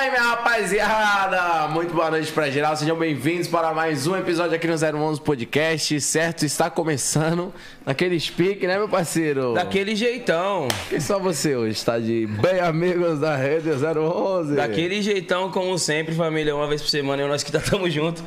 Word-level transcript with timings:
aí, 0.00 0.08
minha 0.08 0.22
rapaziada? 0.22 1.68
Muito 1.68 1.92
boa 1.92 2.10
noite 2.10 2.32
pra 2.32 2.48
geral, 2.48 2.74
sejam 2.74 2.96
bem-vindos 2.96 3.46
para 3.46 3.74
mais 3.74 4.06
um 4.06 4.16
episódio 4.16 4.56
aqui 4.56 4.66
no 4.66 4.72
011 4.74 5.20
Podcast, 5.20 6.00
certo? 6.00 6.46
Está 6.46 6.70
começando 6.70 7.52
naquele 7.84 8.18
speak, 8.18 8.66
né, 8.66 8.78
meu 8.78 8.88
parceiro? 8.88 9.52
Daquele 9.52 9.94
jeitão. 9.94 10.68
E 10.90 10.98
só 11.02 11.18
você 11.18 11.54
hoje 11.54 11.72
está 11.72 11.98
de 11.98 12.26
bem 12.26 12.60
amigos 12.60 13.20
da 13.20 13.36
Rede 13.36 13.68
011. 13.70 14.54
Daquele 14.54 15.02
jeitão, 15.02 15.50
como 15.50 15.78
sempre, 15.78 16.14
família, 16.14 16.56
uma 16.56 16.66
vez 16.66 16.80
por 16.80 16.88
semana, 16.88 17.20
eu 17.20 17.28
nós 17.28 17.42
que 17.42 17.52
tá 17.52 17.60
tamo 17.60 17.90
junto. 17.90 18.24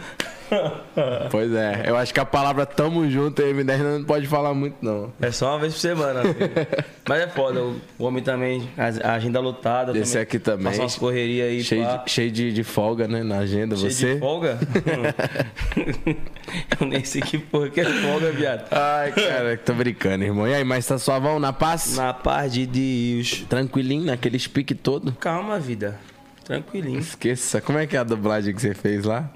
Pois 1.30 1.52
é, 1.54 1.84
eu 1.88 1.98
acho 1.98 2.14
que 2.14 2.20
a 2.20 2.26
palavra 2.26 2.66
tamo 2.66 3.10
junto 3.10 3.42
aí, 3.42 3.54
M10 3.54 3.78
não 3.80 4.04
pode 4.04 4.28
falar 4.28 4.54
muito, 4.54 4.78
não. 4.82 5.12
É 5.22 5.32
só 5.32 5.52
uma 5.52 5.60
vez 5.60 5.74
por 5.74 5.80
semana. 5.80 6.22
filho. 6.22 6.52
Mas 7.08 7.22
é 7.22 7.28
foda, 7.28 7.62
o 7.62 8.04
homem 8.04 8.24
também, 8.24 8.70
a 8.78 9.14
agenda 9.14 9.40
lotada. 9.40 9.98
Esse 9.98 10.18
aqui 10.18 10.40
também. 10.40 10.66
Passa 10.66 10.82
umas 10.82 10.96
correrias 10.96 11.50
aí. 11.50 11.64
Cheio, 11.64 11.86
de, 11.86 12.12
cheio 12.12 12.32
de, 12.32 12.54
de 12.54 12.64
folga, 12.64 13.08
né, 13.08 13.24
na 13.24 13.40
agenda, 13.40 13.76
Cheio 13.76 13.92
você? 13.92 14.14
de 14.14 14.20
folga? 14.20 14.58
eu 16.80 16.88
nem 16.88 17.04
sei 17.04 17.22
que 17.22 17.38
porra 17.38 17.70
que 17.70 17.82
é 17.82 17.86
folga, 17.86 18.32
viado. 18.32 18.68
Ai, 18.72 19.12
cara, 19.12 19.58
tô 19.58 19.74
brincando, 19.74 20.24
irmão. 20.24 20.48
E 20.48 20.54
aí, 20.54 20.64
mas 20.64 20.86
tá 20.86 20.98
suavão, 20.98 21.40
na 21.40 21.52
paz? 21.52 21.98
Na 21.98 22.14
paz 22.14 22.54
de 22.54 22.66
Deus. 22.66 23.46
Tranquilinho, 23.50 24.06
naquele 24.06 24.40
speak 24.40 24.74
todo? 24.76 25.12
Calma, 25.14 25.60
vida. 25.60 26.00
Tranquilinho. 26.46 27.00
Esqueça. 27.00 27.62
Como 27.62 27.80
é 27.80 27.88
que 27.88 27.96
é 27.96 28.00
a 28.00 28.04
dublagem 28.04 28.54
que 28.54 28.62
você 28.62 28.74
fez 28.74 29.06
lá? 29.06 29.30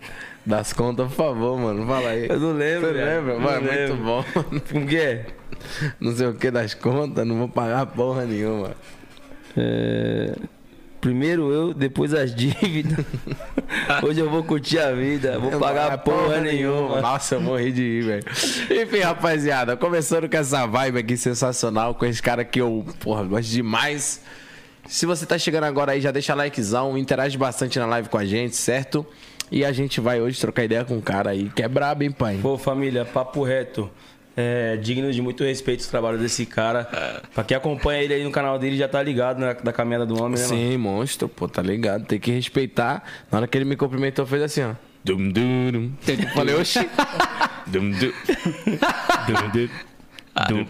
Das 0.47 0.71
contas, 0.71 1.07
por 1.09 1.15
favor, 1.15 1.59
mano. 1.59 1.85
Fala 1.85 2.09
aí. 2.09 2.27
Eu 2.29 2.39
não 2.39 2.53
lembro, 2.53 2.87
Você 2.87 2.93
lembra? 2.93 3.33
Não 3.33 3.41
Mano, 3.41 3.61
muito 3.63 3.75
lembro. 3.75 3.97
bom. 3.97 4.25
O 4.81 4.87
quê? 4.87 5.21
Não 5.99 6.15
sei 6.15 6.27
o 6.27 6.33
que 6.33 6.49
das 6.49 6.73
contas, 6.73 7.27
não 7.27 7.37
vou 7.37 7.49
pagar 7.49 7.85
porra 7.87 8.23
nenhuma. 8.25 8.71
É, 9.57 10.33
Primeiro 11.01 11.51
eu, 11.51 11.73
depois 11.73 12.13
as 12.13 12.33
dívidas. 12.35 13.05
Hoje 14.03 14.19
eu 14.21 14.29
vou 14.29 14.41
curtir 14.43 14.79
a 14.79 14.93
vida, 14.93 15.37
vou 15.37 15.59
pagar 15.59 15.91
Ah, 15.91 15.97
porra, 15.97 16.39
nenhuma. 16.39 17.01
Nossa, 17.01 17.35
eu 17.35 17.41
morri 17.41 17.71
de 17.73 17.81
rir, 17.81 18.01
velho. 18.03 18.23
Enfim, 18.83 18.99
rapaziada, 18.99 19.75
começando 19.75 20.29
com 20.29 20.37
essa 20.37 20.65
vibe 20.65 20.99
aqui 20.99 21.17
sensacional, 21.17 21.93
com 21.93 22.05
esse 22.05 22.21
cara 22.21 22.45
que 22.45 22.61
eu, 22.61 22.85
porra, 23.01 23.23
gosto 23.23 23.49
demais. 23.49 24.21
Se 24.87 25.05
você 25.05 25.25
tá 25.25 25.37
chegando 25.37 25.65
agora 25.65 25.91
aí, 25.91 25.99
já 26.01 26.11
deixa 26.11 26.33
likezão, 26.33 26.97
interage 26.97 27.37
bastante 27.37 27.77
na 27.77 27.85
live 27.85 28.07
com 28.09 28.17
a 28.17 28.23
gente, 28.25 28.55
certo? 28.55 29.05
E 29.51 29.63
a 29.63 29.71
gente 29.71 30.01
vai 30.01 30.21
hoje 30.21 30.39
trocar 30.39 30.63
ideia 30.63 30.83
com 30.83 30.95
um 30.95 31.01
cara 31.01 31.29
aí 31.31 31.49
que 31.55 31.63
é 31.63 31.67
brabo, 31.67 32.03
hein, 32.03 32.11
pai? 32.11 32.39
Pô, 32.41 32.57
família, 32.57 33.05
papo 33.05 33.43
reto. 33.43 33.89
É, 34.35 34.77
digno 34.77 35.11
de 35.11 35.19
muito 35.19 35.43
respeito 35.43 35.83
o 35.83 35.89
trabalho 35.89 36.19
desse 36.19 36.45
cara. 36.45 36.87
Pra 37.33 37.43
quem 37.43 37.57
acompanha 37.57 38.03
ele 38.03 38.13
aí 38.13 38.23
no 38.23 38.29
canal 38.29 38.59
dele 38.59 38.77
já 38.77 38.87
tá 38.87 39.01
ligado 39.01 39.39
né, 39.39 39.55
da 39.63 39.73
caminhada 39.73 40.05
do 40.05 40.21
homem, 40.21 40.39
né, 40.39 40.47
mano? 40.47 40.59
Sim, 40.59 40.77
monstro, 40.77 41.27
pô, 41.27 41.47
tá 41.47 41.61
ligado? 41.63 42.05
Tem 42.05 42.19
que 42.19 42.29
respeitar. 42.29 43.03
Na 43.31 43.39
hora 43.39 43.47
que 43.47 43.57
ele 43.57 43.65
me 43.65 43.75
cumprimentou, 43.75 44.27
fez 44.27 44.43
assim, 44.43 44.61
ó. 44.61 44.73
Dum, 45.03 45.31
dum, 45.31 45.71
dum. 45.71 45.91
Falei, 46.35 46.53
oxi. 46.55 46.87
Dum, 47.67 47.91
dum. 47.97 48.13
Dum, 49.27 49.49
dum. 49.53 49.69
Dum. 50.47 50.65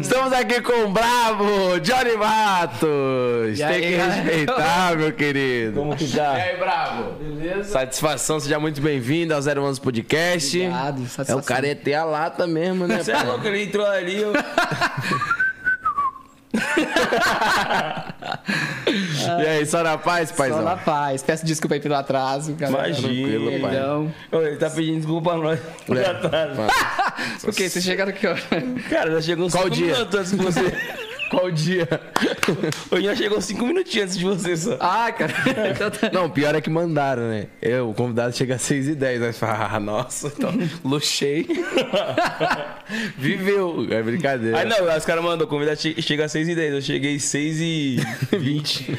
Estamos 0.00 0.32
aqui 0.32 0.60
com 0.60 0.84
o 0.84 0.88
Bravo, 0.90 1.78
Johnny 1.80 2.16
Matos. 2.16 3.58
E 3.58 3.62
aí, 3.62 3.80
Tem 3.80 3.90
que 3.90 3.96
galera? 3.96 4.14
respeitar, 4.22 4.96
meu 4.96 5.12
querido. 5.12 5.72
Como 5.80 5.96
que 5.96 6.08
tá? 6.08 6.38
E 6.38 6.42
aí, 6.42 6.56
Bravo? 6.56 7.12
Beleza? 7.12 7.64
Satisfação, 7.64 8.40
seja 8.40 8.58
muito 8.58 8.80
bem-vindo 8.80 9.34
ao 9.34 9.40
011 9.40 9.80
Podcast. 9.80 10.56
Obrigado, 10.58 10.96
É 11.02 11.06
satisfação. 11.06 11.38
o 11.38 11.42
cara 11.42 11.66
é 11.68 11.74
ter 11.74 11.94
a 11.94 12.04
lata 12.04 12.46
mesmo, 12.46 12.86
né? 12.86 13.02
Você 13.02 13.12
é 13.12 13.22
louco, 13.22 13.46
ele 13.46 13.64
entrou 13.64 13.86
ali, 13.86 14.20
eu... 14.20 14.32
E 18.86 19.46
aí, 19.46 19.66
só 19.66 19.82
na 19.82 19.98
paz, 19.98 20.30
paizão? 20.30 20.58
Só 20.58 20.64
na 20.64 20.76
paz. 20.76 21.22
Peço 21.22 21.44
desculpa 21.44 21.74
aí 21.74 21.80
pelo 21.80 21.94
atraso, 21.94 22.54
cara. 22.54 22.70
Imagina. 22.70 23.08
Tranquilo, 23.08 23.60
pai. 23.60 24.46
Ele 24.46 24.56
tá 24.56 24.70
pedindo 24.70 24.96
desculpa 24.98 25.30
pra 25.30 25.38
nós. 25.38 25.60
por 25.86 25.96
É. 25.96 26.06
atraso. 26.06 26.60
Quê? 27.56 27.68
Vocês 27.68 27.84
chegaram 27.84 28.12
que 28.12 28.26
hora? 28.26 28.40
Cara, 28.88 29.10
já 29.12 29.20
chegou 29.22 29.50
Qual 29.50 29.64
cinco 29.64 29.74
dia? 29.74 29.92
minutos 29.94 30.14
antes 30.18 30.30
de 30.32 30.36
você. 30.36 30.60
Qual 31.34 31.50
dia? 31.50 31.88
Hoje 32.92 33.04
já 33.06 33.16
chegou 33.16 33.40
cinco 33.40 33.66
minutinhos 33.66 34.04
antes 34.10 34.18
de 34.18 34.24
você 34.24 34.56
só. 34.56 34.76
Ah, 34.78 35.10
cara. 35.10 35.32
Então 35.74 35.90
tá- 35.90 36.10
Não, 36.12 36.30
pior 36.30 36.54
é 36.54 36.60
que 36.60 36.70
mandaram, 36.70 37.22
né? 37.28 37.46
Eu, 37.60 37.90
o 37.90 37.94
convidado 37.94 38.34
chega 38.36 38.54
às 38.54 38.62
6 38.62 38.88
e 38.88 38.94
10 38.94 39.22
Aí 39.22 39.32
você 39.32 39.38
fala, 39.40 39.68
ah, 39.72 39.80
nossa, 39.80 40.28
então, 40.28 40.52
luxei. 40.84 41.46
Viveu. 43.18 43.86
É 43.90 44.00
brincadeira. 44.02 44.58
Aí 44.58 44.68
não, 44.68 44.96
os 44.96 45.04
caras 45.04 45.24
mandou, 45.24 45.46
convidado 45.48 45.80
che- 45.80 46.00
chega 46.00 46.24
às 46.26 46.32
6 46.32 46.48
e 46.48 46.54
10 46.54 46.74
Eu 46.74 46.82
cheguei 46.82 47.18
6 47.18 47.60
e 47.60 47.96
20 48.38 48.98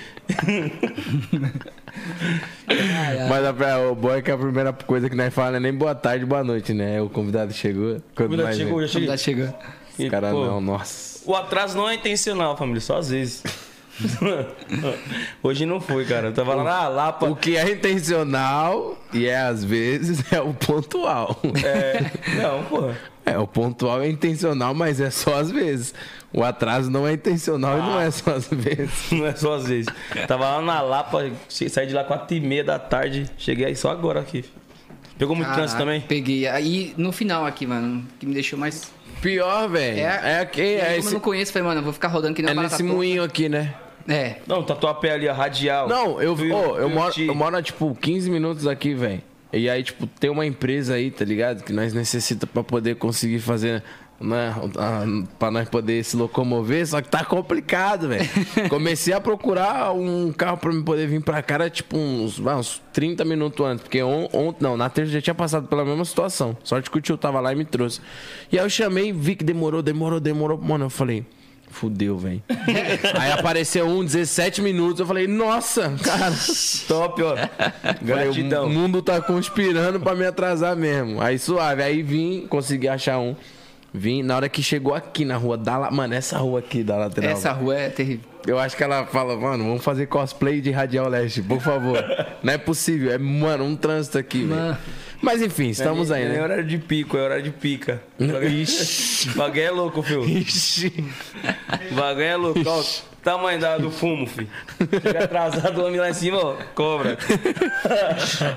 Ai, 2.67 3.19
ai. 3.19 3.29
Mas 3.29 3.45
a, 3.45 3.79
o 3.89 3.95
bom 3.95 4.11
é 4.13 4.21
que 4.21 4.29
a 4.31 4.37
primeira 4.37 4.73
coisa 4.73 5.09
que 5.09 5.15
nós 5.15 5.33
falamos 5.33 5.61
não 5.61 5.67
é 5.67 5.71
nem 5.71 5.77
boa 5.77 5.95
tarde, 5.95 6.25
boa 6.25 6.43
noite, 6.43 6.73
né? 6.73 7.01
O 7.01 7.09
convidado 7.09 7.53
chegou. 7.53 7.95
O 7.97 8.01
convidado 8.15 8.49
nós 8.49 8.57
chegou, 8.57 8.81
já 8.81 8.87
cheguei. 8.87 9.07
Já 9.07 9.17
chegou. 9.17 9.55
Os 9.97 10.09
caras 10.09 10.33
não, 10.33 10.59
nossa. 10.59 11.14
O 11.25 11.35
atraso 11.35 11.75
não 11.77 11.89
é 11.89 11.95
intencional, 11.95 12.55
família, 12.55 12.81
só 12.81 12.97
às 12.97 13.09
vezes. 13.09 13.43
Hoje 15.41 15.65
não 15.65 15.79
foi, 15.79 16.05
cara. 16.05 16.27
Eu 16.27 16.33
tava 16.33 16.53
lá 16.55 16.63
na 16.63 16.87
Lapa. 16.87 17.27
O 17.27 17.35
que 17.35 17.55
é 17.57 17.71
intencional 17.71 18.97
e 19.13 19.25
é 19.25 19.37
às 19.37 19.63
vezes 19.63 20.23
é 20.31 20.41
o 20.41 20.53
pontual. 20.53 21.39
É, 21.63 22.01
não, 22.41 22.63
pô. 22.65 22.91
É, 23.25 23.37
o 23.37 23.47
pontual 23.47 24.01
é 24.01 24.09
intencional, 24.09 24.73
mas 24.73 24.99
é 24.99 25.09
só 25.09 25.35
às 25.35 25.49
vezes. 25.49 25.93
O 26.31 26.43
atraso 26.43 26.91
não 26.91 27.07
é 27.07 27.13
intencional 27.13 27.77
e 27.77 27.81
não 27.81 27.99
é 27.99 28.11
só 28.11 28.31
às 28.31 28.47
vezes. 28.49 28.91
Não 29.11 29.25
é 29.25 29.35
só 29.35 29.55
às 29.55 29.67
vezes. 29.67 29.87
Tava 30.27 30.57
lá 30.57 30.61
na 30.61 30.81
Lapa, 30.81 31.31
saí 31.47 31.87
de 31.87 31.93
lá 31.93 32.03
4 32.03 32.35
e 32.35 32.41
meia 32.41 32.63
da 32.63 32.77
tarde. 32.77 33.29
Cheguei 33.37 33.65
aí 33.67 33.75
só 33.75 33.89
agora 33.89 34.19
aqui. 34.19 34.43
Pegou 35.17 35.33
muito 35.33 35.53
trânsito 35.53 35.79
também? 35.79 36.01
Peguei. 36.01 36.45
Aí 36.47 36.93
no 36.97 37.13
final 37.13 37.45
aqui, 37.45 37.65
mano, 37.65 38.05
que 38.19 38.25
me 38.25 38.33
deixou 38.33 38.59
mais. 38.59 38.91
Pior, 39.25 39.67
velho. 39.69 39.97
É, 39.99 40.01
É, 40.35 40.39
aqui, 40.39 40.61
aí, 40.61 40.75
é, 40.75 40.79
como 40.81 40.91
eu 40.93 40.99
esse, 40.99 41.13
não 41.13 41.19
conheço, 41.19 41.51
falei, 41.51 41.67
mano, 41.67 41.79
eu 41.79 41.83
vou 41.83 41.93
ficar 41.93 42.09
rodando 42.09 42.35
que 42.35 42.43
nem 42.43 42.51
é 42.51 42.53
nesse 42.61 42.83
moinho 42.83 43.23
aqui, 43.23 43.49
né? 43.49 43.73
É. 44.07 44.35
Não, 44.45 44.61
tatuapé 44.63 45.13
ali, 45.13 45.27
a 45.27 45.33
radial. 45.33 45.87
Não, 45.89 46.21
eu, 46.21 46.35
Viu- 46.35 46.55
ô, 46.55 46.77
eu, 46.77 46.87
moro, 46.87 47.13
eu 47.19 47.33
moro, 47.33 47.59
tipo, 47.63 47.95
15 47.99 48.29
minutos 48.29 48.67
aqui, 48.67 48.93
velho. 48.93 49.23
E 49.51 49.67
aí, 49.67 49.81
tipo, 49.81 50.05
tem 50.05 50.29
uma 50.29 50.45
empresa 50.45 50.93
aí, 50.93 51.09
tá 51.09 51.25
ligado? 51.25 51.63
Que 51.63 51.73
nós 51.73 51.91
necessitamos 51.91 52.53
pra 52.53 52.63
poder 52.63 52.97
conseguir 52.97 53.39
fazer, 53.39 53.81
né? 54.19 54.53
a- 54.77 55.03
Pra 55.37 55.51
nós 55.51 55.67
poder 55.69 56.03
se 56.03 56.15
locomover, 56.15 56.85
só 56.87 57.01
que 57.01 57.09
tá 57.09 57.23
complicado, 57.25 58.07
velho. 58.09 58.27
Comecei 58.69 59.13
a 59.13 59.19
procurar 59.21 59.91
um 59.93 60.31
carro 60.31 60.57
pra 60.57 60.71
me 60.71 60.83
poder 60.83 61.07
vir 61.07 61.21
pra 61.21 61.41
cá, 61.41 61.55
era 61.55 61.69
tipo 61.69 61.97
uns, 61.97 62.39
uns 62.39 62.81
30 62.93 63.23
minutos 63.25 63.65
antes. 63.65 63.83
Porque 63.83 64.01
on- 64.01 64.29
ontem, 64.33 64.63
não, 64.63 64.77
na 64.77 64.89
terça 64.89 65.11
já 65.11 65.21
tinha 65.21 65.35
passado 65.35 65.67
pela 65.67 65.83
mesma 65.85 66.05
situação. 66.05 66.55
Sorte 66.63 66.89
que 66.89 66.97
o 66.97 67.01
tio 67.01 67.17
tava 67.17 67.39
lá 67.39 67.51
e 67.51 67.55
me 67.55 67.65
trouxe. 67.65 67.99
E 68.51 68.57
aí 68.57 68.65
eu 68.65 68.69
chamei, 68.69 69.11
vi 69.11 69.35
que 69.35 69.43
demorou, 69.43 69.81
demorou, 69.81 70.19
demorou. 70.19 70.57
Mano, 70.57 70.85
eu 70.85 70.89
falei. 70.89 71.25
Fudeu, 71.67 72.17
velho. 72.17 72.41
Aí 73.19 73.31
apareceu 73.33 73.85
um 73.85 74.01
17 74.05 74.61
minutos. 74.61 75.01
Eu 75.01 75.05
falei, 75.05 75.27
nossa, 75.27 75.93
cara. 76.01 76.33
Top, 76.87 77.21
ó. 77.21 77.35
Falei, 78.07 78.29
o 78.59 78.69
mundo 78.69 79.01
tá 79.01 79.19
conspirando 79.19 79.99
pra 79.99 80.15
me 80.15 80.25
atrasar 80.25 80.73
mesmo. 80.77 81.21
Aí 81.21 81.37
suave. 81.37 81.83
Aí 81.83 82.01
vim, 82.01 82.45
consegui 82.47 82.87
achar 82.87 83.17
um. 83.19 83.35
Vim, 83.95 84.21
na 84.21 84.35
hora 84.35 84.49
que 84.49 84.61
chegou 84.61 84.93
aqui 84.93 85.23
na 85.25 85.37
rua 85.37 85.57
da 85.57 85.77
La... 85.77 85.91
Mano, 85.91 86.13
essa 86.13 86.37
rua 86.37 86.59
aqui 86.59 86.83
da 86.83 86.97
lateral. 86.97 87.31
Essa 87.31 87.51
rua 87.51 87.75
é 87.75 87.89
terrível. 87.89 88.25
Eu 88.45 88.59
acho 88.59 88.77
que 88.77 88.83
ela 88.83 89.05
fala, 89.07 89.35
mano, 89.35 89.63
vamos 89.63 89.83
fazer 89.83 90.05
cosplay 90.05 90.61
de 90.61 90.69
Radial 90.69 91.09
Leste, 91.09 91.41
por 91.41 91.59
favor. 91.61 91.97
Não 92.43 92.53
é 92.53 92.57
possível. 92.57 93.11
É, 93.11 93.17
mano, 93.17 93.63
um 93.63 93.75
trânsito 93.75 94.17
aqui, 94.17 94.43
velho. 94.43 94.49
Mano. 94.59 94.77
Mas 95.21 95.41
enfim, 95.41 95.69
estamos 95.69 96.11
aí, 96.11 96.23
É 96.23 96.29
né? 96.29 96.43
horário 96.43 96.63
de 96.63 96.77
pico, 96.77 97.17
é 97.17 97.21
horário 97.21 97.43
de 97.43 97.49
pica. 97.49 98.03
Ixi. 98.19 99.29
Bagulho 99.31 99.61
é 99.61 99.71
louco, 99.71 100.01
filho. 100.03 100.23
Ixi. 100.27 101.03
Bagulho 101.91 102.23
é 102.25 102.35
louco. 102.35 102.61
Ó, 102.65 102.83
tamanho 103.23 103.59
da- 103.59 103.77
do 103.77 103.91
fumo, 103.91 104.25
filho. 104.27 104.47
Chega 105.01 105.23
atrasado, 105.25 105.81
o 105.81 105.85
homem 105.87 105.99
lá 105.99 106.09
em 106.09 106.13
cima, 106.13 106.37
ó, 106.37 106.55
cobra. 106.73 107.17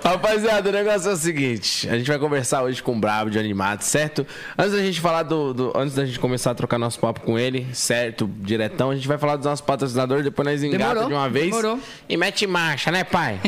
Rapaziada, 0.05 0.69
o 0.69 0.73
negócio 0.73 1.11
é 1.11 1.13
o 1.15 1.17
seguinte: 1.17 1.89
a 1.89 1.97
gente 1.97 2.07
vai 2.07 2.19
conversar 2.19 2.63
hoje 2.63 2.83
com 2.83 2.93
o 2.93 3.01
Brabo 3.01 3.31
de 3.31 3.39
Animado, 3.39 3.83
certo? 3.83 4.27
Antes 4.57 4.73
da 4.73 4.79
gente 4.83 5.01
falar 5.01 5.23
do, 5.23 5.53
do- 5.55 5.73
Antes 5.77 5.95
da 5.95 6.05
gente 6.05 6.19
começar 6.21 6.51
a 6.51 6.55
trocar 6.55 6.79
nosso 6.79 6.99
papo 7.01 7.21
com 7.21 7.39
ele, 7.39 7.67
certo? 7.73 8.29
Diretão, 8.39 8.91
a 8.91 8.95
gente 8.95 9.09
vai 9.09 9.19
falar 9.19 9.37
dos 9.37 9.47
nossos 9.47 9.65
patrocinadores, 9.65 10.25
depois 10.25 10.47
nós 10.47 10.63
engata 10.63 10.85
Demorou, 10.85 11.09
de 11.09 11.15
uma 11.15 11.29
vez. 11.29 11.47
demorou. 11.47 11.81
E 12.09 12.17
mete 12.17 12.47
marcha, 12.47 12.91
né, 12.91 13.05
pai? 13.05 13.41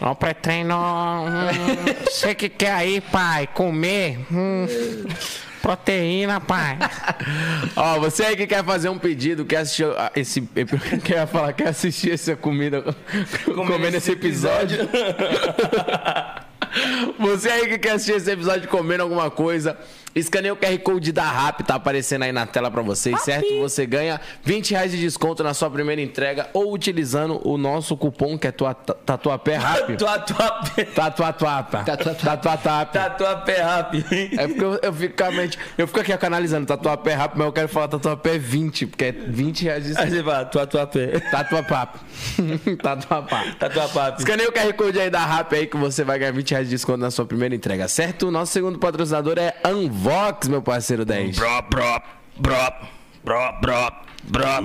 Ó, 0.00 0.10
o 0.12 0.14
pré-treino. 0.14 0.74
hum, 0.76 1.94
Você 2.04 2.34
que 2.34 2.48
quer 2.48 2.72
aí, 2.72 3.00
pai, 3.00 3.46
comer? 3.52 4.18
hum, 4.32 4.57
Proteína, 5.62 6.40
pai. 6.40 6.78
Ó, 7.76 7.98
você 8.00 8.22
aí 8.24 8.36
que 8.36 8.46
quer 8.46 8.64
fazer 8.64 8.88
um 8.88 8.98
pedido, 8.98 9.44
quer 9.44 9.58
assistir 9.58 9.84
a- 9.86 10.12
esse. 10.16 10.40
Quer 11.04 11.26
falar, 11.26 11.52
quer 11.52 11.68
assistir 11.68 12.12
essa 12.12 12.34
comida 12.36 12.82
comendo 13.66 13.96
esse 13.96 14.12
episódio. 14.12 14.88
Você 17.18 17.48
aí 17.50 17.66
que 17.68 17.78
quer 17.78 17.92
assistir 17.92 18.12
esse 18.16 18.30
episódio 18.30 18.68
comendo 18.68 19.02
alguma 19.02 19.30
coisa, 19.30 19.76
Escaneia 20.14 20.52
o 20.52 20.56
QR 20.56 20.78
Code 20.78 21.12
da 21.12 21.22
RAP, 21.24 21.60
tá 21.62 21.74
aparecendo 21.76 22.22
aí 22.24 22.32
na 22.32 22.46
tela 22.46 22.70
pra 22.70 22.82
vocês, 22.82 23.20
certo? 23.22 23.46
Você 23.60 23.86
ganha 23.86 24.20
20 24.42 24.70
reais 24.72 24.90
de 24.90 24.98
desconto 24.98 25.44
na 25.44 25.54
sua 25.54 25.70
primeira 25.70 26.00
entrega 26.02 26.48
ou 26.52 26.72
utilizando 26.72 27.40
o 27.46 27.56
nosso 27.58 27.96
cupom 27.96 28.36
que 28.38 28.46
é 28.46 28.50
tua, 28.52 28.74
Tatuapé 29.06 29.56
RAP. 29.56 29.96
Tatuapé. 29.96 30.84
Tatuatuapa. 30.84 31.84
Tatuatuapa. 31.84 32.86
Tatuapé 32.86 33.60
rápido. 33.60 34.04
É 34.12 34.48
porque 34.48 34.64
eu, 34.64 34.78
eu, 34.82 34.92
fico, 34.92 35.16
com 35.16 35.24
a 35.24 35.30
mente- 35.30 35.58
eu 35.76 35.86
fico 35.86 36.00
aqui 36.00 36.16
canalizando 36.16 36.66
Tatuapé 36.66 37.12
RAP, 37.14 37.32
mas 37.36 37.46
eu 37.46 37.52
quero 37.52 37.68
falar 37.68 37.88
Tatuapé 37.88 38.38
20, 38.38 38.86
porque 38.86 39.04
é 39.04 39.12
20 39.12 39.62
reais 39.64 39.84
de 39.84 39.98
Aí 39.98 40.10
você 40.10 40.22
fala, 40.22 40.44
Tatuapé. 40.46 41.20
Tatuapapa. 41.30 41.98
Tatuapá. 42.82 43.44
Tatuapé. 43.58 44.14
Escaneia 44.18 44.48
o 44.48 44.52
QR 44.52 44.72
Code 44.74 44.98
aí 45.00 45.10
da 45.10 45.24
RAP 45.24 45.52
aí 45.52 45.66
que 45.66 45.76
você 45.76 46.02
vai 46.04 46.18
ganhar 46.18 46.32
20 46.32 46.50
reais 46.50 46.66
de 46.68 46.74
desconto 46.74 46.98
na 46.98 47.10
sua 47.10 47.24
primeira 47.26 47.54
entrega, 47.54 47.86
certo? 47.88 48.28
O 48.28 48.30
nosso 48.30 48.52
segundo 48.52 48.78
patrocinador 48.78 49.38
é 49.38 49.54
Unvox, 49.98 50.46
meu 50.46 50.62
parceiro 50.62 51.04
10. 51.04 51.36
Bro, 51.36 51.62
bro, 51.70 52.02
bro, 52.38 52.72
bro, 53.24 53.52
bro, 53.60 53.92
bro. 54.22 54.62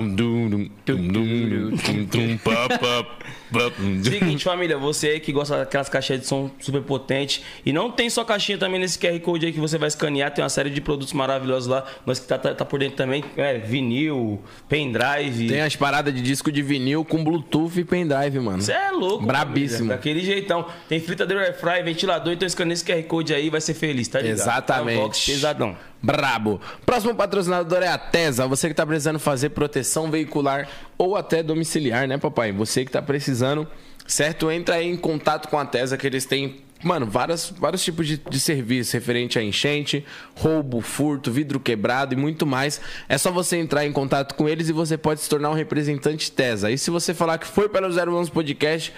Seguinte, 4.02 4.44
família, 4.44 4.76
você 4.76 5.08
aí 5.08 5.20
que 5.20 5.32
gosta 5.32 5.58
daquelas 5.58 5.88
caixinhas 5.88 6.22
de 6.22 6.26
som 6.26 6.50
super 6.60 6.82
potente 6.82 7.42
e 7.64 7.72
não 7.72 7.90
tem 7.90 8.08
só 8.10 8.24
caixinha 8.24 8.58
também 8.58 8.80
nesse 8.80 8.98
QR 8.98 9.18
Code 9.20 9.46
aí 9.46 9.52
que 9.52 9.60
você 9.60 9.78
vai 9.78 9.88
escanear, 9.88 10.32
tem 10.32 10.42
uma 10.42 10.48
série 10.48 10.70
de 10.70 10.80
produtos 10.80 11.12
maravilhosos 11.12 11.68
lá, 11.68 11.84
nós 12.06 12.18
que 12.18 12.26
tá, 12.26 12.38
tá, 12.38 12.54
tá 12.54 12.64
por 12.64 12.78
dentro 12.78 12.96
também, 12.96 13.24
é, 13.36 13.58
vinil, 13.58 14.42
pendrive. 14.68 15.48
Tem 15.48 15.60
as 15.60 15.76
paradas 15.76 16.14
de 16.14 16.20
disco 16.20 16.50
de 16.50 16.62
vinil 16.62 17.04
com 17.04 17.22
Bluetooth 17.22 17.78
e 17.78 17.84
pendrive, 17.84 18.38
mano. 18.40 18.62
Você 18.62 18.72
é 18.72 18.90
louco, 18.90 19.24
Brabíssimo. 19.24 19.78
família, 19.78 19.96
Daquele 19.96 20.20
jeitão. 20.20 20.66
Tem 20.88 21.00
fritadeira 21.00 21.42
air 21.42 21.58
fry, 21.58 21.82
ventilador, 21.82 22.32
então 22.32 22.46
escaneia 22.46 22.74
esse 22.74 22.84
QR 22.84 23.02
Code 23.04 23.34
aí, 23.34 23.50
vai 23.50 23.60
ser 23.60 23.74
feliz, 23.74 24.08
tá 24.08 24.20
ligado? 24.20 24.38
Exatamente. 24.38 24.98
É 24.98 25.00
um 25.00 25.04
box 25.04 25.26
pesadão. 25.26 25.76
Brabo. 26.04 26.60
Próximo 26.84 27.14
patrocinador 27.14 27.82
é 27.82 27.88
a 27.88 27.96
Tesa. 27.96 28.46
Você 28.46 28.68
que 28.68 28.74
tá 28.74 28.84
precisando 28.84 29.18
fazer 29.18 29.48
proteção 29.50 30.10
veicular 30.10 30.68
ou 30.96 31.16
até 31.16 31.42
domiciliar, 31.42 32.06
né, 32.06 32.18
papai? 32.18 32.52
Você 32.52 32.84
que 32.84 32.90
tá 32.90 33.02
precisando, 33.02 33.66
certo? 34.06 34.50
Entra 34.50 34.76
aí 34.76 34.88
em 34.88 34.96
contato 34.96 35.48
com 35.48 35.58
a 35.58 35.64
Tesa 35.64 35.96
que 35.96 36.06
eles 36.06 36.24
têm. 36.24 36.62
Mano, 36.82 37.06
vários, 37.06 37.50
vários 37.58 37.82
tipos 37.82 38.06
de, 38.06 38.18
de 38.18 38.38
serviço 38.38 38.92
referente 38.92 39.38
a 39.38 39.42
enchente, 39.42 40.04
roubo, 40.36 40.82
furto, 40.82 41.32
vidro 41.32 41.58
quebrado 41.58 42.12
e 42.12 42.16
muito 42.16 42.44
mais. 42.44 42.78
É 43.08 43.16
só 43.16 43.32
você 43.32 43.56
entrar 43.56 43.86
em 43.86 43.92
contato 43.92 44.34
com 44.34 44.46
eles 44.46 44.68
e 44.68 44.72
você 44.72 44.98
pode 44.98 45.20
se 45.20 45.28
tornar 45.28 45.48
um 45.48 45.54
representante 45.54 46.30
Tesa. 46.30 46.70
E 46.70 46.76
se 46.76 46.90
você 46.90 47.14
falar 47.14 47.38
que 47.38 47.46
foi 47.46 47.70
pelo 47.70 47.88
011 47.88 48.30
Podcast, 48.30 48.92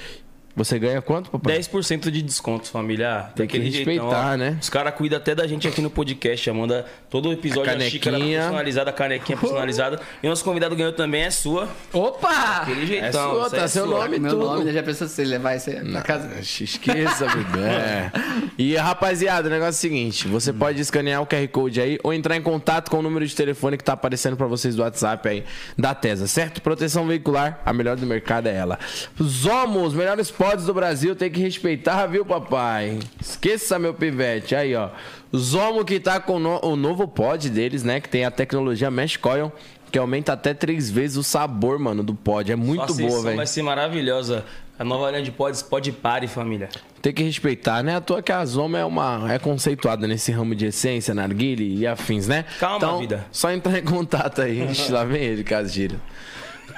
você 0.57 0.79
ganha 0.79 1.03
quanto, 1.03 1.31
papai? 1.31 1.59
10% 1.59 2.11
de 2.11 2.23
desconto, 2.23 2.69
família. 2.69 3.31
Tem 3.37 3.47
que 3.47 3.59
Daquele 3.59 3.77
respeitar, 3.77 4.37
né? 4.39 4.57
Os 4.61 4.71
caras 4.71 4.95
cuidam 4.95 5.19
até 5.19 5.35
da 5.35 5.47
gente 5.47 5.69
aqui 5.69 5.83
no 5.83 5.91
podcast. 5.91 6.51
Manda 6.51 6.87
todo 7.11 7.29
o 7.29 7.33
episódio 7.33 7.71
A 7.71 7.77
a 7.77 7.81
xícara 7.81 8.17
canequinha. 8.17 8.41
personalizada, 8.41 8.91
a 8.91 8.93
canequinha 8.93 9.37
personalizada. 9.39 10.01
E 10.23 10.27
o 10.27 10.31
nosso 10.31 10.43
convidado 10.43 10.75
ganhou 10.75 10.93
também, 10.93 11.23
é 11.25 11.31
sua. 11.31 11.69
Opa! 11.93 12.63
Aquele 12.63 12.87
jeitão. 12.87 13.31
É 13.33 13.35
sua, 13.35 13.51
tá 13.51 13.57
é 13.59 13.69
seu 13.69 13.87
sua. 13.87 13.99
nome. 13.99 14.19
Meu 14.19 14.31
tudo. 14.31 14.45
nome? 14.47 14.73
Já 14.73 14.83
pensou 14.83 15.07
se 15.07 15.15
você 15.15 15.25
levar 15.25 15.57
isso 15.57 15.69
aí 15.69 15.85
pra 15.93 16.01
casa? 16.03 16.31
Esqueça, 16.41 17.27
bebê. 17.27 17.67
É. 17.77 18.11
E 18.57 18.75
rapaziada, 18.77 19.49
o 19.49 19.51
negócio 19.51 19.69
é 19.69 19.71
o 19.71 19.81
seguinte: 19.81 20.27
você 20.29 20.53
pode 20.53 20.81
escanear 20.81 21.21
o 21.21 21.27
QR 21.27 21.47
Code 21.49 21.81
aí 21.81 21.99
ou 22.03 22.13
entrar 22.15 22.37
em 22.37 22.43
contato 22.43 22.91
com 22.91 22.99
o 22.99 23.03
número 23.03 23.27
de 23.27 23.35
telefone 23.35 23.77
que 23.77 23.85
tá 23.85 23.93
aparecendo 23.93 24.37
pra 24.37 24.47
vocês 24.47 24.75
do 24.75 24.83
WhatsApp 24.83 25.29
aí 25.29 25.45
da 25.77 25.95
Tesa, 25.95 26.27
certo? 26.27 26.63
Proteção 26.63 27.07
veicular, 27.07 27.61
a 27.65 27.73
melhor 27.73 27.97
do 27.97 28.07
mercado 28.07 28.47
é 28.49 28.55
ela. 28.57 28.79
Zomo, 29.23 29.83
os 29.83 29.93
melhores 29.95 30.31
pods 30.51 30.65
do 30.67 30.75
Brasil, 30.75 31.17
tem 31.17 31.31
que 31.31 31.41
respeitar, 31.41 32.07
viu, 32.07 32.25
papai? 32.25 32.99
Esqueça, 33.21 33.79
meu 33.79 33.93
pivete. 33.95 34.55
Aí, 34.55 34.75
ó. 34.75 34.91
Zomo 35.37 35.85
que 35.85 35.99
tá 35.99 36.21
com 36.21 36.39
no- 36.39 36.61
o 36.65 36.77
novo 36.77 37.09
pod 37.09 37.51
deles, 37.51 37.83
né? 37.83 38.01
Que 38.01 38.09
tem 38.09 38.25
a 38.25 38.31
tecnologia 38.31 38.91
Mesh 38.91 39.17
Coil. 39.17 39.53
Que 39.91 39.99
aumenta 39.99 40.33
até 40.33 40.53
três 40.53 40.91
vezes 40.91 41.17
o 41.17 41.23
sabor, 41.23 41.79
mano, 41.79 42.03
do 42.03 42.15
pod. 42.15 42.51
É 42.51 42.57
muito 42.57 42.93
Sua 42.93 43.07
boa, 43.09 43.23
velho. 43.23 43.37
vai 43.37 43.47
ser 43.47 43.63
maravilhosa. 43.63 44.45
A 44.79 44.85
nova 44.85 45.11
linha 45.11 45.23
de 45.23 45.31
pods, 45.31 45.63
pode 45.63 45.91
pare, 45.91 46.27
família. 46.29 46.69
Tem 47.01 47.13
que 47.13 47.23
respeitar, 47.23 47.83
né? 47.83 47.97
À 47.97 48.01
toa 48.01 48.21
que 48.21 48.31
a 48.31 48.45
Zoma 48.45 48.79
é 48.79 48.85
uma 48.85 49.33
é 49.33 49.39
conceituada 49.39 50.07
nesse 50.07 50.31
ramo 50.33 50.55
de 50.55 50.67
essência, 50.67 51.15
narguile 51.15 51.77
e 51.79 51.87
afins, 51.87 52.27
né? 52.29 52.45
Calma, 52.61 52.77
então, 52.77 52.99
vida. 52.99 53.27
Só 53.33 53.51
entrar 53.51 53.79
em 53.79 53.85
contato 53.85 54.43
aí. 54.43 54.67
Lá 54.91 55.05
vem 55.05 55.23
ele, 55.23 55.43
caso. 55.45 55.73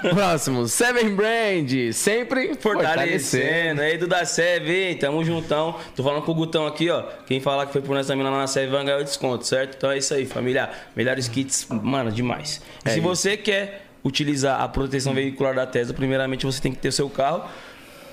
Próximo, 0.01 0.69
Seven 0.69 1.15
Brand, 1.15 1.93
sempre 1.93 2.55
fortalecendo. 2.55 3.81
Aí, 3.81 3.99
Duda 3.99 4.25
Seve, 4.25 4.91
hein? 4.91 4.97
Tamo 4.97 5.25
juntão. 5.25 5.75
Tô 5.97 6.03
falando 6.03 6.23
com 6.23 6.33
o 6.33 6.35
Gutão 6.35 6.67
aqui, 6.67 6.89
ó. 6.89 7.03
Quem 7.27 7.41
falar 7.41 7.67
que 7.67 7.73
foi 7.73 7.83
por 7.83 7.95
nós 7.95 8.07
também 8.07 8.25
lá 8.25 8.31
na 8.31 8.47
Seve 8.47 8.71
vai 8.71 8.85
ganhar 8.85 8.99
o 8.99 9.05
desconto, 9.05 9.47
certo? 9.47 9.77
Então 9.77 9.91
é 9.91 9.99
isso 9.99 10.15
aí, 10.15 10.27
família. 10.27 10.71
Melhores 10.95 11.29
kits, 11.29 11.67
mano, 11.69 12.13
demais. 12.13 12.63
É 12.85 12.91
se 12.91 12.99
isso. 12.99 13.09
você 13.09 13.37
quer 13.37 13.87
utilizar 14.05 14.61
a 14.61 14.69
proteção 14.69 15.13
veicular 15.13 15.55
da 15.55 15.67
Tesla, 15.67 15.93
primeiramente 15.95 16.47
você 16.47 16.61
tem 16.61 16.73
que 16.73 16.79
ter 16.79 16.89
o 16.89 16.93
seu 16.93 17.11
carro. 17.11 17.45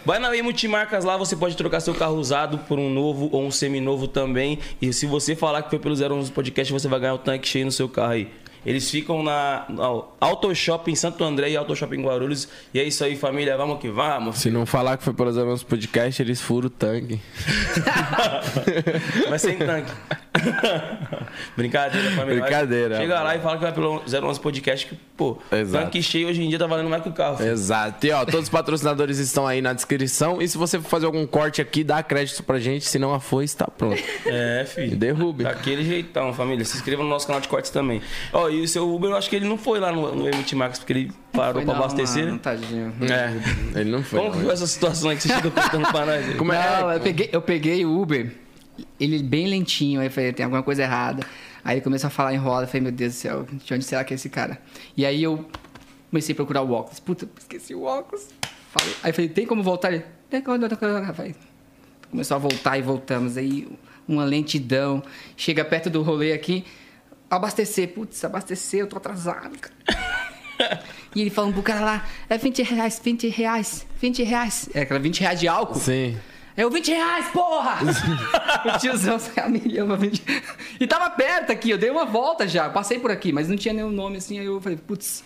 Vai 0.05 0.19
na 0.19 0.31
Multimarcas 0.43 1.03
lá, 1.03 1.17
você 1.17 1.35
pode 1.35 1.57
trocar 1.57 1.79
seu 1.79 1.95
carro 1.95 2.15
usado 2.15 2.59
por 2.59 2.77
um 2.77 2.91
novo 2.91 3.27
ou 3.31 3.43
um 3.43 3.49
seminovo 3.49 4.07
também. 4.07 4.59
E 4.79 4.93
se 4.93 5.07
você 5.07 5.35
falar 5.35 5.63
que 5.63 5.69
foi 5.71 5.79
pelo 5.79 5.95
011 5.95 6.31
Podcast, 6.31 6.71
você 6.71 6.87
vai 6.87 6.99
ganhar 6.99 7.15
o 7.15 7.17
tanque 7.17 7.47
cheio 7.47 7.65
no 7.65 7.71
seu 7.71 7.89
carro 7.89 8.11
aí. 8.11 8.29
Eles 8.65 8.89
ficam 8.89 9.21
na 9.21 9.67
Auto 10.19 10.53
Shop 10.55 10.89
em 10.89 10.95
Santo 10.95 11.23
André 11.23 11.51
e 11.51 11.57
Auto 11.57 11.75
Shop 11.75 11.95
em 11.95 12.01
Guarulhos. 12.01 12.47
E 12.73 12.79
é 12.79 12.83
isso 12.83 13.03
aí, 13.03 13.15
família. 13.15 13.55
Vamos 13.55 13.79
que 13.79 13.89
vamos. 13.89 14.37
Se 14.37 14.49
não 14.49 14.65
falar 14.65 14.97
que 14.97 15.03
foi 15.03 15.13
pelos 15.13 15.35
meus 15.35 15.63
podcast, 15.63 16.21
eles 16.21 16.41
furam 16.41 16.67
o 16.67 16.69
tanque. 16.69 17.19
Mas 19.29 19.41
sem 19.41 19.57
tanque. 19.57 19.91
Brincadeira, 21.55 22.11
família. 22.11 22.41
Brincadeira. 22.41 22.97
Chega 22.97 23.21
lá 23.21 23.35
e 23.35 23.39
fala 23.39 23.57
que 23.57 23.63
vai 23.63 23.71
pelo 23.71 24.01
011 24.05 24.39
Podcast 24.39 24.85
que, 24.87 24.95
pô, 25.17 25.37
Exato. 25.51 25.85
tanque 25.85 26.01
cheio 26.01 26.27
hoje 26.27 26.41
em 26.43 26.49
dia 26.49 26.59
tá 26.59 26.67
valendo 26.67 26.89
mais 26.89 27.03
que 27.03 27.09
o 27.09 27.13
carro. 27.13 27.37
filho. 27.37 27.49
Exato. 27.51 28.05
E 28.05 28.11
ó, 28.11 28.25
todos 28.25 28.43
os 28.43 28.49
patrocinadores 28.49 29.17
estão 29.19 29.47
aí 29.47 29.61
na 29.61 29.73
descrição. 29.73 30.41
E 30.41 30.47
se 30.47 30.57
você 30.57 30.79
for 30.79 30.87
fazer 30.89 31.05
algum 31.05 31.25
corte 31.25 31.61
aqui, 31.61 31.83
dá 31.83 32.01
crédito 32.03 32.43
pra 32.43 32.59
gente. 32.59 32.85
Se 32.85 32.97
não 32.99 33.13
a 33.13 33.19
foice, 33.19 33.55
tá 33.55 33.67
pronto. 33.67 34.01
É, 34.25 34.65
filho. 34.67 34.95
Derrube. 34.95 35.43
Daquele 35.43 35.83
jeitão, 35.83 36.33
família. 36.33 36.63
Se 36.65 36.75
inscreva 36.77 37.03
no 37.03 37.09
nosso 37.09 37.25
canal 37.27 37.41
de 37.41 37.47
cortes 37.47 37.71
também. 37.71 38.01
Ó, 38.33 38.49
e 38.49 38.61
o 38.61 38.67
seu 38.67 38.93
Uber, 38.93 39.11
eu 39.11 39.15
acho 39.17 39.29
que 39.29 39.35
ele 39.35 39.47
não 39.47 39.57
foi 39.57 39.79
lá 39.79 39.91
no, 39.91 40.13
no 40.15 40.27
Emit 40.27 40.55
Max 40.55 40.79
porque 40.79 40.93
ele 40.93 41.11
parou 41.31 41.55
Foi 41.55 41.65
pra 41.65 41.73
não, 41.73 41.79
abastecer. 41.81 42.23
mano, 42.23 42.33
né? 42.35 42.39
tadinho. 42.41 42.93
É, 43.01 43.79
ele 43.79 43.89
não 43.91 44.03
foi. 44.03 44.19
Como 44.19 44.31
que 44.31 44.37
não. 44.37 44.45
foi 44.45 44.53
essa 44.53 44.67
situação 44.67 45.09
aí 45.09 45.15
que 45.17 45.23
você 45.23 45.33
chega 45.33 45.51
contando 45.51 45.87
pra 45.91 46.05
nós? 46.05 46.35
Como 46.35 46.51
é? 46.53 46.81
Não, 46.81 46.91
eu 46.91 46.99
peguei, 46.99 47.29
eu 47.31 47.41
peguei 47.41 47.85
o 47.85 48.01
Uber, 48.01 48.31
ele 48.99 49.21
bem 49.23 49.47
lentinho, 49.47 49.99
aí 50.01 50.07
eu 50.07 50.11
falei, 50.11 50.33
tem 50.33 50.43
alguma 50.43 50.63
coisa 50.63 50.83
errada. 50.83 51.25
Aí 51.63 51.75
ele 51.75 51.81
começou 51.81 52.07
a 52.07 52.11
falar 52.11 52.33
em 52.33 52.37
roda, 52.37 52.63
eu 52.63 52.67
falei, 52.67 52.81
meu 52.81 52.91
Deus 52.91 53.13
do 53.13 53.17
céu, 53.17 53.47
de 53.51 53.73
onde 53.73 53.83
será 53.85 54.03
que 54.03 54.13
é 54.13 54.15
esse 54.15 54.29
cara? 54.29 54.61
E 54.95 55.05
aí 55.05 55.23
eu 55.23 55.45
comecei 56.09 56.33
a 56.33 56.35
procurar 56.35 56.61
o 56.61 56.71
óculos. 56.71 56.99
Puta, 56.99 57.27
esqueci 57.39 57.73
o 57.73 57.83
óculos. 57.83 58.27
Falei- 58.71 58.95
Aí 59.03 59.09
eu 59.09 59.13
falei, 59.13 59.29
tem 59.29 59.45
como 59.45 59.63
voltar? 59.63 59.91
Ele? 59.93 60.03
Falei, 61.15 61.35
Começou 62.11 62.35
a 62.35 62.37
voltar 62.39 62.77
e 62.77 62.81
voltamos. 62.81 63.35
Aí 63.37 63.67
uma 64.07 64.23
lentidão. 64.23 65.01
Chega 65.35 65.65
perto 65.65 65.89
do 65.89 66.01
rolê 66.03 66.33
aqui, 66.33 66.63
abastecer. 67.29 67.89
Putz, 67.89 68.23
abastecer, 68.23 68.81
eu 68.81 68.87
tô 68.87 68.97
atrasado, 68.97 69.57
cara. 69.59 69.75
E 71.15 71.21
ele 71.21 71.29
falando 71.29 71.53
pro 71.53 71.63
cara 71.63 71.81
lá, 71.81 72.05
é 72.29 72.37
20 72.37 72.61
reais, 72.63 73.01
20 73.03 73.27
reais, 73.29 73.85
20 74.01 74.23
reais. 74.23 74.69
É 74.73 74.81
aquela 74.81 74.99
20 74.99 75.19
reais 75.21 75.39
de 75.39 75.47
álcool. 75.47 75.79
Sim. 75.79 76.17
É 76.57 76.65
o 76.65 76.69
20 76.69 76.87
reais, 76.87 77.27
porra! 77.33 77.79
o 78.75 78.79
tiozão 78.79 79.19
sai 79.19 79.43
a 79.43 79.49
milhão, 79.49 79.91
a 79.91 79.95
20... 79.97 80.23
E 80.79 80.87
tava 80.87 81.09
perto 81.09 81.51
aqui, 81.51 81.69
eu 81.69 81.77
dei 81.77 81.89
uma 81.89 82.05
volta 82.05 82.47
já, 82.47 82.69
passei 82.69 82.97
por 82.97 83.11
aqui, 83.11 83.33
mas 83.33 83.49
não 83.49 83.57
tinha 83.57 83.73
nenhum 83.73 83.91
nome 83.91 84.17
assim, 84.17 84.39
aí 84.39 84.45
eu 84.45 84.61
falei, 84.61 84.77
putz. 84.77 85.23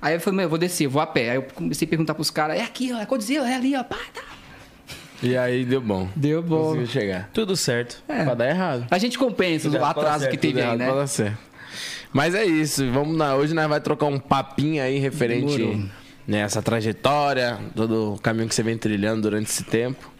Aí 0.00 0.14
eu 0.14 0.20
falei, 0.20 0.38
meu, 0.38 0.44
eu 0.44 0.48
vou 0.48 0.58
descer, 0.58 0.86
eu 0.86 0.90
vou 0.90 1.02
a 1.02 1.06
pé. 1.06 1.30
Aí 1.30 1.36
eu 1.36 1.42
comecei 1.42 1.86
a 1.86 1.88
perguntar 1.88 2.14
pros 2.14 2.30
caras, 2.30 2.58
é 2.58 2.62
aqui, 2.62 2.92
ó, 2.92 2.98
é 2.98 3.04
Godzilla, 3.04 3.48
é 3.48 3.54
ali, 3.54 3.76
ó, 3.76 3.84
pá, 3.84 3.98
tá. 4.14 4.22
E 5.22 5.36
aí 5.36 5.66
deu 5.66 5.82
bom. 5.82 6.08
Deu 6.16 6.42
bom. 6.42 6.68
Conseguiu 6.68 6.86
chegar. 6.86 7.30
Tudo 7.34 7.54
certo. 7.54 8.02
É. 8.08 8.24
Pra 8.24 8.34
dar 8.34 8.48
errado. 8.48 8.86
A 8.90 8.96
gente 8.96 9.18
compensa 9.18 9.68
o 9.68 9.72
pra 9.72 9.90
atraso 9.90 10.24
dar 10.24 10.30
que 10.30 10.32
certo, 10.32 10.40
teve 10.40 10.60
aí, 10.60 10.66
errado 10.66 10.78
né? 10.78 10.86
pra 10.86 10.94
dar 10.94 11.06
certo. 11.06 11.38
Mas 12.10 12.34
é 12.34 12.44
isso. 12.44 12.90
Vamos 12.90 13.16
na... 13.18 13.36
Hoje 13.36 13.52
nós 13.52 13.68
vai 13.68 13.80
trocar 13.80 14.06
um 14.06 14.18
papinho 14.18 14.82
aí 14.82 14.98
referente 14.98 15.90
nessa 16.26 16.62
trajetória, 16.62 17.58
todo 17.76 18.14
o 18.14 18.18
caminho 18.18 18.48
que 18.48 18.54
você 18.54 18.62
vem 18.62 18.78
trilhando 18.78 19.22
durante 19.22 19.50
esse 19.50 19.64
tempo. 19.64 20.10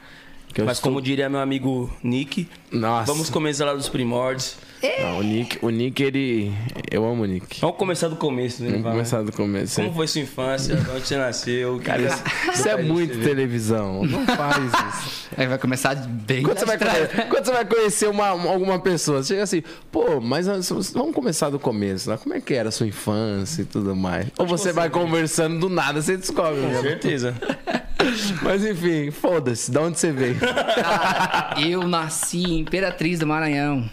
Mas 0.58 0.78
estou- 0.78 0.90
como 0.90 1.00
diria 1.02 1.28
meu 1.28 1.40
amigo 1.40 1.90
Nick, 2.02 2.48
Nossa. 2.72 3.10
vamos 3.10 3.30
começar 3.30 3.64
lá 3.64 3.74
dos 3.74 3.88
primórdios. 3.88 4.56
Não, 5.02 5.18
o 5.18 5.22
Nick, 5.22 5.58
o 5.60 5.70
Nick, 5.70 6.02
ele. 6.02 6.52
Eu 6.90 7.04
amo 7.04 7.22
o 7.22 7.26
Nick. 7.26 7.60
Vamos 7.60 7.76
começar 7.76 8.08
do 8.08 8.16
começo, 8.16 8.62
né? 8.62 8.68
Vamos 8.70 8.82
Vai. 8.84 8.92
começar 8.92 9.22
do 9.22 9.32
começo. 9.32 9.76
Como 9.80 9.92
foi 9.92 10.06
sua 10.08 10.20
infância? 10.22 10.74
Onde 10.94 11.06
você 11.06 11.16
nasceu? 11.16 11.80
Cara, 11.84 12.02
isso, 12.02 12.22
isso 12.54 12.68
é 12.68 12.82
muito 12.82 13.18
televisão. 13.20 14.04
Não 14.04 14.24
faz 14.26 14.56
isso. 14.56 15.30
Aí 15.36 15.46
vai 15.46 15.58
começar 15.58 15.94
bem 15.94 16.42
Quando 16.42 16.58
você, 16.58 16.64
vai 16.66 16.78
conhecer, 16.78 17.28
quando 17.28 17.44
você 17.44 17.52
vai 17.52 17.64
conhecer 17.64 18.08
uma, 18.08 18.32
uma- 18.32 18.50
alguma 18.50 18.78
pessoa, 18.80 19.22
você 19.22 19.28
chega 19.34 19.42
assim, 19.44 19.62
pô, 19.92 20.20
mas 20.20 20.46
vamos 20.92 21.14
começar 21.14 21.50
do 21.50 21.58
começo, 21.58 22.10
né? 22.10 22.18
Como 22.20 22.34
é 22.34 22.40
que 22.40 22.54
era 22.54 22.68
a 22.70 22.72
sua 22.72 22.86
infância 22.86 23.62
e 23.62 23.64
tudo 23.64 23.94
mais? 23.94 24.26
Ou 24.38 24.46
você 24.46 24.72
vai 24.72 24.90
conversando 24.90 25.58
do 25.60 25.68
nada, 25.68 26.00
você 26.02 26.16
descobre. 26.16 26.60
Com 26.60 26.68
né? 26.68 26.80
certeza. 26.80 27.34
Mas 28.42 28.64
enfim, 28.64 29.10
foda-se, 29.10 29.70
de 29.70 29.78
onde 29.78 29.98
você 29.98 30.10
veio? 30.10 30.36
Ah, 30.82 31.54
eu 31.60 31.86
nasci 31.86 32.38
em 32.42 32.60
Imperatriz 32.60 33.18
do 33.18 33.26
Maranhão. 33.26 33.88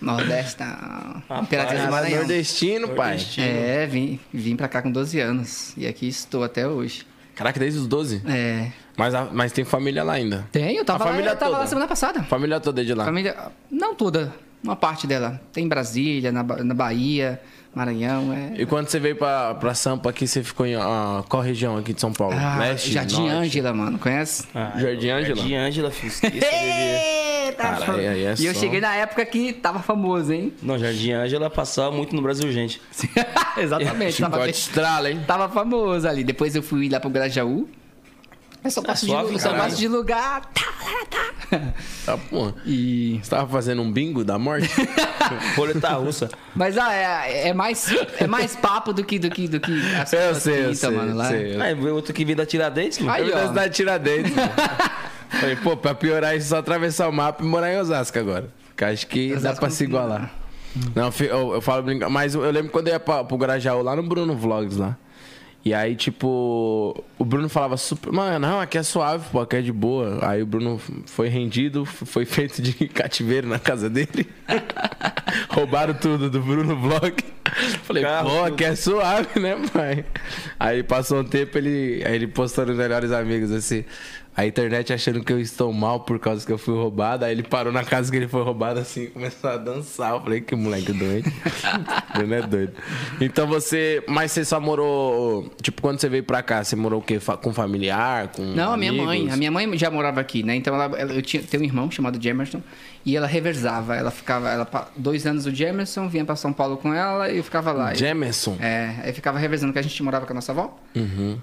Nordeste, 0.00 0.56
tá. 0.56 1.22
Rapaz, 1.28 1.42
Imperatriz 1.42 1.82
do 1.84 1.90
Maranhão. 1.90 2.18
nordestino, 2.18 2.88
pai. 2.90 3.08
Nordestino. 3.16 3.46
É, 3.46 3.86
vim, 3.86 4.20
vim 4.32 4.54
pra 4.56 4.68
cá 4.68 4.80
com 4.82 4.90
12 4.90 5.18
anos. 5.20 5.72
E 5.76 5.86
aqui 5.86 6.06
estou 6.08 6.44
até 6.44 6.66
hoje. 6.68 7.04
Caraca, 7.34 7.58
desde 7.58 7.78
os 7.80 7.86
12? 7.86 8.22
É. 8.26 8.70
Mas, 8.96 9.14
a- 9.14 9.28
mas 9.32 9.52
tem 9.52 9.64
família 9.64 10.02
lá 10.02 10.14
ainda. 10.14 10.46
Tenho, 10.52 10.78
eu 10.80 10.84
tava, 10.84 11.04
A 11.04 11.06
família 11.08 11.26
lá, 11.26 11.32
eu 11.32 11.38
tava 11.38 11.50
toda? 11.52 11.62
lá 11.62 11.66
semana 11.68 11.86
passada. 11.88 12.22
Família 12.24 12.58
toda 12.60 12.80
é 12.80 12.84
de 12.84 12.94
lá. 12.94 13.04
Família. 13.04 13.36
Não 13.70 13.94
toda, 13.94 14.32
uma 14.62 14.74
parte 14.76 15.06
dela. 15.06 15.40
Tem 15.52 15.64
em 15.64 15.68
Brasília, 15.68 16.32
na, 16.32 16.42
na 16.42 16.74
Bahia, 16.74 17.40
Maranhão. 17.74 18.32
É... 18.32 18.60
E 18.60 18.66
quando 18.66 18.88
você 18.88 18.98
veio 18.98 19.16
pra, 19.16 19.54
pra 19.54 19.74
Sampa 19.74 20.10
aqui, 20.10 20.26
você 20.26 20.42
ficou 20.42 20.66
em 20.66 20.74
ah, 20.74 21.22
qual 21.28 21.42
região 21.42 21.76
aqui 21.76 21.92
de 21.92 22.00
São 22.00 22.12
Paulo? 22.12 22.34
Ah, 22.38 22.58
Leste? 22.58 22.90
Jardim 22.92 23.28
Norte? 23.28 23.34
Ângela, 23.36 23.72
mano, 23.72 23.98
conhece? 23.98 24.44
Ah, 24.54 24.72
Jardim 24.76 25.10
Ângela? 25.10 25.36
Jardim 25.36 25.54
Ângela, 25.54 25.90
filho. 25.90 26.12
Eita, 26.24 27.62
Cara, 27.62 27.76
fã. 27.86 27.94
aí- 27.96 28.06
aí 28.08 28.24
é 28.24 28.34
e 28.38 28.46
eu 28.46 28.54
cheguei 28.54 28.80
na 28.80 28.94
época 28.94 29.24
que 29.24 29.52
tava 29.52 29.80
famoso, 29.80 30.32
hein? 30.32 30.52
Não, 30.62 30.78
Jardim 30.78 31.12
Ângela 31.12 31.48
passava 31.50 31.94
muito 31.94 32.14
no 32.14 32.22
Brasil, 32.22 32.50
gente. 32.52 32.80
Exatamente, 33.56 34.20
tava, 34.20 34.48
estrala, 34.48 35.10
hein? 35.10 35.20
tava 35.26 35.48
famoso 35.48 36.06
ali. 36.06 36.22
Depois 36.24 36.54
eu 36.54 36.62
fui 36.62 36.88
lá 36.88 37.00
pro 37.00 37.10
Grajaú. 37.10 37.68
Eu 38.62 38.70
só 38.70 38.82
gosto, 38.82 39.06
suave, 39.06 39.28
de, 39.28 39.34
eu 39.34 39.38
só 39.38 39.52
gosto 39.54 39.76
de 39.76 39.88
lugar. 39.88 40.40
Tá, 40.46 40.62
tá, 40.62 41.06
tá. 41.10 41.28
Tá, 42.04 42.16
pô. 42.16 42.52
E... 42.64 43.20
Você 43.22 43.30
tava 43.30 43.46
fazendo 43.48 43.82
um 43.82 43.92
bingo 43.92 44.24
da 44.24 44.38
morte? 44.38 44.68
Roleta 45.56 45.90
russa. 45.90 46.28
Mas 46.54 46.76
ah, 46.78 46.92
é, 46.92 47.48
é, 47.48 47.54
mais, 47.54 47.86
é 48.18 48.26
mais 48.26 48.56
papo 48.56 48.92
do 48.92 49.04
que, 49.04 49.18
do 49.18 49.30
que, 49.30 49.46
do 49.46 49.60
que 49.60 49.72
as 49.94 50.12
eu 50.12 50.34
sei, 50.34 50.54
eu 50.54 50.70
pintam, 50.70 50.74
sei, 50.74 50.90
mano, 50.90 51.14
lá. 51.14 51.24
eu 51.26 51.30
sei. 51.30 51.60
Aí 51.60 51.74
veio 51.74 51.94
outro 51.94 52.14
que 52.14 52.24
veio 52.24 52.36
da 52.36 52.46
Tiradentes, 52.46 52.98
mano. 52.98 53.12
Aí, 53.12 53.22
ó. 53.22 53.26
Universidade 53.26 53.68
de 53.68 53.76
Tiradentes. 53.76 54.32
Falei, 55.28 55.56
pô, 55.56 55.76
pra 55.76 55.94
piorar 55.94 56.36
isso, 56.36 56.48
só 56.48 56.56
atravessar 56.56 57.08
o 57.08 57.12
mapa 57.12 57.44
e 57.44 57.46
morar 57.46 57.72
em 57.72 57.78
Osasco 57.78 58.18
agora. 58.18 58.48
Que 58.74 58.84
acho 58.84 59.06
que 59.06 59.30
dá 59.30 59.36
Osasco 59.36 59.60
pra 59.60 59.68
não 59.68 59.76
se 59.76 59.84
igualar. 59.84 60.30
Não, 60.94 61.12
eu, 61.20 61.54
eu 61.54 61.60
falo 61.60 61.82
brincar, 61.82 62.08
mas 62.08 62.34
eu 62.34 62.50
lembro 62.50 62.70
quando 62.70 62.88
eu 62.88 62.94
ia 62.94 63.00
pra, 63.00 63.24
pro 63.24 63.36
Grajaú, 63.36 63.82
lá 63.82 63.94
no 63.94 64.02
Bruno 64.02 64.34
Vlogs 64.34 64.76
lá. 64.76 64.96
E 65.68 65.74
aí, 65.74 65.94
tipo, 65.94 67.04
o 67.18 67.24
Bruno 67.26 67.46
falava 67.46 67.76
super, 67.76 68.10
mano, 68.10 68.38
não, 68.38 68.58
aqui 68.58 68.78
é 68.78 68.82
suave, 68.82 69.28
pô, 69.30 69.38
aqui 69.38 69.56
é 69.56 69.60
de 69.60 69.70
boa. 69.70 70.18
Aí 70.26 70.42
o 70.42 70.46
Bruno 70.46 70.80
foi 71.04 71.28
rendido, 71.28 71.84
foi 71.84 72.24
feito 72.24 72.62
de 72.62 72.72
cativeiro 72.88 73.46
na 73.46 73.58
casa 73.58 73.90
dele. 73.90 74.26
Roubaram 75.50 75.92
tudo 75.92 76.30
do 76.30 76.40
Bruno 76.40 76.74
Vlog. 76.74 77.22
Falei, 77.82 78.02
Carro, 78.02 78.30
pô, 78.30 78.44
aqui 78.44 78.64
é 78.64 78.74
suave, 78.74 79.38
né, 79.38 79.56
pai? 79.70 80.06
Aí 80.58 80.82
passou 80.82 81.20
um 81.20 81.24
tempo, 81.24 81.58
ele, 81.58 82.02
aí 82.02 82.14
ele 82.14 82.28
postou 82.28 82.64
nos 82.64 82.78
melhores 82.78 83.12
amigos 83.12 83.52
assim. 83.52 83.84
A 84.38 84.46
internet 84.46 84.92
achando 84.92 85.24
que 85.24 85.32
eu 85.32 85.40
estou 85.40 85.72
mal 85.72 85.98
por 85.98 86.16
causa 86.20 86.46
que 86.46 86.52
eu 86.52 86.58
fui 86.58 86.72
roubado. 86.74 87.24
Aí 87.24 87.32
ele 87.32 87.42
parou 87.42 87.72
na 87.72 87.82
casa 87.82 88.08
que 88.08 88.16
ele 88.16 88.28
foi 88.28 88.44
roubado 88.44 88.78
assim 88.78 89.02
e 89.02 89.06
começou 89.08 89.50
a 89.50 89.56
dançar. 89.56 90.12
Eu 90.12 90.20
falei, 90.20 90.40
que 90.40 90.54
moleque 90.54 90.92
doido. 90.92 91.28
Bruno 92.14 92.34
é 92.34 92.42
doido. 92.42 92.72
Então 93.20 93.48
você. 93.48 94.00
Mas 94.06 94.30
você 94.30 94.44
só 94.44 94.60
morou. 94.60 95.52
Tipo, 95.60 95.82
quando 95.82 95.98
você 96.00 96.08
veio 96.08 96.22
pra 96.22 96.40
cá, 96.40 96.62
você 96.62 96.76
morou 96.76 97.00
o 97.00 97.02
quê? 97.02 97.18
Com 97.42 97.52
familiar? 97.52 98.28
Com 98.28 98.42
Não, 98.42 98.74
a 98.74 98.76
minha 98.76 98.90
amigos? 98.92 99.06
mãe. 99.08 99.28
A 99.28 99.36
minha 99.36 99.50
mãe 99.50 99.76
já 99.76 99.90
morava 99.90 100.20
aqui, 100.20 100.44
né? 100.44 100.54
Então 100.54 100.72
ela, 100.72 100.84
ela- 100.96 101.12
eu 101.14 101.20
tinha, 101.22 101.42
tenho 101.42 101.64
um 101.64 101.66
irmão 101.66 101.90
chamado 101.90 102.22
Jamerson 102.22 102.62
e 103.04 103.16
ela 103.16 103.26
reversava. 103.26 103.96
Ela 103.96 104.12
ficava. 104.12 104.50
Ela, 104.50 104.88
dois 104.96 105.26
anos 105.26 105.46
o 105.46 105.50
Jamerson, 105.52 106.08
vinha 106.08 106.24
pra 106.24 106.36
São 106.36 106.52
Paulo 106.52 106.76
com 106.76 106.94
ela 106.94 107.28
e 107.28 107.38
eu 107.38 107.42
ficava 107.42 107.72
lá. 107.72 107.92
Jamerson. 107.92 108.56
É, 108.60 108.94
aí 109.02 109.12
ficava 109.12 109.36
revezando, 109.36 109.72
que 109.72 109.80
a 109.80 109.82
gente 109.82 110.00
morava 110.00 110.26
com 110.26 110.32
a 110.32 110.34
nossa 110.36 110.52
avó. 110.52 110.78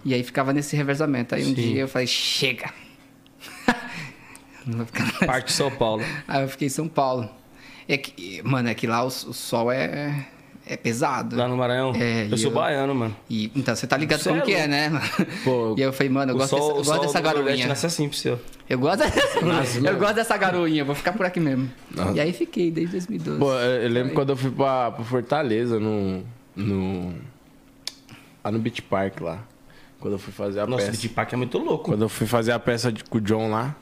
E 0.06 0.14
aí 0.14 0.24
ficava 0.24 0.54
nesse 0.54 0.78
revezamento. 0.78 1.36
Aí 1.36 1.46
um 1.46 1.54
dia 1.54 1.82
eu 1.82 1.88
falei, 1.90 2.08
chega! 2.08 2.68
Não 2.68 2.74
vou 2.74 2.74
ficar 2.76 3.44
nessa. 3.44 3.55
Parte 5.26 5.48
de 5.48 5.52
São 5.54 5.70
Paulo. 5.72 6.04
Aí 6.28 6.42
eu 6.44 6.50
fiquei 6.50 6.68
em 6.68 6.72
São 6.72 6.88
Paulo. 6.88 7.30
É 7.88 7.98
que, 7.98 8.42
mano, 8.44 8.68
é 8.70 8.74
que 8.74 8.88
lá 8.88 9.04
o, 9.04 9.08
o 9.08 9.12
sol 9.34 9.72
é, 9.72 10.26
é 10.66 10.76
pesado. 10.76 11.36
Lá 11.36 11.48
no 11.48 11.56
Maranhão. 11.56 11.94
É, 11.96 12.28
eu 12.32 12.38
sou 12.38 12.50
eu- 12.50 12.56
baiano, 12.56 12.96
mano. 12.96 13.16
E, 13.30 13.52
então, 13.56 13.76
você 13.76 13.86
tá 13.86 13.96
ligado 13.96 14.22
Você 14.22 14.30
como 14.30 14.42
é 14.42 14.46
que 14.46 14.54
é, 14.54 14.68
né? 14.68 14.90
Pô, 15.44 15.76
e 15.78 15.82
eu 15.82 15.94
falei, 15.94 16.10
mano, 16.10 16.32
eu 16.32 16.38
gosto 16.38 16.58
sol, 16.58 16.78
dessa, 16.78 16.80
eu 16.80 16.84
gosto 16.86 17.02
dessa 17.04 17.22
garoinha. 17.22 17.68
nasce 17.68 17.86
assim 17.86 18.10
pro 18.10 18.18
seu. 18.18 18.40
Eu 18.68 18.80
gosto 18.80 18.98
dessa, 19.00 19.40
eu 19.40 19.98
gosto 20.00 20.16
dessa 20.16 20.36
garoinha, 20.36 20.84
vou 20.84 20.96
ficar 20.96 21.14
por 21.14 21.26
aqui 21.28 21.40
mesmo. 21.40 21.70
E 22.16 22.20
aí 22.20 22.34
fiquei 22.34 22.72
desde 22.72 22.94
2012. 22.94 23.38
Pô, 23.40 23.54
eu, 23.54 23.84
eu 23.84 23.90
lembro 23.90 24.16
quando 24.16 24.30
eu 24.32 24.38
fui 24.38 24.50
pra, 24.50 24.90
pra 24.92 25.04
Fortaleza, 25.06 25.80
no. 25.80 26.24
no 26.56 27.14
lá 28.44 28.52
no 28.52 28.58
Beach 28.58 28.82
Park 28.82 29.22
lá. 29.22 29.44
Quando 30.06 30.14
eu 30.14 30.20
fui 30.20 30.32
fazer 30.32 30.60
a 30.60 30.68
Nossa, 30.68 30.86
peça. 30.86 31.02
Beach 31.02 31.10
Park 31.10 31.34
é 31.34 31.36
muito 31.36 31.58
louco. 31.58 31.86
Quando 31.86 32.04
eu 32.04 32.10
fui 32.10 32.28
fazer 32.28 32.52
a 32.52 32.60
peça 32.60 32.92
de, 32.92 33.04
com 33.04 33.18
o 33.18 33.22
John 33.22 33.50
lá. 33.50 33.76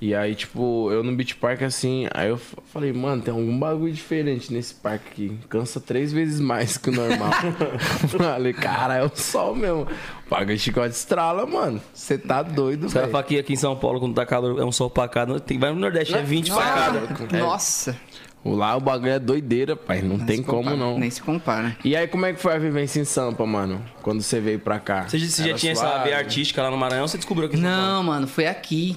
E 0.00 0.14
aí, 0.14 0.36
tipo, 0.36 0.92
eu 0.92 1.02
no 1.02 1.12
Beach 1.12 1.34
Park 1.34 1.62
assim, 1.62 2.06
aí 2.14 2.28
eu 2.28 2.38
falei, 2.38 2.92
mano, 2.92 3.20
tem 3.20 3.34
algum 3.34 3.58
bagulho 3.58 3.92
diferente 3.92 4.52
nesse 4.52 4.72
parque 4.72 5.08
aqui. 5.10 5.38
Cansa 5.48 5.80
três 5.80 6.12
vezes 6.12 6.38
mais 6.38 6.78
que 6.78 6.90
o 6.90 6.92
normal. 6.92 7.32
falei, 8.16 8.52
cara, 8.52 8.94
é 8.94 9.02
o 9.02 9.10
sol 9.12 9.56
mesmo. 9.56 9.88
Paga 10.28 10.56
chicote 10.56 10.94
estrala, 10.94 11.44
mano. 11.44 11.82
Você 11.92 12.16
tá 12.16 12.44
doido, 12.44 12.86
Os 12.86 12.92
caras 12.92 13.08
velho. 13.08 13.12
falam 13.12 13.26
que 13.26 13.36
aqui 13.40 13.54
em 13.54 13.56
São 13.56 13.74
Paulo, 13.74 13.98
quando 13.98 14.14
tá 14.14 14.24
calor, 14.24 14.56
é 14.56 14.64
um 14.64 14.70
sol 14.70 14.88
pacado. 14.88 15.40
Tem, 15.40 15.58
vai 15.58 15.72
no 15.72 15.80
Nordeste, 15.80 16.14
é 16.14 16.22
20 16.22 16.52
facada. 16.52 17.02
É. 17.32 17.38
Nossa. 17.38 17.96
Lá 18.44 18.74
o 18.74 18.80
bagulho 18.80 19.12
é 19.12 19.18
doideira, 19.18 19.76
pai. 19.76 20.00
Não 20.00 20.18
tem 20.18 20.42
como 20.42 20.62
compara, 20.62 20.76
não. 20.76 20.98
Nem 20.98 21.10
se 21.10 21.20
compara. 21.20 21.76
E 21.84 21.94
aí, 21.94 22.08
como 22.08 22.24
é 22.24 22.32
que 22.32 22.40
foi 22.40 22.54
a 22.54 22.58
vivência 22.58 22.98
em 22.98 23.04
Sampa, 23.04 23.44
mano? 23.44 23.84
Quando 24.02 24.22
você 24.22 24.40
veio 24.40 24.58
pra 24.58 24.80
cá? 24.80 25.06
Você, 25.06 25.18
você 25.18 25.48
já 25.50 25.54
tinha 25.54 25.72
essa 25.72 25.86
suave? 25.86 26.04
veia 26.04 26.16
artística 26.16 26.62
lá 26.62 26.70
no 26.70 26.76
Maranhão, 26.76 27.06
você 27.06 27.18
descobriu 27.18 27.48
aqui 27.48 27.56
em 27.56 27.60
São? 27.60 27.70
Não, 27.70 28.02
mano, 28.02 28.26
foi 28.26 28.46
aqui. 28.46 28.96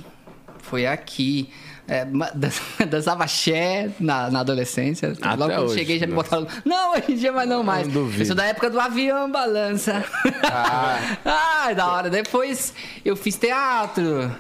Foi 0.60 0.86
aqui. 0.86 1.50
É, 1.86 2.08
dançava 2.90 3.26
axé 3.26 3.90
na, 4.00 4.32
na 4.32 4.40
adolescência. 4.40 5.12
Até 5.22 5.36
Logo 5.36 5.54
quando 5.54 5.66
hoje, 5.66 5.80
cheguei 5.80 6.00
já 6.00 6.08
me 6.08 6.14
botaram. 6.14 6.48
Não, 6.64 6.94
hoje 6.94 7.12
em 7.12 7.16
dia 7.16 7.32
mas 7.34 7.50
não 7.50 7.62
mais. 7.62 7.86
Não 7.86 7.94
duvido. 7.94 8.22
Eu 8.22 8.26
sou 8.26 8.36
da 8.36 8.46
época 8.46 8.70
do 8.70 8.80
avião 8.80 9.30
balança. 9.30 10.06
Ah. 10.44 11.18
Ai, 11.66 11.76
da 11.76 11.92
hora. 11.92 12.10
Depois 12.10 12.74
eu 13.04 13.18
fiz 13.18 13.36
teatro. 13.36 14.34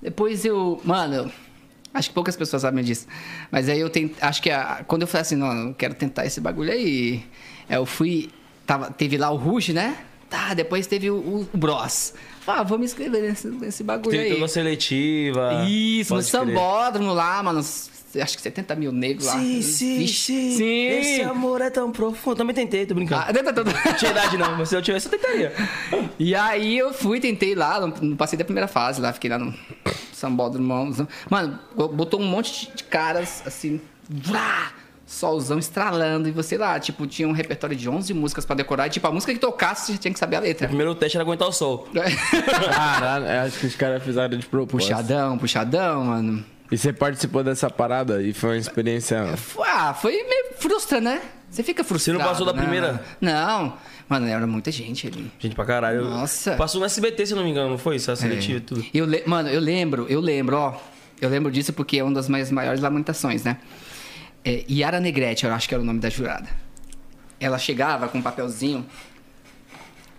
Depois 0.00 0.44
eu. 0.44 0.80
Mano, 0.84 1.28
acho 1.98 2.08
que 2.08 2.14
poucas 2.14 2.36
pessoas 2.36 2.62
sabem 2.62 2.82
disso. 2.84 3.06
Mas 3.50 3.68
aí 3.68 3.80
eu 3.80 3.90
tentei. 3.90 4.16
Acho 4.20 4.40
que 4.42 4.50
a- 4.50 4.84
quando 4.86 5.02
eu 5.02 5.08
falei 5.08 5.22
assim, 5.22 5.36
não, 5.36 5.68
eu 5.68 5.74
quero 5.74 5.94
tentar 5.94 6.24
esse 6.26 6.40
bagulho 6.40 6.72
aí. 6.72 7.22
é, 7.68 7.76
Eu 7.76 7.84
fui. 7.86 8.30
Tava, 8.66 8.90
teve 8.90 9.16
lá 9.16 9.30
o 9.30 9.36
Ruge, 9.36 9.72
né? 9.72 9.96
Tá, 10.28 10.52
depois 10.52 10.86
teve 10.86 11.10
o, 11.10 11.48
o 11.52 11.56
Bros. 11.56 12.12
Ah, 12.46 12.62
vou 12.62 12.78
me 12.78 12.84
inscrever 12.84 13.22
nesse, 13.22 13.46
nesse 13.48 13.82
bagulho 13.82 14.18
aí. 14.20 14.28
toda 14.28 14.40
uma 14.42 14.48
seletiva. 14.48 15.64
Isso, 15.66 16.14
no 16.14 16.20
sambódromo 16.22 17.12
lá, 17.14 17.42
mano. 17.42 17.62
Acho 18.20 18.36
que 18.36 18.42
70 18.42 18.74
mil 18.74 18.90
negros 18.90 19.26
lá. 19.26 19.34
Sim, 19.38 19.60
sim, 19.62 19.98
Vixe, 19.98 20.32
sim. 20.32 20.56
Sim. 20.56 20.86
Esse 20.88 21.22
amor 21.22 21.60
é 21.60 21.68
tão 21.70 21.92
profundo. 21.92 22.36
Também 22.36 22.54
tentei, 22.54 22.86
tô 22.86 22.94
brincando. 22.94 23.22
Ah, 23.28 23.32
tá, 23.32 23.52
tá. 23.52 23.64
Não 23.64 23.94
tinha 23.96 24.10
idade 24.10 24.36
não, 24.38 24.56
mas 24.56 24.68
se 24.70 24.74
eu 24.76 24.80
tivesse, 24.82 25.06
eu 25.06 25.10
tentaria. 25.18 25.52
E 26.18 26.34
aí 26.34 26.76
eu 26.78 26.92
fui, 26.94 27.20
tentei 27.20 27.54
lá, 27.54 27.78
não, 27.80 27.88
não 28.00 28.16
passei 28.16 28.38
da 28.38 28.44
primeira 28.44 28.66
fase 28.66 29.00
lá, 29.00 29.12
fiquei 29.12 29.28
lá 29.30 29.38
no 29.38 29.52
sambódromo. 30.12 31.06
Mano, 31.28 31.58
botou 31.92 32.20
um 32.20 32.24
monte 32.26 32.70
de- 32.74 32.84
caras, 32.84 33.42
assim, 33.46 33.80
vrá, 34.08 34.72
solzão 35.06 35.58
estralando, 35.58 36.28
e 36.28 36.32
você 36.32 36.56
lá, 36.58 36.80
tipo, 36.80 37.06
tinha 37.06 37.28
um 37.28 37.32
repertório 37.32 37.76
de 37.76 37.88
11 37.88 38.12
músicas 38.14 38.44
pra 38.46 38.56
decorar, 38.56 38.86
e 38.86 38.90
tipo, 38.90 39.06
a 39.06 39.12
música 39.12 39.32
que 39.32 39.38
tocasse, 39.38 39.92
você 39.92 39.98
tinha 39.98 40.12
que 40.12 40.18
saber 40.18 40.36
a 40.36 40.40
O 40.40 40.42
letra. 40.42 40.66
primeiro 40.66 40.94
teste 40.94 41.16
era 41.18 41.24
aguentar 41.24 41.46
o 41.48 41.52
sol. 41.52 41.86
Caralho, 42.74 43.26
eu 43.26 43.40
acho 43.46 43.58
que 43.60 43.66
os 43.66 43.76
caras 43.76 44.02
fizeram 44.02 44.36
de 44.38 44.46
propósito. 44.46 44.88
puxadão, 44.88 45.38
puxadão, 45.38 46.04
mano. 46.04 46.44
E 46.70 46.76
você 46.76 46.92
participou 46.92 47.42
dessa 47.42 47.70
parada 47.70 48.22
e 48.22 48.32
foi 48.32 48.50
uma 48.50 48.56
experiência. 48.58 49.34
Ah, 49.64 49.94
foi 49.94 50.12
meio 50.12 50.54
frustra, 50.58 51.00
né? 51.00 51.22
Você 51.50 51.62
fica 51.62 51.82
frustrado. 51.82 52.18
passou 52.20 52.44
da 52.44 52.52
né? 52.52 52.60
primeira? 52.60 53.02
Não. 53.20 53.76
Mano, 54.08 54.26
era 54.26 54.46
muita 54.46 54.70
gente 54.70 55.06
ali. 55.06 55.30
Gente 55.38 55.54
pra 55.54 55.64
caralho. 55.64 56.04
Nossa. 56.04 56.54
Passou 56.56 56.78
no 56.80 56.86
SBT, 56.86 57.26
se 57.26 57.34
não 57.34 57.42
me 57.44 57.50
engano, 57.50 57.70
não 57.70 57.78
foi 57.78 57.96
isso? 57.96 58.10
A 58.10 58.16
seletiva 58.16 58.58
e 58.58 58.60
tudo. 58.60 58.84
Eu 58.92 59.04
le- 59.06 59.22
Mano, 59.26 59.48
eu 59.48 59.60
lembro, 59.60 60.06
eu 60.08 60.20
lembro, 60.20 60.56
ó. 60.56 60.76
Eu 61.20 61.28
lembro 61.28 61.50
disso 61.50 61.72
porque 61.72 61.98
é 61.98 62.04
uma 62.04 62.12
das 62.14 62.28
mais 62.28 62.50
maiores 62.50 62.80
lamentações, 62.80 63.44
né? 63.44 63.58
É, 64.44 64.64
Yara 64.70 65.00
Negrete, 65.00 65.44
eu 65.46 65.52
acho 65.52 65.68
que 65.68 65.74
era 65.74 65.82
o 65.82 65.86
nome 65.86 66.00
da 66.00 66.08
jurada. 66.08 66.48
Ela 67.40 67.58
chegava 67.58 68.08
com 68.08 68.18
um 68.18 68.22
papelzinho. 68.22 68.86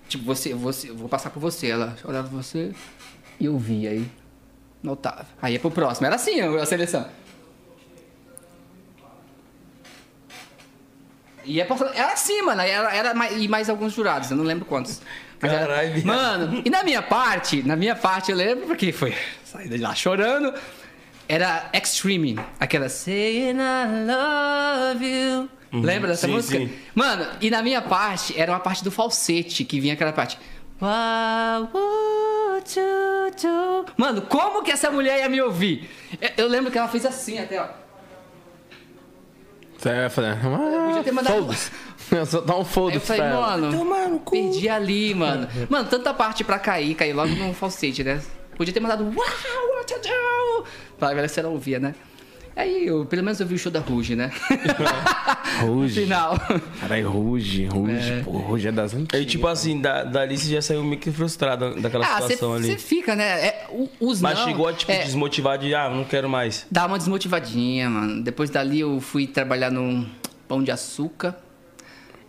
Tipo, 0.07 0.23
você, 0.25 0.53
você, 0.53 0.89
eu 0.89 0.95
vou 0.95 1.07
passar 1.07 1.29
por 1.29 1.39
você. 1.39 1.67
Ela 1.67 1.95
olhava 2.03 2.27
pra 2.27 2.37
você 2.37 2.71
e 3.39 3.45
eu 3.45 3.57
via 3.57 3.91
aí. 3.91 4.05
Notava. 4.81 5.25
Aí 5.41 5.53
ia 5.53 5.59
pro 5.59 5.69
próximo. 5.71 6.07
Era 6.07 6.15
assim 6.15 6.39
a 6.41 6.65
seleção. 6.65 7.05
E 11.45 11.59
é 11.59 11.65
passando- 11.65 11.93
era 11.93 12.13
assim, 12.13 12.41
mano. 12.41 12.61
Era, 12.61 12.93
era 12.93 13.13
mais, 13.13 13.41
e 13.41 13.47
mais 13.47 13.69
alguns 13.69 13.93
jurados, 13.93 14.29
eu 14.29 14.37
não 14.37 14.43
lembro 14.43 14.65
quantos. 14.65 15.01
Era- 15.41 15.59
Caralho, 15.59 15.93
viado. 15.93 16.05
Mano, 16.05 16.61
e 16.65 16.69
na 16.69 16.83
minha 16.83 17.01
parte, 17.01 17.63
na 17.63 17.75
minha 17.75 17.95
parte 17.95 18.29
eu 18.31 18.37
lembro 18.37 18.67
porque 18.67 18.91
foi 18.91 19.15
sair 19.43 19.69
de 19.69 19.77
lá 19.77 19.95
chorando. 19.95 20.53
Era 21.27 21.69
Extreme, 21.73 22.39
aquela 22.59 22.89
Saying 22.89 23.51
I 23.55 24.05
love 24.05 25.05
you. 25.05 25.49
Lembra 25.71 26.09
dessa 26.09 26.25
sim, 26.25 26.33
música? 26.33 26.57
sim. 26.57 26.73
Mano, 26.95 27.25
e 27.39 27.49
na 27.51 27.61
minha 27.61 27.81
parte 27.81 28.37
era 28.37 28.51
uma 28.51 28.59
parte 28.59 28.83
do 28.83 28.89
falsete 28.91 29.63
que 29.63 29.79
vinha 29.79 29.93
aquela 29.93 30.11
parte. 30.11 30.37
What 30.81 31.69
would 31.73 32.28
you 32.75 33.31
do? 33.41 33.85
Mano, 33.97 34.21
como 34.23 34.61
que 34.63 34.71
essa 34.71 34.89
mulher 34.91 35.19
ia 35.19 35.29
me 35.29 35.41
ouvir? 35.41 35.89
Eu- 36.37 36.47
lembro 36.47 36.71
que 36.71 36.77
ela 36.77 36.87
fez 36.87 37.05
assim 37.05 37.39
até, 37.39 37.61
ó. 37.61 37.67
Você 39.77 39.89
vai 39.93 40.09
fazer. 40.09 40.27
Ah, 40.43 40.85
Podia 40.87 41.03
ter 41.03 41.11
mandado- 41.11 41.41
foda-se. 41.41 41.71
Só 42.25 42.41
dá 42.41 42.55
um 42.55 42.59
eu 42.59 42.65
foda-se 42.65 43.05
falei, 43.05 43.21
pra 43.21 43.29
mano, 43.85 44.19
perdi 44.19 44.67
ali, 44.67 45.13
mano. 45.13 45.47
Mano, 45.69 45.87
tanta 45.89 46.13
parte 46.13 46.43
pra 46.43 46.57
cair, 46.59 46.95
cair 46.95 47.13
logo 47.13 47.29
no 47.33 47.53
falsete, 47.53 48.03
né? 48.03 48.19
Podia 48.57 48.73
ter 48.73 48.79
mandado, 48.79 49.03
uau, 49.05 49.75
what 49.77 49.93
to 49.93 49.99
do? 50.01 50.65
Pra 50.97 51.13
ver 51.13 51.29
se 51.29 51.39
ela 51.39 51.49
ouvia, 51.49 51.79
né? 51.79 51.93
Aí, 52.59 52.87
eu, 52.87 53.05
pelo 53.05 53.23
menos 53.23 53.39
eu 53.39 53.47
vi 53.47 53.55
o 53.55 53.57
show 53.57 53.71
da 53.71 53.79
Ruge, 53.79 54.17
né? 54.17 54.31
no 55.61 55.67
Ruge. 55.79 56.01
final. 56.01 56.37
Caralho, 56.81 57.09
Ruge, 57.09 57.65
Ruge. 57.65 58.21
Pô, 58.25 58.31
Ruge 58.31 58.67
é 58.67 58.71
das 58.71 58.93
antigas. 58.93 59.17
Aí, 59.17 59.25
tipo 59.25 59.47
assim, 59.47 59.79
da, 59.79 60.03
dali 60.03 60.37
você 60.37 60.55
já 60.55 60.61
saiu 60.61 60.83
meio 60.83 60.99
que 60.99 61.09
frustrado 61.09 61.79
daquela 61.79 62.05
Ah, 62.05 62.21
situação 62.21 62.53
ali. 62.55 62.65
você 62.67 62.77
fica, 62.77 63.15
né? 63.15 63.23
É, 63.47 63.67
os 64.01 64.19
Mas 64.19 64.37
não, 64.39 64.45
chegou 64.45 64.67
a, 64.67 64.73
tipo, 64.73 64.91
é, 64.91 65.03
desmotivar 65.03 65.57
de, 65.57 65.73
ah, 65.73 65.89
não 65.89 66.03
quero 66.03 66.27
mais. 66.29 66.67
Dá 66.69 66.85
uma 66.85 66.97
desmotivadinha, 66.97 67.89
mano. 67.89 68.21
Depois 68.21 68.49
dali 68.49 68.81
eu 68.81 68.99
fui 68.99 69.25
trabalhar 69.25 69.71
num 69.71 70.05
pão 70.45 70.61
de 70.61 70.69
açúcar. 70.69 71.37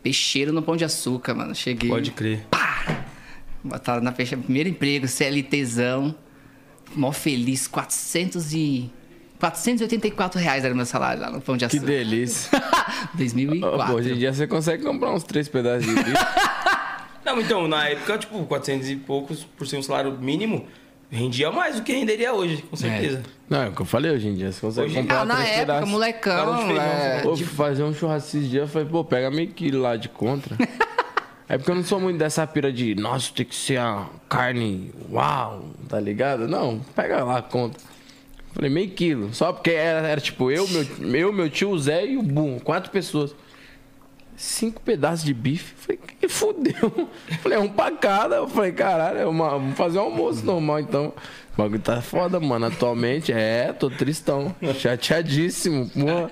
Peixeiro 0.01 0.53
no 0.53 0.63
pão 0.63 0.77
de 0.77 0.85
açúcar, 0.85 1.35
mano. 1.35 1.55
Cheguei. 1.57 1.91
Pode 1.91 2.13
crer. 2.13 2.47
Botaram 3.65 4.01
na 4.01 4.13
fecha. 4.13 4.37
Primeiro 4.37 4.69
emprego, 4.69 5.09
CLTzão. 5.09 6.15
Mó 6.95 7.11
feliz. 7.11 7.67
400 7.67 8.53
e... 8.55 8.91
484 9.41 10.39
reais 10.39 10.65
era 10.65 10.75
meu 10.75 10.87
salário 10.87 11.23
lá 11.23 11.31
no 11.31 11.41
pão 11.41 11.57
de 11.57 11.67
Que 11.67 11.77
açúcar. 11.79 11.87
delícia. 11.93 12.51
2004. 13.15 13.87
Pô, 13.87 13.93
hoje 13.99 14.13
em 14.13 14.17
dia 14.19 14.33
você 14.33 14.47
consegue 14.47 14.85
comprar 14.85 15.11
uns 15.13 15.25
três 15.25 15.49
pedaços 15.49 15.87
de 15.87 15.95
bife. 15.95 16.13
Não, 17.25 17.41
então, 17.41 17.67
na 17.69 17.89
época, 17.89 18.19
tipo, 18.19 18.45
400 18.45 18.89
e 18.91 18.97
poucos 18.97 19.45
por 19.45 19.67
ser 19.67 19.77
um 19.77 19.83
salário 19.83 20.13
mínimo, 20.19 20.67
rendia 21.11 21.51
mais 21.53 21.77
do 21.77 21.83
que 21.83 21.93
renderia 21.93 22.33
hoje, 22.33 22.63
com 22.63 22.77
certeza. 22.77 23.23
Não, 23.49 23.63
é 23.63 23.69
o 23.69 23.73
que 23.73 23.83
eu 23.83 23.87
falei 23.87 24.11
hoje 24.11 24.29
em 24.29 24.35
dia. 24.35 24.51
Você 24.51 24.61
consegue 24.61 24.87
Hoje- 24.89 24.97
comprar 24.97 25.21
Ah, 25.21 25.25
na 25.25 25.35
três 25.37 25.49
época, 25.51 25.67
pedaços. 25.67 25.89
molecão. 25.91 26.57
Feijão, 26.67 26.83
é, 26.83 27.21
Pô, 27.23 27.37
fui 27.37 27.47
fazer 27.47 27.83
um 27.85 27.93
churrasco 27.95 28.29
esses 28.37 28.49
dias, 28.51 28.63
eu 28.63 28.69
falei, 28.69 28.89
pô, 28.89 29.05
pega 29.05 29.31
meio 29.31 29.49
quilo 29.49 29.81
lá 29.83 29.97
de 29.97 30.09
contra. 30.09 30.57
é 31.49 31.59
porque 31.59 31.71
eu 31.71 31.75
não 31.75 31.85
sou 31.85 32.01
muito 32.01 32.17
dessa 32.19 32.47
pira 32.47 32.73
de, 32.73 32.95
nossa, 32.95 33.31
tem 33.35 33.45
que 33.47 33.55
ser 33.55 33.79
a 33.79 34.07
carne, 34.29 34.91
uau, 35.13 35.67
tá 35.89 36.01
ligado? 36.01 36.49
Não, 36.49 36.81
pega 36.97 37.23
lá 37.23 37.39
a 37.39 37.43
conta. 37.43 37.79
Falei, 38.53 38.71
meio 38.71 38.91
quilo. 38.91 39.33
Só 39.33 39.53
porque 39.53 39.71
era, 39.71 40.07
era 40.07 40.21
tipo 40.21 40.51
eu, 40.51 40.67
meu, 40.69 41.15
eu, 41.15 41.33
meu 41.33 41.49
tio, 41.49 41.71
o 41.71 41.79
Zé 41.79 42.07
e 42.07 42.17
o 42.17 42.23
Boom, 42.23 42.59
quatro 42.59 42.91
pessoas. 42.91 43.35
Cinco 44.37 44.81
pedaços 44.81 45.25
de 45.25 45.35
bife. 45.35 45.75
Falei, 45.77 46.01
que 46.19 46.29
fudeu. 46.29 47.09
Falei, 47.43 47.59
é 47.59 47.61
um 47.61 47.69
pra 47.69 47.93
cada. 47.93 48.37
Eu 48.37 48.49
falei, 48.49 48.73
caralho, 48.73 49.19
é 49.19 49.27
uma, 49.27 49.51
vamos 49.51 49.77
fazer 49.77 49.99
um 49.99 50.03
almoço 50.03 50.45
normal 50.45 50.81
então. 50.81 51.13
O 51.61 51.63
bagulho 51.65 51.83
tá 51.83 52.01
foda, 52.01 52.41
mano. 52.41 52.67
Atualmente, 52.67 53.33
é, 53.33 53.71
tô 53.73 53.91
tristão. 53.91 54.55
Chateadíssimo, 54.79 55.91
porra. 55.91 56.31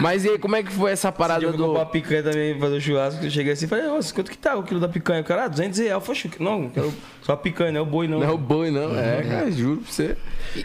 Mas 0.00 0.24
e 0.24 0.30
aí, 0.30 0.38
como 0.38 0.54
é 0.54 0.62
que 0.62 0.70
foi 0.70 0.92
essa 0.92 1.08
Esse 1.08 1.16
dia 1.16 1.18
parada 1.18 1.44
eu 1.44 1.48
fui 1.48 1.58
do. 1.58 1.66
comprar 1.66 1.86
picanha 1.86 2.22
também, 2.22 2.58
fazer 2.58 2.76
o 2.76 2.80
churrasco, 2.80 3.24
eu 3.24 3.30
cheguei 3.30 3.52
assim 3.52 3.64
e 3.64 3.68
falei, 3.68 3.86
nossa, 3.86 4.14
quanto 4.14 4.30
que 4.30 4.38
tá 4.38 4.56
o 4.56 4.62
quilo 4.62 4.78
da 4.78 4.88
picanha? 4.88 5.22
Cara, 5.24 5.46
ah, 5.46 5.48
200 5.48 5.78
reais. 5.80 5.92
Eu 5.92 6.00
falei, 6.00 6.22
não, 6.38 6.68
quero 6.70 6.94
só 7.22 7.32
a 7.32 7.36
picanha, 7.36 7.72
não 7.72 7.80
é 7.80 7.82
o 7.82 7.86
boi 7.86 8.06
não. 8.06 8.20
Não 8.20 8.26
é 8.26 8.30
o 8.30 8.38
boi, 8.38 8.70
não. 8.70 8.96
É, 8.96 9.22
cara, 9.22 9.50
juro 9.50 9.80
pra 9.80 9.92
você. 9.92 10.16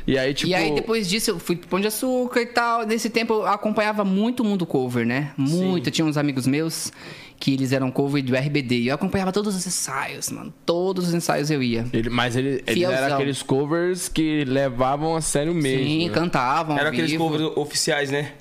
E 0.05 0.17
aí, 0.17 0.33
tipo. 0.33 0.51
E 0.51 0.53
aí, 0.53 0.75
depois 0.75 1.09
disso, 1.09 1.31
eu 1.31 1.39
fui 1.39 1.55
pro 1.55 1.67
Pão 1.67 1.79
de 1.79 1.87
Açúcar 1.87 2.41
e 2.41 2.47
tal. 2.47 2.85
Nesse 2.85 3.09
tempo, 3.09 3.33
eu 3.33 3.47
acompanhava 3.47 4.03
muito 4.03 4.41
o 4.41 4.45
mundo 4.45 4.65
cover, 4.65 5.05
né? 5.05 5.31
Muito. 5.35 5.87
Eu 5.87 5.91
tinha 5.91 6.05
uns 6.05 6.17
amigos 6.17 6.45
meus 6.45 6.91
que 7.39 7.53
eles 7.53 7.71
eram 7.71 7.91
cover 7.91 8.23
do 8.23 8.35
RBD. 8.35 8.75
E 8.79 8.87
eu 8.87 8.95
acompanhava 8.95 9.31
todos 9.31 9.55
os 9.55 9.65
ensaios, 9.67 10.29
mano. 10.31 10.53
Todos 10.65 11.07
os 11.09 11.13
ensaios 11.13 11.51
eu 11.51 11.61
ia. 11.61 11.85
Ele, 11.93 12.09
mas 12.09 12.35
ele, 12.35 12.63
ele 12.65 12.83
era 12.83 13.13
aqueles 13.15 13.43
covers 13.43 14.09
que 14.09 14.43
levavam 14.45 15.15
a 15.15 15.21
sério 15.21 15.53
mesmo. 15.53 15.83
Sim, 15.85 16.07
né? 16.07 16.13
cantavam. 16.13 16.77
Era 16.77 16.89
aqueles 16.89 17.15
covers 17.15 17.43
oficiais, 17.55 18.09
né? 18.11 18.33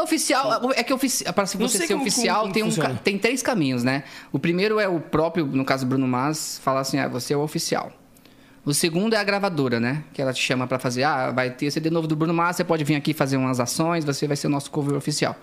Oficial, 0.00 0.70
é 0.76 0.84
que 0.84 0.92
ofici 0.92 1.24
para 1.32 1.44
você 1.44 1.68
sei 1.68 1.86
ser 1.88 1.94
como- 1.94 2.02
oficial 2.06 2.40
como- 2.42 2.52
tem, 2.52 2.62
um, 2.62 2.66
como 2.66 2.76
ca- 2.76 2.82
funciona. 2.82 3.00
tem 3.02 3.18
três 3.18 3.42
caminhos, 3.42 3.82
né? 3.82 4.04
O 4.30 4.38
primeiro 4.38 4.78
é 4.78 4.86
o 4.86 5.00
próprio, 5.00 5.44
no 5.46 5.64
caso 5.64 5.84
Bruno 5.84 6.06
Mars, 6.06 6.60
falar 6.62 6.80
assim, 6.80 6.98
ah, 6.98 7.08
você 7.08 7.34
é 7.34 7.36
o 7.36 7.40
oficial. 7.40 7.90
O 8.64 8.72
segundo 8.72 9.14
é 9.14 9.16
a 9.16 9.24
gravadora, 9.24 9.80
né? 9.80 10.04
Que 10.12 10.22
ela 10.22 10.32
te 10.32 10.40
chama 10.40 10.66
pra 10.68 10.78
fazer, 10.78 11.02
ah, 11.02 11.30
vai 11.32 11.50
ter 11.50 11.68
CD 11.72 11.90
novo 11.90 12.06
do 12.06 12.14
Bruno 12.14 12.32
Mars, 12.34 12.56
você 12.56 12.64
pode 12.64 12.84
vir 12.84 12.94
aqui 12.94 13.12
fazer 13.12 13.36
umas 13.38 13.58
ações, 13.58 14.04
você 14.04 14.28
vai 14.28 14.36
ser 14.36 14.46
o 14.46 14.50
nosso 14.50 14.70
cover 14.70 14.94
oficial. 14.96 15.34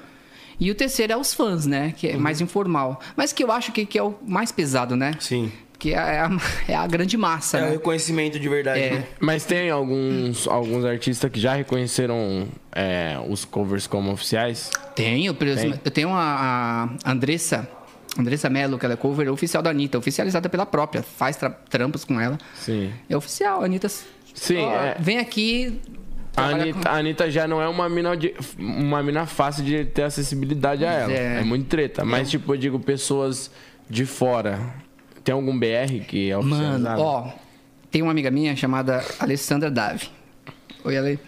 E 0.60 0.72
o 0.72 0.76
terceiro 0.76 1.14
é 1.14 1.18
os 1.18 1.34
fãs, 1.34 1.66
né? 1.66 1.94
Que 1.98 2.10
é 2.10 2.18
mais 2.18 2.40
informal. 2.42 3.00
Mas 3.16 3.34
que 3.34 3.44
eu 3.44 3.52
acho 3.52 3.72
que, 3.72 3.86
que 3.86 3.98
é 3.98 4.04
o 4.04 4.16
mais 4.26 4.52
pesado, 4.52 4.96
né? 4.96 5.14
Sim. 5.20 5.52
Que 5.78 5.94
é 5.94 5.98
a, 5.98 6.30
é 6.70 6.74
a 6.76 6.88
grande 6.88 7.18
massa, 7.18 7.58
É 7.58 7.62
o 7.62 7.66
né? 7.66 7.72
reconhecimento 7.72 8.40
de 8.40 8.48
verdade, 8.48 8.80
É. 8.80 8.92
né? 8.94 9.06
Mas 9.20 9.44
tem 9.44 9.70
alguns, 9.70 10.48
alguns 10.48 10.86
artistas 10.86 11.30
que 11.30 11.40
já 11.40 11.54
reconheceram 11.56 12.48
é, 12.72 13.18
os 13.28 13.44
covers 13.44 13.86
como 13.86 14.12
oficiais? 14.12 14.72
Tenho, 14.96 15.34
por 15.34 15.46
exemplo, 15.48 15.80
eu 15.84 15.92
tenho 15.92 16.10
a, 16.10 16.90
a 17.04 17.12
Andressa, 17.12 17.68
Andressa 18.18 18.50
Mello, 18.50 18.80
que 18.80 18.86
ela 18.86 18.94
é 18.94 18.98
cover 18.98 19.30
oficial 19.30 19.62
da 19.62 19.70
Anitta, 19.72 19.98
oficializada 19.98 20.48
pela 20.48 20.66
própria, 20.66 21.04
faz 21.04 21.36
tra- 21.36 21.50
trampos 21.50 22.06
com 22.06 22.20
ela. 22.22 22.38
Sim. 22.56 22.94
É 23.10 23.18
oficial, 23.18 23.62
a 23.62 23.66
Anitta. 23.66 23.90
Sim, 23.90 24.58
ó, 24.60 24.72
é. 24.74 24.96
Vem 25.00 25.18
aqui. 25.18 25.82
A 26.38 26.46
Anitta, 26.48 26.90
a 26.90 26.98
Anitta 26.98 27.32
já 27.32 27.48
não 27.48 27.62
é 27.62 27.68
uma 27.68 27.88
mina, 27.88 28.16
de, 28.16 28.34
uma 28.58 29.02
mina 29.02 29.26
fácil 29.26 29.64
de 29.64 29.86
ter 29.86 30.04
acessibilidade 30.04 30.86
a 30.86 30.92
ela. 30.92 31.12
É. 31.14 31.40
É, 31.40 31.44
muito 31.44 31.68
treta. 31.68 32.04
Mas, 32.04 32.30
tipo, 32.30 32.54
eu 32.54 32.58
digo, 32.58 32.80
pessoas 32.80 33.50
de 33.90 34.06
fora. 34.06 34.60
Tem 35.24 35.34
algum 35.34 35.58
BR 35.58 36.04
que 36.08 36.32
é 36.32 36.36
com- 36.36 36.44
Mano, 36.44 36.56
oficializado? 36.64 37.02
ó, 37.02 37.32
tem 37.90 38.02
uma 38.02 38.12
amiga 38.12 38.30
minha 38.30 38.56
chamada 38.56 39.04
Alessandra 39.20 39.72
Davi. 39.72 40.10
Oi, 40.84 40.98
Ale. 40.98 41.20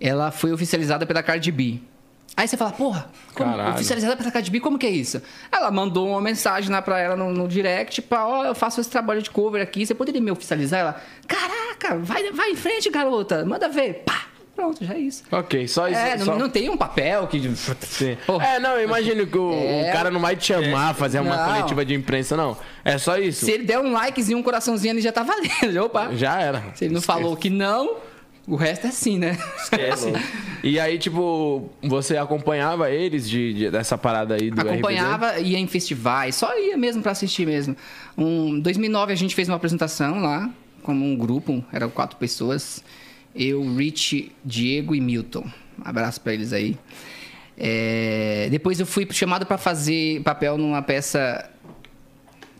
Ela 0.00 0.30
foi 0.30 0.52
oficializada 0.52 1.06
pela 1.06 1.22
Cardi 1.22 1.50
B. 1.52 1.78
Aí 2.36 2.46
você 2.48 2.56
fala, 2.56 2.70
porra, 2.72 3.10
como, 3.34 3.50
Caralho. 3.50 3.74
oficializada 3.74 4.16
pela 4.16 4.30
Cardi 4.30 4.50
B, 4.50 4.60
como 4.60 4.78
que 4.78 4.86
é 4.86 4.90
isso? 4.90 5.20
Ela 5.52 5.70
mandou 5.70 6.08
uma 6.08 6.20
mensagem 6.20 6.70
lá 6.70 6.80
pra 6.80 6.98
ela 6.98 7.14
no, 7.16 7.32
no 7.32 7.46
direct, 7.48 7.96
tipo, 7.96 8.14
ó, 8.14 8.44
eu 8.44 8.54
faço 8.54 8.80
esse 8.80 8.88
trabalho 8.88 9.20
de 9.20 9.30
cover 9.30 9.60
aqui, 9.62 9.84
você 9.84 9.94
poderia 9.94 10.20
me 10.20 10.30
oficializar? 10.30 10.80
Ela, 10.80 11.02
caraca, 11.26 11.98
vai, 11.98 12.30
vai 12.32 12.50
em 12.50 12.56
frente, 12.56 12.88
garota, 12.88 13.44
manda 13.44 13.68
ver. 13.68 14.04
Pá, 14.06 14.26
pronto, 14.60 14.84
já 14.84 14.94
é 14.94 14.98
isso. 14.98 15.22
Ok, 15.32 15.66
só 15.66 15.88
isso. 15.88 15.98
É, 15.98 16.16
não, 16.18 16.24
só... 16.26 16.36
não 16.38 16.48
tem 16.50 16.68
um 16.68 16.76
papel 16.76 17.26
que. 17.26 17.40
Porra. 18.26 18.46
É, 18.46 18.58
não, 18.60 18.72
eu 18.72 18.84
imagino 18.84 19.26
que 19.26 19.38
o, 19.38 19.52
É. 19.52 19.88
o 19.88 19.92
cara 19.92 20.10
não 20.10 20.20
vai 20.20 20.36
te 20.36 20.46
chamar, 20.46 20.94
fazer 20.94 21.20
uma 21.20 21.36
Não. 21.36 21.52
coletiva 21.52 21.84
de 21.84 21.94
imprensa, 21.94 22.36
não. 22.36 22.56
É 22.84 22.98
só 22.98 23.16
isso. 23.18 23.46
Se 23.46 23.52
ele 23.52 23.64
der 23.64 23.78
um 23.78 23.92
likezinho, 23.92 24.38
um 24.38 24.42
coraçãozinho, 24.42 24.92
ele 24.92 25.00
já 25.00 25.12
tá 25.12 25.22
valendo. 25.22 25.76
Opa. 25.84 26.10
Já 26.14 26.40
era. 26.40 26.62
Se 26.74 26.84
ele 26.84 26.94
não 26.94 27.00
falou 27.00 27.34
que 27.36 27.48
não, 27.48 27.96
o 28.46 28.54
resto 28.56 28.86
é 28.86 28.90
sim, 28.90 29.18
né? 29.18 29.38
Esquece. 29.62 30.12
E 30.62 30.78
aí, 30.78 30.98
tipo, 30.98 31.70
você 31.82 32.18
acompanhava 32.18 32.90
eles 32.90 33.26
de, 33.26 33.54
de- 33.54 33.70
dessa 33.70 33.96
parada 33.96 34.34
aí 34.34 34.50
do 34.50 34.60
RBD? 34.60 34.68
Acompanhava, 34.74 35.38
ia 35.38 35.58
em 35.58 35.66
festivais, 35.66 36.34
só 36.34 36.54
ia 36.58 36.76
mesmo 36.76 37.00
pra 37.02 37.12
assistir 37.12 37.46
mesmo. 37.46 37.74
Um 38.14 38.60
2009 38.60 39.10
a 39.10 39.16
gente 39.16 39.34
fez 39.34 39.48
uma 39.48 39.56
apresentação 39.56 40.20
lá, 40.20 40.50
como 40.82 41.02
um 41.02 41.16
grupo, 41.16 41.64
eram 41.72 41.88
quatro 41.88 42.18
pessoas. 42.18 42.84
Eu, 43.34 43.62
Rich, 43.76 44.32
Diego 44.44 44.94
e 44.94 45.00
Milton. 45.00 45.44
Um 45.78 45.82
abraço 45.88 46.20
pra 46.20 46.32
eles 46.34 46.52
aí. 46.52 46.76
É, 47.56 48.48
depois 48.50 48.80
eu 48.80 48.86
fui 48.86 49.06
chamado 49.12 49.44
pra 49.44 49.58
fazer 49.58 50.22
papel 50.22 50.56
numa 50.56 50.82
peça 50.82 51.48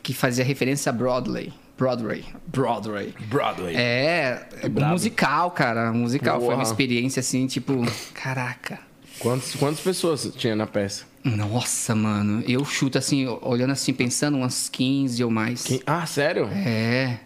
que 0.02 0.12
fazia 0.12 0.44
referência 0.44 0.90
a 0.90 0.92
Broadway. 0.92 1.52
Broadway. 1.78 2.24
Broadway. 2.46 3.14
Broadway. 3.26 3.74
É, 3.74 4.46
brabo. 4.70 4.92
musical, 4.92 5.50
cara. 5.52 5.90
Musical. 5.92 6.40
Foi 6.40 6.54
uma 6.54 6.62
experiência 6.62 7.20
assim, 7.20 7.46
tipo, 7.46 7.72
caraca. 8.12 8.78
Quantas, 9.18 9.54
quantas 9.54 9.80
pessoas 9.80 10.30
tinha 10.36 10.54
na 10.54 10.66
peça? 10.66 11.04
Nossa, 11.24 11.94
mano. 11.94 12.42
Eu 12.46 12.64
chuto 12.64 12.96
assim, 12.98 13.26
olhando 13.42 13.70
assim, 13.72 13.92
pensando 13.94 14.36
umas 14.36 14.68
15 14.68 15.22
ou 15.24 15.30
mais. 15.30 15.62
Quem- 15.64 15.80
Ah, 15.86 16.04
sério? 16.06 16.48
É. 16.48 17.18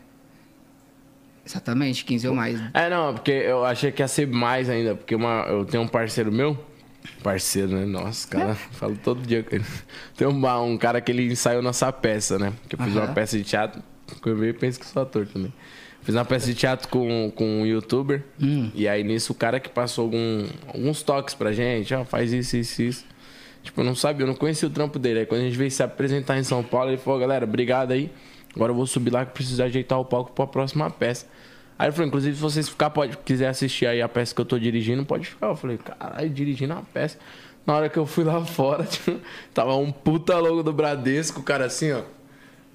Exatamente, 1.46 2.04
15 2.04 2.28
ou 2.28 2.34
mais. 2.34 2.60
É, 2.72 2.88
não, 2.88 3.14
porque 3.14 3.30
eu 3.30 3.64
achei 3.64 3.92
que 3.92 4.02
ia 4.02 4.08
ser 4.08 4.26
mais 4.26 4.70
ainda, 4.70 4.94
porque 4.94 5.14
uma, 5.14 5.44
eu 5.48 5.64
tenho 5.64 5.82
um 5.82 5.88
parceiro 5.88 6.32
meu, 6.32 6.58
parceiro, 7.22 7.68
né? 7.68 7.84
Nossa, 7.84 8.26
cara, 8.28 8.54
falo 8.54 8.96
todo 9.02 9.20
dia 9.20 9.42
com 9.42 9.54
ele. 9.56 9.64
Tem 10.16 10.26
um, 10.26 10.64
um 10.64 10.78
cara 10.78 11.00
que 11.00 11.12
ele 11.12 11.30
ensaiou 11.30 11.62
nossa 11.62 11.92
peça, 11.92 12.38
né? 12.38 12.52
Que 12.68 12.76
eu 12.76 12.78
fiz 12.78 12.94
uma 12.94 13.08
peça 13.08 13.36
de 13.36 13.44
teatro, 13.44 13.82
que 14.22 14.28
eu 14.28 14.36
vejo 14.36 14.54
penso 14.58 14.80
que 14.80 14.86
sou 14.86 15.02
ator 15.02 15.26
também. 15.26 15.52
Fiz 16.02 16.14
uma 16.14 16.24
peça 16.24 16.46
de 16.46 16.54
teatro 16.54 16.88
com, 16.88 17.32
com 17.34 17.62
um 17.62 17.66
youtuber, 17.66 18.22
e 18.74 18.88
aí 18.88 19.02
nisso 19.02 19.32
o 19.32 19.34
cara 19.34 19.58
que 19.60 19.68
passou 19.68 20.04
algum, 20.04 20.46
alguns 20.68 21.02
toques 21.02 21.34
pra 21.34 21.52
gente, 21.52 21.94
ó, 21.94 22.04
faz 22.04 22.32
isso, 22.32 22.56
isso, 22.56 22.82
isso. 22.82 23.04
Tipo, 23.62 23.80
eu 23.80 23.84
não 23.84 23.94
sabia, 23.94 24.24
eu 24.24 24.28
não 24.28 24.34
conhecia 24.34 24.68
o 24.68 24.70
trampo 24.70 24.98
dele. 24.98 25.20
Aí 25.20 25.26
quando 25.26 25.40
a 25.40 25.44
gente 25.44 25.56
veio 25.56 25.70
se 25.70 25.82
apresentar 25.82 26.38
em 26.38 26.44
São 26.44 26.62
Paulo, 26.62 26.90
ele 26.90 26.98
falou, 26.98 27.18
galera, 27.18 27.46
obrigado 27.46 27.92
aí. 27.92 28.10
Agora 28.54 28.70
eu 28.70 28.76
vou 28.76 28.86
subir 28.86 29.10
lá 29.10 29.24
que 29.24 29.32
preciso 29.32 29.62
ajeitar 29.62 29.98
o 29.98 30.04
palco 30.04 30.32
pra 30.32 30.46
próxima 30.46 30.90
peça. 30.90 31.26
Aí 31.78 31.86
ele 31.86 31.92
falou, 31.92 32.08
inclusive, 32.08 32.36
se 32.36 32.42
vocês 32.42 32.68
ficar, 32.68 32.90
pode, 32.90 33.16
quiser 33.18 33.48
assistir 33.48 33.86
aí 33.86 34.00
a 34.00 34.08
peça 34.08 34.34
que 34.34 34.40
eu 34.40 34.44
tô 34.44 34.58
dirigindo, 34.58 35.04
pode 35.04 35.26
ficar. 35.26 35.48
Eu 35.48 35.56
falei, 35.56 35.78
caralho, 35.78 36.30
dirigindo 36.30 36.72
a 36.72 36.82
peça. 36.82 37.18
Na 37.66 37.74
hora 37.74 37.88
que 37.88 37.98
eu 37.98 38.06
fui 38.06 38.24
lá 38.24 38.42
fora, 38.44 38.84
tipo, 38.84 39.18
tava 39.52 39.74
um 39.76 39.90
puta 39.90 40.38
logo 40.38 40.62
do 40.62 40.72
Bradesco, 40.72 41.42
cara 41.42 41.66
assim, 41.66 41.92
ó. 41.92 42.02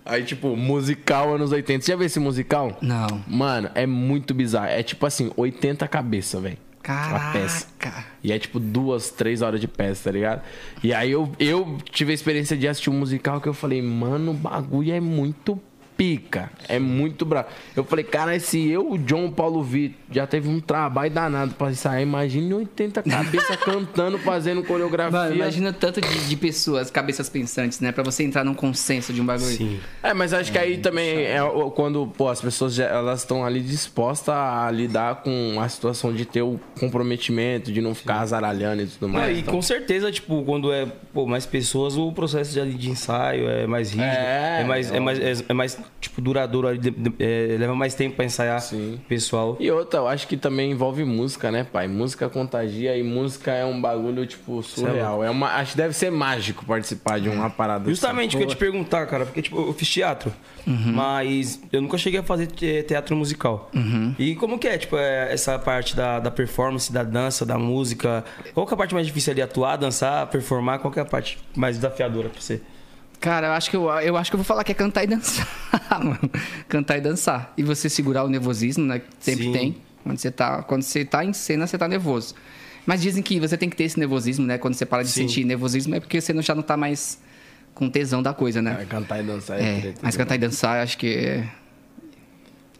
Aí, 0.05 0.23
tipo, 0.23 0.55
musical 0.55 1.35
anos 1.35 1.51
80. 1.51 1.85
Você 1.85 1.91
já 1.91 1.95
viu 1.95 2.05
esse 2.05 2.19
musical? 2.19 2.77
Não. 2.81 3.23
Mano, 3.27 3.69
é 3.75 3.85
muito 3.85 4.33
bizarro. 4.33 4.67
É 4.67 4.81
tipo 4.81 5.05
assim, 5.05 5.31
80 5.37 5.87
cabeça, 5.87 6.39
velho. 6.39 6.57
A 6.83 7.31
peça. 7.31 7.67
Caraca. 7.77 8.05
E 8.23 8.31
é 8.31 8.39
tipo 8.39 8.59
duas, 8.59 9.11
três 9.11 9.43
horas 9.43 9.61
de 9.61 9.67
peça, 9.67 10.05
tá 10.05 10.11
ligado? 10.11 10.41
E 10.83 10.93
aí 10.93 11.11
eu, 11.11 11.31
eu 11.39 11.77
tive 11.91 12.11
a 12.11 12.15
experiência 12.15 12.57
de 12.57 12.67
assistir 12.67 12.89
um 12.89 12.93
musical 12.93 13.39
que 13.39 13.47
eu 13.47 13.53
falei, 13.53 13.81
mano, 13.81 14.31
o 14.31 14.33
bagulho 14.33 14.91
é 14.91 14.99
muito 14.99 15.61
pica. 15.99 16.49
É 16.69 16.79
muito 16.79 17.25
bravo. 17.25 17.49
Eu 17.75 17.83
falei, 17.83 18.05
cara, 18.05 18.39
se 18.39 18.69
eu, 18.69 18.93
o 18.93 18.97
John 18.97 19.29
Paulo 19.29 19.61
Vitor, 19.61 19.97
já 20.09 20.25
teve 20.25 20.47
um 20.47 20.61
trabalho 20.61 21.11
danado 21.11 21.53
pra 21.55 21.69
ensaiar, 21.69 22.01
imagine 22.01 22.53
80 22.53 23.03
cabeças 23.03 23.57
cantando, 23.59 24.17
fazendo 24.17 24.63
coreografia. 24.63 25.19
Mano, 25.19 25.35
imagina 25.35 25.73
tanto 25.73 25.99
de, 25.99 26.29
de 26.29 26.35
pessoas, 26.37 26.89
cabeças 26.89 27.27
pensantes, 27.27 27.81
né? 27.81 27.91
Pra 27.91 28.01
você 28.01 28.23
entrar 28.23 28.45
num 28.45 28.53
consenso 28.53 29.11
de 29.11 29.21
um 29.21 29.25
bagulho. 29.25 29.57
Sim. 29.57 29.77
É, 30.01 30.13
mas 30.13 30.33
acho 30.33 30.53
que 30.53 30.57
aí 30.57 30.77
também 30.77 31.25
é 31.25 31.39
quando, 31.75 32.07
pô, 32.07 32.29
as 32.29 32.39
pessoas 32.39 32.75
já, 32.75 32.85
elas 32.85 33.19
estão 33.19 33.43
ali 33.43 33.59
dispostas 33.59 34.33
a 34.33 34.71
lidar 34.71 35.15
com 35.15 35.59
a 35.59 35.67
situação 35.67 36.13
de 36.13 36.23
ter 36.23 36.43
o 36.43 36.57
comprometimento, 36.79 37.73
de 37.73 37.81
não 37.81 37.93
ficar 37.93 38.21
azaralhando 38.21 38.83
e 38.83 38.87
tudo 38.87 39.09
mais. 39.09 39.35
e 39.35 39.41
Então, 39.41 39.53
com 39.53 39.61
certeza, 39.61 40.09
tipo, 40.09 40.43
quando 40.45 40.71
é 40.71 40.87
pô, 41.13 41.25
mais 41.25 41.45
pessoas, 41.45 41.97
o 41.97 42.09
processo 42.13 42.53
de, 42.53 42.73
de 42.77 42.89
ensaio 42.89 43.49
é 43.49 43.67
mais 43.67 43.89
rígido. 43.89 44.07
É, 44.07 44.61
É, 44.61 44.63
mais, 44.63 44.91
é, 44.91 44.99
mais, 44.99 45.19
é, 45.19 45.45
é 45.49 45.53
mais, 45.53 45.77
tipo, 45.99 46.21
duradouro. 46.21 46.67
ali, 46.67 46.77
de- 46.77 46.91
de- 46.91 47.13
é, 47.19 47.55
leva 47.59 47.75
mais 47.75 47.93
tempo 47.95 48.15
pra 48.15 48.25
ensaiar 48.25 48.59
Sim. 48.61 48.99
pessoal. 49.07 49.57
E 49.59 49.69
outra, 49.71 49.99
eu 49.99 50.07
acho 50.07 50.27
que 50.27 50.37
também 50.37 50.71
envolve 50.71 51.03
música, 51.03 51.51
né, 51.51 51.63
pai? 51.63 51.87
Música 51.87 52.29
contagia 52.29 52.97
e 52.97 53.03
música 53.03 53.51
é 53.51 53.65
um 53.65 53.79
bagulho, 53.81 54.25
tipo, 54.25 54.61
surreal. 54.63 55.23
É 55.23 55.29
uma, 55.29 55.47
acho 55.55 55.71
que 55.71 55.77
deve 55.77 55.93
ser 55.93 56.09
mágico 56.11 56.65
participar 56.65 57.19
de 57.19 57.27
uma 57.29 57.49
parada 57.49 57.89
Justamente 57.89 58.35
o 58.35 58.39
que 58.39 58.43
eu 58.45 58.49
ia 58.49 58.55
te 58.55 58.59
perguntar, 58.59 59.05
cara, 59.07 59.25
porque 59.25 59.41
tipo, 59.41 59.57
eu 59.59 59.73
fiz 59.73 59.89
teatro, 59.89 60.31
mas 60.85 61.61
eu 61.71 61.81
nunca 61.81 61.97
cheguei 61.97 62.19
a 62.19 62.23
fazer 62.23 62.47
te- 62.47 62.83
teatro 62.83 63.15
musical. 63.15 63.69
E 64.17 64.35
como 64.35 64.57
que 64.57 64.67
é, 64.67 64.77
tipo, 64.77 64.97
é, 64.97 65.31
essa 65.33 65.57
parte 65.59 65.95
da, 65.95 66.19
da 66.19 66.31
performance, 66.31 66.91
da 66.91 67.03
dança, 67.03 67.45
da 67.45 67.57
música? 67.57 68.23
Qual 68.53 68.65
que 68.65 68.73
é 68.73 68.75
a 68.75 68.77
parte 68.77 68.93
mais 68.93 69.05
difícil 69.07 69.31
ali? 69.31 69.41
Atuar, 69.41 69.77
dançar, 69.77 70.27
performar? 70.27 70.79
Qual 70.79 70.91
que 70.91 70.99
é 70.99 71.01
a 71.01 71.05
parte 71.05 71.37
mais 71.55 71.75
desafiadora 71.77 72.29
pra 72.29 72.39
você? 72.41 72.61
Cara, 73.19 73.47
eu 73.47 73.51
acho 73.51 73.69
que 73.69 73.75
eu, 73.75 73.89
eu 73.89 74.15
acho 74.15 74.31
que 74.31 74.35
eu 74.35 74.37
vou 74.37 74.45
falar 74.45 74.63
que 74.63 74.71
é 74.71 74.75
cantar 74.75 75.03
e 75.03 75.07
dançar, 75.07 75.47
mano. 76.03 76.19
Cantar 76.67 76.97
e 76.97 77.01
dançar. 77.01 77.53
E 77.57 77.63
você 77.63 77.89
segurar 77.89 78.23
o 78.23 78.29
nervosismo, 78.29 78.85
né? 78.85 78.99
que 78.99 79.05
Sempre 79.19 79.45
Sim. 79.45 79.51
tem. 79.51 79.77
Quando 80.03 80.17
você, 80.17 80.31
tá, 80.31 80.63
quando 80.63 80.81
você 80.83 81.03
tá 81.03 81.25
em 81.25 81.33
cena, 81.33 81.67
você 81.67 81.77
tá 81.77 81.87
nervoso. 81.87 82.33
Mas 82.85 83.01
dizem 83.01 83.21
que 83.21 83.39
você 83.39 83.57
tem 83.57 83.69
que 83.69 83.75
ter 83.75 83.83
esse 83.83 83.99
nervosismo, 83.99 84.45
né? 84.45 84.57
Quando 84.57 84.73
você 84.73 84.85
para 84.85 85.03
de 85.03 85.09
Sim. 85.09 85.27
sentir 85.27 85.43
nervosismo, 85.43 85.95
é 85.95 85.99
porque 85.99 86.19
você 86.21 86.33
não, 86.33 86.41
já 86.41 86.55
não 86.55 86.63
tá 86.63 86.77
mais 86.77 87.19
com 87.75 87.89
tesão 87.89 88.23
da 88.23 88.33
coisa, 88.33 88.61
né? 88.61 88.77
É, 88.81 88.85
cantar 88.85 89.19
e 89.19 89.23
dançar 89.23 89.59
é, 89.59 89.63
É, 89.63 89.81
treta, 89.81 89.99
mas 90.01 90.15
né? 90.15 90.23
cantar 90.23 90.35
e 90.35 90.37
dançar, 90.37 90.77
eu 90.77 90.83
acho 90.83 90.97
que 90.97 91.07
é, 91.13 91.49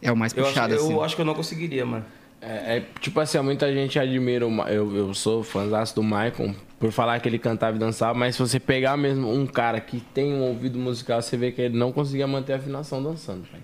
é 0.02 0.10
o 0.10 0.16
mais 0.16 0.32
Eu, 0.34 0.42
acho, 0.44 0.52
puxado, 0.52 0.74
eu 0.74 0.84
assim. 0.84 1.00
acho 1.00 1.16
que 1.16 1.20
eu 1.20 1.26
não 1.26 1.34
conseguiria, 1.34 1.84
mano. 1.84 2.04
É, 2.40 2.78
é, 2.78 2.84
tipo 3.00 3.20
assim, 3.20 3.38
muita 3.40 3.70
gente 3.72 3.98
admira 3.98 4.46
o 4.46 4.62
eu, 4.68 4.96
eu 4.96 5.14
sou 5.14 5.44
fãzaço 5.44 5.94
do 5.94 6.02
Michael 6.02 6.54
por 6.80 6.90
falar 6.90 7.20
que 7.20 7.28
ele 7.28 7.38
cantava 7.38 7.76
e 7.76 7.78
dançava, 7.78 8.14
mas 8.18 8.34
se 8.34 8.40
você 8.40 8.58
pegar 8.58 8.96
mesmo 8.96 9.30
um 9.32 9.46
cara 9.46 9.78
que 9.80 10.00
tem 10.00 10.32
um 10.32 10.40
ouvido 10.40 10.78
musical, 10.78 11.20
você 11.22 11.36
vê 11.36 11.52
que 11.52 11.60
ele 11.60 11.76
não 11.78 11.92
conseguia 11.92 12.26
manter 12.26 12.54
a 12.54 12.56
afinação 12.56 13.00
dançando, 13.02 13.42
pai. 13.52 13.60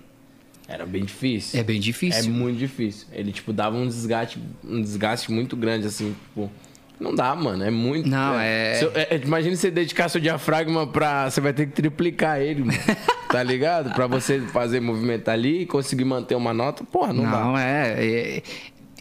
Era 0.69 0.85
bem 0.85 1.03
difícil. 1.03 1.59
É 1.59 1.63
bem 1.63 1.77
É 1.77 1.79
difícil. 1.79 2.31
muito 2.31 2.57
difícil. 2.59 3.07
Ele, 3.11 3.31
tipo, 3.31 3.51
dava 3.51 3.75
um 3.75 3.87
desgaste, 3.87 4.37
um 4.63 4.81
desgaste 4.81 5.31
muito 5.31 5.55
grande, 5.57 5.87
assim, 5.87 6.15
tipo. 6.29 6.51
Não 6.99 7.13
dá, 7.15 7.33
mano. 7.35 7.63
É 7.63 7.69
muito. 7.71 8.07
Não, 8.09 8.37
é- 8.39 8.75
Se 8.75 8.83
eu- 8.85 8.91
é- 8.93 9.21
Imagina 9.23 9.55
você 9.55 9.71
dedicar 9.71 10.09
seu 10.09 10.19
diafragma 10.19 10.85
pra. 10.85 11.29
Você 11.29 11.39
vai 11.39 11.53
ter 11.53 11.67
que 11.67 11.71
triplicar 11.73 12.41
ele, 12.41 12.63
mano. 12.65 12.77
tá 13.31 13.41
ligado? 13.43 13.93
Pra 13.93 14.07
você 14.07 14.41
fazer 14.41 14.79
movimento 14.81 15.29
ali 15.29 15.61
e 15.61 15.65
conseguir 15.65 16.05
manter 16.05 16.35
uma 16.35 16.53
nota, 16.53 16.83
porra, 16.83 17.13
não, 17.13 17.23
dá. 17.23 17.29
Não, 17.31 17.57
é, 17.57 17.95
é- 18.03 18.41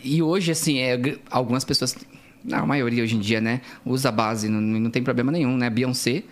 E 0.04 0.22
hoje, 0.22 0.52
assim, 0.52 0.78
é, 0.78 0.98
algumas 1.30 1.64
pessoas. 1.64 1.96
A 2.52 2.64
maioria 2.64 3.02
hoje 3.02 3.16
em 3.16 3.20
dia, 3.20 3.40
né? 3.40 3.60
Usa 3.84 4.08
a 4.08 4.12
base, 4.12 4.48
não, 4.48 4.60
não 4.60 4.90
tem 4.90 5.02
problema 5.02 5.32
nenhum, 5.32 5.56
né? 5.56 5.68
Beyoncé, 5.70 6.22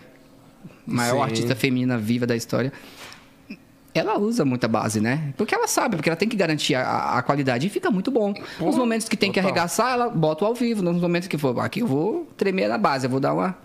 maior 0.85 1.15
Sim. 1.17 1.21
artista 1.23 1.55
feminina 1.55 1.97
viva 1.97 2.25
da 2.25 2.35
história. 2.35 2.71
Ela 3.93 4.17
usa 4.19 4.43
muita 4.43 4.67
base, 4.67 4.99
né? 4.99 5.33
Porque 5.37 5.55
ela 5.55 5.67
sabe, 5.67 5.95
porque 5.95 6.09
ela 6.09 6.17
tem 6.17 6.27
que 6.27 6.35
garantir 6.35 6.75
a, 6.75 7.17
a 7.17 7.21
qualidade 7.21 7.65
e 7.67 7.69
fica 7.69 7.89
muito 7.89 8.11
bom. 8.11 8.33
Nos 8.59 8.75
momentos 8.75 9.07
que 9.07 9.15
tem 9.15 9.31
que 9.31 9.39
total. 9.39 9.51
arregaçar, 9.51 9.93
ela 9.93 10.09
bota 10.09 10.43
o 10.43 10.47
ao 10.47 10.53
vivo. 10.53 10.81
Nos 10.81 11.01
momentos 11.01 11.29
que 11.29 11.37
for, 11.37 11.57
aqui 11.61 11.79
eu 11.79 11.87
vou 11.87 12.27
tremer 12.35 12.67
na 12.67 12.77
base, 12.77 13.05
eu 13.05 13.09
vou 13.09 13.21
dar 13.21 13.33
uma. 13.33 13.55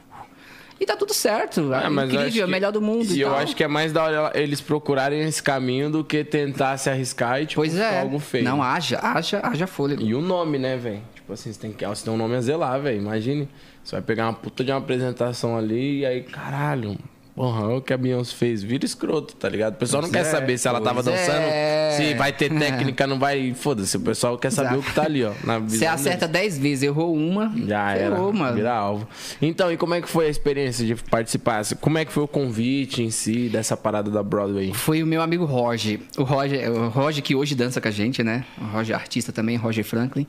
E 0.79 0.87
tá 0.87 0.97
tudo 0.97 1.13
certo. 1.13 1.75
É, 1.75 1.79
acho 1.79 1.89
incrível, 1.91 2.23
é 2.25 2.29
o 2.29 2.33
que- 2.47 2.47
melhor 2.47 2.71
do 2.73 2.81
mundo. 2.81 3.13
E, 3.13 3.17
E, 3.19 3.21
eu 3.23 3.35
acho 3.37 3.57
que 3.57 3.65
é 3.65 3.69
mais 3.69 3.93
da 3.93 4.05
hora 4.05 4.33
eles 4.35 4.61
procurarem 4.61 5.21
esse 5.23 5.43
caminho 5.43 5.91
do 5.91 6.05
que 6.05 6.23
tentar 6.25 6.77
se 6.79 6.89
arriscar 6.89 7.43
e, 7.43 7.47
tipo, 7.47 7.61
Pois 7.61 7.77
é. 7.77 8.01
algo 8.01 8.19
feio. 8.21 8.45
Não, 8.45 8.63
haja, 8.63 9.01
haja, 9.03 9.41
haja 9.43 9.67
fôlego. 9.67 10.01
E 10.01 10.15
o 10.15 10.23
nome, 10.23 10.59
né, 10.59 10.77
velho? 10.77 11.03
Tipo 11.31 11.35
assim, 11.35 11.53
você 11.53 11.61
tem, 11.61 11.73
que, 11.73 11.87
você 11.87 12.05
tem 12.05 12.13
um 12.13 12.17
nome 12.17 12.35
a 12.35 12.41
zelar, 12.41 12.81
velho. 12.81 13.01
Imagine, 13.01 13.49
você 13.85 13.93
vai 13.93 14.03
pegar 14.03 14.27
uma 14.27 14.33
puta 14.33 14.65
de 14.65 14.73
uma 14.73 14.79
apresentação 14.79 15.57
ali 15.57 16.01
e 16.01 16.07
aí, 16.07 16.23
caralho, 16.23 16.99
porra, 17.37 17.67
olha 17.67 17.77
o 17.77 17.81
que 17.81 17.93
a 17.93 17.97
Beyoncé 17.97 18.35
fez. 18.35 18.65
Vira 18.65 18.85
escroto, 18.85 19.37
tá 19.37 19.49
ligado? 19.49 19.75
O 19.75 19.77
pessoal 19.77 20.03
não 20.03 20.11
quer 20.11 20.25
saber 20.25 20.59
se 20.59 20.67
ela 20.67 20.81
tava 20.81 21.05
pois 21.05 21.17
dançando, 21.17 21.39
é. 21.39 21.95
se 21.97 22.15
vai 22.15 22.33
ter 22.33 22.53
técnica, 22.53 23.07
não 23.07 23.17
vai. 23.17 23.55
Foda-se, 23.55 23.97
o 23.97 24.01
pessoal 24.01 24.37
quer 24.37 24.51
saber 24.51 24.75
Exato. 24.75 24.81
o 24.81 24.83
que 24.83 24.93
tá 24.93 25.05
ali, 25.05 25.25
ó. 25.25 25.33
Você 25.69 25.87
acerta 25.87 26.27
deles. 26.27 26.41
10 26.41 26.59
vezes, 26.59 26.83
errou 26.83 27.15
uma. 27.15 27.53
Já 27.65 27.93
era, 27.93 28.17
ferrou, 28.17 28.33
mano. 28.33 28.57
vira 28.57 28.75
alvo. 28.75 29.07
Então, 29.41 29.71
e 29.71 29.77
como 29.77 29.95
é 29.95 30.01
que 30.01 30.09
foi 30.09 30.27
a 30.27 30.29
experiência 30.29 30.85
de 30.85 30.97
participar? 30.97 31.63
Como 31.81 31.97
é 31.97 32.05
que 32.05 32.13
foi 32.13 32.25
o 32.25 32.29
convite 32.29 33.03
em 33.03 33.11
si 33.11 33.49
dessa 33.49 33.77
parada 33.77 34.11
da 34.11 34.23
Broadway? 34.23 34.73
Foi 34.75 35.01
o 35.01 35.07
meu 35.07 35.23
amigo 35.23 35.45
Roger. 35.45 36.01
O 36.19 36.25
Roger, 36.25 36.71
o 36.73 36.89
Roger 36.89 37.23
que 37.23 37.37
hoje 37.37 37.55
dança 37.55 37.81
com 37.81 37.87
a 37.87 37.91
gente, 37.91 38.23
né? 38.23 38.45
O 38.61 38.65
Roger 38.65 38.97
é 38.97 38.99
artista 38.99 39.33
também, 39.33 39.57
Roger 39.57 39.85
Franklin. 39.85 40.27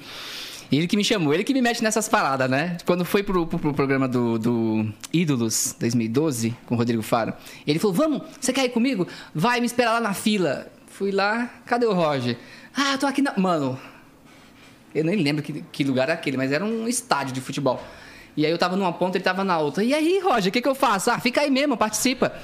Ele 0.72 0.88
que 0.88 0.96
me 0.96 1.04
chamou, 1.04 1.34
ele 1.34 1.44
que 1.44 1.54
me 1.54 1.62
mete 1.62 1.84
nessas 1.84 2.08
paradas, 2.08 2.50
né? 2.50 2.78
Quando 2.86 3.04
foi 3.04 3.22
pro, 3.22 3.46
pro, 3.46 3.60
pro 3.60 3.74
programa 3.74 4.08
do, 4.08 4.40
do 4.40 4.94
Ídolos 5.12 5.76
2012, 5.78 6.56
com 6.66 6.76
o 6.76 6.78
Rodrigo 6.78 7.04
Faro, 7.04 7.34
ele 7.68 7.78
falou: 7.78 7.94
Vamos, 7.94 8.22
você 8.40 8.54
quer 8.54 8.64
ir 8.66 8.70
comigo? 8.70 9.06
Vai 9.36 9.60
me 9.60 9.66
esperar 9.66 9.94
lá 9.94 10.00
na 10.00 10.14
fila. 10.14 10.72
Fui 10.88 11.12
lá, 11.12 11.50
cadê 11.66 11.86
o 11.86 11.94
Roger? 11.94 12.38
Ah, 12.74 12.98
tô 12.98 13.06
aqui 13.06 13.22
na. 13.22 13.34
Mano, 13.38 13.78
eu 14.96 15.04
nem 15.04 15.18
lembro 15.18 15.44
que, 15.44 15.62
que 15.72 15.84
lugar 15.84 16.04
era 16.04 16.14
aquele, 16.14 16.38
mas 16.38 16.54
era 16.54 16.64
um 16.64 16.88
estádio 16.88 17.34
de 17.34 17.42
futebol. 17.42 17.82
E 18.38 18.46
aí 18.46 18.52
eu 18.52 18.58
tava 18.58 18.78
numa 18.78 18.94
ponta, 18.94 19.18
ele 19.18 19.24
tava 19.24 19.44
na 19.44 19.58
outra. 19.58 19.84
E 19.84 19.94
aí, 19.94 20.20
Roger, 20.20 20.50
o 20.50 20.54
que, 20.54 20.62
que 20.62 20.68
eu 20.70 20.76
faço? 20.76 21.12
Ah, 21.12 21.20
fica 21.20 21.42
aí 21.42 21.50
mesmo, 21.50 21.76
participa. 21.76 22.34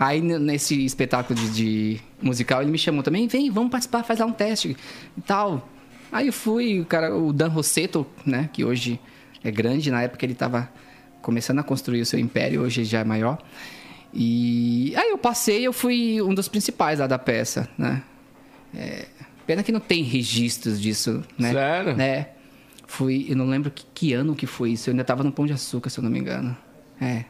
Aí 0.00 0.22
nesse 0.22 0.82
espetáculo 0.82 1.38
de, 1.38 1.50
de 1.50 2.00
musical 2.22 2.62
ele 2.62 2.70
me 2.70 2.78
chamou 2.78 3.02
também, 3.02 3.28
vem, 3.28 3.50
vamos 3.50 3.70
participar, 3.70 4.02
faz 4.02 4.18
lá 4.18 4.24
um 4.24 4.32
teste 4.32 4.74
e 5.14 5.20
tal. 5.20 5.68
Aí 6.12 6.26
eu 6.26 6.32
fui, 6.32 6.80
o 6.80 6.84
cara, 6.84 7.16
o 7.16 7.32
Dan 7.32 7.48
Rosseto, 7.48 8.06
né, 8.26 8.50
que 8.52 8.64
hoje 8.64 9.00
é 9.42 9.50
grande, 9.50 9.90
na 9.90 10.02
época 10.02 10.24
ele 10.24 10.34
tava 10.34 10.68
começando 11.22 11.58
a 11.58 11.62
construir 11.62 12.00
o 12.00 12.06
seu 12.06 12.18
império, 12.18 12.62
hoje 12.62 12.84
já 12.84 13.00
é 13.00 13.04
maior. 13.04 13.38
E 14.12 14.92
aí 14.96 15.10
eu 15.10 15.18
passei, 15.18 15.66
eu 15.66 15.72
fui 15.72 16.20
um 16.20 16.34
dos 16.34 16.48
principais 16.48 16.98
lá 16.98 17.06
da 17.06 17.18
peça, 17.18 17.68
né? 17.78 18.02
É, 18.74 19.06
pena 19.46 19.62
que 19.62 19.70
não 19.72 19.80
tem 19.80 20.02
registros 20.02 20.80
disso, 20.80 21.22
né? 21.38 21.52
Sério? 21.52 22.00
É. 22.00 22.30
Fui, 22.86 23.26
eu 23.28 23.36
não 23.36 23.46
lembro 23.46 23.70
que, 23.70 23.86
que 23.94 24.12
ano 24.12 24.34
que 24.34 24.46
foi 24.46 24.72
isso. 24.72 24.90
Eu 24.90 24.92
ainda 24.92 25.04
tava 25.04 25.22
no 25.22 25.30
Pão 25.30 25.46
de 25.46 25.52
Açúcar, 25.52 25.90
se 25.90 25.98
eu 25.98 26.04
não 26.04 26.10
me 26.10 26.18
engano. 26.18 26.56
É. 27.00 27.24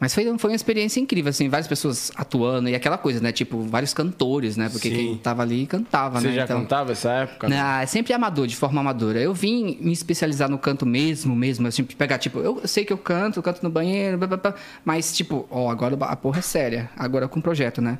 Mas 0.00 0.14
foi, 0.14 0.22
foi 0.38 0.50
uma 0.50 0.54
experiência 0.56 1.00
incrível, 1.00 1.30
assim, 1.30 1.48
várias 1.48 1.66
pessoas 1.66 2.12
atuando 2.14 2.68
e 2.68 2.74
aquela 2.76 2.96
coisa, 2.96 3.20
né? 3.20 3.32
Tipo, 3.32 3.62
vários 3.62 3.92
cantores, 3.92 4.56
né? 4.56 4.68
Porque 4.68 4.88
Sim. 4.90 4.94
quem 4.94 5.16
tava 5.18 5.42
ali 5.42 5.66
cantava, 5.66 6.20
Você 6.20 6.28
né? 6.28 6.34
já 6.34 6.44
Então- 6.44 6.60
cantava 6.60 6.92
essa 6.92 7.10
época? 7.10 7.48
ah, 7.50 7.82
é 7.82 7.86
sempre 7.86 8.12
amador, 8.12 8.46
de 8.46 8.54
forma 8.54 8.80
amadora. 8.80 9.18
Eu 9.20 9.34
vim 9.34 9.76
me 9.80 9.92
especializar 9.92 10.48
no 10.48 10.56
canto 10.56 10.86
mesmo, 10.86 11.34
mesmo. 11.34 11.66
Assim, 11.66 11.82
pegar, 11.82 12.18
tipo, 12.18 12.38
eu 12.38 12.62
sei 12.66 12.84
que 12.84 12.92
eu 12.92 12.98
canto, 12.98 13.40
eu 13.40 13.42
canto 13.42 13.60
no 13.62 13.70
banheiro, 13.70 14.16
blá, 14.18 14.28
blá, 14.28 14.36
blá, 14.36 14.54
mas, 14.84 15.16
tipo, 15.16 15.48
ó, 15.50 15.68
agora 15.68 15.96
a 16.00 16.14
porra 16.14 16.38
é 16.38 16.42
séria. 16.42 16.88
Agora 16.96 17.26
com 17.26 17.40
o 17.40 17.42
projeto, 17.42 17.82
né? 17.82 17.98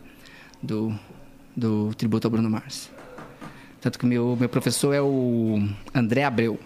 Do, 0.62 0.94
do 1.56 1.92
Tributo 1.96 2.28
ao 2.28 2.30
Bruno 2.30 2.48
Mars. 2.48 2.90
Tanto 3.80 3.98
que 3.98 4.06
meu, 4.06 4.36
meu 4.38 4.48
professor 4.48 4.92
é 4.94 5.00
o 5.02 5.60
André 5.94 6.22
Abreu. 6.24 6.58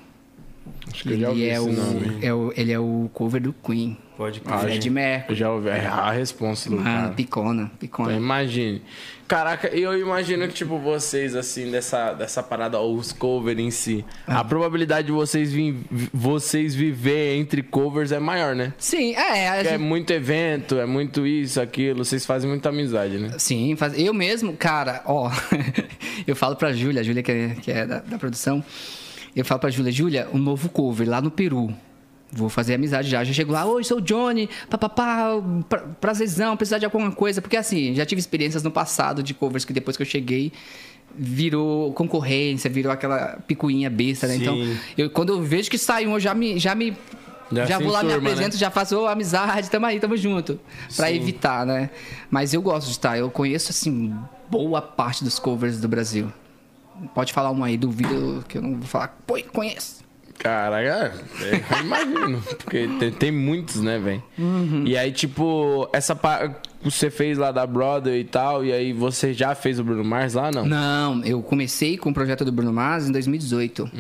Acho 0.92 1.03
que 1.05 1.11
eu 1.14 1.18
já 1.18 1.29
ouvi 1.31 1.42
Ele 1.42 1.51
é, 1.51 1.55
esse 1.55 1.68
o, 1.68 1.72
nome. 1.72 2.18
é 2.27 2.35
o, 2.35 2.53
ele 2.57 2.72
é 2.72 2.79
o 2.79 3.11
cover 3.12 3.40
do 3.40 3.53
Queen. 3.53 3.96
Pode 4.16 4.40
crer. 4.40 4.55
Ah, 4.55 4.59
Fred 4.59 4.75
gente, 4.75 4.90
Mercury. 4.90 5.33
Eu 5.33 5.37
já 5.37 5.51
ouvi 5.51 5.68
é 5.68 5.87
a 5.87 6.11
resposta 6.11 6.68
do 6.68 6.77
Mano, 6.77 6.85
cara. 6.85 7.09
picona, 7.14 7.70
picona. 7.81 8.11
Então, 8.11 8.22
imagine. 8.22 8.83
Caraca, 9.27 9.68
eu 9.68 9.98
imagino 9.98 10.46
que, 10.46 10.53
tipo, 10.53 10.79
vocês, 10.79 11.35
assim, 11.35 11.70
dessa, 11.70 12.12
dessa 12.12 12.42
parada, 12.42 12.79
ou 12.79 12.94
os 12.96 13.12
covers 13.12 13.59
em 13.59 13.70
si, 13.70 14.05
Ah. 14.27 14.40
a 14.40 14.44
probabilidade 14.44 15.07
de 15.07 15.12
vocês, 15.12 15.51
vi, 15.51 15.81
vocês 16.12 16.75
viver 16.75 17.37
entre 17.37 17.62
covers 17.62 18.12
é 18.12 18.18
maior, 18.20 18.55
né? 18.55 18.75
Sim, 18.77 19.14
é. 19.14 19.46
é 19.61 19.64
gente- 19.64 19.79
muito 19.79 20.11
evento, 20.12 20.79
é 20.79 20.85
muito 20.85 21.27
isso, 21.27 21.59
aquilo, 21.59 22.05
vocês 22.05 22.27
fazem 22.27 22.51
muita 22.51 22.68
amizade, 22.68 23.16
né? 23.16 23.31
Sim, 23.38 23.75
faz... 23.77 23.98
eu 23.98 24.12
mesmo, 24.12 24.55
cara, 24.55 25.01
ó, 25.07 25.31
eu 26.27 26.37
falo 26.37 26.55
pra 26.57 26.72
Júlia, 26.75 27.01
a 27.01 27.05
Júlia 27.05 27.22
que 27.22 27.33
é, 27.33 27.48
que 27.62 27.70
é 27.72 27.87
da, 27.87 28.01
da 28.01 28.18
produção, 28.18 28.62
eu 29.35 29.45
falo 29.45 29.61
pra 29.61 29.71
Júlia, 29.71 29.92
Júlia, 29.92 30.29
um 30.33 30.38
novo 30.38 30.68
cover 30.68 31.09
lá 31.09 31.21
no 31.21 31.31
Peru. 31.31 31.75
Vou 32.35 32.49
fazer 32.49 32.75
amizade 32.75 33.11
já. 33.11 33.23
Já 33.23 33.33
chego 33.33 33.53
lá, 33.53 33.64
oi, 33.66 33.85
sou 33.85 33.99
o 33.99 34.01
Johnny, 34.01 34.49
papapá, 34.71 35.33
pra, 35.68 35.81
prazerzão, 36.01 36.57
precisar 36.57 36.79
de 36.79 36.87
alguma 36.87 37.12
coisa. 37.12 37.42
Porque 37.42 37.57
assim, 37.59 37.95
já 37.95 38.07
tive 38.07 38.21
experiências 38.21 38.62
no 38.62 38.71
passado 38.71 39.23
de 39.23 39.35
covers 39.35 39.66
que 39.66 39.73
depois 39.73 39.99
que 39.99 40.03
eu 40.03 40.07
cheguei, 40.07 40.51
virou 41.14 41.92
concorrência, 41.92 42.71
virou 42.71 42.90
aquela 42.90 43.38
picuinha 43.47 43.90
besta, 43.90 44.27
né? 44.27 44.37
Sim. 44.37 44.42
Então, 44.42 44.77
eu, 44.97 45.11
quando 45.11 45.31
eu 45.35 45.42
vejo 45.42 45.71
que 45.71 45.77
sai 45.77 46.07
um, 46.07 46.14
eu 46.14 46.21
já 46.21 46.35
me. 46.35 46.59
Já 46.59 46.75
me 46.75 46.97
Já 47.51 47.66
já, 47.66 47.79
vou 47.79 47.92
lá, 47.92 48.03
me 48.03 48.09
enturma, 48.09 48.29
né? 48.29 48.35
apresento, 48.35 48.57
já 48.57 48.71
faço 48.71 48.99
ô, 48.99 49.07
amizade, 49.07 49.71
tamo 49.71 49.85
aí, 49.85 50.01
tamo 50.01 50.16
junto. 50.16 50.59
Pra 50.97 51.09
Sim. 51.09 51.16
evitar, 51.16 51.66
né? 51.66 51.90
Mas 52.31 52.55
eu 52.55 52.62
gosto 52.62 52.87
de 52.87 52.92
estar. 52.92 53.18
Eu 53.18 53.31
conheço, 53.31 53.71
assim, 53.71 54.14
boa 54.51 54.81
parte 54.81 55.23
dos 55.23 55.38
covers 55.38 55.79
do 55.79 55.87
Brasil. 55.87 56.33
Pode 57.14 57.33
falar 57.33 57.50
um 57.50 57.62
aí, 57.64 57.76
duvido 57.76 58.44
que 58.48 58.59
eu 58.59 58.62
não 58.62 58.74
vou 58.74 58.87
falar. 58.87 59.16
Pô, 59.26 59.38
conheço. 59.52 60.02
Caraca, 60.38 61.14
é, 61.40 61.62
eu 61.76 61.81
imagino. 61.85 62.42
Porque 62.59 62.88
tem, 62.98 63.12
tem 63.12 63.31
muitos, 63.31 63.81
né, 63.81 63.98
velho? 63.98 64.22
E 64.85 64.96
aí, 64.96 65.12
tipo, 65.12 65.88
essa 65.92 66.16
parte 66.16 66.68
você 66.83 67.11
fez 67.11 67.38
lá 67.38 67.52
da 67.52 67.64
Brother 67.64 68.14
e 68.14 68.24
tal, 68.24 68.64
e 68.64 68.72
aí 68.72 68.92
você 68.92 69.33
já 69.33 69.55
fez 69.55 69.78
o 69.78 69.85
Bruno 69.85 70.02
Mars 70.02 70.35
lá, 70.35 70.50
não? 70.50 70.66
Não, 70.66 71.24
eu 71.24 71.40
comecei 71.42 71.96
com 71.96 72.11
o 72.11 72.14
projeto 72.14 72.44
do 72.44 72.50
Bruno 72.50 72.72
Mars 72.72 73.09
em 73.09 73.12
2018. 73.12 73.90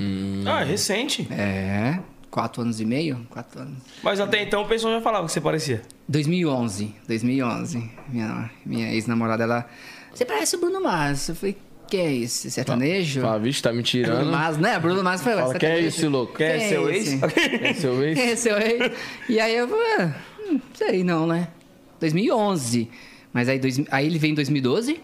Ah, 0.46 0.62
é 0.62 0.64
recente. 0.64 1.28
É, 1.30 2.00
quatro 2.28 2.62
anos 2.62 2.80
e 2.80 2.84
meio? 2.84 3.24
Quatro 3.30 3.60
anos. 3.60 3.78
Mas 4.02 4.18
até 4.18 4.42
então 4.42 4.62
o 4.62 4.66
pessoal 4.66 4.94
já 4.94 5.00
falava 5.00 5.26
que 5.26 5.32
você 5.32 5.40
parecia. 5.40 5.82
2011, 6.08 6.92
2011. 7.06 7.90
Minha, 8.08 8.50
minha 8.66 8.92
ex-namorada, 8.92 9.44
ela... 9.44 9.66
Você 10.12 10.24
parece 10.24 10.56
o 10.56 10.60
Bruno 10.60 10.82
Mars. 10.82 11.28
Eu 11.28 11.36
falei, 11.36 11.56
que 11.92 11.98
é 11.98 12.10
esse? 12.10 12.50
Sertanejo? 12.50 13.20
Fala, 13.20 13.38
vixe, 13.38 13.60
tá 13.60 13.68
me 13.68 13.82
Bruno 13.82 13.86
tirando. 13.86 14.30
Mars, 14.30 14.56
né? 14.56 14.78
Bruno 14.78 15.04
Mars 15.04 15.20
foi 15.20 15.34
Fala, 15.34 15.58
que 15.58 15.66
é 15.66 15.78
esse, 15.78 16.08
louco? 16.08 16.32
Quer 16.32 16.56
Quem 16.56 16.64
é 16.64 16.68
seu 16.70 16.90
esse? 16.90 17.20
ex? 17.20 17.22
É 17.62 17.74
seu 17.74 18.02
ex? 18.02 18.18
Quem 18.18 18.30
é 18.30 18.36
seu 18.36 18.58
ex? 18.58 18.92
E 19.28 19.38
aí 19.38 19.54
eu 19.54 19.68
falei, 19.68 19.86
ah, 19.98 20.14
hum, 20.40 20.60
sei 20.72 21.04
não, 21.04 21.26
né? 21.26 21.48
2011. 22.00 22.88
Mas 23.30 23.46
aí, 23.46 23.58
dois, 23.58 23.78
aí 23.90 24.06
ele 24.06 24.18
veio 24.18 24.32
em 24.32 24.34
2012, 24.34 25.02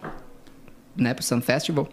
né, 0.97 1.13
pro 1.13 1.23
Sun 1.23 1.43
Festival. 1.43 1.87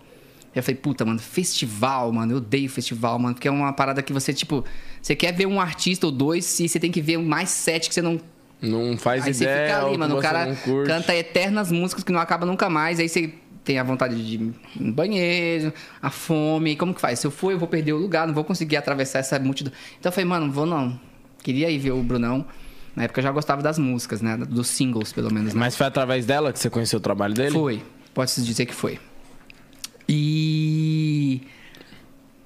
Eu 0.55 0.63
falei, 0.63 0.79
puta, 0.79 1.03
mano, 1.03 1.19
festival, 1.19 2.09
mano, 2.13 2.31
eu 2.31 2.37
odeio 2.37 2.69
festival, 2.69 3.19
mano, 3.19 3.35
porque 3.35 3.49
é 3.49 3.51
uma 3.51 3.73
parada 3.73 4.01
que 4.01 4.13
você, 4.13 4.31
tipo, 4.31 4.63
você 5.01 5.13
quer 5.13 5.33
ver 5.33 5.45
um 5.45 5.59
artista 5.59 6.05
ou 6.05 6.11
dois 6.11 6.57
e 6.61 6.69
você 6.69 6.79
tem 6.79 6.89
que 6.89 7.01
ver 7.01 7.17
mais 7.17 7.49
sete 7.49 7.89
que 7.89 7.95
você 7.95 8.01
não 8.01 8.17
Não 8.61 8.97
faz 8.97 9.25
Aí 9.25 9.33
você 9.33 9.43
ideia. 9.43 9.67
fica 9.67 9.79
ou 9.81 9.85
ali, 9.87 9.93
que 9.95 9.99
mano. 9.99 10.13
O 10.13 10.17
você 10.17 10.23
cara 10.23 10.45
não 10.45 10.85
canta 10.85 11.13
eternas 11.13 11.69
músicas 11.69 12.05
que 12.05 12.13
não 12.13 12.19
acaba 12.21 12.45
nunca 12.45 12.69
mais. 12.69 12.97
Aí 13.01 13.09
você 13.09 13.33
tem 13.65 13.79
a 13.79 13.83
vontade 13.83 14.15
de 14.15 14.35
ir 14.35 14.53
no 14.79 14.93
banheiro, 14.93 15.73
a 16.01 16.09
fome. 16.11 16.75
Como 16.75 16.93
que 16.93 17.01
faz? 17.01 17.19
Se 17.19 17.27
eu 17.27 17.31
for, 17.31 17.51
eu 17.51 17.59
vou 17.59 17.67
perder 17.67 17.93
o 17.93 17.97
lugar, 17.97 18.27
não 18.27 18.33
vou 18.33 18.43
conseguir 18.43 18.77
atravessar 18.77 19.19
essa 19.19 19.37
multidão. 19.39 19.73
Então 19.99 20.09
eu 20.09 20.13
falei, 20.13 20.29
mano, 20.29 20.51
vou 20.51 20.65
não. 20.65 20.97
Queria 21.43 21.69
ir 21.69 21.79
ver 21.79 21.91
o 21.91 22.01
Brunão. 22.01 22.45
Na 22.95 23.03
época 23.03 23.19
eu 23.19 23.23
já 23.23 23.31
gostava 23.31 23.61
das 23.61 23.77
músicas, 23.77 24.21
né? 24.21 24.37
Dos 24.37 24.67
singles, 24.67 25.11
pelo 25.11 25.33
menos. 25.33 25.53
Né? 25.53 25.59
Mas 25.59 25.75
foi 25.75 25.85
através 25.85 26.25
dela 26.25 26.53
que 26.53 26.59
você 26.59 26.69
conheceu 26.69 26.97
o 26.97 27.01
trabalho 27.01 27.33
dele? 27.33 27.51
Foi. 27.51 27.83
Pode-se 28.13 28.41
dizer 28.41 28.65
que 28.65 28.73
foi. 28.73 28.99
E. 30.07 31.41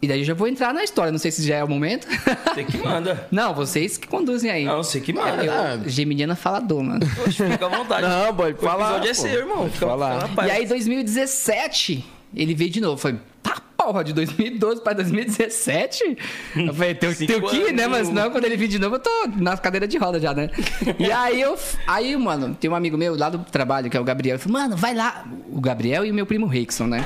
E 0.02 0.08
daí 0.08 0.20
eu 0.22 0.26
já 0.26 0.34
vou 0.34 0.48
entrar 0.48 0.74
na 0.74 0.82
história. 0.84 1.12
Não 1.12 1.20
sei 1.20 1.30
se 1.30 1.46
já 1.46 1.58
é 1.58 1.64
o 1.64 1.68
momento. 1.68 2.08
Você 2.54 2.64
que 2.64 2.78
manda. 2.78 3.28
não, 3.32 3.54
vocês 3.54 3.98
que 3.98 4.08
conduzem 4.08 4.50
aí. 4.50 4.64
Não, 4.66 4.82
você 4.82 5.02
que 5.02 5.12
manda. 5.12 5.44
Eu, 5.44 5.90
Geminiana 5.90 6.36
falador, 6.38 6.82
mano. 6.82 7.02
Poxa, 7.18 7.50
fica 7.50 7.66
à 7.66 7.70
vontade. 7.70 8.08
Não, 8.08 8.34
pode 8.34 8.56
O 8.58 8.62
falar, 8.62 8.98
episódio 8.98 9.12
é 9.12 9.14
pô. 9.14 9.22
seu, 9.22 9.40
irmão. 9.40 9.58
Pode 9.58 9.74
Fica, 9.74 9.86
falar. 9.88 10.28
paz. 10.36 10.48
E 10.48 10.52
aí, 10.52 10.66
2017, 10.66 12.06
ele 12.36 12.56
veio 12.56 12.70
de 12.70 12.80
novo. 12.80 12.96
Foi, 12.98 13.20
tá 13.44 13.58
porra, 13.78 14.04
de 14.04 14.14
2012 14.14 14.82
pra 14.82 14.94
2017? 14.94 16.18
Eu 16.56 16.74
falei, 16.74 16.96
tem, 16.96 17.14
tem 17.14 17.36
o 17.36 17.50
que, 17.50 17.72
né? 17.74 17.88
Mas 17.88 18.10
não, 18.10 18.30
quando 18.32 18.46
ele 18.46 18.56
vir 18.56 18.68
de 18.70 18.80
novo, 18.80 18.96
eu 18.96 19.00
tô 19.00 19.10
na 19.38 19.58
cadeira 19.58 19.88
de 19.88 19.98
roda 19.98 20.20
já, 20.20 20.34
né? 20.34 20.50
E 20.98 21.12
aí, 21.12 21.42
eu, 21.42 21.58
aí, 21.86 22.16
mano, 22.16 22.56
tem 22.60 22.70
um 22.70 22.76
amigo 22.76 22.98
meu 22.98 23.18
lá 23.18 23.30
do 23.30 23.40
trabalho, 23.40 23.90
que 23.90 23.98
é 23.98 24.00
o 24.00 24.04
Gabriel. 24.04 24.36
Ele 24.36 24.44
falou, 24.44 24.60
mano, 24.62 24.78
vai 24.78 24.94
lá. 24.94 25.26
O 25.52 25.60
Gabriel 25.60 26.06
e 26.06 26.12
o 26.12 26.14
meu 26.14 26.26
primo 26.26 26.46
Rickson, 26.48 26.88
né? 26.88 27.06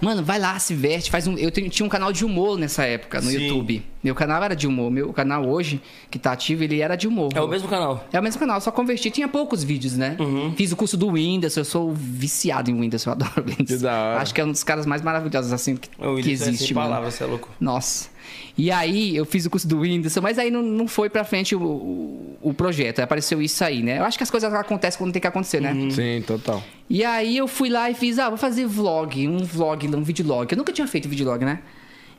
Mano, 0.00 0.22
vai 0.22 0.38
lá, 0.38 0.58
se 0.58 0.74
veste, 0.74 1.10
faz 1.10 1.26
um. 1.26 1.36
Eu 1.36 1.50
tenho- 1.50 1.68
tinha 1.68 1.84
um 1.84 1.88
canal 1.88 2.12
de 2.12 2.24
humor 2.24 2.58
nessa 2.58 2.84
época, 2.84 3.20
no 3.20 3.28
Sim. 3.30 3.38
YouTube. 3.38 3.82
Meu 4.02 4.14
canal 4.14 4.42
era 4.42 4.56
de 4.56 4.66
humor. 4.66 4.90
Meu 4.90 5.12
canal 5.12 5.46
hoje, 5.46 5.80
que 6.10 6.18
tá 6.18 6.32
ativo, 6.32 6.64
ele 6.64 6.80
era 6.80 6.96
de 6.96 7.06
humor. 7.06 7.30
É 7.34 7.40
o 7.40 7.46
mesmo 7.46 7.68
canal. 7.68 8.06
É 8.12 8.18
o 8.18 8.22
mesmo 8.22 8.40
canal, 8.40 8.60
só 8.60 8.70
converti. 8.72 9.10
Tinha 9.10 9.28
poucos 9.28 9.62
vídeos, 9.62 9.96
né? 9.96 10.16
Uhum. 10.18 10.54
Fiz 10.56 10.72
o 10.72 10.76
curso 10.76 10.96
do 10.96 11.12
Windows, 11.12 11.54
eu 11.56 11.64
sou 11.64 11.92
viciado 11.92 12.70
em 12.70 12.80
Windows, 12.80 13.04
eu 13.04 13.12
adoro 13.12 13.44
Windows. 13.46 13.66
Que 13.68 13.76
da 13.76 13.92
hora. 13.92 14.20
Acho 14.22 14.32
que 14.34 14.40
é 14.40 14.44
um 14.44 14.50
dos 14.52 14.64
caras 14.64 14.86
mais 14.86 15.02
maravilhosos, 15.02 15.52
assim, 15.52 15.76
que, 15.76 15.88
O 15.98 16.02
que 16.02 16.06
Willis 16.08 16.40
é 16.40 16.48
existe, 16.48 16.66
sem 16.68 16.74
mano. 16.74 16.88
palavras, 16.88 17.14
você 17.14 17.24
é 17.24 17.26
louco. 17.26 17.48
Nossa. 17.60 18.08
E 18.56 18.70
aí, 18.70 19.16
eu 19.16 19.24
fiz 19.24 19.46
o 19.46 19.50
curso 19.50 19.66
do 19.66 19.80
Windows, 19.80 20.16
mas 20.18 20.38
aí 20.38 20.50
não, 20.50 20.62
não 20.62 20.86
foi 20.86 21.08
pra 21.08 21.24
frente 21.24 21.54
o, 21.54 21.62
o, 21.62 22.38
o 22.42 22.54
projeto. 22.54 23.00
Apareceu 23.00 23.40
isso 23.40 23.62
aí, 23.64 23.82
né? 23.82 23.98
Eu 23.98 24.04
acho 24.04 24.18
que 24.18 24.22
as 24.22 24.30
coisas 24.30 24.52
acontecem 24.52 24.98
quando 24.98 25.12
tem 25.12 25.20
que 25.20 25.28
acontecer, 25.28 25.60
né? 25.60 25.72
Uhum. 25.72 25.90
Sim, 25.90 26.22
total. 26.26 26.62
E 26.88 27.04
aí 27.04 27.36
eu 27.36 27.46
fui 27.46 27.68
lá 27.68 27.90
e 27.90 27.94
fiz, 27.94 28.18
ah, 28.18 28.28
vou 28.28 28.38
fazer 28.38 28.66
vlog, 28.66 29.26
um 29.28 29.38
vlog, 29.38 29.86
um 29.88 30.02
videolog. 30.02 30.50
Eu 30.50 30.58
nunca 30.58 30.72
tinha 30.72 30.86
feito 30.86 31.08
videolog, 31.08 31.44
né? 31.44 31.60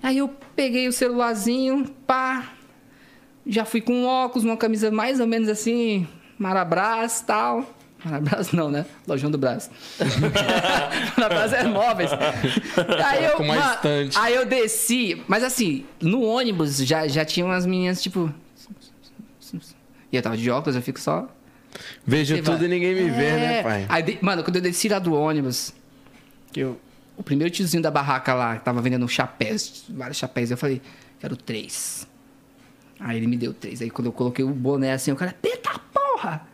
Aí 0.02 0.18
eu 0.18 0.30
peguei 0.56 0.88
o 0.88 0.92
celularzinho, 0.92 1.86
pá, 2.08 2.54
já 3.46 3.66
fui 3.66 3.82
com 3.82 3.94
um 3.94 4.06
óculos, 4.06 4.44
uma 4.44 4.58
camisa 4.58 4.90
mais 4.90 5.20
ou 5.20 5.28
menos 5.28 5.48
assim, 5.48 6.08
Marabras 6.38 7.20
e 7.20 7.26
tal. 7.26 7.81
Marabras 8.06 8.52
não, 8.52 8.72
né? 8.72 8.86
Lojão 9.08 9.30
do 9.30 9.38
Brás. 9.38 9.70
Marabras 11.18 11.54
é 11.54 11.64
móveis. 11.64 12.10
Aí 13.06 13.26
eu, 13.26 13.38
Com 13.38 13.44
uma 13.44 13.58
estante. 13.58 14.18
aí 14.18 14.34
eu 14.36 14.46
desci, 14.46 15.22
mas 15.28 15.44
assim, 15.44 15.86
no 16.02 16.22
ônibus 16.24 16.78
já, 16.78 17.08
já 17.08 17.24
tinha 17.26 17.46
umas 17.46 17.66
meninas, 17.66 18.02
tipo... 18.02 18.34
E 20.12 20.16
eu 20.18 20.22
tava 20.22 20.36
de 20.36 20.50
óculos, 20.50 20.76
eu 20.76 20.82
fico 20.82 21.00
só 21.00 21.30
Vejo 22.06 22.36
Você 22.36 22.42
tudo 22.42 22.58
vai- 22.58 22.66
e 22.66 22.70
ninguém 22.70 22.94
me 22.94 23.10
vê, 23.10 23.32
né, 23.32 23.60
é. 23.60 23.64
pai? 23.64 23.86
Aí, 23.88 24.04
de- 24.04 24.18
mano, 24.22 24.44
quando 24.44 24.58
eu 24.58 24.62
desci 24.62 24.90
lá 24.90 25.00
do 25.00 25.14
ônibus, 25.14 25.74
que 26.52 26.60
eu, 26.60 26.78
o 27.16 27.24
primeiro 27.24 27.50
tiozinho 27.54 27.82
da 27.82 27.90
barraca 27.90 28.34
lá, 28.34 28.58
que 28.58 28.66
tava 28.66 28.82
vendendo 28.82 29.08
chapéus, 29.08 29.86
vários 29.88 30.18
chapéus, 30.18 30.52
eu 30.52 30.58
falei, 30.58 30.82
quero 31.20 31.38
três. 31.38 32.06
Aí 33.00 33.16
ele 33.18 33.26
me 33.28 33.38
deu 33.38 33.54
três. 33.54 33.82
Aí 33.82 33.90
quando 33.90 34.08
eu 34.08 34.12
coloquei 34.12 34.44
o 34.44 34.50
boné 34.50 34.92
assim, 34.92 35.12
o 35.14 35.16
cara, 35.16 35.34
eita 35.42 35.72
porra! 35.94 36.46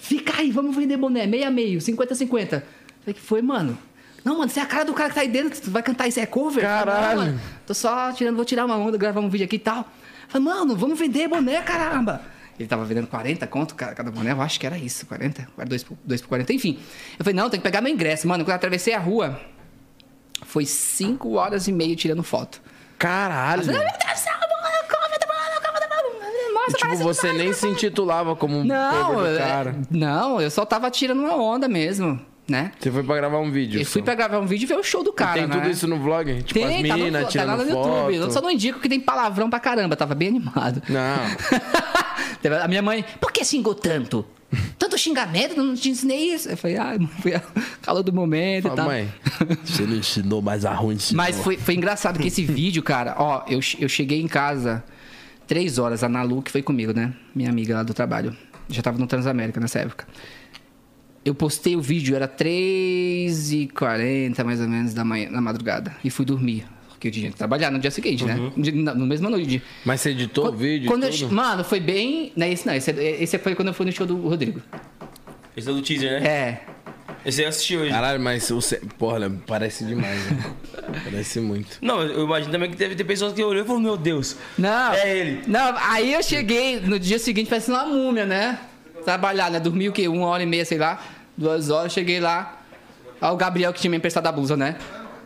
Fica 0.00 0.40
aí, 0.40 0.50
vamos 0.50 0.74
vender 0.74 0.96
boné, 0.96 1.26
meio 1.26 1.46
a 1.46 1.50
meio, 1.50 1.80
50 1.80 2.12
a 2.14 2.16
50. 2.16 2.64
Falei, 3.00 3.14
que 3.14 3.20
foi, 3.20 3.42
mano? 3.42 3.78
Não, 4.24 4.38
mano, 4.38 4.50
você 4.50 4.60
é 4.60 4.62
a 4.62 4.66
cara 4.66 4.84
do 4.84 4.92
cara 4.92 5.08
que 5.08 5.14
tá 5.14 5.20
aí 5.22 5.28
dentro, 5.28 5.50
que 5.50 5.60
tu 5.60 5.70
vai 5.70 5.82
cantar 5.82 6.06
isso, 6.08 6.20
é 6.20 6.26
cover? 6.26 6.62
Falei, 6.62 6.84
Caralho. 6.84 7.32
"Não, 7.32 7.40
Tô 7.66 7.72
só 7.74 8.12
tirando, 8.12 8.36
vou 8.36 8.44
tirar 8.44 8.64
uma 8.66 8.76
onda, 8.76 8.98
gravar 8.98 9.20
um 9.20 9.28
vídeo 9.30 9.44
aqui 9.44 9.56
e 9.56 9.60
tal. 9.60 9.88
Falei, 10.28 10.46
mano, 10.46 10.76
vamos 10.76 10.98
vender 10.98 11.28
boné, 11.28 11.62
caramba. 11.62 12.22
Ele 12.58 12.68
tava 12.68 12.84
vendendo 12.84 13.06
40 13.06 13.46
conto 13.46 13.74
ca- 13.74 13.94
cada 13.94 14.10
boné, 14.10 14.32
eu 14.32 14.40
acho 14.42 14.60
que 14.60 14.66
era 14.66 14.76
isso, 14.76 15.06
40, 15.06 15.48
2 15.66 15.82
por, 15.84 15.96
2 16.04 16.20
por 16.20 16.28
40, 16.28 16.52
enfim. 16.52 16.78
Eu 17.18 17.24
falei, 17.24 17.34
não, 17.34 17.48
tem 17.48 17.58
que 17.58 17.64
pegar 17.64 17.80
meu 17.80 17.90
ingresso. 17.92 18.28
Mano, 18.28 18.44
quando 18.44 18.50
eu 18.50 18.54
atravessei 18.56 18.92
a 18.92 18.98
rua, 18.98 19.40
foi 20.44 20.66
5 20.66 21.32
horas 21.36 21.68
e 21.68 21.72
meia 21.72 21.96
tirando 21.96 22.22
foto. 22.22 22.60
Caralho. 22.98 23.64
Meu 23.64 23.72
Deus 23.74 23.92
do 23.92 24.18
céu, 24.18 24.32
mano, 24.34 24.86
como 24.90 25.18
tá 25.18 25.26
bom, 25.26 25.66
como 25.66 25.80
tá 25.80 25.88
Nossa, 26.72 26.86
E, 26.86 26.90
tipo, 26.90 26.96
você 27.04 27.30
um 27.30 27.34
nem 27.34 27.52
se 27.52 27.66
intitulava 27.66 28.34
como 28.36 28.58
um 28.58 28.64
Não, 28.64 29.14
cara. 29.38 29.76
não, 29.90 30.40
eu 30.40 30.50
só 30.50 30.64
tava 30.64 30.90
tirando 30.90 31.20
uma 31.20 31.34
onda 31.36 31.68
mesmo, 31.68 32.18
né? 32.48 32.72
Você 32.78 32.90
foi 32.90 33.02
pra 33.02 33.16
gravar 33.16 33.38
um 33.38 33.50
vídeo. 33.50 33.80
Eu 33.80 33.86
fui 33.86 34.00
só. 34.00 34.04
pra 34.04 34.14
gravar 34.14 34.38
um 34.40 34.46
vídeo 34.46 34.64
e 34.64 34.66
ver 34.66 34.76
o 34.78 34.82
show 34.82 35.02
do 35.04 35.10
E 35.10 35.14
cara, 35.14 35.34
tem 35.40 35.46
né? 35.46 35.54
tudo 35.56 35.70
isso 35.70 35.86
no 35.86 35.98
vlog? 35.98 36.42
Tipo, 36.42 36.54
Tem, 36.60 36.64
as 36.82 36.88
tá 36.88 36.96
no, 36.96 36.98
meninas 36.98 37.22
tá 37.24 37.28
tirando 37.28 37.48
lá 37.48 37.56
no 37.56 37.64
foto. 37.70 37.88
YouTube. 37.88 38.14
Eu 38.16 38.30
só 38.30 38.40
não 38.40 38.50
indico 38.50 38.80
que 38.80 38.88
tem 38.88 38.98
palavrão 39.00 39.48
pra 39.48 39.60
caramba, 39.60 39.94
tava 39.96 40.14
bem 40.14 40.28
animado. 40.28 40.82
Não. 40.88 41.20
A 42.64 42.68
minha 42.68 42.80
mãe, 42.82 43.04
por 43.20 43.30
que 43.32 43.44
xingou 43.44 43.74
tanto? 43.74 44.24
Tanto 44.78 44.96
xingamento, 44.98 45.54
não 45.62 45.74
te 45.74 45.90
ensinei 45.90 46.32
isso. 46.34 46.48
Eu 46.48 46.56
falei, 46.56 46.76
ah, 46.78 46.96
foi 47.22 47.34
a 47.34 47.42
calor 47.82 48.02
do 48.02 48.12
momento 48.12 48.60
e 48.60 48.62
Fala, 48.62 48.76
tal. 48.76 48.86
mãe, 48.86 49.12
você 49.64 49.82
não 49.82 49.94
ensinou 49.96 50.40
mais 50.42 50.64
a 50.64 50.72
ruim 50.72 50.94
ensinou. 50.96 51.22
Mas 51.24 51.38
foi, 51.38 51.56
foi 51.56 51.74
engraçado 51.74 52.18
que 52.18 52.26
esse 52.28 52.42
vídeo, 52.44 52.82
cara, 52.82 53.14
ó, 53.18 53.42
eu, 53.46 53.60
eu 53.78 53.88
cheguei 53.88 54.20
em 54.20 54.26
casa 54.26 54.82
três 55.50 55.78
horas, 55.78 56.02
a 56.04 56.08
Nalu, 56.08 56.42
que 56.42 56.52
foi 56.52 56.62
comigo, 56.62 56.92
né? 56.92 57.12
Minha 57.34 57.50
amiga 57.50 57.74
lá 57.74 57.82
do 57.82 57.92
trabalho. 57.92 58.36
Já 58.68 58.82
tava 58.82 58.98
no 58.98 59.06
Transamérica 59.08 59.58
nessa 59.58 59.80
época. 59.80 60.06
Eu 61.24 61.34
postei 61.34 61.74
o 61.74 61.80
vídeo, 61.80 62.14
era 62.14 62.28
3h40 62.28 64.44
mais 64.44 64.60
ou 64.60 64.68
menos 64.68 64.94
da 64.94 65.04
manhã, 65.04 65.28
na 65.28 65.40
madrugada. 65.40 65.96
E 66.04 66.10
fui 66.10 66.24
dormir. 66.24 66.64
Porque 66.90 67.08
eu 67.08 67.12
tinha 67.12 67.32
que 67.32 67.36
trabalhar 67.36 67.72
no 67.72 67.80
dia 67.80 67.90
seguinte, 67.90 68.24
né? 68.24 68.36
No, 68.36 68.94
no 68.94 69.06
mesmo 69.06 69.28
noite. 69.28 69.60
Mas 69.84 70.02
você 70.02 70.10
editou 70.10 70.50
o 70.50 70.52
vídeo 70.52 70.86
Quando 70.86 71.02
eu 71.02 71.30
mano, 71.32 71.64
foi 71.64 71.80
bem. 71.80 72.30
Não, 72.36 72.46
esse 72.46 72.64
não. 72.64 72.74
Esse, 72.74 72.92
esse 72.92 73.36
foi 73.36 73.56
quando 73.56 73.68
eu 73.68 73.74
fui 73.74 73.86
no 73.86 73.90
show 73.90 74.06
do 74.06 74.18
Rodrigo. 74.18 74.62
Esse 75.56 75.68
é 75.68 75.72
do 75.72 75.82
teaser, 75.82 76.20
né? 76.20 76.28
É. 76.28 76.64
Esse 77.24 77.42
eu 77.42 77.48
assisti 77.48 77.76
hoje. 77.76 77.90
Caralho, 77.90 78.20
mas 78.20 78.48
você... 78.48 78.80
Porra, 78.98 79.30
parece 79.46 79.84
demais, 79.84 80.18
né? 80.30 80.54
Parece 81.04 81.40
muito. 81.40 81.78
Não, 81.80 82.02
eu 82.02 82.24
imagino 82.24 82.50
também 82.50 82.70
que 82.70 82.76
deve 82.76 82.96
ter 82.96 83.04
pessoas 83.04 83.32
que 83.32 83.42
olhou 83.42 83.62
e 83.62 83.66
falou, 83.66 83.80
meu 83.80 83.96
Deus. 83.96 84.36
Não. 84.58 84.92
É 84.92 85.16
ele. 85.16 85.42
Não, 85.46 85.74
aí 85.76 86.12
eu 86.12 86.22
cheguei 86.22 86.80
no 86.80 86.98
dia 86.98 87.18
seguinte 87.18 87.48
parecendo 87.48 87.78
uma 87.78 87.86
múmia, 87.86 88.26
né? 88.26 88.58
Trabalhar, 89.04 89.50
né? 89.50 89.60
Dormi 89.60 89.88
o 89.88 89.92
quê? 89.92 90.08
Uma 90.08 90.26
hora 90.26 90.42
e 90.42 90.46
meia, 90.46 90.64
sei 90.64 90.78
lá. 90.78 91.00
Duas 91.36 91.70
horas, 91.70 91.92
cheguei 91.92 92.18
lá. 92.18 92.60
Aí 93.20 93.30
o 93.30 93.36
Gabriel 93.36 93.72
que 93.72 93.80
tinha 93.80 93.90
me 93.90 93.98
emprestado 93.98 94.26
a 94.26 94.32
blusa, 94.32 94.56
né? 94.56 94.76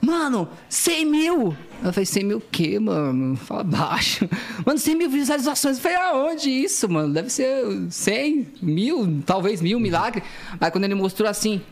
Mano, 0.04 0.46
100 0.68 1.06
mil! 1.06 1.56
Eu 1.82 1.92
falei, 1.92 2.04
100 2.04 2.24
mil 2.24 2.38
o 2.38 2.40
quê, 2.40 2.78
mano? 2.78 3.36
Fala 3.36 3.64
baixo. 3.64 4.28
Mano, 4.64 4.78
100 4.78 4.96
mil 4.96 5.10
visualizações. 5.10 5.76
Eu 5.76 5.82
falei, 5.82 5.98
aonde 5.98 6.50
isso, 6.50 6.88
mano? 6.88 7.12
Deve 7.12 7.30
ser 7.30 7.64
100, 7.90 8.48
mil, 8.60 9.22
talvez 9.24 9.62
mil, 9.62 9.80
milagre. 9.80 10.22
Aí 10.60 10.70
quando 10.70 10.84
ele 10.84 10.94
mostrou 10.94 11.28
assim, 11.28 11.62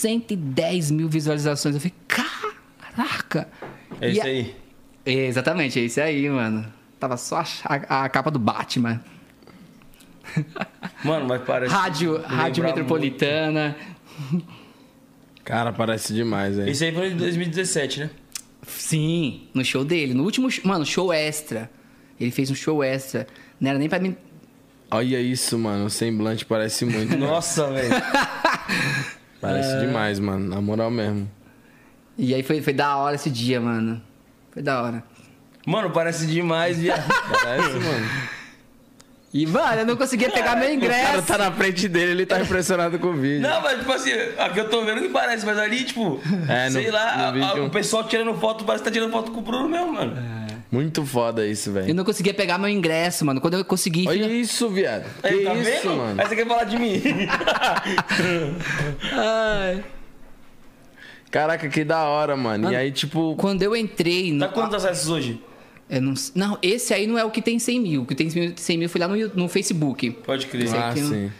110 0.00 0.90
mil 0.90 1.08
visualizações. 1.08 1.74
Eu 1.74 1.80
falei, 1.80 1.94
cara 2.08 2.52
caraca. 2.96 3.48
É 4.00 4.08
E 4.08 4.12
isso 4.12 4.20
a- 4.22 4.24
aí. 4.24 4.56
É, 5.06 5.12
exatamente, 5.26 5.78
é 5.78 5.82
isso 5.82 6.00
aí, 6.00 6.28
mano. 6.28 6.66
Tava 6.98 7.16
só 7.16 7.38
a, 7.38 7.44
a- 7.64 8.04
a 8.04 8.08
capa 8.08 8.30
do 8.30 8.38
Batman. 8.38 9.02
Mano, 11.04 11.26
mas 11.26 11.42
parece. 11.42 11.72
Rádio, 11.74 12.20
rádio 12.22 12.62
metropolitana. 12.62 13.74
Cara, 15.44 15.72
parece 15.72 16.12
demais, 16.14 16.54
muito. 16.54 16.66
aí. 16.66 16.70
Esse 16.72 16.84
aí 16.84 16.94
foi 16.94 17.08
em 17.10 17.16
2017, 17.16 18.00
né? 18.00 18.10
Sim, 18.66 19.48
no 19.54 19.64
show 19.64 19.84
dele. 19.84 20.14
No 20.14 20.22
último, 20.22 20.48
mano, 20.62 20.84
show 20.86 21.12
extra. 21.12 21.70
Ele 22.20 22.30
fez 22.30 22.50
um 22.50 22.54
show 22.54 22.84
extra. 22.84 23.26
Não 23.58 23.70
era 23.70 23.78
nem 23.78 23.88
pra 23.88 23.98
mim. 23.98 24.14
Olha 24.90 25.18
isso, 25.20 25.58
mano. 25.58 25.86
O 25.86 25.90
semblante 25.90 26.44
parece 26.44 26.84
muito. 26.84 27.16
Nossa, 27.16 27.68
velho. 27.72 27.88
Parece 29.40 29.72
É. 29.76 29.80
demais, 29.80 30.18
mano. 30.18 30.48
Na 30.48 30.60
moral 30.60 30.90
mesmo. 30.90 31.30
E 32.18 32.34
aí 32.34 32.42
foi, 32.42 32.60
foi 32.60 32.72
da 32.72 32.96
hora 32.96 33.14
esse 33.14 33.30
dia, 33.30 33.60
mano. 33.60 34.00
Foi 34.50 34.62
da 34.62 34.82
hora. 34.82 35.02
Mano, 35.66 35.90
parece 35.90 36.26
demais, 36.26 36.78
viado. 36.78 37.02
Parece, 37.42 37.68
mano. 37.78 38.06
E, 39.32 39.46
mano, 39.46 39.80
eu 39.82 39.86
não 39.86 39.96
conseguia 39.96 40.28
pegar 40.30 40.56
meu 40.56 40.64
O 40.76 40.80
cara 40.80 40.96
ingresso. 40.96 41.22
tá 41.26 41.38
na 41.38 41.52
frente 41.52 41.86
dele, 41.88 42.10
ele 42.10 42.26
tá 42.26 42.40
impressionado 42.42 42.98
com 42.98 43.08
o 43.08 43.12
vídeo. 43.14 43.40
Não, 43.48 43.60
mas 43.62 43.78
tipo 43.78 43.92
assim, 43.92 44.10
aqui 44.36 44.58
eu 44.58 44.68
tô 44.68 44.84
vendo 44.84 45.00
que 45.00 45.08
parece, 45.08 45.46
mas 45.46 45.56
ali, 45.56 45.84
tipo, 45.84 46.20
É, 46.48 46.64
no- 46.66 46.72
sei 46.72 46.90
lá, 46.90 47.16
no 47.16 47.22
a- 47.22 47.28
a- 47.28 47.32
vídeo- 47.32 47.66
o 47.66 47.70
pessoal 47.70 48.04
tirando 48.08 48.34
foto, 48.34 48.64
parece 48.64 48.82
que 48.82 48.90
tá 48.90 48.92
tirando 48.92 49.12
foto 49.12 49.30
com 49.30 49.38
o 49.38 49.42
Bruno 49.42 49.68
mesmo, 49.68 49.92
mano. 49.92 50.16
Muito 50.70 51.04
foda 51.04 51.44
isso, 51.46 51.70
Eu 51.70 51.74
velho. 51.74 51.94
não 51.94 52.04
conseguia 52.04 52.32
pegar 52.32 52.56
meu 52.56 52.68
ingresso, 52.68 53.24
mano. 53.24 53.40
Quando 53.40 53.54
eu 53.54 53.64
consegui. 53.64 54.06
Olha 54.06 54.22
filha- 54.24 54.32
isso, 54.40 54.68
viado. 54.68 55.04
Que 55.20 55.26
Aí, 55.26 55.44
tá 55.44 55.54
isso, 55.54 55.64
vendo? 55.88 55.96
mano. 55.96 56.20
Aí 56.22 56.28
você 56.28 56.36
quer 56.36 56.46
falar 56.46 56.64
de 56.64 56.78
mim. 56.78 57.02
Ai. 59.12 59.84
Caraca, 61.30 61.68
que 61.68 61.84
da 61.84 62.04
hora, 62.08 62.36
mano. 62.36 62.72
E 62.72 62.76
aí, 62.76 62.90
tipo. 62.90 63.36
Quando 63.36 63.62
eu 63.62 63.76
entrei. 63.76 64.32
No... 64.32 64.40
tá 64.40 64.48
quantos 64.48 64.84
acessos 64.84 65.08
hoje? 65.08 65.40
Eu 65.88 66.00
não, 66.00 66.14
não, 66.36 66.58
esse 66.62 66.94
aí 66.94 67.04
não 67.06 67.18
é 67.18 67.24
o 67.24 67.30
que 67.32 67.42
tem 67.42 67.58
100 67.58 67.80
mil. 67.80 68.02
O 68.02 68.06
que 68.06 68.14
tem 68.14 68.30
100 68.30 68.78
mil 68.78 68.88
foi 68.88 69.00
lá 69.00 69.08
no, 69.08 69.16
no 69.34 69.48
Facebook. 69.48 70.10
Pode 70.24 70.46
crer. 70.46 70.64
Esse 70.64 70.76
Ah, 70.76 70.94
um- 70.96 71.08
sim. 71.08 71.32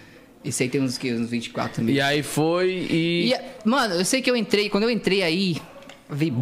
Esse 0.44 0.62
aí 0.62 0.68
tem 0.68 0.80
uns, 0.80 0.96
que, 0.96 1.12
uns 1.12 1.28
24 1.30 1.82
mil. 1.84 1.94
E 1.94 2.00
aí 2.00 2.22
foi 2.22 2.70
e. 2.90 3.32
E, 3.32 3.68
mano, 3.68 3.94
eu 3.94 4.04
sei 4.04 4.22
que 4.22 4.30
eu 4.30 4.36
entrei, 4.36 4.68
quando 4.70 4.84
eu 4.84 4.90
entrei 4.90 5.22
aí, 5.22 5.56
vi 6.10 6.32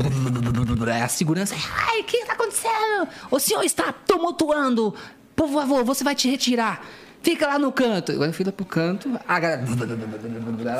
a 1.02 1.08
segurança. 1.08 1.54
Ai, 1.88 2.00
o 2.00 2.04
que 2.04 2.24
tá 2.24 2.32
acontecendo? 2.32 3.08
O 3.30 3.38
senhor 3.38 3.62
está 3.64 3.92
tumultuando. 3.92 4.94
Por 5.34 5.48
favor, 5.48 5.84
você 5.84 6.02
vai 6.02 6.14
te 6.14 6.28
retirar. 6.28 6.84
Fica 7.22 7.46
lá 7.46 7.58
no 7.58 7.72
canto. 7.72 8.12
Eu 8.12 8.32
fui 8.32 8.44
lá 8.44 8.52
pro 8.52 8.64
canto, 8.64 9.18
a 9.26 9.40
galera. 9.40 9.66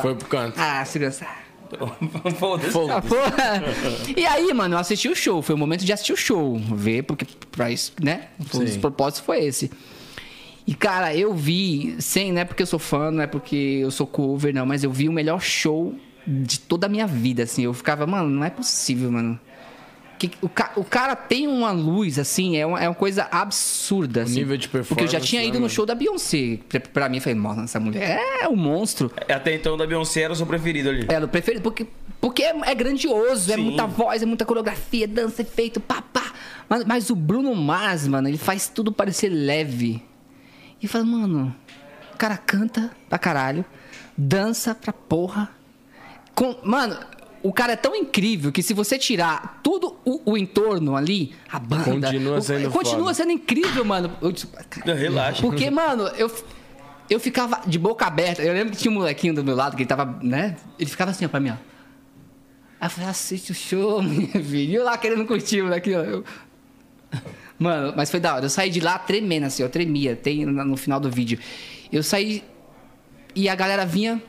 Foi 0.03 0.15
pro 0.15 0.29
canto. 0.29 0.59
Ah, 0.59 0.85
segurança. 0.85 1.27
Foda-se. 2.39 2.79
Ah. 2.79 3.03
E 4.17 4.25
aí, 4.25 4.53
mano, 4.55 4.75
eu 4.75 4.79
assisti 4.79 5.09
o 5.09 5.15
show. 5.15 5.43
Foi 5.43 5.55
o 5.55 5.59
momento 5.59 5.85
de 5.85 5.93
assistir 5.93 6.13
o 6.13 6.17
show. 6.17 6.59
Ver, 6.59 7.03
porque 7.03 7.27
pra 7.51 7.71
isso, 7.71 7.93
né? 8.03 8.29
Um 8.55 8.65
dos 8.65 8.77
propósitos 8.77 9.21
foi 9.21 9.45
esse. 9.45 9.71
E, 10.67 10.75
cara, 10.75 11.15
eu 11.15 11.35
vi, 11.35 11.97
sem, 11.99 12.33
não 12.33 12.43
é 12.43 12.45
porque 12.45 12.63
eu 12.63 12.67
sou 12.67 12.79
fã, 12.79 13.11
não 13.11 13.23
é 13.23 13.27
porque 13.27 13.81
eu 13.83 13.91
sou 13.91 14.07
cover, 14.07 14.55
não, 14.55 14.67
mas 14.67 14.85
eu 14.85 14.91
vi 14.91 15.09
o 15.09 15.13
melhor 15.13 15.41
show 15.41 15.95
de 16.29 16.61
toda 16.61 16.87
a 16.87 16.89
minha 16.91 17.07
vida, 17.07 17.43
assim. 17.45 17.63
Eu 17.65 17.73
ficava, 17.73 18.07
mano, 18.07 18.29
não 18.29 18.45
é 18.45 18.51
possível, 18.51 19.11
mano. 19.11 19.39
Que, 20.19 20.33
o, 20.43 20.49
ca- 20.49 20.73
o 20.75 20.83
cara 20.85 21.15
tem 21.15 21.47
uma 21.47 21.71
luz, 21.71 22.19
assim, 22.19 22.57
é 22.57 22.67
uma, 22.67 22.81
é 22.83 22.89
uma 22.89 22.95
coisa 22.95 23.29
absurda, 23.31 24.23
assim. 24.25 24.35
nível 24.41 24.57
de 24.57 24.69
Porque 24.69 24.79
eu 24.79 24.85
já 24.85 24.97
performance, 24.97 25.27
tinha 25.29 25.43
né, 25.43 25.47
ido 25.47 25.55
no 25.55 25.61
mano? 25.63 25.71
show 25.73 25.87
da 25.87 25.95
Beyoncé. 25.95 26.59
Pra, 26.69 26.81
pra 26.81 27.09
mim, 27.09 27.19
eu 27.19 27.23
falei, 27.23 27.39
nossa, 27.39 27.63
essa 27.63 27.79
mulher 27.79 28.21
é 28.43 28.49
um 28.49 28.57
monstro. 28.57 29.13
Até 29.29 29.55
então, 29.55 29.77
da 29.77 29.87
Beyoncé 29.87 30.23
era 30.23 30.33
o 30.33 30.37
seu 30.37 30.45
preferido 30.45 30.89
ali. 30.91 31.07
É, 31.09 31.23
eu 31.23 31.29
prefiro 31.29 31.61
porque, 31.61 31.87
porque 32.21 32.43
é, 32.43 32.53
é 32.65 32.75
grandioso, 32.75 33.53
é 33.53 33.55
Sim. 33.55 33.63
muita 33.63 33.87
voz, 33.87 34.21
é 34.21 34.27
muita 34.27 34.45
coreografia, 34.45 35.07
dança, 35.07 35.43
efeito, 35.43 35.79
papá. 35.79 36.33
Mas, 36.69 36.85
mas 36.85 37.11
o 37.11 37.15
Bruno 37.15 37.55
Mars, 37.55 38.09
mano, 38.09 38.27
ele 38.29 38.39
faz 38.39 38.67
tudo 38.69 38.91
parecer 38.91 39.29
leve. 39.29 40.03
E 40.83 40.89
fala, 40.89 41.05
mano, 41.05 41.55
o 42.13 42.17
cara 42.17 42.37
canta 42.37 42.91
pra 43.09 43.19
caralho, 43.21 43.65
dança 44.17 44.75
pra 44.75 44.93
porra. 44.93 45.49
Com, 46.39 46.57
mano, 46.63 46.97
o 47.43 47.53
cara 47.53 47.73
é 47.73 47.77
tão 47.77 47.95
incrível 47.95 48.53
que 48.53 48.63
se 48.63 48.73
você 48.75 48.99
tirar 48.99 49.61
tudo 49.63 49.97
o, 50.05 50.33
o 50.33 50.39
entorno 50.39 50.97
ali, 50.97 51.35
a 51.51 51.59
banda. 51.59 51.85
Continua 52.09 52.39
o- 52.39 52.43
sendo 52.43 52.71
Continua 52.71 52.99
foda. 53.01 53.15
sendo 53.15 53.33
incrível, 53.33 53.85
mano. 53.85 54.13
Eu, 54.21 54.33
cara, 54.71 54.95
Relaxa. 54.95 55.43
porque, 55.43 55.71
mano, 55.71 56.05
eu, 56.17 56.31
eu 57.11 57.19
ficava 57.21 57.61
de 57.67 57.79
boca 57.79 58.07
aberta. 58.07 58.43
Eu 58.43 58.53
lembro 58.53 58.73
que 58.73 58.79
tinha 58.79 58.91
um 58.91 58.95
molequinho 58.95 59.35
do 59.35 59.43
meu 59.43 59.57
lado 59.57 59.77
que 59.77 59.83
ele 59.83 59.89
tava, 59.89 60.19
né? 60.23 60.57
Ele 60.79 60.89
ficava 60.91 61.11
assim, 61.11 61.25
ó, 61.25 61.29
pra 61.29 61.41
mim, 61.41 61.51
ó. 61.51 61.55
Aí 62.81 62.87
eu 62.87 62.91
falei, 62.91 63.11
assiste 63.11 63.51
o 63.51 63.55
show, 63.55 64.01
minha 64.03 64.29
filha. 64.29 64.71
E 64.71 64.75
eu 64.75 64.85
lá 64.85 64.97
querendo 64.97 65.27
curtir 65.27 65.61
o 65.61 65.65
molequinho, 65.65 65.99
ó. 66.01 66.03
Eu... 66.05 66.25
Mano, 67.59 67.93
mas 67.97 68.11
foi 68.11 68.21
da 68.21 68.35
hora. 68.37 68.45
Eu 68.45 68.51
saí 68.51 68.71
de 68.71 68.79
lá 68.81 68.99
tremendo, 68.99 69.45
assim, 69.47 69.63
eu 69.63 69.69
tremia. 69.69 70.15
Tem 70.15 70.47
no 70.47 70.77
final 70.77 71.01
do 71.01 71.11
vídeo. 71.11 71.39
Eu 71.93 72.03
saí 72.03 72.45
e 73.35 73.49
a 73.49 73.55
galera 73.55 73.85
vinha. 73.85 74.23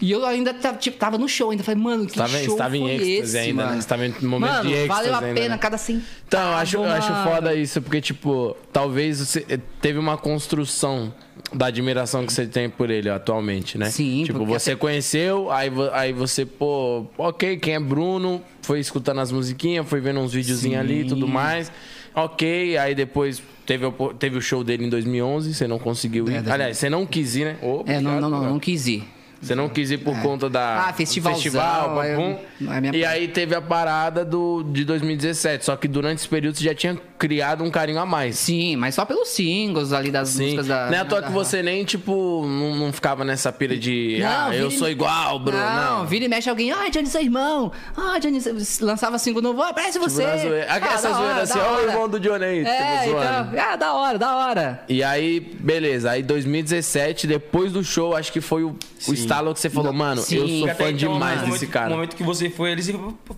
E 0.00 0.10
eu 0.12 0.24
ainda 0.26 0.52
tava, 0.54 0.78
tipo, 0.78 0.96
tava 0.98 1.16
no 1.18 1.28
show 1.28 1.50
ainda. 1.50 1.62
Falei, 1.62 1.80
mano, 1.80 2.06
que 2.06 2.14
Tava 2.16 2.38
show 2.42 2.52
estava 2.54 2.76
em 2.76 2.88
êxtase 2.88 3.38
ainda, 3.38 3.62
né? 3.62 3.68
mano? 3.70 3.82
Você 3.82 3.88
tava 3.88 4.06
em 4.06 4.14
momento 4.22 4.50
mano, 4.50 4.68
de 4.68 4.74
êxtase 4.74 4.88
valeu 4.88 5.14
a 5.14 5.18
ainda, 5.20 5.34
pena 5.40 5.54
né? 5.54 5.58
cada 5.58 5.78
centavo, 5.78 6.06
Então, 6.26 6.40
eu 6.50 6.54
acho, 6.56 6.76
eu 6.76 6.84
acho 6.84 7.14
foda 7.24 7.54
isso, 7.54 7.80
porque, 7.82 8.00
tipo, 8.00 8.56
talvez 8.72 9.18
você 9.18 9.44
eh, 9.48 9.58
teve 9.80 9.98
uma 9.98 10.16
construção 10.16 11.12
da 11.52 11.66
admiração 11.66 12.26
que 12.26 12.32
você 12.32 12.46
tem 12.46 12.68
por 12.68 12.90
ele 12.90 13.08
atualmente, 13.08 13.76
né? 13.78 13.90
Sim, 13.90 14.24
Tipo, 14.24 14.44
você 14.44 14.72
até- 14.72 14.80
conheceu, 14.80 15.50
aí, 15.50 15.70
aí 15.92 16.12
você, 16.12 16.44
pô, 16.44 17.06
ok, 17.16 17.56
quem 17.58 17.74
é 17.74 17.80
Bruno? 17.80 18.42
Foi 18.62 18.78
escutando 18.80 19.20
as 19.20 19.32
musiquinhas, 19.32 19.88
foi 19.88 20.00
vendo 20.00 20.20
uns 20.20 20.32
videozinhos 20.32 20.78
ali 20.80 21.00
e 21.00 21.04
tudo 21.04 21.26
mais. 21.26 21.72
Ok, 22.14 22.76
aí 22.76 22.94
depois 22.94 23.42
teve, 23.64 23.86
o- 23.86 24.14
teve 24.14 24.36
o 24.36 24.42
show 24.42 24.62
dele 24.64 24.84
em 24.84 24.88
2011, 24.88 25.54
você 25.54 25.66
não 25.66 25.78
conseguiu 25.78 26.24
ir. 26.26 26.30
É, 26.30 26.32
2011. 26.42 26.52
Aliás, 26.52 26.78
você 26.78 26.90
não 26.90 27.06
quis 27.06 27.36
ir, 27.36 27.44
né? 27.44 27.56
Ô, 27.62 27.82
É, 27.86 28.00
não, 28.00 28.20
não, 28.20 28.28
não, 28.30 28.42
não 28.44 28.58
quis 28.58 28.86
ir. 28.86 29.04
Você 29.40 29.54
não 29.54 29.68
quis 29.70 29.90
ir 29.90 29.98
por 29.98 30.14
conta 30.20 30.50
da 30.50 30.88
Ah, 30.88 30.92
festivalzão, 30.92 31.40
festival, 31.40 32.04
eu- 32.04 32.16
papum. 32.18 32.72
é 32.72 32.80
minha 32.80 32.94
E 32.96 33.04
aí 33.06 33.26
teve 33.28 33.54
a 33.54 33.60
parada 33.62 34.22
do, 34.24 34.62
de 34.64 34.84
2017. 34.84 35.64
Só 35.64 35.76
que 35.76 35.88
durante 35.88 36.18
esse 36.18 36.28
período 36.28 36.56
você 36.58 36.64
já 36.64 36.74
tinha 36.74 36.96
criado 37.18 37.64
um 37.64 37.70
carinho 37.70 37.98
a 38.00 38.04
mais. 38.06 38.36
Sim, 38.38 38.76
mas 38.76 38.94
só 38.94 39.04
pelos 39.06 39.28
singles 39.28 39.92
ali 39.94 40.10
das 40.10 40.28
Sim. 40.30 40.42
músicas 40.44 40.66
da. 40.66 40.86
não 40.90 40.94
é 40.94 40.98
à 41.00 41.04
toa 41.06 41.20
da- 41.22 41.26
que 41.28 41.32
você 41.32 41.62
nem, 41.62 41.84
tipo, 41.84 42.44
não, 42.46 42.74
não 42.76 42.92
ficava 42.92 43.24
nessa 43.24 43.50
pira 43.50 43.76
de. 43.78 44.18
Não, 44.20 44.48
ah, 44.50 44.54
eu 44.54 44.68
e- 44.68 44.78
sou 44.78 44.88
igual, 44.90 45.38
Bruno. 45.38 45.58
Não, 45.58 45.98
Não. 46.00 46.06
vira 46.06 46.24
e 46.26 46.28
mexe 46.28 46.50
alguém. 46.50 46.70
Ah, 46.72 46.88
Johnny, 46.90 47.06
seu 47.06 47.22
irmão. 47.22 47.72
Ah, 47.96 48.18
Johnny, 48.18 48.40
lançava 48.82 49.18
single 49.18 49.40
novo. 49.42 49.62
Ah, 49.62 49.72
parece 49.72 49.98
você. 49.98 50.22
Tipo, 50.24 50.38
zoeira. 50.48 50.66
Ah, 50.68 50.76
essa 50.94 51.12
zoeira 51.12 51.32
hora, 51.32 51.42
assim, 51.42 51.58
ó, 51.58 51.76
o 51.76 51.80
irmão 51.80 52.08
do 52.08 52.20
Johnny 52.20 52.44
aí, 52.44 52.58
É, 52.64 52.98
tipo, 53.04 53.16
então. 53.18 53.50
Ah, 53.70 53.76
da 53.76 53.94
hora, 53.94 54.18
da 54.18 54.36
hora. 54.36 54.84
E 54.88 55.02
aí, 55.02 55.40
beleza. 55.40 56.10
Aí 56.10 56.22
2017, 56.22 57.26
depois 57.26 57.72
do 57.72 57.82
show, 57.82 58.14
acho 58.14 58.32
que 58.32 58.40
foi 58.40 58.64
o, 58.64 58.76
o. 59.08 59.12
estalo 59.30 59.54
que 59.54 59.60
você 59.60 59.70
falou, 59.70 59.92
mano, 59.92 60.20
sim. 60.20 60.36
eu 60.36 60.48
sou 60.48 60.68
fã 60.76 60.90
então, 60.90 60.92
demais 60.92 61.40
momento- 61.40 61.52
desse 61.52 61.66
cara. 61.66 61.88
No 61.88 61.94
momento 61.96 62.16
que 62.16 62.22
você 62.22 62.50
foi, 62.50 62.72
ele 62.72 62.82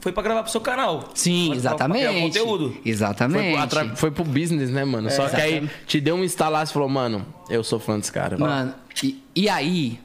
foi 0.01 0.11
pra 0.13 0.23
gravar 0.23 0.43
pro 0.43 0.51
seu 0.53 0.61
canal. 0.61 1.11
Sim, 1.15 1.47
Pra- 1.47 1.49
pra- 1.49 1.57
exatamente. 1.57 2.21
conteúdo. 2.23 2.71
Foi, 2.71 2.81
Exatamente. 2.91 3.53
pro- 3.53 3.63
atra- 3.63 3.97
foi 3.97 4.11
pro 4.11 4.25
business, 4.25 4.71
né, 4.71 4.85
mano? 4.85 5.11
Só 5.11 5.29
que 5.29 5.37
aí 5.41 5.69
te 5.87 6.01
deu 6.01 6.15
um 6.17 6.25
instalar 6.25 6.65
e 6.67 6.71
falou, 6.73 6.89
mano, 6.89 7.25
eu 7.51 7.63
sou 7.63 7.79
fã 7.79 7.99
desse 7.99 8.11
cara. 8.13 8.37
Mano, 8.39 8.75
e, 9.03 9.23
e 9.37 9.49
aí. 9.49 9.99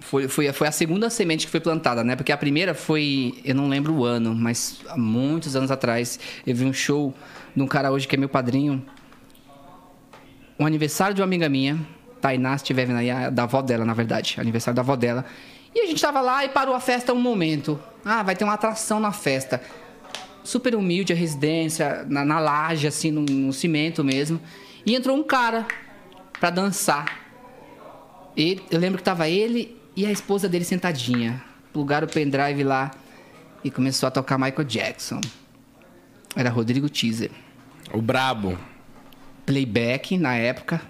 Foi, 0.00 0.26
foi, 0.26 0.50
foi 0.52 0.66
a 0.66 0.72
segunda 0.72 1.10
semente 1.10 1.44
que 1.44 1.50
foi 1.50 1.60
plantada, 1.60 2.02
né? 2.02 2.16
Porque 2.16 2.32
a 2.32 2.36
primeira 2.36 2.72
foi. 2.74 3.34
Eu 3.44 3.54
não 3.54 3.68
lembro 3.68 3.92
o 3.92 4.04
ano, 4.06 4.34
mas 4.34 4.80
há 4.88 4.96
muitos 4.96 5.54
anos 5.54 5.70
atrás. 5.70 6.18
Eu 6.46 6.54
vi 6.54 6.64
um 6.64 6.72
show 6.72 7.12
de 7.54 7.62
um 7.62 7.66
cara 7.66 7.90
hoje 7.92 8.08
que 8.08 8.14
é 8.14 8.18
meu 8.18 8.28
padrinho. 8.28 8.82
Um 10.58 10.64
aniversário 10.64 11.14
de 11.14 11.20
uma 11.20 11.26
amiga 11.26 11.48
minha, 11.48 11.78
Tainá, 12.20 12.54
estiver 12.56 12.86
vendo 12.86 12.98
aí, 12.98 13.10
a- 13.10 13.30
da 13.30 13.44
avó 13.44 13.62
dela, 13.62 13.84
na 13.84 13.94
verdade. 13.94 14.36
Aniversário 14.38 14.74
da 14.76 14.82
avó 14.82 14.96
dela. 14.96 15.24
E 15.74 15.80
a 15.80 15.86
gente 15.86 16.00
tava 16.00 16.20
lá 16.20 16.44
e 16.44 16.48
parou 16.48 16.74
a 16.74 16.80
festa 16.80 17.12
um 17.12 17.20
momento. 17.20 17.78
Ah, 18.04 18.22
vai 18.22 18.34
ter 18.34 18.44
uma 18.44 18.54
atração 18.54 18.98
na 18.98 19.12
festa. 19.12 19.60
Super 20.42 20.74
humilde 20.74 21.12
a 21.12 21.16
residência, 21.16 22.04
na, 22.08 22.24
na 22.24 22.40
laje, 22.40 22.86
assim, 22.86 23.10
no, 23.10 23.20
no 23.22 23.52
cimento 23.52 24.02
mesmo. 24.02 24.40
E 24.86 24.94
entrou 24.94 25.16
um 25.16 25.22
cara 25.22 25.66
pra 26.40 26.50
dançar. 26.50 27.20
Eu 28.36 28.78
lembro 28.78 28.98
que 28.98 29.04
tava 29.04 29.28
ele 29.28 29.76
e 29.96 30.06
a 30.06 30.10
esposa 30.12 30.48
dele 30.48 30.64
sentadinha. 30.64 31.42
Plugaram 31.72 32.06
o 32.06 32.10
pendrive 32.10 32.62
lá 32.64 32.90
e 33.62 33.70
começou 33.70 34.06
a 34.06 34.10
tocar 34.10 34.38
Michael 34.38 34.64
Jackson. 34.64 35.20
Era 36.34 36.48
Rodrigo 36.50 36.88
Teaser. 36.88 37.30
O 37.92 38.00
brabo. 38.00 38.56
Playback 39.44 40.16
na 40.16 40.34
época. 40.36 40.80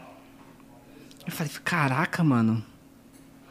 Eu 1.28 1.32
falei, 1.32 1.52
caraca, 1.62 2.24
mano. 2.24 2.64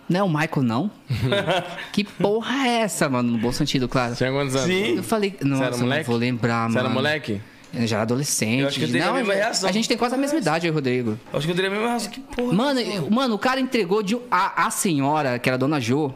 Não 0.09 0.19
é 0.19 0.23
o 0.23 0.27
Michael, 0.29 0.63
não? 0.63 0.91
que 1.93 2.03
porra 2.03 2.65
é 2.67 2.77
essa, 2.79 3.07
mano? 3.07 3.31
No 3.33 3.37
bom 3.37 3.51
sentido, 3.51 3.87
claro. 3.87 4.15
Tinha 4.15 4.31
quantos 4.31 4.55
anos? 4.55 4.67
Sim. 4.67 4.95
Eu 4.97 5.03
falei, 5.03 5.37
nossa, 5.43 5.63
era 5.65 5.75
eu 5.75 5.85
não 5.85 6.03
vou 6.03 6.15
lembrar, 6.15 6.67
Você 6.69 6.75
mano. 6.75 6.79
era 6.87 6.89
moleque? 6.89 7.39
Eu 7.73 7.85
já 7.85 7.97
era 7.97 8.03
adolescente. 8.03 8.61
Eu 8.61 8.67
acho 8.67 8.79
que 8.79 8.85
eu 8.85 8.89
teria 8.89 9.03
a 9.03 9.07
Não, 9.07 9.13
mesma 9.15 9.33
já- 9.33 9.39
reação. 9.39 9.69
A 9.69 9.71
gente 9.71 9.87
tem 9.87 9.95
quase 9.97 10.15
a 10.15 10.17
mesma 10.17 10.39
idade, 10.39 10.65
eu 10.65 10.71
e 10.71 10.73
Rodrigo. 10.73 11.19
Acho 11.31 11.45
que 11.45 11.51
eu 11.51 11.55
teria 11.55 11.69
a 11.69 11.73
mesma 11.73 11.89
razão. 11.89 12.09
Que 12.09 12.19
porra. 12.21 12.53
Mano, 12.53 12.79
eu- 12.79 13.11
mano, 13.11 13.35
o 13.35 13.39
cara 13.39 13.59
entregou 13.59 14.01
de. 14.01 14.17
A, 14.31 14.65
a 14.65 14.71
senhora, 14.71 15.37
que 15.37 15.47
era 15.47 15.55
a 15.55 15.59
dona 15.59 15.79
Jo, 15.79 16.15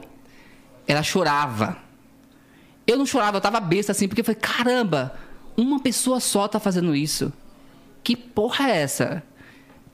ela 0.87 1.03
chorava. 1.03 1.77
Eu 2.87 2.97
não 2.97 3.05
chorava, 3.05 3.37
eu 3.37 3.41
tava 3.41 3.59
besta 3.59 3.91
assim, 3.91 4.07
porque 4.07 4.21
eu 4.21 4.25
falei, 4.25 4.39
caramba, 4.41 5.13
uma 5.55 5.79
pessoa 5.79 6.19
só 6.19 6.47
tá 6.47 6.59
fazendo 6.59 6.95
isso. 6.95 7.31
Que 8.03 8.15
porra 8.15 8.69
é 8.69 8.77
essa? 8.81 9.21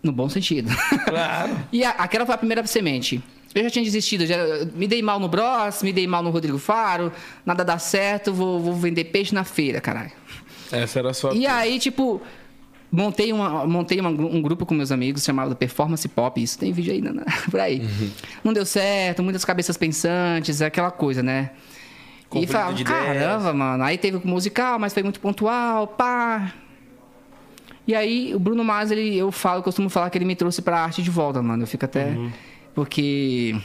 No 0.04 0.12
bom 0.12 0.30
sentido. 0.30 0.70
Claro. 1.08 1.56
e 1.72 1.84
a- 1.84 1.91
aquela 1.91 2.26
foi 2.26 2.36
a 2.36 2.38
primeira 2.38 2.66
semente. 2.68 3.22
Eu 3.56 3.64
já 3.64 3.70
tinha 3.70 3.84
desistido, 3.84 4.26
já, 4.26 4.36
me 4.76 4.88
dei 4.88 5.02
mal 5.02 5.20
no 5.20 5.28
Bros, 5.28 5.82
me 5.82 5.91
dei 5.93 6.06
mal 6.06 6.22
no 6.22 6.30
Rodrigo 6.30 6.58
Faro, 6.60 7.12
nada 7.45 7.64
dá 7.66 7.80
certo, 7.80 8.32
vou, 8.34 8.60
vou 8.60 8.74
vender 8.76 9.06
peixe 9.06 9.34
na 9.34 9.43
feira, 9.43 9.82
caralho. 9.82 10.12
Essa 10.72 11.00
era 11.00 11.10
a 11.10 11.14
sua. 11.14 11.34
E 11.34 11.48
aí, 11.48 11.80
tipo, 11.80 12.22
montei, 12.91 13.32
uma, 13.34 13.66
montei 13.66 14.00
uma- 14.00 14.10
um 14.10 14.41
grupo 14.41 14.66
com 14.66 14.76
meus 14.76 14.91
amigos 14.91 15.24
chamado 15.24 15.56
Performance 15.56 16.08
Pop. 16.10 16.39
Isso 16.43 16.60
tem 16.60 16.72
vídeo 16.72 16.93
aí 16.93 17.02
né, 17.02 17.24
por 17.50 17.60
aí. 17.60 17.82
Não 18.43 18.54
deu 18.54 18.66
certo, 18.66 19.24
muitas 19.24 19.43
cabeças 19.45 19.78
pensantes, 19.78 20.62
aquela 20.62 20.91
coisa, 20.91 21.24
né? 21.24 21.52
E 22.20 22.30
Conflito 22.30 22.52
falava, 22.52 22.74
de 22.74 22.82
ideias. 22.82 23.06
caramba, 23.06 23.54
mano. 23.54 23.84
Aí 23.86 23.98
teve 23.98 24.18
o 24.18 24.28
musical, 24.28 24.78
mas 24.78 24.93
foi 24.93 25.02
muito 25.02 25.20
pontual, 25.22 25.88
pá. 25.88 26.54
E 27.88 27.96
aí, 27.96 28.36
o 28.36 28.40
Bruno 28.40 28.64
Mars, 28.64 28.92
ele, 28.92 29.16
eu 29.16 29.32
falo, 29.32 29.64
costumo 29.64 29.90
falar 29.90 30.10
que 30.10 30.18
ele 30.18 30.26
me 30.26 30.36
trouxe 30.36 30.62
pra 30.62 30.80
arte 30.82 31.02
de 31.02 31.10
volta, 31.10 31.42
mano. 31.42 31.64
Eu 31.64 31.68
fico 31.68 31.86
até. 31.86 32.08
Uhum. 32.08 32.30
Porque 32.76 33.56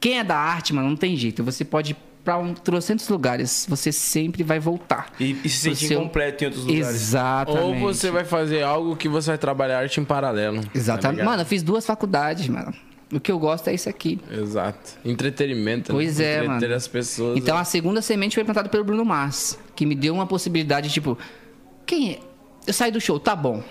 quem 0.00 0.18
é 0.18 0.24
da 0.24 0.36
arte, 0.36 0.74
mano, 0.74 0.88
não 0.88 0.96
tem 0.96 1.14
jeito. 1.16 1.44
Você 1.44 1.64
pode 1.64 1.92
ir 1.92 1.96
pra 2.24 2.36
um, 2.38 2.52
trocentos 2.54 3.08
lugares, 3.08 3.66
você 3.68 3.92
sempre 3.92 4.42
vai 4.42 4.58
voltar. 4.58 5.12
E, 5.20 5.36
e 5.44 5.48
se 5.48 5.58
sentir 5.60 5.86
seu- 5.88 6.00
incompleto 6.00 6.42
em 6.42 6.46
outros 6.48 6.64
lugares. 6.64 6.88
Exatamente. 6.96 7.62
Ou 7.64 7.78
você 7.78 8.10
vai 8.10 8.24
fazer 8.24 8.62
algo 8.64 8.96
que 8.96 9.08
você 9.08 9.30
vai 9.30 9.38
trabalhar 9.38 9.78
arte 9.78 10.00
em 10.00 10.04
paralelo. 10.04 10.60
tá 10.62 10.70
Exatamente. 10.74 11.18
ligado? 11.18 11.26
mano, 11.30 11.42
eu 11.42 11.46
fiz 11.46 11.62
duas 11.62 11.86
faculdades, 11.86 12.48
mano. 12.48 12.74
O 13.12 13.20
que 13.20 13.30
eu 13.30 13.38
gosto 13.38 13.68
é 13.68 13.74
isso 13.74 13.88
aqui. 13.88 14.18
Exato. 14.28 14.94
Entretenimento. 15.04 15.92
Pois 15.92 16.18
né? 16.18 16.24
é, 16.24 16.36
Entreter 16.38 16.60
mano. 16.68 16.74
as 16.74 16.88
pessoas. 16.88 17.38
Então 17.38 17.56
a 17.56 17.62
segunda 17.62 18.02
semente 18.02 18.34
foi 18.34 18.42
plantada 18.42 18.68
pelo 18.68 18.82
Bruno 18.82 19.04
Mars, 19.04 19.56
que 19.76 19.86
me 19.86 19.94
deu 19.94 20.12
uma 20.12 20.26
possibilidade, 20.26 20.90
tipo, 20.90 21.16
quem 21.86 22.12
é? 22.14 22.18
Eu 22.66 22.72
saí 22.72 22.90
do 22.90 23.00
show, 23.00 23.18
tá 23.20 23.36
bom. 23.36 23.62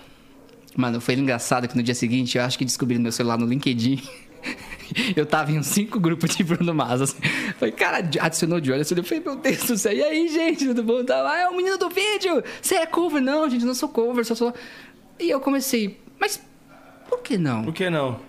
Mano, 0.75 0.99
foi 0.99 1.15
engraçado 1.15 1.67
que 1.67 1.75
no 1.75 1.83
dia 1.83 1.95
seguinte, 1.95 2.37
eu 2.37 2.43
acho 2.43 2.57
que 2.57 2.65
descobri 2.65 2.97
no 2.97 3.03
meu 3.03 3.11
celular 3.11 3.37
no 3.37 3.45
LinkedIn. 3.45 4.01
Eu 5.15 5.25
tava 5.25 5.51
em 5.51 5.57
uns 5.57 5.65
cinco 5.67 5.99
grupos 5.99 6.35
de 6.35 6.43
Bruno 6.43 6.73
Mars. 6.73 7.01
Assim. 7.01 7.17
Falei, 7.57 7.73
cara, 7.73 7.97
adicionou 7.97 8.59
de 8.59 8.71
olho. 8.71 8.81
Eu 8.81 9.03
falei, 9.03 9.23
meu 9.23 9.35
Deus 9.35 9.63
do 9.63 9.77
céu. 9.77 9.91
E 9.91 10.03
aí, 10.03 10.27
gente, 10.27 10.65
tudo 10.67 10.83
bom? 10.83 11.03
Tá, 11.03 11.27
ah, 11.27 11.39
é 11.39 11.47
o 11.49 11.57
menino 11.57 11.77
do 11.77 11.89
vídeo. 11.89 12.43
Você 12.61 12.75
é 12.75 12.85
cover? 12.85 13.21
Não, 13.21 13.49
gente, 13.49 13.65
não 13.65 13.73
sou 13.73 13.89
cover, 13.89 14.23
só 14.23 14.35
sou. 14.35 14.53
E 15.19 15.29
eu 15.29 15.39
comecei, 15.39 15.99
mas 16.19 16.39
por 17.09 17.21
que 17.21 17.37
não? 17.37 17.63
Por 17.63 17.73
que 17.73 17.89
não? 17.89 18.19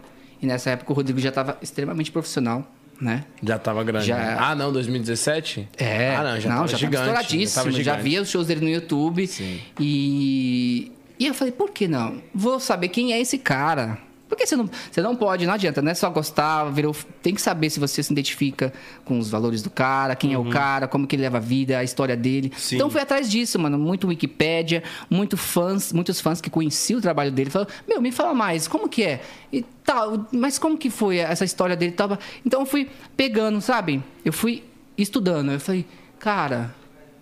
E 0.41 0.47
nessa 0.47 0.71
época 0.71 0.93
o 0.93 0.95
Rodrigo 0.95 1.19
já 1.19 1.33
tava 1.33 1.59
extremamente 1.61 2.11
profissional, 2.11 2.67
né? 3.01 3.25
Já 3.43 3.59
tava 3.59 3.83
grande. 3.85 4.07
Já- 4.07 4.17
né? 4.17 4.37
Ah, 4.39 4.55
não, 4.55 4.73
2017? 4.73 5.69
É, 5.77 6.15
Ah, 6.17 6.23
não, 6.25 6.41
já 6.41 6.49
tava 6.51 6.69
já 6.69 6.77
gigante. 6.79 6.97
tava 6.97 7.21
estouradíssimo. 7.21 7.65
tava 7.65 7.83
Já, 7.83 7.97
via 7.97 8.23
os 8.23 8.29
shows 8.29 8.47
dele 8.47 8.61
no 8.63 8.69
YouTube. 8.69 9.27
Sim. 9.27 9.61
E, 9.81 10.93
e 11.19 11.27
eu 11.27 11.35
falei, 11.35 11.53
por 11.53 11.71
que 11.71 11.87
não? 11.89 12.23
Vou 12.35 12.59
saber 12.61 12.89
quem 12.89 13.13
é 13.13 13.21
esse 13.21 13.39
cara. 13.39 13.99
Porque 14.29 14.47
você 14.47 14.57
não, 14.57 14.69
você 14.91 15.01
não 15.01 15.15
pode, 15.15 15.47
não 15.47 15.55
adianta, 15.55 15.81
não 15.81 15.91
é 15.91 15.95
só 15.95 16.11
gostar, 16.11 16.65
virou, 16.71 16.95
tem 17.23 17.35
que 17.35 17.41
saber 17.41 17.71
se 17.71 17.79
você 17.79 18.03
se 18.03 18.13
identifica 18.13 18.73
com 19.05 19.19
os 19.19 19.31
valores 19.31 19.63
do 19.63 19.71
cara, 19.71 20.17
quem 20.17 20.33
é 20.33 20.39
o 20.39 20.51
cara, 20.51 20.89
como 20.89 21.07
que 21.07 21.15
ele 21.15 21.23
leva 21.23 21.37
a 21.37 21.41
vida, 21.41 21.79
a 21.79 21.85
história 21.85 22.17
dele. 22.17 22.53
Sim. 22.57 22.77
Então 22.77 22.91
fui 22.91 23.01
atrás 23.01 23.31
disso, 23.31 23.59
mano. 23.59 23.79
Muito 23.79 24.09
Wikipédia, 24.09 24.83
muito 25.09 25.37
fãs, 25.37 25.93
muitos 25.93 26.21
fãs 26.21 26.41
que 26.41 26.51
conheciam 26.51 26.99
o 26.99 27.03
trabalho 27.03 27.31
dele. 27.31 27.51
Falaram, 27.51 27.71
meu, 27.87 28.01
me 28.01 28.11
fala 28.11 28.35
mais, 28.35 28.67
como 28.67 28.89
que 28.89 29.05
é? 29.05 29.23
E 29.53 29.63
tal, 29.85 30.27
mas 30.33 30.59
como 30.59 30.77
que 30.77 30.91
foi 30.91 31.19
essa 31.19 31.45
história 31.45 31.77
dele? 31.77 31.93
tal? 31.93 32.19
Então 32.45 32.61
eu 32.61 32.67
fui 32.67 32.91
pegando, 33.17 33.61
sabe? 33.61 34.03
Eu 34.25 34.33
fui 34.33 34.65
estudando. 34.99 35.53
Eu 35.53 35.61
falei, 35.61 35.87
cara, 36.19 36.75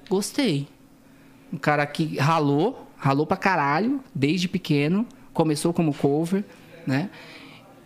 gostei. 0.08 0.66
Um 1.52 1.58
cara 1.58 1.86
que 1.86 2.16
ralou, 2.16 2.88
ralou 2.96 3.26
pra 3.26 3.36
caralho, 3.36 4.00
desde 4.14 4.48
pequeno, 4.48 5.06
começou 5.32 5.72
como 5.72 5.92
cover, 5.92 6.44
né? 6.86 7.10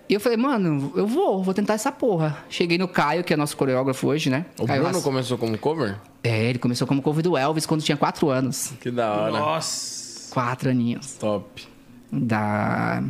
E 0.08 0.14
eu 0.14 0.20
falei, 0.20 0.38
mano, 0.38 0.90
eu 0.96 1.06
vou, 1.06 1.42
vou 1.42 1.52
tentar 1.52 1.74
essa 1.74 1.92
porra. 1.92 2.38
Cheguei 2.48 2.78
no 2.78 2.88
Caio, 2.88 3.22
que 3.22 3.34
é 3.34 3.36
nosso 3.36 3.54
coreógrafo 3.56 4.06
hoje, 4.06 4.30
né? 4.30 4.46
O 4.58 4.64
Caio 4.66 4.80
Bruno 4.80 4.96
Lass- 4.96 5.04
começou 5.04 5.36
como 5.36 5.56
cover? 5.58 5.96
É, 6.24 6.44
ele 6.48 6.58
começou 6.58 6.86
como 6.86 7.02
cover 7.02 7.22
do 7.22 7.36
Elvis 7.36 7.66
quando 7.66 7.82
tinha 7.82 7.96
quatro 7.96 8.30
anos. 8.30 8.72
Que 8.80 8.90
da 8.90 9.12
hora. 9.12 9.32
Nossa. 9.32 10.32
Quatro 10.32 10.70
aninhos. 10.70 11.12
Top. 11.14 11.66
Da... 12.10 13.02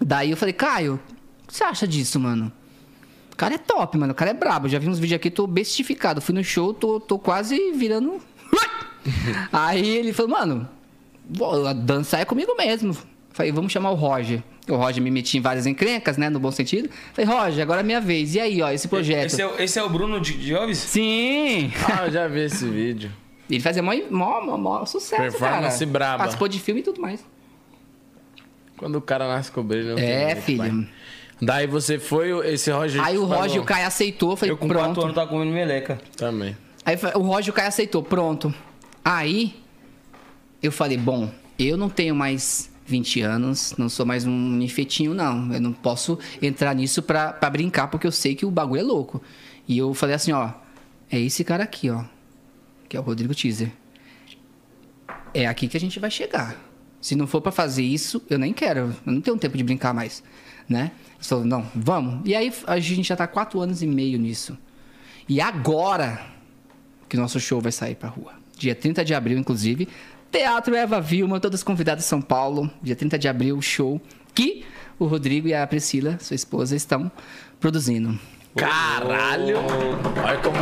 Daí 0.00 0.30
eu 0.30 0.36
falei, 0.36 0.52
Caio, 0.52 1.00
o 1.44 1.46
que 1.46 1.56
você 1.56 1.64
acha 1.64 1.88
disso, 1.88 2.20
mano? 2.20 2.52
O 3.32 3.36
cara 3.36 3.54
é 3.54 3.58
top, 3.58 3.96
mano. 3.96 4.12
O 4.12 4.14
cara 4.14 4.30
é 4.32 4.34
brabo. 4.34 4.68
Já 4.68 4.78
vi 4.78 4.86
uns 4.88 4.98
vídeos 4.98 5.16
aqui, 5.16 5.30
tô 5.30 5.46
bestificado. 5.46 6.20
Fui 6.20 6.34
no 6.34 6.44
show, 6.44 6.74
tô, 6.74 7.00
tô 7.00 7.18
quase 7.18 7.72
virando. 7.72 8.20
Aí 9.52 9.88
ele 9.88 10.12
falou, 10.12 10.32
mano, 10.32 10.68
dançar 11.84 12.20
é 12.20 12.24
comigo 12.26 12.54
mesmo. 12.56 12.94
Falei, 13.30 13.50
vamos 13.50 13.72
chamar 13.72 13.90
o 13.90 13.94
Roger. 13.94 14.42
O 14.68 14.76
Roger 14.76 15.02
me 15.02 15.10
metia 15.10 15.38
em 15.38 15.42
várias 15.42 15.66
encrencas, 15.66 16.16
né? 16.16 16.28
No 16.28 16.38
bom 16.38 16.50
sentido. 16.50 16.90
Falei, 17.14 17.30
Roger, 17.30 17.62
agora 17.62 17.80
é 17.80 17.82
minha 17.82 18.00
vez. 18.00 18.34
E 18.34 18.40
aí, 18.40 18.60
ó, 18.62 18.70
esse 18.70 18.86
projeto. 18.88 19.26
Esse 19.26 19.40
é, 19.42 19.46
o- 19.46 19.58
esse 19.60 19.78
é 19.78 19.82
o 19.82 19.88
Bruno 19.88 20.20
de, 20.20 20.52
Elvis? 20.52 20.78
Sim! 20.78 21.72
Ah, 21.90 22.04
eu 22.06 22.10
já 22.12 22.28
vi 22.28 22.40
esse 22.40 22.66
vídeo. 22.68 23.10
Ele 23.50 23.60
fazia 23.60 23.82
mó, 23.82 23.92
mó, 24.10 24.40
mó, 24.44 24.56
mó 24.58 24.84
sucesso, 24.84 25.22
Performance 25.22 25.78
cara. 25.78 25.90
braba. 25.90 26.18
Participou 26.18 26.48
de 26.48 26.60
filme 26.60 26.80
e 26.80 26.84
tudo 26.84 27.00
mais. 27.00 27.24
Quando 28.76 28.96
o 28.96 29.00
cara 29.00 29.26
nasce 29.26 29.50
com 29.50 29.62
brilho, 29.62 29.88
não 29.90 29.96
tem 29.96 30.04
É, 30.04 30.26
jeito, 30.30 30.42
filho. 30.42 30.58
pai. 30.58 30.88
Daí 31.40 31.66
você 31.66 31.98
foi, 31.98 32.30
esse 32.52 32.70
Roger. 32.70 33.02
Aí 33.02 33.16
o 33.16 33.22
falou 33.26 33.42
Roger 33.42 33.56
e 33.56 33.60
o 33.60 33.64
Caio 33.64 33.86
aceitou, 33.86 34.36
falei, 34.36 34.52
Eu 34.52 34.56
com 34.56 34.68
pronto. 34.68 34.84
4 34.86 35.02
anos 35.02 35.14
tava 35.14 35.28
comendo 35.30 35.52
meleca. 35.52 35.98
Também. 36.16 36.56
Aí 36.84 36.96
fa- 36.96 37.12
o 37.16 37.22
Roger 37.22 37.46
e 37.48 37.50
o 37.50 37.52
Caio 37.52 37.68
aceitou, 37.68 38.02
pronto. 38.02 38.52
Aí 39.04 39.54
eu 40.62 40.70
falei, 40.72 40.96
bom, 40.98 41.30
eu 41.58 41.76
não 41.76 41.88
tenho 41.88 42.14
mais 42.14 42.70
20 42.88 43.20
anos, 43.20 43.74
não 43.76 43.88
sou 43.88 44.06
mais 44.06 44.24
um 44.24 44.32
ninfetinho, 44.32 45.12
não. 45.12 45.52
Eu 45.52 45.60
não 45.60 45.72
posso 45.72 46.18
entrar 46.40 46.74
nisso 46.74 47.02
pra, 47.02 47.32
pra 47.34 47.50
brincar, 47.50 47.88
porque 47.88 48.06
eu 48.06 48.12
sei 48.12 48.34
que 48.34 48.46
o 48.46 48.50
bagulho 48.50 48.80
é 48.80 48.84
louco. 48.84 49.22
E 49.68 49.76
eu 49.76 49.92
falei 49.92 50.14
assim, 50.14 50.32
ó, 50.32 50.52
é 51.10 51.20
esse 51.20 51.44
cara 51.44 51.64
aqui, 51.64 51.90
ó, 51.90 52.02
que 52.88 52.96
é 52.96 53.00
o 53.00 53.02
Rodrigo 53.02 53.34
Teaser. 53.34 53.70
É 55.34 55.46
aqui 55.46 55.68
que 55.68 55.76
a 55.76 55.80
gente 55.80 56.00
vai 56.00 56.10
chegar. 56.10 56.56
Se 56.98 57.14
não 57.14 57.26
for 57.26 57.42
pra 57.42 57.52
fazer 57.52 57.82
isso, 57.82 58.22
eu 58.30 58.38
nem 58.38 58.54
quero. 58.54 58.96
Eu 59.06 59.12
não 59.12 59.20
tenho 59.20 59.36
tempo 59.36 59.56
de 59.56 59.62
brincar 59.62 59.92
mais, 59.92 60.24
né? 60.66 60.90
Ele 61.18 61.24
falou, 61.24 61.44
não, 61.44 61.70
vamos. 61.74 62.22
E 62.24 62.34
aí 62.34 62.52
a 62.66 62.78
gente 62.80 63.06
já 63.06 63.16
tá 63.16 63.26
quatro 63.26 63.60
anos 63.60 63.82
e 63.82 63.86
meio 63.86 64.18
nisso. 64.18 64.56
E 65.28 65.42
agora 65.42 66.24
que 67.06 67.16
o 67.18 67.20
nosso 67.20 67.38
show 67.38 67.60
vai 67.60 67.70
sair 67.70 67.94
pra 67.94 68.08
rua. 68.08 68.32
Dia 68.56 68.74
30 68.74 69.04
de 69.04 69.14
abril, 69.14 69.38
inclusive. 69.38 69.86
Teatro 70.30 70.74
Eva 70.74 71.00
Vilma, 71.00 71.40
todas 71.40 71.62
convidadas 71.62 72.04
de 72.04 72.08
São 72.08 72.20
Paulo. 72.20 72.70
Dia 72.82 72.94
30 72.94 73.18
de 73.18 73.28
abril, 73.28 73.60
show 73.62 74.00
que 74.34 74.64
o 74.98 75.06
Rodrigo 75.06 75.48
e 75.48 75.54
a 75.54 75.66
Priscila, 75.66 76.18
sua 76.20 76.34
esposa, 76.36 76.76
estão 76.76 77.10
produzindo. 77.58 78.18
Caralho! 78.56 79.56
Olha 80.24 80.38
como, 80.38 80.58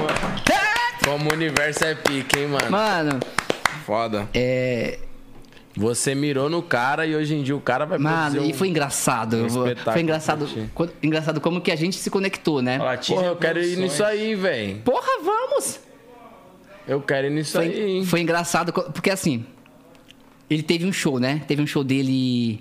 como 1.05 1.31
o 1.31 1.33
universo 1.35 1.85
é 1.85 1.95
pique, 1.95 2.39
hein, 2.41 2.49
mano? 2.49 2.71
Mano, 2.71 3.21
Foda. 3.85 4.29
é. 4.35 4.99
Você 5.79 6.15
mirou 6.15 6.49
no 6.49 6.63
cara 6.63 7.05
e 7.05 7.15
hoje 7.15 7.35
em 7.35 7.43
dia 7.43 7.55
o 7.55 7.61
cara 7.61 7.85
vai 7.85 7.99
Mano, 7.99 8.43
e 8.47 8.55
foi 8.55 8.69
engraçado. 8.69 9.45
um 9.45 9.51
foi 9.51 10.01
engraçado, 10.01 10.49
engraçado 11.03 11.39
como 11.39 11.61
que 11.61 11.71
a 11.71 11.77
gente 11.77 11.97
se 11.99 12.09
conectou, 12.09 12.63
né? 12.63 12.79
Olha 12.81 12.97
Porra, 12.99 13.27
eu 13.27 13.37
quero 13.37 13.63
ir 13.63 13.77
nisso 13.77 14.03
aí, 14.03 14.35
velho. 14.35 14.79
Porra, 14.79 15.23
vamos! 15.23 15.79
Eu 16.89 17.03
quero 17.03 17.27
ir 17.27 17.31
nisso 17.31 17.59
aí, 17.59 17.71
Foi, 17.73 17.91
hein? 17.91 18.05
foi 18.07 18.21
engraçado, 18.23 18.73
porque 18.73 19.11
assim, 19.11 19.45
ele 20.49 20.63
teve 20.63 20.85
um 20.87 20.93
show, 20.93 21.19
né? 21.19 21.43
Teve 21.47 21.63
um 21.63 21.67
show 21.67 21.83
dele 21.85 22.61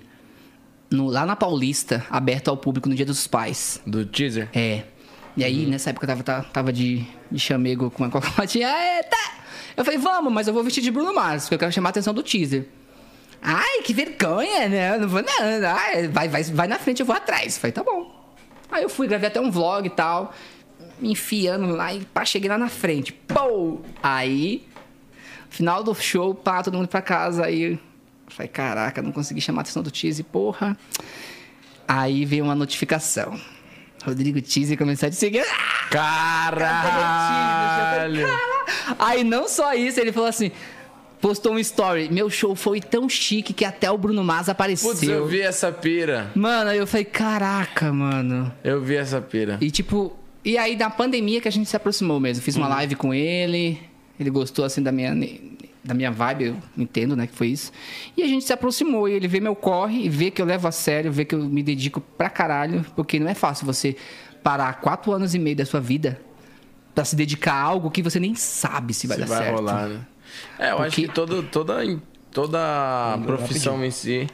no- 0.90 1.06
lá 1.08 1.24
na 1.26 1.36
Paulista, 1.36 2.04
aberto 2.10 2.48
ao 2.48 2.56
público 2.56 2.88
no 2.88 2.94
Dia 2.94 3.06
dos 3.06 3.26
Pais. 3.26 3.80
Do 3.86 4.04
teaser? 4.04 4.48
É. 4.54 4.82
E 5.36 5.44
aí, 5.44 5.66
nessa 5.66 5.90
época, 5.90 6.04
eu 6.04 6.08
tava, 6.08 6.22
tava, 6.22 6.42
tava 6.44 6.72
de, 6.72 7.04
de 7.30 7.38
chamego 7.38 7.90
com 7.90 8.04
a 8.04 8.10
cocotinha. 8.10 8.68
Eita! 8.96 9.16
Eu 9.76 9.84
falei, 9.84 9.98
vamos, 9.98 10.32
mas 10.32 10.48
eu 10.48 10.54
vou 10.54 10.62
vestir 10.64 10.82
de 10.82 10.90
Bruno 10.90 11.14
Mars, 11.14 11.44
porque 11.44 11.54
eu 11.56 11.58
quero 11.58 11.72
chamar 11.72 11.88
a 11.88 11.90
atenção 11.90 12.14
do 12.14 12.22
teaser. 12.22 12.66
Ai, 13.42 13.82
que 13.82 13.92
vergonha, 13.92 14.66
né? 14.68 14.94
Eu 14.96 15.00
não 15.00 15.08
vou, 15.08 15.22
não. 15.22 15.68
Ai, 15.68 16.08
vai, 16.08 16.28
vai, 16.28 16.42
vai 16.44 16.66
na 16.66 16.78
frente, 16.78 17.00
eu 17.00 17.06
vou 17.06 17.14
atrás. 17.14 17.54
Eu 17.56 17.60
falei, 17.60 17.72
tá 17.72 17.84
bom. 17.84 18.10
Aí 18.72 18.82
eu 18.82 18.88
fui, 18.88 19.06
gravei 19.06 19.28
até 19.28 19.38
um 19.40 19.50
vlog 19.50 19.86
e 19.86 19.90
tal, 19.90 20.34
me 20.98 21.12
enfiando 21.12 21.66
lá 21.76 21.92
e 21.94 22.00
pá, 22.06 22.24
cheguei 22.24 22.48
lá 22.48 22.56
na 22.58 22.68
frente. 22.70 23.12
Pô! 23.12 23.80
Aí, 24.02 24.65
final 25.56 25.82
do 25.82 25.94
show, 25.94 26.34
pá, 26.34 26.62
todo 26.62 26.76
mundo 26.76 26.88
pra 26.88 27.02
casa. 27.02 27.46
Aí, 27.46 27.72
eu 27.72 27.78
falei, 28.28 28.48
caraca, 28.48 29.02
não 29.02 29.10
consegui 29.10 29.40
chamar 29.40 29.60
a 29.60 29.62
atenção 29.62 29.82
do 29.82 29.90
teaser, 29.90 30.24
porra. 30.24 30.76
Aí 31.88 32.24
veio 32.24 32.44
uma 32.44 32.54
notificação. 32.54 33.40
Rodrigo 34.04 34.40
Teaser 34.40 34.78
começou 34.78 35.08
a 35.08 35.10
te 35.10 35.16
seguir. 35.16 35.44
Caralho! 35.90 37.06
Aí 38.98 39.24
não 39.24 39.48
só 39.48 39.74
isso, 39.74 39.98
ele 39.98 40.12
falou 40.12 40.28
assim: 40.28 40.52
postou 41.20 41.54
um 41.54 41.58
story. 41.58 42.08
Meu 42.10 42.30
show 42.30 42.54
foi 42.54 42.80
tão 42.80 43.08
chique 43.08 43.52
que 43.52 43.64
até 43.64 43.90
o 43.90 43.98
Bruno 43.98 44.22
Mars 44.22 44.48
apareceu. 44.48 44.90
Putz, 44.90 45.02
eu 45.02 45.26
vi 45.26 45.40
essa 45.40 45.72
pira. 45.72 46.30
Mano, 46.36 46.70
aí 46.70 46.78
eu 46.78 46.86
falei, 46.86 47.04
caraca, 47.04 47.92
mano. 47.92 48.52
Eu 48.62 48.80
vi 48.80 48.94
essa 48.94 49.20
pira. 49.20 49.58
E 49.60 49.72
tipo, 49.72 50.16
e 50.44 50.56
aí 50.56 50.76
na 50.76 50.88
pandemia 50.88 51.40
que 51.40 51.48
a 51.48 51.52
gente 51.52 51.68
se 51.68 51.76
aproximou 51.76 52.20
mesmo. 52.20 52.42
Fiz 52.44 52.54
uma 52.54 52.68
live 52.68 52.94
com 52.94 53.12
ele. 53.12 53.80
Ele 54.18 54.30
gostou, 54.30 54.64
assim, 54.64 54.82
da 54.82 54.90
minha, 54.92 55.14
da 55.84 55.92
minha 55.94 56.10
vibe, 56.10 56.44
eu 56.46 56.56
entendo, 56.76 57.14
né, 57.14 57.26
que 57.26 57.34
foi 57.34 57.48
isso. 57.48 57.70
E 58.16 58.22
a 58.22 58.26
gente 58.26 58.44
se 58.44 58.52
aproximou, 58.52 59.08
e 59.08 59.12
ele 59.12 59.28
vê 59.28 59.40
meu 59.40 59.54
corre, 59.54 60.04
e 60.04 60.08
vê 60.08 60.30
que 60.30 60.40
eu 60.40 60.46
levo 60.46 60.66
a 60.66 60.72
sério, 60.72 61.12
vê 61.12 61.24
que 61.24 61.34
eu 61.34 61.44
me 61.44 61.62
dedico 61.62 62.00
pra 62.00 62.28
caralho, 62.30 62.84
porque 62.96 63.18
não 63.20 63.28
é 63.28 63.34
fácil 63.34 63.66
você 63.66 63.96
parar 64.42 64.80
quatro 64.80 65.12
anos 65.12 65.34
e 65.34 65.38
meio 65.38 65.56
da 65.56 65.66
sua 65.66 65.80
vida 65.80 66.20
pra 66.94 67.04
se 67.04 67.14
dedicar 67.14 67.52
a 67.54 67.60
algo 67.62 67.90
que 67.90 68.02
você 68.02 68.18
nem 68.18 68.34
sabe 68.34 68.94
se 68.94 69.06
vai 69.06 69.16
Se 69.16 69.20
dar 69.22 69.28
vai 69.28 69.38
certo. 69.38 69.56
rolar, 69.56 69.88
né? 69.88 70.00
É, 70.58 70.70
eu 70.70 70.78
acho 70.78 70.82
Porque- 70.96 71.06
que 71.08 71.12
todo, 71.12 71.42
toda, 71.42 71.82
toda 72.30 73.18
profissão 73.24 73.84
em 73.84 73.90
si 73.90 74.26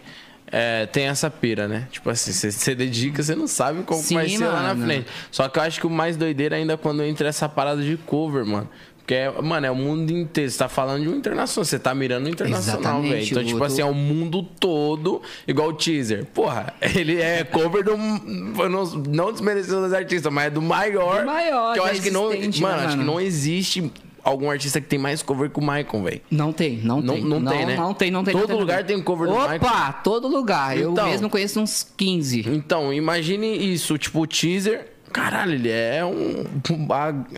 é, 0.47 0.87
tem 0.87 1.07
essa 1.07 1.31
pira, 1.31 1.67
né? 1.67 1.89
Tipo 1.91 2.11
assim, 2.11 2.31
você, 2.33 2.51
você 2.53 2.75
dedica, 2.75 3.23
você 3.23 3.35
não 3.35 3.47
sabe 3.47 3.83
como 3.85 4.03
Sim, 4.03 4.15
vai 4.17 4.29
ser 4.29 4.45
lá 4.47 4.63
na 4.63 4.75
mano. 4.75 4.85
frente. 4.85 5.07
Só 5.31 5.49
que 5.49 5.59
eu 5.59 5.63
acho 5.63 5.81
que 5.81 5.87
o 5.87 5.91
mais 5.91 6.17
doideiro 6.17 6.55
ainda 6.55 6.75
é 6.75 6.77
quando 6.77 7.03
entra 7.03 7.29
essa 7.29 7.49
parada 7.49 7.83
de 7.83 7.97
cover, 7.97 8.45
mano. 8.45 8.69
Porque, 9.05 9.17
mano, 9.43 9.67
é 9.67 9.71
o 9.71 9.75
mundo 9.75 10.11
inteiro. 10.13 10.49
Você 10.51 10.59
tá 10.59 10.69
falando 10.69 11.03
de 11.03 11.09
um 11.09 11.17
internacional. 11.17 11.65
Você 11.65 11.79
tá 11.79 11.93
mirando 11.95 12.27
um 12.27 12.31
internacional, 12.31 13.03
velho. 13.03 13.25
Então, 13.25 13.45
tipo 13.45 13.63
assim, 13.65 13.83
é 13.83 13.85
o 13.85 13.93
mundo 13.93 14.43
todo, 14.61 15.21
igual 15.47 15.69
o 15.71 15.73
teaser. 15.73 16.25
Porra, 16.27 16.73
ele 16.81 17.21
é 17.21 17.43
cover 17.43 17.83
do. 17.85 17.97
Não, 17.97 18.85
não 19.09 19.33
desmerecendo 19.33 19.85
os 19.87 19.93
artistas, 19.93 20.33
mas 20.33 20.47
é 20.47 20.51
do 20.51 20.63
maior. 20.63 21.21
Do 21.21 21.27
maior, 21.27 21.75
Que 21.75 21.81
eu 21.81 21.85
acho 21.85 22.01
que 22.01 22.11
não. 22.11 22.25
Mano, 22.27 22.37
né, 22.37 22.47
acho 22.47 22.59
que 22.59 22.61
mano? 22.63 23.05
não 23.05 23.21
existe 23.21 23.91
algum 24.25 24.49
artista 24.49 24.81
que 24.81 24.87
tem 24.87 25.01
mais 25.01 25.21
cover 25.21 25.51
que 25.51 25.59
o 25.59 25.63
Michael, 25.63 26.03
velho. 26.05 26.21
Não 26.31 26.53
tem, 26.53 26.77
não, 26.79 27.01
Não- 27.01 27.15
tem. 27.15 27.25
não 27.25 27.45
tem, 27.45 27.67
né? 27.67 27.77
Não 27.77 27.93
tem, 27.95 28.11
não 28.11 28.23
tem. 28.23 28.33
Todo 28.33 28.41
não 28.43 28.47
tem, 28.47 28.55
não 28.57 28.61
lugar 28.61 28.85
tem 28.85 29.03
cover 29.03 29.27
do 29.29 29.35
Opa, 29.35 29.53
Michael. 29.55 29.95
todo 30.05 30.29
lugar. 30.29 30.79
Então. 30.79 31.07
eu 31.07 31.11
mesmo 31.11 31.29
conheço 31.29 31.59
uns 31.61 31.85
15. 31.97 32.45
Então, 32.49 32.93
imagine 32.93 33.57
isso, 33.73 33.99
tipo, 33.99 34.21
o 34.21 34.27
teaser. 34.29 34.92
Caralho, 35.13 35.53
ele 35.53 35.71
é 35.71 36.05
um, 36.05 36.45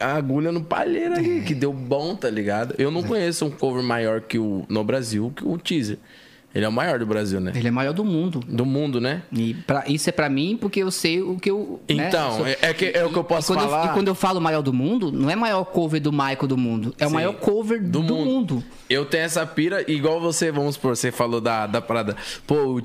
a, 0.01 0.17
agulha 0.17 0.53
no 0.53 0.63
palheiro 0.63 1.15
aí, 1.15 1.43
que 1.43 1.55
deu 1.55 1.73
bom, 1.73 2.15
tá 2.15 2.31
ligado? 2.31 2.75
Eu 2.79 2.91
não 2.91 3.03
conheço 3.03 3.45
um 3.45 3.51
cover 3.51 3.83
maior 3.83 4.21
que 4.21 4.39
o 4.39 4.65
no 4.69 4.85
Brasil 4.85 5.33
que 5.35 5.45
o 5.45 5.59
teaser. 5.59 5.99
Ele 6.55 6.65
é 6.65 6.69
o 6.69 6.73
maior 6.73 6.99
do 6.99 7.07
Brasil, 7.07 7.41
né? 7.41 7.53
Ele 7.55 7.67
é 7.67 7.71
maior 7.71 7.93
do 7.93 8.05
mundo. 8.05 8.41
Do 8.47 8.65
mundo, 8.65 9.01
né? 9.01 9.23
E 9.33 9.55
pra- 9.55 9.85
isso 9.89 10.09
é 10.09 10.13
pra 10.13 10.29
mim 10.29 10.57
porque 10.61 10.81
eu 10.83 10.91
sei 10.91 11.21
o 11.21 11.37
que 11.39 11.51
eu. 11.51 11.81
né, 11.89 12.07
Então, 12.09 12.37
sou- 12.37 12.47
é, 12.47 12.57
é 12.63 12.73
que, 12.75 12.93
é 12.95 13.05
o 13.05 13.11
que 13.11 13.17
eu 13.19 13.25
posso 13.25 13.53
falar. 13.55 13.87
Eu, 13.87 13.91
e 13.91 13.95
quando 13.95 14.09
eu 14.09 14.15
falo 14.15 14.41
maior 14.41 14.63
do 14.63 14.73
mundo, 14.73 15.11
não 15.11 15.29
é 15.29 15.35
maior 15.35 15.65
cover 15.65 16.01
do 16.01 16.13
Michael 16.13 16.47
do 16.47 16.57
mundo. 16.57 16.95
É 16.99 17.07
o 17.07 17.09
Sim. 17.09 17.15
maior 17.15 17.33
cover 17.35 17.83
do, 17.83 18.03
mundo. 18.03 18.63
Eu 18.89 19.05
tenho 19.05 19.25
essa 19.25 19.45
pira, 19.47 19.85
igual 19.91 20.21
você, 20.21 20.53
vamos 20.53 20.75
supor, 20.77 20.95
você 20.97 21.11
falou 21.11 21.41
da, 21.41 21.67
da 21.67 21.81
parada. 21.81 22.17
Pô, 22.47 22.55
o, 22.55 22.83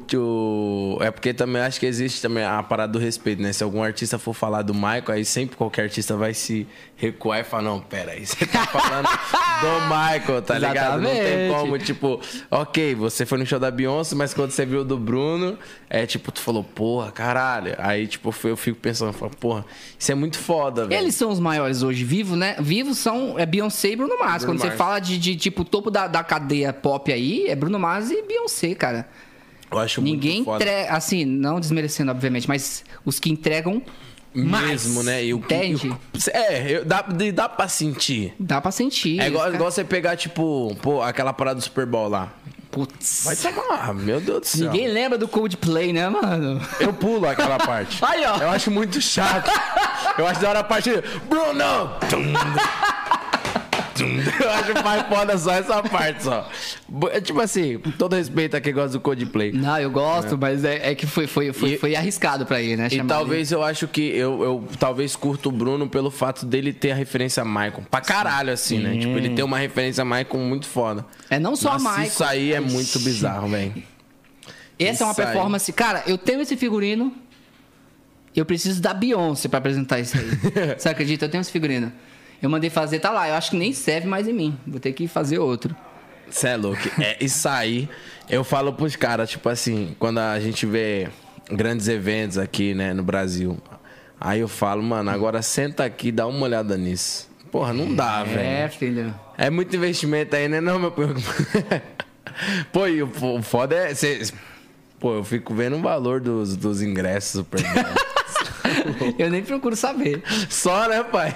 o- 0.97 0.97
é 1.03 1.11
porque 1.11 1.33
também 1.33 1.61
acho 1.61 1.79
que 1.79 1.85
existe 1.85 2.21
também 2.21 2.43
a 2.43 2.61
parada 2.63 2.93
do 2.93 2.99
respeito, 2.99 3.41
né? 3.41 3.53
Se 3.53 3.63
algum 3.63 3.83
artista 3.83 4.17
for 4.17 4.33
falar 4.33 4.61
do 4.63 4.73
Michael, 4.73 5.03
aí 5.11 5.25
sempre 5.25 5.55
qualquer 5.55 5.83
artista 5.83 6.15
vai 6.15 6.33
se 6.33 6.65
recuar 6.95 7.39
e 7.39 7.43
falar, 7.43 7.63
não, 7.63 7.79
pera 7.79 8.11
aí, 8.11 8.25
você 8.25 8.45
tá 8.45 8.65
falando 8.65 9.07
do 9.07 9.87
Michael, 9.87 10.41
tá 10.41 10.57
ligado? 10.57 11.01
Não 11.01 11.09
tem 11.11 11.19
Exatamente. 11.19 11.53
como, 11.61 11.77
tipo, 11.79 12.21
ok, 12.51 12.95
você 12.95 13.25
foi 13.25 13.37
no 13.37 13.45
show 13.45 13.58
da 13.59 13.69
Beyoncé, 13.69 14.15
mas 14.15 14.33
quando 14.33 14.51
você 14.51 14.65
viu 14.65 14.81
o 14.81 14.83
do 14.83 14.97
Bruno, 14.97 15.57
é 15.89 16.05
tipo, 16.05 16.31
tu 16.31 16.39
falou, 16.41 16.63
porra, 16.63 17.11
caralho. 17.11 17.75
Aí, 17.77 18.07
tipo, 18.07 18.33
eu 18.43 18.57
fico 18.57 18.79
pensando, 18.79 19.09
eu 19.09 19.13
falo, 19.13 19.31
porra, 19.39 19.65
isso 19.97 20.11
é 20.11 20.15
muito 20.15 20.37
foda, 20.39 20.85
velho. 20.87 21.01
Eles 21.01 21.15
são 21.15 21.29
os 21.29 21.39
maiores 21.39 21.83
hoje, 21.83 22.03
vivos, 22.03 22.37
né? 22.37 22.55
Vivos 22.59 22.97
são 22.97 23.37
é 23.37 23.45
Beyoncé 23.45 23.89
e 23.89 23.95
Bruno 23.95 24.17
Mars. 24.17 24.43
Bruno 24.43 24.47
Quando 24.53 24.61
você 24.61 24.67
Mars. 24.67 24.77
fala 24.77 24.99
de, 24.99 25.17
de, 25.17 25.35
tipo 25.35 25.63
topo 25.63 25.91
da, 25.91 26.07
da 26.07 26.23
cadeia 26.23 26.73
pop 26.73 27.11
aí, 27.11 27.45
é 27.47 27.55
Bruno 27.55 27.77
Mars 27.77 28.09
e 28.09 28.21
Beyoncé, 28.23 28.73
cara. 28.73 29.07
Eu 29.71 29.77
acho 29.77 30.01
Ninguém 30.01 30.35
muito 30.37 30.45
foda. 30.45 30.63
entrega, 30.63 30.91
assim, 30.93 31.25
não 31.25 31.59
desmerecendo, 31.59 32.09
obviamente, 32.09 32.47
mas 32.47 32.83
os 33.05 33.19
que 33.19 33.29
entregam 33.29 33.81
Mesmo, 34.33 35.01
né? 35.03 35.23
E 35.25 35.33
o, 35.33 35.37
entende? 35.37 35.87
e 35.87 35.89
o- 35.89 35.99
é, 36.31 36.71
eu- 36.77 36.85
dá, 36.85 37.03
dá 37.33 37.49
pra 37.49 37.67
sentir. 37.67 38.33
Dá 38.39 38.61
pra 38.61 38.71
sentir. 38.71 39.19
É 39.19 39.27
igual, 39.27 39.51
igual 39.53 39.71
você 39.71 39.83
pegar, 39.83 40.15
tipo, 40.15 40.75
pô, 40.83 41.01
aquela 41.01 41.33
parada 41.33 41.59
do 41.59 41.63
Super 41.63 41.85
Bowl 41.87 42.07
lá. 42.07 42.31
Putz. 42.71 43.23
Vai 43.25 43.35
tomar, 43.35 43.93
meu 43.95 44.21
Deus 44.21 44.41
do 44.41 44.45
céu. 44.45 44.71
Ninguém 44.71 44.87
lembra 44.87 45.17
do 45.17 45.27
Coldplay, 45.27 45.91
né, 45.91 46.07
mano? 46.07 46.61
Eu 46.79 46.93
pulo 46.93 47.27
aquela 47.27 47.57
parte. 47.57 47.97
Aí, 48.05 48.23
ó. 48.25 48.37
Eu 48.37 48.49
acho 48.49 48.69
muito 48.69 49.01
chato. 49.01 49.49
Eu 50.17 50.27
acho 50.27 50.39
da 50.39 50.49
hora 50.49 50.59
a 50.59 50.63
parte. 50.63 50.91
Bruno! 51.27 51.91
Eu 54.39 54.49
acho 54.51 54.83
mais 54.83 55.07
foda 55.07 55.37
só 55.37 55.51
essa 55.51 55.81
parte 55.83 56.23
só. 56.23 56.49
É 57.11 57.19
Tipo 57.21 57.41
assim, 57.41 57.77
com 57.77 57.91
todo 57.91 58.15
respeito 58.15 58.55
a 58.55 58.61
quem 58.61 58.73
gosta 58.73 58.91
do 58.91 58.99
Coldplay. 58.99 59.51
Não, 59.51 59.77
eu 59.79 59.89
gosto, 59.91 60.37
mas 60.37 60.63
é, 60.63 60.91
é 60.91 60.95
que 60.95 61.05
foi, 61.05 61.27
foi, 61.27 61.51
foi, 61.53 61.73
E- 61.73 61.77
foi 61.77 61.95
arriscado 61.95 62.45
pra 62.45 62.61
ir, 62.61 62.77
né? 62.77 62.87
E 62.91 63.03
talvez 63.03 63.51
eu 63.51 63.63
acho 63.63 63.87
que 63.87 64.01
eu, 64.01 64.43
eu 64.43 64.67
talvez 64.79 65.15
curto 65.15 65.49
o 65.49 65.51
Bruno 65.51 65.87
pelo 65.89 66.09
fato 66.11 66.45
dele 66.45 66.71
ter 66.73 66.91
a 66.91 66.95
referência 66.95 67.41
a 67.41 67.45
Michael. 67.45 67.83
Pra 67.89 68.01
caralho, 68.01 68.51
assim, 68.51 68.79
né? 68.79 68.97
Tipo, 68.97 69.17
ele 69.17 69.29
tem 69.29 69.43
uma 69.43 69.57
referência 69.57 70.01
a 70.01 70.05
Michael 70.05 70.37
muito 70.39 70.65
foda. 70.67 71.05
ele. 71.29 71.37
É 71.37 71.39
não 71.39 71.55
só 71.55 71.73
Nossa, 71.73 71.87
a 71.87 71.91
Michael. 71.91 72.07
Isso 72.07 72.23
aí 72.23 72.53
é 72.53 72.59
muito 72.59 72.99
bizarro, 72.99 73.47
velho. 73.49 73.73
Essa 74.77 75.03
é 75.03 75.05
uma 75.07 75.11
Isso 75.11 75.21
aí. 75.21 75.27
performance. 75.27 75.73
Cara, 75.73 76.03
eu 76.07 76.17
tenho 76.17 76.41
esse 76.41 76.55
figurino. 76.55 77.13
Eu 78.35 78.45
preciso 78.45 78.81
da 78.81 78.93
Beyoncé 78.93 79.49
pra 79.49 79.57
apresentar 79.57 79.99
isso 79.99 80.15
aí. 80.17 80.25
Você 80.77 80.87
acredita? 80.87 81.25
Eu 81.25 81.29
tenho 81.29 81.41
esse 81.41 81.51
figurino. 81.51 81.91
Eu 82.41 82.49
mandei 82.49 82.69
fazer, 82.69 82.99
tá 82.99 83.11
lá. 83.11 83.27
Eu 83.27 83.35
acho 83.35 83.51
que 83.51 83.57
nem 83.57 83.73
serve 83.73 84.07
mais 84.07 84.27
em 84.27 84.33
mim. 84.33 84.57
Vou 84.65 84.79
ter 84.79 84.93
que 84.93 85.07
fazer 85.07 85.39
outro. 85.39 85.75
Cê 86.29 86.49
é 86.49 86.55
louco. 86.57 86.81
É, 87.01 87.17
isso 87.23 87.47
aí, 87.49 87.89
eu 88.29 88.43
falo 88.43 88.71
pros 88.73 88.95
caras, 88.95 89.29
tipo 89.29 89.49
assim, 89.49 89.95
quando 89.99 90.19
a 90.19 90.39
gente 90.39 90.65
vê 90.65 91.09
grandes 91.51 91.87
eventos 91.87 92.37
aqui, 92.37 92.73
né, 92.73 92.93
no 92.93 93.03
Brasil. 93.03 93.57
Aí 94.21 94.39
eu 94.39 94.47
falo, 94.47 94.83
mano, 94.83 95.09
agora 95.09 95.41
senta 95.41 95.83
aqui 95.85 96.09
e 96.09 96.11
dá 96.11 96.27
uma 96.27 96.43
olhada 96.45 96.77
nisso. 96.77 97.27
Porra, 97.51 97.73
não 97.73 97.95
dá, 97.95 98.21
É, 98.21 98.23
velho. 98.67 98.71
filho. 98.73 99.15
É 99.37 99.49
muito 99.49 99.75
investimento 99.75 100.35
aí, 100.35 100.47
né, 100.47 100.61
não, 100.61 100.77
meu? 100.77 100.93
Pô, 102.71 102.87
e 102.87 103.01
o, 103.01 103.41
foda 103.41 103.75
é. 103.75 103.93
cê- 103.95 104.21
pô, 104.99 105.15
eu 105.15 105.23
fico 105.23 105.53
vendo 105.53 105.77
o 105.77 105.81
valor 105.81 106.21
dos, 106.21 106.55
dos 106.55 106.81
ingressos 106.81 107.31
Super 107.31 107.61
Bowl. 107.73 107.83
Eu 109.17 109.29
nem 109.29 109.41
procuro 109.43 109.75
saber. 109.75 110.23
Só, 110.49 110.87
né, 110.87 111.03
pai? 111.03 111.33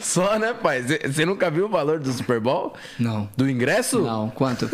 Só, 0.00 0.38
né, 0.38 0.54
pai? 0.54 0.82
Você 0.82 1.24
nunca 1.24 1.50
viu 1.50 1.66
o 1.66 1.68
valor 1.68 1.98
do 1.98 2.12
Super 2.12 2.40
Bowl? 2.40 2.74
Não. 2.98 3.28
Do 3.36 3.48
ingresso? 3.48 4.00
Não, 4.00 4.30
quanto? 4.30 4.68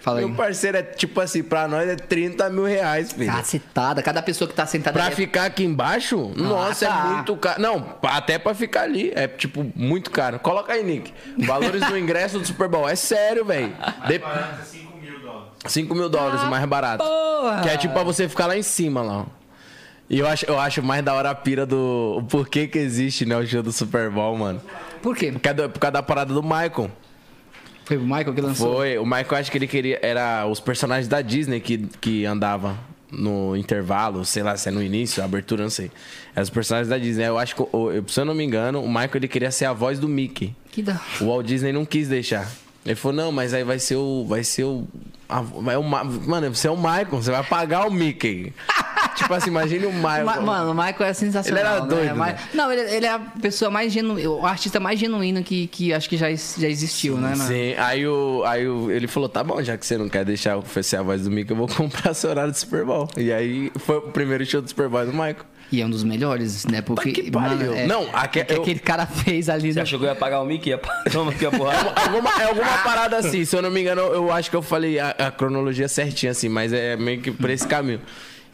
Fala 0.00 0.20
aí. 0.20 0.24
Meu 0.26 0.34
parceiro 0.34 0.78
é 0.78 0.82
tipo 0.82 1.20
assim, 1.20 1.42
pra 1.42 1.68
nós 1.68 1.86
é 1.88 1.94
30 1.96 2.48
mil 2.48 2.64
reais, 2.64 3.12
filho. 3.12 3.30
Cacetada. 3.30 4.02
Cada 4.02 4.22
pessoa 4.22 4.48
que 4.48 4.54
tá 4.54 4.64
sentada 4.66 4.94
Pra 4.94 5.04
ali 5.04 5.12
é- 5.12 5.16
ficar 5.16 5.44
aqui 5.44 5.62
embaixo, 5.64 6.32
nossa, 6.36 6.86
tá. 6.86 6.92
é 7.10 7.14
muito 7.14 7.36
caro. 7.36 7.60
Não, 7.60 7.96
até 8.04 8.38
pra 8.38 8.54
ficar 8.54 8.82
ali. 8.82 9.12
É, 9.14 9.28
tipo, 9.28 9.70
muito 9.76 10.10
caro. 10.10 10.38
Coloca 10.38 10.72
aí, 10.72 10.82
Nick. 10.82 11.12
Valores 11.46 11.84
do 11.86 11.98
ingresso 11.98 12.38
do 12.38 12.46
Super 12.46 12.68
Bowl. 12.68 12.88
É 12.88 12.96
sério, 12.96 13.44
velho. 13.44 13.72
De... 14.06 14.20
5 14.64 14.96
mil 14.98 15.20
dólares. 15.20 15.50
5 15.66 15.94
mil 15.94 16.08
dólares, 16.08 16.42
o 16.42 16.46
mais 16.46 16.64
barato. 16.64 17.04
porra! 17.04 17.60
Que 17.62 17.68
é 17.68 17.76
tipo 17.76 17.92
pra 17.92 18.02
você 18.02 18.26
ficar 18.28 18.46
lá 18.46 18.56
em 18.56 18.62
cima, 18.62 19.02
lá. 19.02 19.26
E 20.10 20.18
eu 20.18 20.26
acho, 20.26 20.44
eu 20.46 20.58
acho 20.58 20.82
mais 20.82 21.04
da 21.04 21.14
hora 21.14 21.30
a 21.30 21.34
pira 21.36 21.64
do... 21.64 22.16
O 22.18 22.22
porquê 22.24 22.66
que 22.66 22.78
existe, 22.78 23.24
né, 23.24 23.36
o 23.36 23.46
show 23.46 23.62
do 23.62 23.70
Super 23.72 24.10
Bowl, 24.10 24.36
mano. 24.36 24.60
Por 25.00 25.16
quê? 25.16 25.30
Por 25.30 25.38
causa, 25.40 25.56
do- 25.62 25.70
por 25.70 25.78
causa 25.78 25.92
da 25.92 26.02
parada 26.02 26.34
do 26.34 26.42
Michael. 26.42 26.90
Foi 27.84 27.96
o 27.96 28.00
Michael 28.02 28.34
que 28.34 28.40
lançou? 28.40 28.74
Foi. 28.76 28.98
O 28.98 29.04
Michael, 29.04 29.36
acho 29.36 29.50
que 29.52 29.56
ele 29.58 29.68
queria... 29.68 30.00
Era 30.02 30.46
os 30.46 30.58
personagens 30.58 31.06
da 31.06 31.20
Disney 31.22 31.60
que, 31.60 31.78
que 32.00 32.26
andavam 32.26 32.76
no 33.12 33.56
intervalo, 33.56 34.24
sei 34.24 34.42
lá 34.42 34.56
se 34.56 34.68
é 34.68 34.72
no 34.72 34.82
início, 34.82 35.22
abertura, 35.22 35.62
não 35.62 35.70
sei. 35.70 35.90
Eram 36.34 36.42
os 36.42 36.50
personagens 36.50 36.88
da 36.88 36.98
Disney. 36.98 37.24
Eu 37.28 37.38
acho 37.38 37.54
que, 37.54 37.62
eu- 37.62 38.04
se 38.08 38.20
eu 38.20 38.24
não 38.24 38.34
me 38.34 38.42
engano, 38.44 38.82
o 38.82 38.88
Michael 38.88 39.10
ele 39.14 39.28
queria 39.28 39.50
ser 39.52 39.66
a 39.66 39.72
voz 39.72 39.98
do 40.00 40.08
Mickey. 40.08 40.54
Que 40.72 40.82
da... 40.82 41.00
O 41.20 41.26
Walt 41.26 41.46
Disney 41.46 41.72
não 41.72 41.84
quis 41.84 42.08
deixar. 42.08 42.50
Ele 42.84 42.94
falou, 42.96 43.16
não, 43.16 43.30
mas 43.32 43.52
aí 43.54 43.62
vai 43.62 43.78
ser 43.78 43.96
o. 43.96 44.24
Vai 44.26 44.42
ser 44.42 44.64
o. 44.64 44.86
a- 45.28 45.42
vai 45.42 45.76
o 45.76 45.82
Ma- 45.82 46.02
Mano, 46.02 46.52
você 46.54 46.66
é 46.66 46.70
o 46.70 46.76
Michael, 46.76 47.08
você 47.10 47.30
vai 47.30 47.44
pagar 47.44 47.86
o 47.86 47.90
Mickey. 47.92 48.52
tipo 49.20 49.34
assim, 49.34 49.50
imagine 49.50 49.86
o 49.86 49.92
Michael. 49.92 50.24
Ma- 50.24 50.40
Mano, 50.40 50.70
o 50.72 50.74
Michael 50.74 51.10
é 51.10 51.12
sensacional. 51.14 51.60
Ele 51.62 51.68
era 51.68 51.80
né? 51.82 51.86
doido, 51.88 52.16
Mas- 52.16 52.34
né? 52.34 52.40
Não, 52.54 52.72
ele, 52.72 52.80
ele 52.94 53.06
é 53.06 53.10
a 53.12 53.18
pessoa 53.18 53.70
mais 53.70 53.92
genuína, 53.92 54.28
o 54.30 54.46
artista 54.46 54.80
mais 54.80 54.98
genuíno 54.98 55.42
que, 55.42 55.66
que 55.68 55.92
acho 55.92 56.08
que 56.08 56.16
já, 56.16 56.26
já 56.34 56.68
existiu, 56.68 57.16
né, 57.16 57.30
mano? 57.36 57.46
Sim, 57.48 57.74
aí, 57.76 58.06
o, 58.06 58.42
aí 58.46 58.66
o, 58.66 58.90
ele 58.90 59.06
falou: 59.06 59.28
tá 59.28 59.42
bom, 59.44 59.62
já 59.62 59.76
que 59.76 59.86
você 59.86 59.96
não 59.96 60.08
quer 60.08 60.24
deixar 60.24 60.52
eu 60.52 60.64
ser 60.82 60.96
a 60.96 61.02
voz 61.02 61.22
do 61.22 61.30
Mickey, 61.30 61.52
eu 61.52 61.56
vou 61.56 61.68
comprar 61.74 62.14
seu 62.14 62.30
horário 62.30 62.52
do 62.52 62.56
Super 62.58 62.84
Bowl. 62.84 63.08
E 63.16 63.32
aí 63.32 63.70
foi 63.78 63.96
o 63.98 64.02
primeiro 64.02 64.44
show 64.46 64.60
do 64.62 64.68
Super 64.68 64.88
Bowl 64.88 65.04
do 65.04 65.12
Michael. 65.12 65.36
E 65.72 65.80
é 65.80 65.86
um 65.86 65.90
dos 65.90 66.02
melhores, 66.02 66.64
né? 66.66 66.82
Porque. 66.82 67.12
que 67.12 67.30
pariu. 67.30 67.72
é- 67.72 67.86
Não, 67.86 68.08
aque- 68.12 68.40
é 68.40 68.44
que 68.44 68.54
eu- 68.54 68.62
aquele 68.62 68.80
cara 68.80 69.06
fez 69.06 69.48
ali. 69.48 69.72
Você 69.72 69.78
no- 69.78 69.82
achou 69.84 70.00
que 70.00 70.04
eu 70.04 70.08
ia 70.08 70.16
pagar 70.16 70.40
o 70.40 70.44
Mickey? 70.44 70.70
Ia 70.70 70.78
Toma 71.12 71.30
aqui 71.30 71.46
a 71.46 71.50
porrada. 71.52 71.92
alguma, 71.94 72.28
é 72.42 72.44
alguma 72.46 72.78
parada 72.78 73.18
assim, 73.18 73.44
se 73.44 73.54
eu 73.54 73.62
não 73.62 73.70
me 73.70 73.80
engano, 73.80 74.00
eu 74.00 74.32
acho 74.32 74.50
que 74.50 74.56
eu 74.56 74.62
falei 74.62 74.98
a, 74.98 75.10
a 75.10 75.30
cronologia 75.30 75.86
certinha, 75.86 76.32
assim, 76.32 76.48
mas 76.48 76.72
é 76.72 76.96
meio 76.96 77.20
que 77.20 77.30
por 77.30 77.48
esse 77.50 77.68
caminho. 77.68 78.00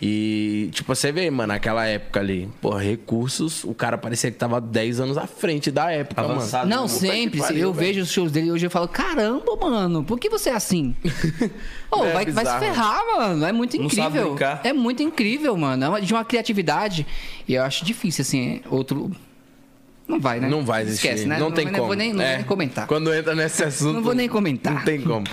E, 0.00 0.68
tipo, 0.72 0.94
você 0.94 1.10
vê, 1.10 1.30
mano, 1.30 1.54
naquela 1.54 1.86
época 1.86 2.20
ali, 2.20 2.48
pô, 2.60 2.76
recursos, 2.76 3.64
o 3.64 3.72
cara 3.72 3.96
parecia 3.96 4.30
que 4.30 4.36
tava 4.36 4.60
10 4.60 5.00
anos 5.00 5.16
à 5.16 5.26
frente 5.26 5.70
da 5.70 5.90
época, 5.90 6.20
Avançado. 6.20 6.68
mano. 6.68 6.82
Não, 6.82 6.88
sempre. 6.88 7.40
pariu, 7.40 7.60
eu 7.60 7.72
velho. 7.72 7.86
vejo 7.94 8.00
os 8.02 8.10
shows 8.12 8.30
dele 8.30 8.48
e 8.48 8.52
hoje 8.52 8.66
eu 8.66 8.70
falo, 8.70 8.88
caramba, 8.88 9.56
mano, 9.58 10.04
por 10.04 10.18
que 10.18 10.28
você 10.28 10.50
é 10.50 10.54
assim? 10.54 10.94
Ô, 11.90 12.04
É 12.04 12.12
vai, 12.12 12.26
vai 12.26 12.44
se 12.44 12.58
ferrar, 12.58 13.00
mano. 13.16 13.46
É 13.46 13.52
muito 13.52 13.78
Não 13.80 13.88
sabe 13.88 14.18
incrível. 14.18 14.36
É 14.64 14.72
muito 14.72 15.02
incrível, 15.02 15.56
mano. 15.56 15.84
É 15.84 15.88
uma- 15.88 16.00
de 16.02 16.12
uma 16.12 16.24
criatividade. 16.24 17.06
E 17.48 17.54
eu 17.54 17.62
acho 17.62 17.82
difícil, 17.84 18.20
assim, 18.22 18.60
outro. 18.70 19.10
Não 20.08 20.20
vai, 20.20 20.38
né? 20.38 20.48
Não 20.48 20.64
vai 20.64 20.82
existir. 20.82 21.08
Esquece, 21.08 21.26
né? 21.26 21.36
Não, 21.38 21.50
tem 21.50 21.64
vou, 21.64 21.72
como. 21.72 21.82
Não 21.82 21.86
vou 21.88 21.96
nem, 21.96 22.10
não 22.12 22.18
vou 22.18 22.26
É. 22.26 22.36
nem 22.36 22.44
comentar. 22.44 22.86
Quando 22.86 23.12
entra 23.12 23.34
nesse 23.34 23.64
assunto. 23.64 23.94
Não 23.94 24.02
vou 24.02 24.14
nem 24.14 24.28
comentar. 24.28 24.74
Não 24.74 24.82
tem 24.84 25.00
como. 25.00 25.24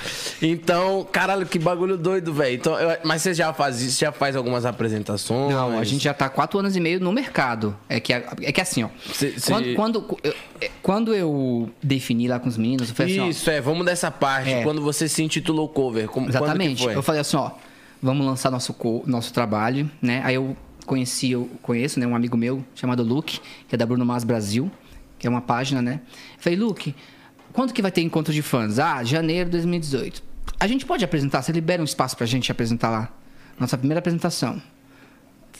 Então, 0.42 1.08
caralho, 1.12 1.46
que 1.46 1.60
bagulho 1.60 1.98
doido, 1.98 2.34
velho. 2.34 2.56
Então, 2.56 2.78
eu- 2.80 2.98
mas 3.04 3.22
você 3.22 3.34
já 3.34 3.54
faz 3.54 3.82
isso? 3.82 4.00
Já 4.00 4.12
faz 4.12 4.36
algumas 4.36 4.66
apresentações? 4.66 5.54
Não, 5.54 5.78
a 5.78 5.84
gente 5.84 6.04
já 6.04 6.14
tá 6.14 6.28
quatro 6.30 6.60
anos 6.60 6.76
e 6.76 6.80
meio 6.80 7.00
no 7.00 7.12
mercado. 7.12 7.76
É 7.88 8.00
que, 8.00 8.14
é 8.14 8.52
que 8.52 8.62
assim, 8.62 8.84
ó. 8.84 8.90
Cê- 9.14 9.34
cê- 9.38 9.52
Quando, 9.52 9.76
quando, 9.76 10.06
eu, 10.24 10.36
é, 10.60 10.70
quando 10.82 11.14
eu 11.14 11.70
defini 11.82 12.28
lá 12.28 12.40
com 12.40 12.50
os 12.50 12.58
meninos, 12.58 12.90
eu 12.90 12.96
falei 12.96 13.14
assim, 13.14 13.22
ó, 13.22 13.30
Isso, 13.30 13.50
é. 13.50 13.62
Vamos 13.62 13.86
dessa 13.86 14.10
parte. 14.12 14.50
É. 14.52 14.64
Quando 14.64 14.82
você 14.82 15.08
se 15.08 15.22
intitulou 15.24 15.68
cover. 15.70 16.08
Como, 16.08 16.28
Exatamente. 16.30 16.84
Eu 16.86 17.04
falei 17.04 17.22
assim, 17.22 17.38
ó, 17.38 17.52
vamos 18.02 18.26
lançar 18.26 18.50
nosso, 18.52 18.76
nosso 19.06 19.32
trabalho, 19.34 19.90
né? 20.02 20.22
Aí 20.26 20.36
eu 20.36 20.58
conheci, 20.86 21.32
eu 21.32 21.50
conheço, 21.62 22.00
né, 22.00 22.08
um 22.08 22.16
amigo 22.16 22.38
meu 22.38 22.64
chamado 22.76 23.04
Luke, 23.04 23.40
que 23.68 23.76
é 23.76 23.78
da 23.78 23.86
Bruno 23.86 24.06
Mars 24.06 24.24
Brasil, 24.24 24.72
que 25.18 25.28
é 25.28 25.30
uma 25.30 25.42
página, 25.42 25.82
né? 25.82 26.02
Eu 26.36 26.44
falei, 26.44 26.60
Luke, 26.60 26.96
quando 27.52 27.74
que 27.74 27.82
vai 27.82 27.92
ter 27.92 28.02
encontro 28.02 28.34
de 28.34 28.42
fãs? 28.42 28.80
Ah, 28.80 29.04
janeiro 29.04 29.46
de 29.46 29.52
2018. 29.52 30.24
A 30.60 30.68
gente 30.68 30.86
pode 30.86 31.04
apresentar, 31.04 31.42
você 31.42 31.52
libera 31.52 31.82
um 31.82 31.86
espaço 31.86 32.16
pra 32.18 32.26
gente 32.26 32.52
apresentar 32.52 32.90
lá. 32.90 33.10
Nossa 33.60 33.78
primeira 33.78 34.00
apresentação. 34.00 34.62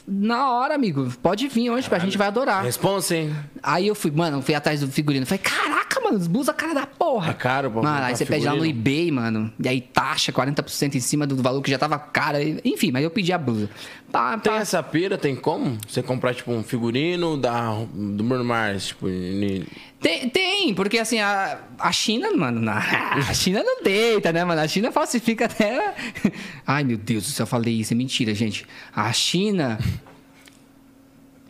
Na 0.06 0.52
hora, 0.52 0.76
amigo, 0.76 1.10
pode 1.22 1.48
vir 1.48 1.70
hoje, 1.70 1.88
a 1.90 2.00
gente 2.00 2.18
vai 2.18 2.28
adorar. 2.28 2.64
Responsa, 2.64 3.16
hein? 3.16 3.34
Aí 3.62 3.88
eu 3.88 3.96
fui, 3.96 4.12
mano, 4.12 4.42
fui 4.42 4.54
atrás 4.54 4.82
do 4.82 4.88
figurino. 4.88 5.26
Falei, 5.26 5.42
caraca, 5.42 6.02
mano, 6.02 6.20
blusa 6.28 6.54
cara 6.54 6.74
da 6.74 6.86
porra. 6.86 7.32
É 7.32 7.34
caro 7.34 7.72
pra 7.72 7.82
Mano, 7.82 8.06
aí 8.06 8.16
você 8.16 8.26
pede 8.26 8.44
lá 8.44 8.52
no 8.52 8.64
figurino? 8.64 8.80
eBay, 8.80 9.12
mano. 9.12 9.54
E 9.64 9.68
aí 9.70 9.80
taxa 9.80 10.34
40% 10.34 10.96
em 10.96 11.00
cima 11.00 11.26
do 11.26 11.38
valor 11.38 11.62
que 11.62 11.72
já 11.72 11.78
tava 11.78 11.98
caro. 11.98 12.38
Enfim, 12.66 12.92
mas 12.92 13.04
eu 13.04 13.12
pedi 13.12 13.32
a 13.32 13.38
blusa. 13.38 13.70
Pá, 14.14 14.38
Tem 14.38 14.54
pá. 14.54 14.60
essa 14.60 14.84
pira, 14.84 15.18
tem 15.18 15.36
como? 15.36 15.76
Você 15.88 16.04
comprar, 16.04 16.36
tipo, 16.36 16.52
um 16.52 16.62
figurino 16.64 17.36
da, 17.36 17.72
do 17.92 18.24
Bruno 18.24 18.44
Mars, 18.46 18.86
tipo... 18.90 19.08
ni- 19.08 19.66
Tem, 20.00 20.30
tem, 20.30 20.72
porque 20.76 21.00
assim, 21.00 21.20
a, 21.20 21.58
a 21.80 21.92
China, 21.92 22.30
mano, 22.32 22.62
na- 22.62 22.78
a 23.28 23.34
China 23.34 23.64
não 23.64 23.82
deita, 23.82 24.32
né, 24.32 24.46
mano? 24.46 24.62
A 24.62 24.68
China 24.68 24.92
falsifica 24.92 25.46
até. 25.46 25.96
Ai, 26.66 26.84
meu 26.84 26.96
Deus 26.98 27.24
do 27.26 27.32
céu, 27.32 27.44
eu 27.46 27.48
falei 27.48 27.74
isso, 27.74 27.92
é 27.92 27.96
mentira, 27.96 28.36
gente. 28.36 28.68
A 28.96 29.12
China. 29.12 29.80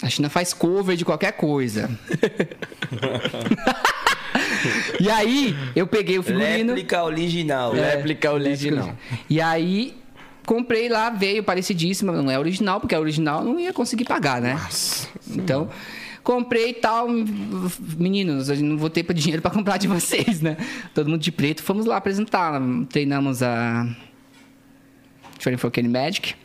A 0.01 0.09
China 0.09 0.29
faz 0.29 0.53
cover 0.53 0.95
de 0.95 1.03
qualquer 1.03 1.33
coisa. 1.33 1.89
e 5.01 5.09
aí, 5.09 5.53
eu 5.75 5.85
peguei 5.85 6.17
o 6.17 6.23
figurino. 6.23 6.69
Réplica 6.73 7.03
original. 7.03 7.75
É. 7.75 7.95
Réplica 7.95 8.31
original. 8.31 8.97
E 9.29 9.41
aí, 9.41 10.01
comprei 10.45 10.89
lá, 10.89 11.09
veio 11.09 11.43
parecidíssima, 11.43 12.11
não 12.11 12.29
é 12.29 12.37
original, 12.37 12.79
porque 12.79 12.95
a 12.95 12.99
original 12.99 13.43
não 13.43 13.59
ia 13.59 13.73
conseguir 13.73 14.05
pagar, 14.05 14.41
né? 14.41 14.53
Nossa. 14.53 15.07
Então, 15.31 15.69
comprei 16.23 16.69
e 16.69 16.73
tal. 16.73 17.07
Meninos, 17.97 18.49
eu 18.49 18.55
não 18.57 18.77
vou 18.77 18.89
ter 18.89 19.03
dinheiro 19.13 19.41
pra 19.41 19.51
comprar 19.51 19.77
de 19.77 19.87
vocês, 19.87 20.41
né? 20.41 20.57
Todo 20.93 21.09
mundo 21.09 21.21
de 21.21 21.31
preto. 21.31 21.63
Fomos 21.63 21.85
lá 21.85 21.97
apresentar. 21.97 22.61
Treinamos 22.89 23.43
a. 23.43 23.87
Training 25.39 25.57
for 25.57 25.71
Kenny 25.71 25.89
Magic. 25.89 26.35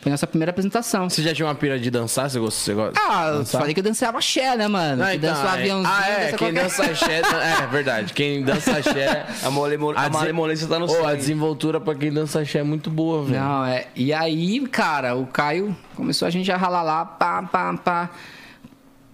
Foi 0.00 0.10
nossa 0.10 0.26
primeira 0.26 0.50
apresentação. 0.50 1.10
Você 1.10 1.22
já 1.22 1.34
tinha 1.34 1.46
uma 1.46 1.54
pira 1.54 1.78
de 1.78 1.90
dançar? 1.90 2.30
Você 2.30 2.38
gosta? 2.38 2.58
Você 2.58 2.72
gosta 2.74 2.98
Ah, 3.06 3.26
eu 3.28 3.38
dançar? 3.40 3.60
falei 3.60 3.74
que 3.74 3.80
eu 3.80 3.84
dançava 3.84 4.16
axé, 4.16 4.56
né, 4.56 4.66
mano? 4.66 5.02
Ah, 5.02 5.10
que 5.10 5.16
então, 5.16 5.28
é. 5.44 5.48
aviãozinho. 5.48 5.94
Ah, 5.94 6.08
é, 6.08 6.14
dança 6.14 6.28
quem 6.28 6.38
qualquer- 6.38 6.62
dança 6.62 6.84
axé... 6.84 7.20
É, 7.20 7.66
verdade. 7.66 8.12
Quem 8.14 8.42
dança 8.42 8.70
axé... 8.78 9.26
A, 9.44 9.50
malemol... 9.50 9.92
a 9.94 10.08
malemolência 10.08 10.66
tá 10.66 10.78
no 10.78 10.90
Ô, 10.90 11.06
a 11.06 11.14
desenvoltura 11.14 11.78
pra 11.78 11.94
quem 11.94 12.10
dança 12.10 12.40
axé 12.40 12.60
é 12.60 12.62
muito 12.62 12.88
boa, 12.90 13.24
velho. 13.26 13.40
Não, 13.40 13.64
é. 13.66 13.88
E 13.94 14.10
aí, 14.12 14.66
cara, 14.68 15.14
o 15.16 15.26
Caio 15.26 15.76
começou 15.94 16.26
a 16.26 16.30
gente 16.30 16.50
a 16.50 16.56
ralar 16.56 16.82
lá, 16.82 17.04
pá, 17.04 17.42
pá, 17.42 17.74
pá. 17.76 18.10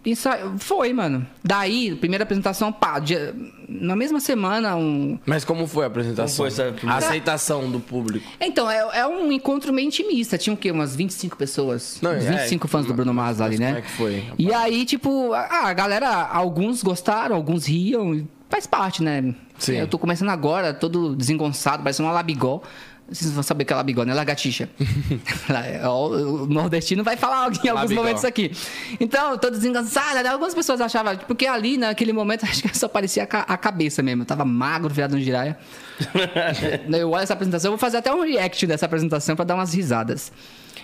Ensa... 0.07 0.39
Foi, 0.59 0.93
mano. 0.93 1.27
Daí, 1.43 1.97
primeira 1.97 2.23
apresentação, 2.23 2.73
pá, 2.73 2.99
dia- 3.01 3.35
na 3.69 3.97
mesma 3.97 4.21
semana, 4.21 4.77
um. 4.77 5.19
Mas 5.27 5.45
como 5.45 5.67
foi 5.67 5.83
a 5.85 5.89
apresentação? 5.89 6.37
Como 6.47 6.51
foi 6.57 6.65
essa 6.67 6.87
A 6.87 6.97
aceitação 6.97 7.69
do 7.69 7.81
público. 7.81 8.25
Então, 8.41 8.71
é, 8.71 9.01
é 9.01 9.07
um 9.07 9.33
encontro 9.33 9.73
meio 9.73 9.89
intimista. 9.89 10.39
Tinha 10.39 10.55
o 10.55 10.57
quê? 10.57 10.71
Umas 10.71 10.95
25 10.95 11.37
pessoas? 11.37 11.99
Não, 12.01 12.13
Uns 12.13 12.25
é, 12.25 12.31
25 12.43 12.69
fãs 12.69 12.87
do 12.87 12.95
Bruno 12.95 13.13
Mars 13.13 13.41
ali, 13.41 13.59
né? 13.59 13.67
como 13.67 13.79
é 13.79 13.83
que 13.83 13.91
foi, 13.91 14.15
rapaz? 14.21 14.35
E 14.39 14.53
aí, 14.55 14.85
tipo, 14.85 15.33
a, 15.33 15.69
a 15.69 15.73
galera, 15.73 16.09
alguns 16.09 16.83
gostaram, 16.83 17.35
alguns 17.35 17.67
riam. 17.67 18.27
Faz 18.49 18.65
parte, 18.65 19.03
né? 19.03 19.35
Sim. 19.59 19.75
Eu 19.77 19.89
tô 19.89 19.99
começando 19.99 20.29
agora, 20.29 20.73
todo 20.73 21.17
desengonçado, 21.17 21.83
parecendo 21.83 22.09
uma 22.09 22.15
labigol. 22.15 22.63
Vocês 23.09 23.31
vão 23.31 23.43
saber 23.43 23.65
que 23.65 23.73
é 23.73 23.77
labigol, 23.77 24.05
né? 24.05 24.13
Lagartixa. 24.13 24.69
Ó, 25.85 26.09
o 26.09 26.47
nordestino 26.47 27.05
vai 27.05 27.17
falar 27.17 27.37
em 27.65 27.69
alguns 27.69 27.83
Labigol. 27.83 27.97
momentos 28.05 28.25
aqui. 28.25 28.51
Então, 28.99 29.31
eu 29.31 29.39
tô 29.39 29.49
desengonçado. 29.49 30.23
né? 30.23 30.29
Algumas 30.29 30.55
pessoas 30.55 30.81
achavam... 30.81 31.17
Porque 31.19 31.47
ali, 31.47 31.79
naquele 31.79 32.13
momento, 32.13 32.43
acho 32.51 32.63
que 32.65 32.77
só 32.77 32.89
parecia 32.89 33.23
a, 33.23 33.27
ca- 33.27 33.45
a 33.47 33.57
cabeça 33.57 34.03
mesmo. 34.03 34.23
Eu 34.23 34.27
tava 34.27 34.45
magro, 34.45 34.93
virado 34.93 35.15
no 35.15 35.21
giraia. 35.23 35.57
eu 36.99 37.11
olho 37.11 37.23
essa 37.23 37.33
apresentação, 37.35 37.69
eu 37.69 37.73
vou 37.73 37.79
fazer 37.79 37.99
até 37.99 38.13
um 38.13 38.23
react 38.23 38.67
dessa 38.67 38.87
apresentação 38.87 39.37
pra 39.37 39.45
dar 39.45 39.55
umas 39.55 39.73
risadas. 39.73 40.33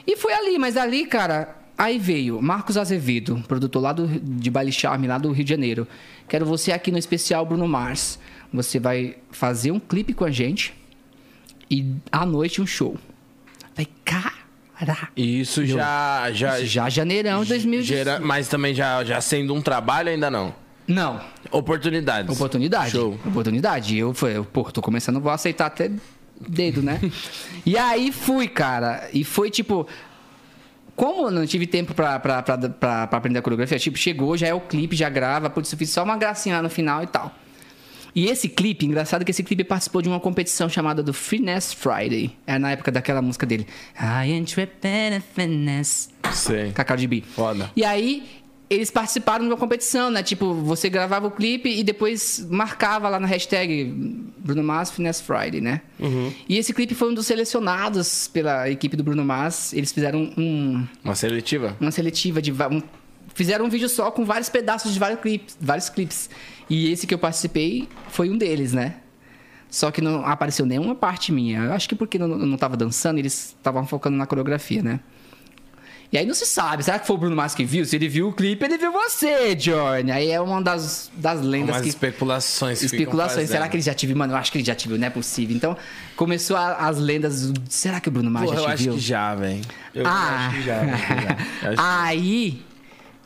E 0.07 0.17
foi 0.17 0.33
ali, 0.33 0.59
mas 0.59 0.77
ali, 0.77 1.07
cara, 1.07 1.57
aí 1.77 1.99
veio 1.99 2.41
Marcos 2.41 2.77
Azevedo, 2.77 3.43
produtor 3.49 3.83
lá 3.83 3.93
do, 3.93 4.07
de 4.07 4.51
Baile 4.51 4.73
Charme, 4.73 5.09
lá 5.09 5.19
do 5.19 5.33
Rio 5.33 5.45
de 5.45 5.51
Janeiro. 5.51 5.89
Quero 6.29 6.47
você 6.47 6.71
aqui 6.71 6.93
no 6.93 6.99
especial 6.99 7.45
Bruno 7.45 7.67
Mars. 7.67 8.19
Você 8.53 8.79
vai 8.79 9.17
fazer 9.33 9.73
um 9.73 9.81
clipe 9.81 10.13
com 10.15 10.25
a 10.25 10.31
gente 10.31 10.73
e 11.75 11.95
à 12.11 12.27
noite 12.27 12.61
um 12.61 12.67
show. 12.67 12.97
Falei, 13.75 13.89
cara, 14.05 15.09
isso 15.17 15.65
já... 15.65 16.31
já, 16.33 16.61
já 16.65 16.89
janeirão 16.89 17.43
de 17.43 17.49
2018. 17.51 17.87
gera- 18.05 18.21
Mas 18.21 18.49
também 18.49 18.75
já, 18.75 19.03
já 19.05 19.21
sendo 19.21 19.55
um 19.55 19.63
trabalho, 19.63 20.09
ainda 20.11 20.31
não. 20.31 20.55
Não, 20.87 21.21
Oportunidades. 21.51 22.35
Oportunidade. 22.35 22.91
Show. 22.91 23.19
Oportunidade. 23.25 23.95
E 23.95 23.99
eu 24.01 24.13
falei, 24.13 24.43
pô, 24.53 24.65
tô 24.65 24.83
começando, 24.83 25.21
vou 25.21 25.31
aceitar 25.33 25.67
até 25.67 25.91
dedo, 26.41 26.83
né? 26.83 27.01
e 27.65 27.79
aí 27.79 28.11
fui, 28.13 28.49
cara. 28.49 29.09
E 29.13 29.23
foi 29.25 29.49
tipo. 29.51 29.87
Como 30.95 31.29
eu 31.29 31.31
não 31.31 31.47
tive 31.47 31.67
tempo 31.67 31.95
pra, 31.95 32.19
pra, 32.21 32.43
pra, 32.43 32.59
pra, 32.59 33.07
pra 33.07 33.19
aprender 33.19 33.39
a 33.39 33.43
coreografia, 33.43 33.79
tipo, 33.79 33.97
chegou, 33.97 34.37
já 34.37 34.49
é 34.49 34.55
o 34.55 34.61
clipe, 34.61 34.95
já 34.95 35.09
grava, 35.09 35.49
putz, 35.49 35.73
eu 35.73 35.79
fiz 35.79 35.89
só 35.89 36.03
uma 36.05 36.17
gracinha 36.19 36.57
lá 36.57 36.63
no 36.63 36.69
final 36.69 37.03
e 37.03 37.07
tal. 37.07 37.35
E 38.15 38.27
esse 38.27 38.49
clipe, 38.49 38.85
engraçado 38.85 39.25
que 39.25 39.31
esse 39.31 39.43
clipe 39.43 39.65
participou 39.65 40.03
de 40.03 40.09
uma 40.09 40.21
competição 40.21 40.69
chamada 40.69 41.03
do 41.03 41.13
Finesse 41.15 41.75
Friday. 41.75 42.37
É 42.47 42.59
na 42.59 42.73
época 42.73 42.91
daquela 42.93 43.23
música 43.23 43.47
dele. 43.47 43.67
I 43.99 44.31
ain't 44.33 44.53
tripping 44.55 45.17
in 45.17 45.21
finesse. 45.35 46.09
Sei. 46.33 46.73
Com 46.73 46.81
a 46.83 46.85
Cardi 46.85 47.07
B. 47.07 47.23
Foda. 47.35 47.71
E 47.75 47.83
aí, 47.85 48.23
eles 48.69 48.91
participaram 48.91 49.45
de 49.45 49.51
uma 49.51 49.57
competição, 49.57 50.11
né? 50.11 50.23
Tipo, 50.23 50.53
você 50.55 50.89
gravava 50.91 51.27
o 51.27 51.31
clipe 51.31 51.69
e 51.71 51.83
depois 51.83 52.47
marcava 52.51 53.09
lá 53.09 53.19
na 53.21 53.27
hashtag 53.27 53.85
Bruno 54.39 54.63
Mars 54.63 54.91
Finesse 54.91 55.23
Friday, 55.23 55.61
né? 55.61 55.81
E 56.49 56.59
esse 56.59 56.73
clipe 56.75 56.95
foi 56.95 57.11
um 57.11 57.15
dos 57.15 57.27
selecionados 57.27 58.29
pela 58.29 58.69
equipe 58.71 58.97
do 58.97 59.03
Bruno 59.05 59.25
Mars. 59.25 59.73
Eles 59.73 59.91
fizeram 59.93 60.31
um- 60.37 60.87
Uma 61.05 61.15
seletiva? 61.15 61.77
uma 61.81 61.91
seletiva 61.91 62.43
de... 62.43 62.53
um- 62.53 62.83
fizeram 63.35 63.65
um 63.65 63.69
vídeo 63.69 63.89
só 63.89 64.11
com 64.11 64.25
vários 64.25 64.49
pedaços 64.49 64.93
de 64.93 64.99
vários 64.99 65.21
clipes, 65.21 65.57
vários 65.61 65.89
clipes. 65.89 66.31
E 66.69 66.91
esse 66.91 67.07
que 67.07 67.15
eu 67.15 67.19
participei 67.19 67.89
foi 68.09 68.31
um 68.31 68.39
deles, 68.39 68.73
né? 68.73 68.97
Só 69.71 69.91
que 69.91 70.03
não 70.03 70.25
apareceu 70.27 70.67
nenhuma 70.67 70.95
parte 70.95 71.33
minha. 71.33 71.61
Eu 71.61 71.73
acho 71.73 71.89
que 71.89 71.95
porque 71.95 72.19
eu 72.19 72.29
não, 72.29 72.41
eu 72.41 72.47
não 72.47 72.59
tava 72.59 72.77
dançando, 72.77 73.19
eles 73.19 73.55
estavam 73.59 73.87
focando 73.87 74.17
na 74.17 74.27
coreografia, 74.27 74.83
né? 74.83 75.01
E 76.13 76.19
aí 76.19 76.27
não 76.27 76.35
se 76.35 76.45
sabe. 76.45 76.83
Será 76.83 76.99
que 76.99 77.07
foi 77.07 77.17
o 77.17 77.19
Bruno 77.19 77.35
Mars 77.35 77.55
que 77.55 77.65
viu? 77.65 77.87
Se 77.87 77.97
ele 77.97 78.07
viu 78.07 78.29
o 78.29 78.33
clipe, 78.35 78.63
ele 78.63 78.77
viu 78.77 78.93
você, 78.93 79.55
Johnny. 79.55 80.13
Aí 80.13 80.31
é 80.31 80.39
uma 80.39 80.61
das, 80.61 81.11
das 81.17 81.41
lendas 81.41 81.77
Umas 81.77 81.83
que... 81.83 81.89
especulações. 81.89 82.83
Especulações. 82.83 83.49
Será 83.49 83.67
que 83.67 83.77
ele 83.77 83.83
já 83.83 83.95
te 83.95 84.07
viu? 84.07 84.15
Mano, 84.15 84.35
eu 84.35 84.37
acho 84.37 84.53
que 84.53 84.59
ele 84.59 84.65
já 84.65 84.75
te 84.75 84.89
viu. 84.89 84.99
Não 84.99 85.07
é 85.07 85.11
possível. 85.11 85.57
Então, 85.57 85.75
começou 86.15 86.55
a- 86.55 86.87
as 86.87 86.99
lendas... 86.99 87.51
Será 87.71 87.99
que 87.99 88.11
o 88.11 88.13
Bruno 88.13 88.31
Mars 88.31 88.45
Porra, 88.45 88.57
já 88.57 88.63
eu 88.63 88.67
te 88.67 88.73
acho 88.75 88.83
viu? 88.83 88.93
que 88.93 89.01
já, 89.01 89.35
velho. 89.35 89.63
Eu 89.95 90.07
ah. 90.07 90.49
acho 90.49 90.57
que 90.57 90.63
já. 90.63 90.81
acho 90.83 91.07
que 91.07 91.15
já. 91.15 91.71
Acho 91.71 91.81
Aí... 91.81 92.63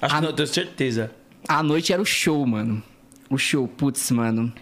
Acho 0.01 0.15
Ah, 0.15 0.21
que 0.21 0.27
não, 0.27 0.33
tenho 0.33 0.47
certeza. 0.49 1.11
A 1.49 1.63
noite 1.63 1.93
era 1.93 2.01
o 2.03 2.05
show, 2.07 2.45
mano. 2.47 2.83
O 3.31 3.39
show, 3.39 3.67
putz, 3.67 4.11
mano. 4.11 4.53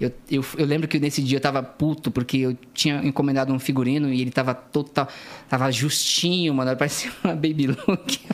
Eu, 0.00 0.12
eu, 0.30 0.44
eu 0.58 0.66
lembro 0.66 0.88
que 0.88 0.98
nesse 0.98 1.22
dia 1.22 1.36
eu 1.36 1.40
tava 1.40 1.62
puto, 1.62 2.10
porque 2.10 2.38
eu 2.38 2.56
tinha 2.74 2.96
encomendado 3.04 3.52
um 3.52 3.58
figurino 3.58 4.12
e 4.12 4.20
ele 4.20 4.30
tava 4.30 4.52
total. 4.54 5.08
Tava 5.48 5.70
justinho, 5.70 6.52
mano. 6.54 6.76
Parecia 6.76 7.10
uma 7.22 7.34
baby 7.34 7.68
look. 7.68 8.18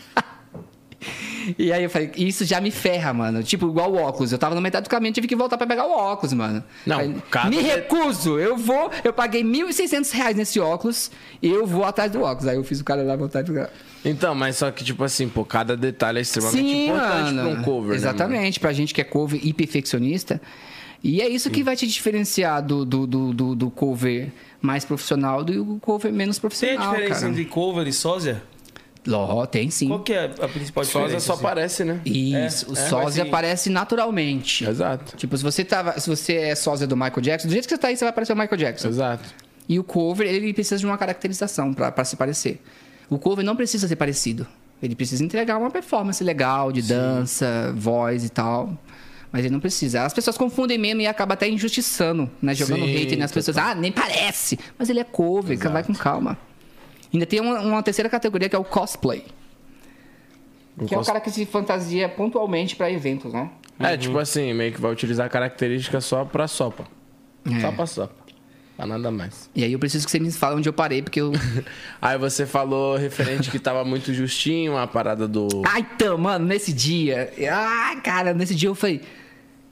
E 1.57 1.73
aí 1.73 1.85
eu 1.85 1.91
falei, 1.91 2.11
isso 2.17 2.45
já 2.45 2.61
me 2.61 2.71
ferra, 2.71 3.13
mano. 3.15 3.43
Tipo, 3.43 3.69
igual 3.69 3.93
o 3.93 3.97
óculos. 3.97 4.33
Eu 4.33 4.39
tava 4.39 4.55
no 4.55 4.61
metade 4.61 4.85
do 4.85 4.91
caminho, 4.91 5.13
tive 5.13 5.29
que 5.29 5.37
voltar 5.37 5.57
pra 5.57 5.67
pegar 5.67 5.87
o 5.87 5.93
óculos, 5.93 6.33
mano. 6.33 6.65
Não, 6.85 6.97
Falei, 6.97 7.15
cada- 7.31 7.49
Me 7.51 7.61
recuso! 7.63 8.39
Eu 8.39 8.57
vou, 8.57 8.91
eu 9.05 9.13
paguei 9.13 9.43
1.600 9.45 10.11
reais 10.13 10.37
nesse 10.37 10.59
óculos, 10.59 11.11
eu 11.43 11.67
vou 11.67 11.85
atrás 11.85 12.11
do 12.11 12.21
óculos. 12.23 12.47
Aí 12.49 12.57
eu 12.57 12.65
fiz 12.65 12.81
o 12.81 12.85
cara 12.85 13.03
lá 13.03 13.15
voltar 13.17 13.41
e 13.41 13.45
pegar. 13.45 13.71
Então, 14.05 14.35
mas 14.35 14.57
só 14.57 14.71
que, 14.71 14.83
tipo 14.85 15.03
assim, 15.05 15.29
pô, 15.29 15.45
cada 15.45 15.77
detalhe 15.77 16.19
é 16.19 16.23
extremamente 16.23 16.59
Sim, 16.59 16.89
importante 16.89 17.35
mano. 17.35 17.51
pra 17.53 17.61
um 17.61 17.63
cover, 17.65 17.91
né, 17.91 17.97
Exatamente, 17.97 18.61
pra 18.61 18.73
gente 18.73 18.93
que 18.95 19.01
é 19.01 19.05
cover 19.05 19.41
e 19.43 19.53
perfeccionista. 19.53 20.41
E 21.03 21.21
é 21.21 21.29
isso 21.29 21.49
que 21.51 21.63
vai 21.63 21.77
te 21.77 21.87
diferenciar 21.87 22.61
do, 22.63 22.85
do, 22.85 23.07
do, 23.07 23.33
do- 23.33 23.55
do 23.55 23.71
cover 23.71 24.33
mais 24.61 24.85
profissional 24.85 25.45
do 25.45 25.79
cover 25.81 26.13
menos 26.13 26.37
Tem 26.37 26.39
a 26.39 26.41
profissional. 26.41 26.91
diferença 26.91 27.21
cara. 27.21 27.33
entre 27.33 27.45
cover 27.45 27.87
e 27.87 27.93
sósia? 27.93 28.43
Ló, 29.09 29.47
tem 29.47 29.71
sim. 29.71 29.89
Qual 29.89 30.01
que 30.01 30.13
é 30.13 30.27
a 30.27 30.49
principal 30.49 30.85
Sósia 30.85 31.01
diferença? 31.01 31.27
só 31.27 31.33
assim? 31.33 31.43
aparece, 31.45 31.85
né? 31.85 32.01
Isso, 32.05 32.67
É, 32.67 32.71
o 32.71 32.73
é, 32.73 32.89
sósia 32.89 33.23
sim. 33.25 33.29
aparece 33.29 33.71
naturalmente. 33.71 34.65
Exato. 34.69 35.17
Tipo, 35.17 35.37
se 35.37 35.43
você, 35.43 35.65
tava, 35.65 35.99
se 35.99 36.09
você 36.09 36.35
é 36.35 36.55
sósia 36.55 36.87
do 36.87 36.95
Michael 36.97 37.21
Jackson, 37.23 37.49
do 37.49 37.53
jeito 37.53 37.65
que 37.67 37.75
você 37.75 37.79
tá 37.79 37.89
aí, 37.89 37.97
você 37.97 38.05
vai 38.05 38.13
parecer 38.13 38.33
o 38.35 38.37
Michael 38.37 38.57
Jackson. 38.59 38.89
Exato. 38.89 39.25
E 39.69 39.79
o 39.79 39.85
cover, 39.85 40.27
ele 40.29 40.53
precisa 40.53 40.79
de 40.79 40.87
uma 40.87 40.99
caracterização 40.99 41.73
pra 41.73 41.91
pra 41.91 42.05
se 42.05 42.17
parecer. 42.17 42.63
O 43.09 43.19
cover 43.19 43.45
não 43.45 43.57
precisa 43.57 43.89
ser 43.89 43.97
parecido. 43.97 44.47
Ele 44.83 44.95
precisa 44.95 45.25
entregar 45.25 45.57
uma 45.59 45.71
performance 45.71 46.23
legal 46.23 46.71
de 46.71 46.83
dança, 46.83 47.73
voz 47.77 48.25
e 48.25 48.29
tal. 48.29 48.79
Mas 49.33 49.45
ele 49.45 49.53
não 49.53 49.61
precisa. 49.61 50.03
As 50.05 50.15
pessoas 50.15 50.39
confundem 50.39 50.79
mesmo 50.79 51.01
e 51.03 51.07
acaba 51.07 51.35
até 51.35 51.49
injustiçando, 51.49 52.31
né? 52.41 52.55
Jogando 52.55 52.85
Sim, 52.85 52.97
hate 53.03 53.17
nas 53.17 53.33
pessoas. 53.33 53.59
Ah, 53.59 53.75
nem 53.75 53.91
parece. 53.93 54.59
Mas 54.79 54.89
ele 54.89 55.01
é 55.01 55.05
cover, 55.05 55.59
vai 55.71 55.83
com 55.83 55.95
calma. 55.95 56.39
Ainda 57.13 57.27
tem 57.27 57.41
uma, 57.41 57.61
uma 57.61 57.83
terceira 57.83 58.09
categoria 58.09 58.49
que 58.49 58.57
é 58.57 58.59
o 58.59 58.65
cosplay. 58.65 59.25
Que 60.87 60.95
é 60.95 60.97
o 60.97 61.01
cos- 61.01 61.07
cara 61.09 61.21
que 61.21 61.31
se 61.31 61.45
fantasia 61.47 62.09
pontualmente 62.09 62.77
pra 62.77 62.91
eventos, 62.91 63.33
né? 63.33 63.51
É, 63.81 63.97
tipo 63.97 64.19
assim, 64.19 64.53
meio 64.53 64.73
que 64.73 64.81
vai 64.81 64.93
utilizar 64.93 65.29
características 65.31 66.05
só 66.05 66.25
pra 66.25 66.47
sopa. 66.49 66.85
É. 67.51 67.61
Só 67.61 67.73
pra 67.73 67.87
sopa. 67.87 68.15
Pra 68.77 68.87
nada 68.87 69.11
mais. 69.11 69.51
E 69.57 69.65
aí 69.65 69.73
eu 69.73 69.79
preciso 69.79 70.05
que 70.05 70.11
você 70.11 70.21
me 70.21 70.31
fale 70.31 70.55
onde 70.57 70.69
eu 70.69 70.73
parei, 70.73 71.03
porque 71.03 71.21
eu. 71.21 71.33
Aí 72.01 72.17
você 72.17 72.47
falou 72.47 72.97
referente 72.97 73.51
que 73.51 73.59
tava 73.59 73.85
muito 73.85 74.15
justinho 74.15 74.77
a 74.77 74.87
parada 74.87 75.27
do. 75.27 75.49
Ai, 75.67 75.81
então, 75.95 76.17
mano, 76.17 76.47
nesse 76.47 76.73
dia. 76.73 77.33
Ai, 77.51 78.01
cara, 78.03 78.33
nesse 78.33 78.55
dia 78.55 78.69
eu 78.69 78.77
falei. 78.77 79.01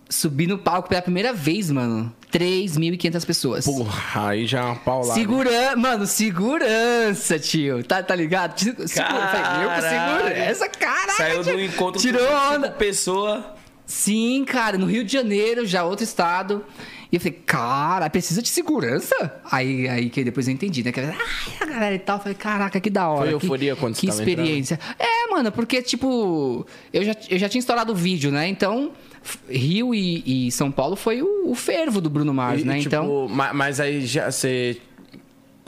Subi 0.08 0.46
no 0.46 0.56
palco 0.58 0.88
pela 0.88 1.02
primeira 1.02 1.32
vez, 1.32 1.70
mano. 1.70 2.14
3.500 2.32 3.24
pessoas. 3.26 3.64
Porra, 3.64 4.28
aí 4.28 4.46
já 4.46 4.60
é 4.60 4.62
uma 4.62 4.76
paulada. 4.76 5.14
Segurança, 5.18 5.76
mano, 5.76 6.06
segurança, 6.06 7.38
tio. 7.38 7.82
Tá, 7.82 8.02
tá 8.02 8.14
ligado? 8.14 8.58
Se- 8.58 8.74
Segura, 8.88 9.28
falei, 9.28 9.42
Caralho. 9.42 10.24
segurança, 10.28 10.68
caraca. 10.68 11.12
Saiu 11.16 11.42
do 11.42 11.60
encontro 11.60 12.00
Tirou 12.00 12.26
com 12.26 12.54
onda. 12.54 12.70
pessoa. 12.70 13.54
Sim, 13.84 14.44
cara, 14.44 14.76
no 14.76 14.86
Rio 14.86 15.04
de 15.04 15.12
Janeiro, 15.12 15.64
já 15.66 15.84
outro 15.84 16.04
estado. 16.04 16.64
E 17.10 17.16
eu 17.16 17.20
falei, 17.20 17.40
cara, 17.46 18.10
precisa 18.10 18.42
de 18.42 18.48
segurança? 18.48 19.14
Aí, 19.50 19.88
aí 19.88 20.10
que 20.10 20.24
depois 20.24 20.48
eu 20.48 20.54
entendi, 20.54 20.82
né? 20.82 20.90
Que, 20.90 20.98
ai, 21.00 21.14
a 21.60 21.64
galera 21.66 21.94
e 21.94 21.98
tal. 22.00 22.16
Eu 22.16 22.22
falei, 22.22 22.34
caraca, 22.36 22.80
que 22.80 22.90
da 22.90 23.08
hora. 23.08 23.30
Foi 23.30 23.38
que- 23.38 23.46
euforia 23.46 23.76
quando 23.76 23.94
você 23.94 24.00
Que 24.02 24.08
experiência. 24.08 24.78
É, 24.98 25.30
mano, 25.30 25.52
porque, 25.52 25.80
tipo, 25.82 26.66
eu 26.92 27.04
já, 27.04 27.14
eu 27.30 27.38
já 27.38 27.48
tinha 27.48 27.60
estourado 27.60 27.92
o 27.92 27.94
vídeo, 27.94 28.32
né? 28.32 28.48
Então, 28.48 28.90
Rio 29.48 29.94
e, 29.94 30.46
e 30.48 30.52
São 30.52 30.70
Paulo 30.70 30.96
foi 30.96 31.22
o, 31.22 31.50
o 31.50 31.54
fervo 31.54 32.00
do 32.00 32.08
Bruno 32.10 32.32
Mars, 32.34 32.62
E, 32.62 32.64
né? 32.64 32.74
tipo, 32.78 32.88
então. 32.94 33.28
ma- 33.28 33.52
Mas 33.52 33.80
aí 33.80 34.04
já 34.06 34.30
você. 34.30 34.78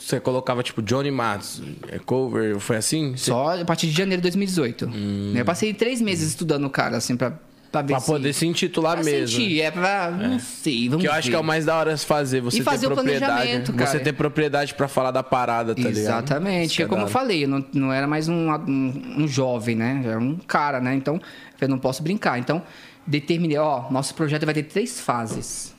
Você 0.01 0.21
colocava, 0.21 0.63
tipo, 0.63 0.81
Johnny 0.81 1.11
Matos, 1.11 1.61
é 1.89 1.99
cover, 1.99 2.61
foi 2.61 2.77
assim? 2.77 3.17
Você- 3.17 3.33
Só 3.33 3.61
a 3.61 3.65
partir 3.65 3.89
de 3.89 3.93
janeiro 3.93 4.21
de 4.23 4.29
2018. 4.29 4.89
Eu 5.35 5.45
passei 5.45 5.75
três 5.75 6.01
meses 6.01 6.29
estudando 6.29 6.65
o 6.67 6.71
cara, 6.71 6.97
assim, 6.99 7.17
pra, 7.17 7.33
pra 7.73 7.83
ver 7.83 7.89
Pra 7.95 8.01
se... 8.01 8.07
poder 8.07 8.33
se 8.33 8.47
intitular 8.47 8.95
pra 8.95 9.05
mesmo. 9.05 9.27
sentir, 9.27 9.61
é 9.61 9.73
pra... 9.73 10.09
Não 10.13 10.39
sei, 10.39 10.89
vamos 10.89 11.03
Que 11.03 11.09
eu 11.09 11.13
acho 11.13 11.23
ver. 11.25 11.31
que 11.31 11.35
é 11.37 11.39
o 11.41 11.43
mais 11.43 11.65
da 11.65 11.77
hora 11.77 11.97
fazer, 11.99 12.41
você 12.41 12.61
E 12.61 12.63
fazer 12.63 12.87
ter 12.87 12.93
o 12.93 12.95
propriedade. 12.95 13.73
Você 13.77 13.99
ter 13.99 14.13
propriedade 14.13 14.73
pra 14.75 14.87
falar 14.87 15.11
da 15.11 15.25
parada, 15.25 15.75
tá 15.75 15.81
ligado? 15.81 15.97
Exatamente. 15.99 16.81
É 16.81 16.85
é 16.85 16.89
como 16.89 17.03
eu 17.03 17.09
falei, 17.09 17.43
eu 17.43 17.49
não, 17.49 17.65
não 17.75 17.93
era 17.93 18.07
mais 18.07 18.29
um, 18.29 18.53
um, 18.53 19.15
um 19.19 19.27
jovem, 19.27 19.75
né? 19.75 20.03
Era 20.07 20.21
um 20.21 20.37
cara, 20.47 20.81
né? 20.81 20.95
Então, 20.95 21.21
eu 21.61 21.69
não 21.69 21.77
posso 21.77 22.05
brincar. 22.05 22.39
Então, 22.39 22.63
determinei, 23.09 23.57
ó, 23.57 23.91
nosso 23.91 24.15
projeto 24.15 24.45
vai 24.45 24.55
ter 24.55 24.65
três 24.65 25.01
fases. 25.01 25.75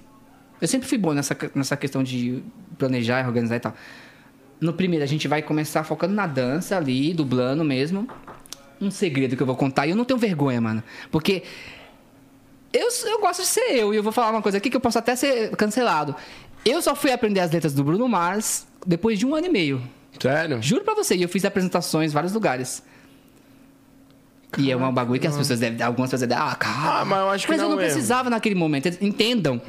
Eu 0.60 0.68
sempre 0.68 0.88
fui 0.88 0.98
bom 0.98 1.14
nessa, 1.14 1.38
nessa 1.54 1.78
questão 1.78 2.04
de 2.04 2.44
planejar, 2.78 3.26
organizar 3.26 3.56
e 3.56 3.60
tal. 3.60 3.74
No 4.60 4.74
primeiro, 4.74 5.04
a 5.04 5.08
gente 5.08 5.28
vai 5.28 5.42
começar 5.42 5.84
focando 5.84 6.14
na 6.14 6.28
dança 6.28 6.76
ali, 6.76 7.14
dublando 7.14 7.64
mesmo. 7.64 8.08
Um 8.82 8.92
segredo 8.92 9.38
que 9.38 9.44
eu 9.44 9.48
vou 9.48 9.56
contar, 9.56 9.88
e 9.88 9.92
eu 9.92 9.96
não 9.96 10.04
tenho 10.04 10.20
vergonha, 10.20 10.60
mano. 10.60 10.84
Porque 11.12 11.44
eu, 12.74 12.90
eu 13.06 13.20
gosto 13.20 13.42
de 13.42 13.48
ser 13.48 13.78
eu, 13.78 13.94
e 13.94 13.98
eu 13.98 14.04
vou 14.04 14.12
falar 14.12 14.32
uma 14.32 14.42
coisa 14.42 14.58
aqui 14.58 14.70
que 14.70 14.76
eu 14.76 14.82
posso 14.82 14.98
até 14.98 15.16
ser 15.16 15.56
cancelado. 15.56 16.16
Eu 16.66 16.82
só 16.82 16.96
fui 16.96 17.12
aprender 17.12 17.40
as 17.40 17.52
letras 17.52 17.74
do 17.74 17.84
Bruno 17.84 18.08
Mars 18.08 18.68
depois 18.86 19.18
de 19.18 19.26
um 19.26 19.36
ano 19.36 19.48
e 19.48 19.50
meio. 19.50 19.82
Sério? 20.20 20.62
Juro 20.62 20.84
pra 20.84 20.94
você, 20.94 21.16
e 21.16 21.22
eu 21.22 21.30
fiz 21.30 21.46
apresentações 21.46 22.12
em 22.12 22.14
vários 22.14 22.34
lugares. 22.34 22.84
E 24.58 24.72
é 24.72 24.76
um 24.76 24.92
bagulho 24.92 25.20
que 25.20 25.28
as 25.28 25.38
pessoas 25.38 25.60
devem. 25.60 25.82
Algumas 25.82 26.10
pessoas 26.10 26.28
devem. 26.28 26.44
Ah, 26.44 26.56
cara. 26.56 27.02
Ah, 27.02 27.06
mas 27.06 27.20
eu 27.20 27.30
acho 27.30 27.46
que 27.46 27.52
Mas 27.52 27.62
eu 27.62 27.66
não 27.66 27.72
não 27.76 27.78
mesmo. 27.78 27.92
precisava 27.94 28.30
naquele 28.30 28.56
momento. 28.56 28.88
Entendam 29.02 29.62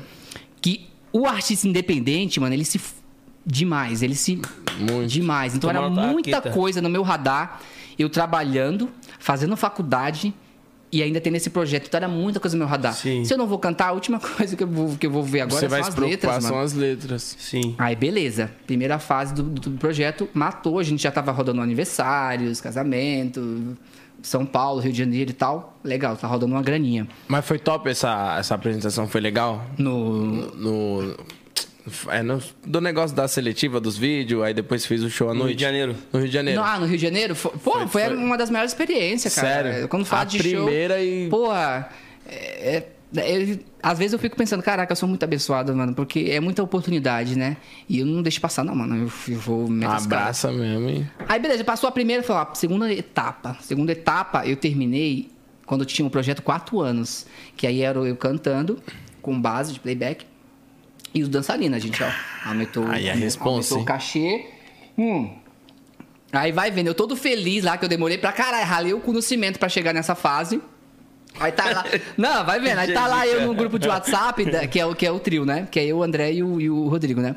que 0.60 0.88
o 1.12 1.26
artista 1.26 1.68
independente, 1.68 2.40
mano, 2.40 2.54
ele 2.54 2.64
se. 2.64 2.80
Demais. 3.44 4.02
Ele 4.02 4.14
se. 4.14 4.40
Muito. 4.78 5.08
Demais. 5.08 5.54
Então 5.54 5.70
Tomou 5.72 5.84
era 5.98 6.12
muita 6.12 6.30
taqueta. 6.30 6.54
coisa 6.54 6.80
no 6.80 6.88
meu 6.88 7.02
radar. 7.02 7.60
Eu 7.98 8.08
trabalhando, 8.08 8.88
fazendo 9.18 9.56
faculdade. 9.56 10.32
E 10.92 11.04
ainda 11.04 11.20
tendo 11.20 11.36
esse 11.36 11.50
projeto. 11.50 11.86
Então 11.86 11.98
era 11.98 12.08
muita 12.08 12.40
coisa 12.40 12.56
no 12.56 12.60
meu 12.60 12.68
radar. 12.68 12.94
Sim. 12.94 13.24
Se 13.24 13.32
eu 13.32 13.38
não 13.38 13.46
vou 13.46 13.60
cantar, 13.60 13.88
a 13.88 13.92
última 13.92 14.18
coisa 14.36 14.56
que 14.56 14.62
eu 14.64 14.66
vou, 14.66 14.96
que 14.96 15.06
eu 15.06 15.10
vou 15.10 15.22
ver 15.22 15.42
agora 15.42 15.54
Você 15.60 15.68
são 15.68 15.68
vai 15.68 15.82
se 15.84 15.88
as 15.90 15.94
preocupar, 15.94 16.20
letras, 16.30 16.42
mano. 16.42 16.54
são 16.56 16.60
as 16.64 16.72
letras. 16.72 17.36
Sim. 17.38 17.76
Aí, 17.78 17.94
beleza. 17.94 18.50
Primeira 18.66 18.98
fase 18.98 19.32
do, 19.32 19.42
do 19.44 19.70
projeto 19.72 20.28
matou. 20.34 20.80
A 20.80 20.82
gente 20.82 21.00
já 21.02 21.12
tava 21.12 21.30
rodando 21.30 21.60
aniversários, 21.60 22.60
casamento, 22.60 23.76
São 24.22 24.44
Paulo, 24.46 24.80
Rio 24.80 24.92
de 24.92 24.98
Janeiro 24.98 25.30
e 25.30 25.34
tal. 25.34 25.78
Legal, 25.82 26.16
tá 26.16 26.26
rodando 26.26 26.54
uma 26.54 26.62
graninha. 26.62 27.06
Mas 27.28 27.44
foi 27.44 27.58
top 27.58 27.88
essa, 27.88 28.36
essa 28.38 28.54
apresentação, 28.54 29.08
foi 29.08 29.20
legal? 29.20 29.64
No. 29.78 30.54
No. 30.54 31.16
É, 32.10 32.22
no, 32.22 32.40
do 32.64 32.80
negócio 32.80 33.16
da 33.16 33.26
seletiva 33.26 33.80
dos 33.80 33.96
vídeos, 33.96 34.42
aí 34.42 34.52
depois 34.52 34.84
fiz 34.84 35.02
o 35.02 35.08
show 35.10 35.30
à 35.30 35.32
No 35.32 35.40
noite. 35.40 35.48
Rio 35.50 35.56
de 35.56 35.62
Janeiro. 35.64 35.96
No 36.12 36.18
Rio 36.20 36.28
de 36.28 36.34
Janeiro. 36.34 36.60
No, 36.60 36.66
ah, 36.66 36.78
no 36.78 36.86
Rio 36.86 36.96
de 36.98 37.02
Janeiro? 37.02 37.34
Fo- 37.34 37.48
Pô, 37.50 37.72
foi, 37.72 37.86
Foi- 37.88 38.04
foi- 38.04 38.16
uma 38.16 38.36
das 38.36 38.50
melhores 38.50 38.70
experiências, 38.72 39.34
cara. 39.34 39.72
Sério? 39.72 39.88
Quando 39.88 40.04
fala 40.04 40.22
A 40.22 40.24
de 40.26 40.38
primeira 40.38 40.94
show. 40.96 41.02
e- 41.04 41.28
Porra, 41.30 41.88
é, 42.28 42.84
é- 43.16 43.58
às 43.82 43.98
vezes 43.98 44.12
eu 44.12 44.18
fico 44.18 44.36
pensando, 44.36 44.62
caraca, 44.62 44.92
eu 44.92 44.96
sou 44.96 45.08
muito 45.08 45.22
abençoado, 45.24 45.74
mano, 45.74 45.94
porque 45.94 46.28
é 46.30 46.38
muita 46.38 46.62
oportunidade, 46.62 47.36
né? 47.36 47.56
E 47.88 47.98
eu 48.00 48.06
não 48.06 48.22
deixo 48.22 48.40
passar, 48.40 48.64
não, 48.64 48.74
mano. 48.74 48.96
Eu, 48.96 49.12
eu 49.34 49.38
vou 49.38 49.68
caras. 49.68 50.04
Abraça 50.04 50.52
mesmo, 50.52 50.88
hein? 50.88 51.10
Aí, 51.28 51.40
beleza, 51.40 51.64
passou 51.64 51.88
a 51.88 51.92
primeira, 51.92 52.24
lá, 52.28 52.54
segunda 52.54 52.92
etapa. 52.92 53.56
Segunda 53.62 53.92
etapa, 53.92 54.46
eu 54.46 54.56
terminei 54.56 55.28
quando 55.66 55.82
eu 55.82 55.86
tinha 55.86 56.06
um 56.06 56.10
projeto 56.10 56.42
quatro 56.42 56.80
anos. 56.80 57.26
Que 57.56 57.66
aí 57.66 57.82
era 57.82 57.98
eu 57.98 58.16
cantando, 58.16 58.80
com 59.20 59.40
base 59.40 59.72
de 59.72 59.80
playback. 59.80 60.26
E 61.12 61.22
os 61.22 61.28
dançarinos, 61.28 61.76
a 61.76 61.80
gente, 61.80 62.02
ó. 62.02 62.10
Aumentou, 62.46 62.86
Aí 62.86 63.08
é 63.08 63.12
responsa, 63.14 63.74
aumentou 63.74 63.82
o 63.82 63.84
cachê. 63.84 64.46
Hum. 64.96 65.30
Aí 66.32 66.52
vai 66.52 66.70
vendo, 66.70 66.86
eu 66.86 66.94
todo 66.94 67.16
feliz 67.16 67.64
lá, 67.64 67.76
que 67.76 67.84
eu 67.84 67.88
demorei 67.88 68.16
pra 68.16 68.30
caralho, 68.30 68.64
ralei 68.64 68.94
o 68.94 69.00
cu 69.00 69.12
no 69.12 69.20
cimento 69.20 69.58
pra 69.58 69.68
chegar 69.68 69.92
nessa 69.92 70.14
fase. 70.14 70.60
Aí 71.38 71.52
tá 71.52 71.70
lá. 71.70 71.84
Não, 72.16 72.44
vai 72.44 72.60
vendo. 72.60 72.78
Aí 72.78 72.92
tá 72.92 73.06
lá 73.06 73.26
eu 73.26 73.46
no 73.46 73.54
grupo 73.54 73.78
de 73.78 73.88
WhatsApp, 73.88 74.44
que 74.68 74.80
é 74.80 74.86
o, 74.86 74.94
que 74.94 75.06
é 75.06 75.12
o 75.12 75.18
trio, 75.20 75.44
né? 75.44 75.68
Que 75.70 75.80
é 75.80 75.86
eu, 75.86 75.98
o 75.98 76.02
André 76.02 76.32
e 76.32 76.42
o, 76.42 76.60
e 76.60 76.68
o 76.70 76.88
Rodrigo, 76.88 77.20
né? 77.20 77.36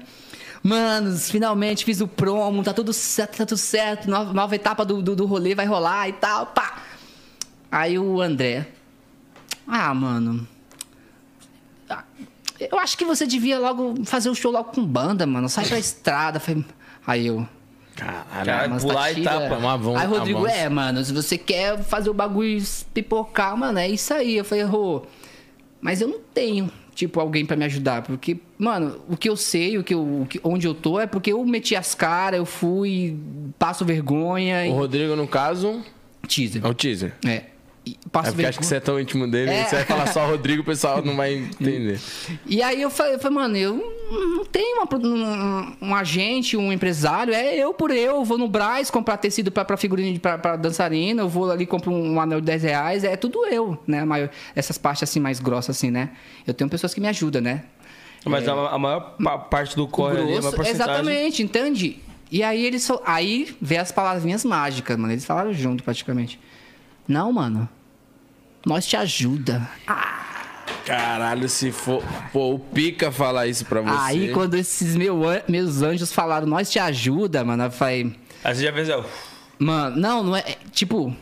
Manos, 0.61 1.29
finalmente 1.29 1.83
fiz 1.83 1.99
o 1.99 2.07
promo, 2.07 2.63
tá 2.63 2.73
tudo 2.73 2.93
certo, 2.93 3.37
tá 3.37 3.45
tudo 3.45 3.57
certo. 3.57 4.09
Nova, 4.09 4.33
nova 4.33 4.55
etapa 4.55 4.85
do, 4.85 5.01
do, 5.01 5.15
do 5.15 5.25
rolê 5.25 5.53
vai 5.53 5.65
rolar 5.65 6.07
e 6.07 6.13
tal, 6.13 6.47
pá. 6.47 6.81
Aí 7.71 7.99
o 7.99 8.21
André. 8.21 8.67
Ah, 9.67 9.93
mano. 9.93 10.47
ah, 11.89 12.03
Eu 12.59 12.79
acho 12.79 12.97
que 12.97 13.03
você 13.03 13.27
devia 13.27 13.59
logo 13.59 14.05
fazer 14.05 14.29
o 14.29 14.35
show 14.35 14.51
logo 14.51 14.71
com 14.71 14.85
banda, 14.85 15.25
mano. 15.25 15.49
Sai 15.49 15.65
pra 15.65 15.79
estrada. 15.79 16.41
Aí 17.05 17.27
eu. 17.27 17.47
Caralho. 17.95 18.79
Pular 18.79 18.93
tá 18.95 19.03
a 19.05 19.13
tira. 19.13 19.35
etapa. 19.35 19.57
Um 19.57 19.69
avanço, 19.69 19.97
Aí 19.97 20.07
Rodrigo, 20.07 20.47
é, 20.47 20.67
mano, 20.69 21.03
se 21.03 21.13
você 21.13 21.37
quer 21.37 21.77
fazer 21.83 22.09
o 22.09 22.13
bagulho 22.13 22.61
pipocar, 22.93 23.55
mano, 23.55 23.77
é 23.79 23.87
isso 23.87 24.13
aí. 24.13 24.37
Eu 24.37 24.43
falei, 24.45 24.63
Rô, 24.63 25.03
mas 25.79 26.01
eu 26.01 26.07
não 26.07 26.19
tenho, 26.33 26.69
tipo, 26.95 27.19
alguém 27.19 27.45
pra 27.45 27.55
me 27.55 27.65
ajudar. 27.65 28.01
Porque, 28.01 28.37
mano, 28.57 28.99
o 29.07 29.15
que 29.15 29.29
eu 29.29 29.35
sei, 29.37 29.77
o 29.77 29.83
que 29.83 29.93
eu, 29.93 30.01
o 30.21 30.25
que- 30.27 30.39
onde 30.43 30.65
eu 30.67 30.73
tô, 30.73 30.99
é 30.99 31.05
porque 31.05 31.31
eu 31.33 31.45
meti 31.45 31.75
as 31.75 31.93
caras, 31.93 32.37
eu 32.39 32.45
fui, 32.45 33.15
passo 33.59 33.85
vergonha. 33.85 34.61
O 34.61 34.65
E... 34.65 34.69
Rodrigo, 34.71 35.15
no 35.15 35.27
caso, 35.27 35.81
Teaser. 36.27 36.65
é 36.65 36.67
o 36.67 36.73
teaser. 36.73 37.13
É. 37.25 37.43
Passo 38.11 38.29
É 38.29 38.31
porque 38.31 38.45
acho 38.45 38.59
que 38.59 38.65
você 38.65 38.75
é 38.75 38.79
tão 38.79 38.97
íntimo 38.99 39.27
dele, 39.27 39.51
É. 39.51 39.65
você 39.65 39.75
vai 39.77 39.85
falar 39.85 40.07
só 40.07 40.25
Rodrigo, 40.25 40.61
o 40.61 40.65
pessoal 40.65 41.03
não 41.03 41.15
vai 41.17 41.33
entender. 41.33 41.99
E 42.45 42.61
aí 42.63 42.81
eu 42.81 42.89
falei, 42.89 43.15
eu 43.15 43.19
falei, 43.19 43.35
mano, 43.37 43.57
eu 43.57 43.75
não 44.37 44.45
tenho 44.45 44.81
uma, 44.81 44.97
um, 45.07 45.75
um 45.89 45.95
agente, 45.95 46.55
um 46.55 46.71
empresário, 46.71 47.33
é 47.33 47.55
eu 47.55 47.73
por 47.73 47.91
eu, 47.91 48.15
eu 48.17 48.23
vou 48.23 48.37
no 48.37 48.47
Braz 48.47 48.89
comprar 48.89 49.17
tecido 49.17 49.51
pra, 49.51 49.65
pra 49.65 49.75
figurino, 49.75 50.13
de- 50.13 50.19
pra, 50.19 50.37
pra 50.37 50.55
dançarina, 50.55 51.23
eu 51.23 51.27
vou 51.29 51.51
ali 51.51 51.65
compro 51.65 51.91
um, 51.91 52.21
anel 52.21 52.39
de 52.39 52.45
10 52.45 52.63
reais, 52.63 53.03
é 53.03 53.17
tudo 53.17 53.45
eu, 53.47 53.77
né? 53.87 54.05
Maior- 54.05 54.29
essas 54.55 54.77
partes 54.77 55.03
assim 55.03 55.19
mais 55.19 55.39
grossas 55.39 55.75
assim, 55.75 55.91
né? 55.91 56.11
Eu 56.47 56.53
tenho 56.53 56.69
pessoas 56.69 56.93
que 56.93 57.01
me 57.01 57.07
ajudam, 57.09 57.41
né? 57.41 57.63
Mas 58.25 58.47
a, 58.47 58.53
a 58.53 58.79
maior 58.79 59.15
pa- 59.21 59.37
parte 59.37 59.75
do 59.75 59.85
corre 59.87 60.13
ali, 60.13 60.21
a 60.21 60.25
maior 60.27 60.41
Grosso, 60.41 60.55
porcentagem... 60.55 60.93
exatamente, 60.93 61.43
entende? 61.43 61.99
E 62.31 62.41
aí 62.43 62.65
eles 62.65 62.87
aí 63.05 63.53
vê 63.61 63.77
as 63.77 63.91
palavrinhas 63.91 64.45
mágicas, 64.45 64.95
mano, 64.97 65.11
eles 65.13 65.25
falaram 65.25 65.53
junto 65.53 65.83
praticamente. 65.83 66.39
Não, 67.07 67.31
mano. 67.31 67.67
Nós 68.65 68.85
te 68.87 68.95
ajuda. 68.95 69.67
Caralho, 70.85 71.47
se 71.49 71.71
for. 71.71 72.03
Pô, 72.31 72.53
o 72.55 72.59
Pica 72.59 73.11
falar 73.11 73.47
isso 73.47 73.65
pra 73.65 73.81
você. 73.81 73.97
Aí 73.99 74.31
quando 74.31 74.55
esses 74.55 74.95
meu 74.95 75.27
an- 75.27 75.41
meus 75.47 75.81
anjos 75.81 76.11
falaram, 76.11 76.45
nós 76.47 76.69
te 76.69 76.79
ajuda, 76.79 77.43
mano, 77.43 77.63
eu 77.63 77.71
falei, 77.71 78.15
Aí 78.43 78.55
você 78.55 78.63
já 78.63 78.73
fez, 78.73 78.89
ó... 78.89 79.03
Mano, 79.59 79.95
não, 79.95 80.23
não 80.23 80.35
é. 80.35 80.39
é, 80.39 80.57
Tipo, 80.71 81.15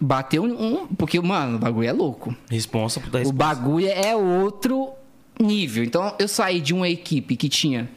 bateu 0.00 0.42
um. 0.42 0.86
Porque, 0.88 1.20
mano, 1.20 1.56
o 1.56 1.58
bagulho 1.60 1.88
é 1.88 1.92
louco. 1.92 2.34
Responsa, 2.50 2.98
puta 3.00 3.18
O 3.18 3.20
responsa. 3.20 3.36
bagulho 3.36 3.88
é 3.88 4.16
outro 4.16 4.90
nível. 5.38 5.84
Então, 5.84 6.14
eu 6.18 6.26
saí 6.26 6.60
de 6.60 6.74
uma 6.74 6.88
equipe 6.88 7.36
que 7.36 7.48
tinha 7.48 7.88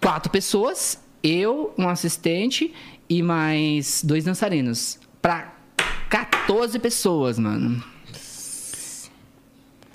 quatro 0.00 0.30
pessoas, 0.30 0.98
eu, 1.22 1.72
um 1.78 1.88
assistente 1.88 2.74
e 3.08 3.22
mais 3.22 4.02
dois 4.04 4.24
dançarinos. 4.24 4.98
Pra 5.22 5.52
14 6.10 6.78
pessoas, 6.78 7.38
mano. 7.38 7.82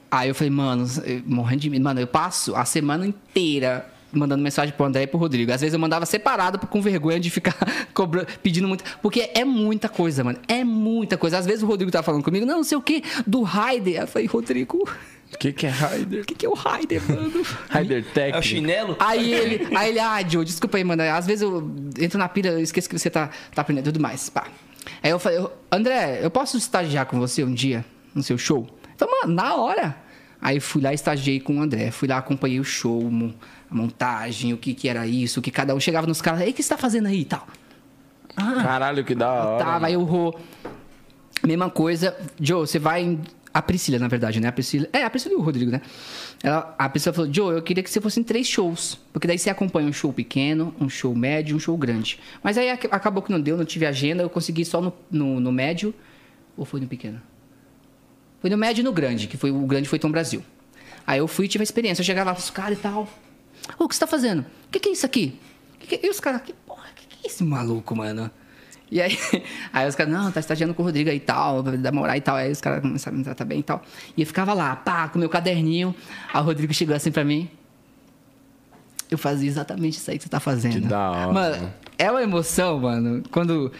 Aí 0.09 0.29
eu 0.29 0.35
falei, 0.35 0.49
mano, 0.49 0.85
eu- 1.05 1.21
morrendo 1.25 1.61
de 1.61 1.69
medo. 1.69 1.83
Mano, 1.83 1.99
eu 1.99 2.07
passo 2.07 2.55
a 2.55 2.63
semana 2.63 3.05
inteira 3.05 3.91
mandando 4.09 4.41
mensagem 4.41 4.73
pro 4.73 4.85
André 4.85 5.03
e 5.03 5.07
pro 5.07 5.19
Rodrigo. 5.19 5.51
Às 5.51 5.59
vezes 5.59 5.73
eu 5.73 5.79
mandava 5.79 6.05
separado 6.05 6.57
com 6.57 6.81
vergonha 6.81 7.19
de 7.19 7.29
ficar 7.29 7.53
cobra- 7.93 8.25
pedindo 8.41 8.67
muito. 8.67 8.83
Porque 9.01 9.29
é 9.33 9.43
muita 9.43 9.89
coisa, 9.89 10.23
mano. 10.23 10.39
É 10.47 10.63
muita 10.63 11.17
coisa. 11.17 11.37
Às 11.37 11.45
vezes 11.45 11.61
o 11.61 11.67
Rodrigo 11.67 11.91
tá 11.91 12.01
falando 12.01 12.23
comigo, 12.23 12.45
não, 12.45 12.57
não 12.57 12.63
sei 12.63 12.77
o 12.77 12.81
quê, 12.81 13.03
do 13.27 13.41
Raider. 13.43 14.01
Eu 14.01 14.07
falei, 14.07 14.27
Rodrigo, 14.27 14.77
O 15.33 15.37
que, 15.37 15.51
que 15.51 15.65
é 15.67 15.69
Raider? 15.69 16.21
o 16.23 16.25
que, 16.25 16.35
que 16.35 16.45
é 16.45 16.49
o 16.49 16.53
Raider, 16.53 17.01
mano? 17.05 17.45
Raider 17.69 18.05
Tech. 18.13 18.33
É 18.37 18.39
o 18.39 18.41
chinelo? 18.41 18.95
Aí 18.97 19.33
ele, 19.33 19.67
aí 19.75 19.89
ele, 19.89 19.99
ah, 19.99 20.25
Joe, 20.25 20.45
desculpa 20.45 20.77
aí, 20.77 20.85
mano. 20.85 21.03
Às 21.03 21.27
vezes 21.27 21.41
eu 21.41 21.69
entro 21.99 22.17
na 22.17 22.29
pira, 22.29 22.51
eu 22.51 22.59
esqueço 22.61 22.87
que 22.89 22.97
você 22.97 23.09
tá, 23.09 23.29
tá 23.53 23.61
aprendendo 23.61 23.83
e 23.89 23.91
tudo 23.91 23.99
mais. 24.01 24.29
Pá. 24.29 24.47
Aí 25.03 25.11
eu 25.11 25.19
falei, 25.19 25.45
André, 25.71 26.19
eu 26.21 26.29
posso 26.31 26.57
estagiar 26.57 27.05
com 27.05 27.19
você 27.19 27.43
um 27.43 27.53
dia 27.53 27.83
no 28.15 28.21
seu 28.23 28.37
show? 28.37 28.67
Falei, 28.97 29.13
mano, 29.21 29.33
na 29.33 29.55
hora. 29.55 29.97
Aí 30.41 30.59
fui 30.59 30.81
lá 30.81 30.93
estagiei 30.93 31.39
com 31.39 31.57
o 31.57 31.61
André. 31.61 31.89
Fui 31.91 32.07
lá, 32.07 32.17
acompanhei 32.17 32.59
o 32.59 32.63
show, 32.63 33.01
a 33.69 33.75
montagem, 33.75 34.53
o 34.53 34.57
que 34.57 34.73
que 34.73 34.87
era 34.87 35.05
isso, 35.07 35.39
o 35.39 35.43
que 35.43 35.49
cada 35.51 35.73
um 35.73 35.79
chegava 35.79 36.05
nos 36.07 36.21
caras. 36.21 36.41
Ei, 36.41 36.49
o 36.51 36.53
que 36.53 36.61
você 36.63 36.69
tá 36.69 36.77
fazendo 36.77 37.07
aí 37.07 37.21
e 37.21 37.25
tal? 37.25 37.47
Caralho, 38.35 39.03
que 39.03 39.15
da 39.15 39.31
hora. 39.31 39.63
Tava, 39.65 39.87
aí 39.87 39.97
o 39.97 40.03
Rô. 40.03 40.33
Mesma 41.45 41.69
coisa. 41.69 42.15
Joe, 42.39 42.67
você 42.67 42.77
vai. 42.79 43.01
em- 43.03 43.21
A 43.53 43.61
Priscila, 43.61 43.97
na 43.97 44.07
verdade, 44.07 44.39
né? 44.39 44.47
A 44.47 44.51
Priscila. 44.51 44.87
É, 44.93 45.03
a 45.03 45.09
Priscila 45.09 45.33
e 45.33 45.37
o 45.37 45.41
Rodrigo, 45.41 45.71
né? 45.71 45.81
Ela, 46.43 46.75
a 46.77 46.87
Priscila 46.89 47.13
falou: 47.13 47.33
Joe, 47.33 47.55
eu 47.55 47.61
queria 47.61 47.83
que 47.83 47.89
você 47.89 47.99
fosse 47.99 48.19
em 48.19 48.23
três 48.23 48.47
shows. 48.47 48.97
Porque 49.11 49.27
daí 49.27 49.37
você 49.39 49.49
acompanha 49.49 49.87
um 49.87 49.93
show 49.93 50.13
pequeno, 50.13 50.73
um 50.79 50.87
show 50.87 51.13
médio 51.15 51.55
um 51.55 51.59
show 51.59 51.75
grande. 51.77 52.19
Mas 52.43 52.57
aí 52.57 52.69
ac- 52.69 52.87
acabou 52.91 53.23
que 53.23 53.31
não 53.31 53.39
deu, 53.41 53.57
não 53.57 53.65
tive 53.65 53.85
agenda, 53.85 54.21
eu 54.23 54.29
consegui 54.29 54.63
só 54.63 54.79
no, 54.81 54.93
no, 55.09 55.39
no 55.39 55.51
médio. 55.51 55.93
Ou 56.55 56.63
foi 56.65 56.79
no 56.79 56.87
pequeno? 56.87 57.21
Foi 58.39 58.49
no 58.49 58.57
médio 58.57 58.81
e 58.81 58.83
no 58.83 58.91
grande, 58.93 59.27
que 59.27 59.37
foi 59.37 59.51
o 59.51 59.59
grande 59.65 59.89
foi 59.89 59.97
Tom 59.99 60.11
Brasil. 60.11 60.43
Aí 61.05 61.19
eu 61.19 61.27
fui 61.27 61.45
e 61.45 61.47
tive 61.47 61.61
a 61.61 61.63
experiência. 61.63 62.01
Eu 62.01 62.05
chegava 62.05 62.29
lá 62.31 62.35
pros 62.35 62.49
caras 62.49 62.77
e 62.77 62.81
tal. 62.81 63.07
Ô, 63.79 63.85
o 63.85 63.87
que 63.87 63.95
você 63.95 63.99
tá 63.99 64.07
fazendo? 64.07 64.41
O 64.41 64.71
que, 64.71 64.79
que 64.79 64.89
é 64.89 64.91
isso 64.91 65.05
aqui? 65.05 65.39
Que 65.79 65.97
que- 65.97 66.05
E 66.05 66.09
os 66.09 66.19
caras, 66.19 66.41
que 66.41 66.53
porra, 66.53 66.85
que, 66.95 67.07
que 67.07 67.27
é 67.27 67.31
esse 67.31 67.43
maluco, 67.43 67.95
mano? 67.95 68.29
E 68.91 69.01
aí, 69.01 69.17
aí 69.73 69.87
os 69.87 69.95
caras, 69.95 70.13
não, 70.13 70.31
tá 70.31 70.39
estagiando 70.39 70.73
com 70.73 70.81
o 70.81 70.85
Rodrigo 70.85 71.09
aí 71.09 71.17
e 71.17 71.19
tal, 71.19 71.61
vai 71.63 71.77
demorar 71.77 72.17
e 72.17 72.21
tal. 72.21 72.35
Aí 72.35 72.51
os 72.51 72.61
caras 72.61 72.81
começaram 72.81 73.15
a 73.15 73.17
me 73.19 73.23
tratar 73.23 73.45
bem 73.45 73.59
e 73.59 73.63
tal. 73.63 73.81
E 74.15 74.21
eu 74.21 74.27
ficava 74.27 74.53
lá, 74.53 74.75
pá, 74.75 75.07
com 75.09 75.19
meu 75.19 75.29
caderninho. 75.29 75.93
Aí 76.33 76.41
o 76.41 76.45
Rodrigo 76.45 76.73
chegou 76.73 76.95
assim 76.95 77.11
pra 77.11 77.23
mim. 77.25 77.49
Eu 79.09 79.17
fazia 79.17 79.47
exatamente 79.47 79.97
isso 79.97 80.11
aí 80.11 80.17
que 80.17 80.23
você 80.23 80.29
tá 80.29 80.39
fazendo. 80.39 80.81
Que 80.81 80.87
da 80.87 81.11
hora, 81.11 81.31
Mano, 81.31 81.55
mano. 81.57 81.73
é 81.97 82.11
uma 82.11 82.21
emoção, 82.21 82.79
mano. 82.79 83.23
Quando. 83.31 83.71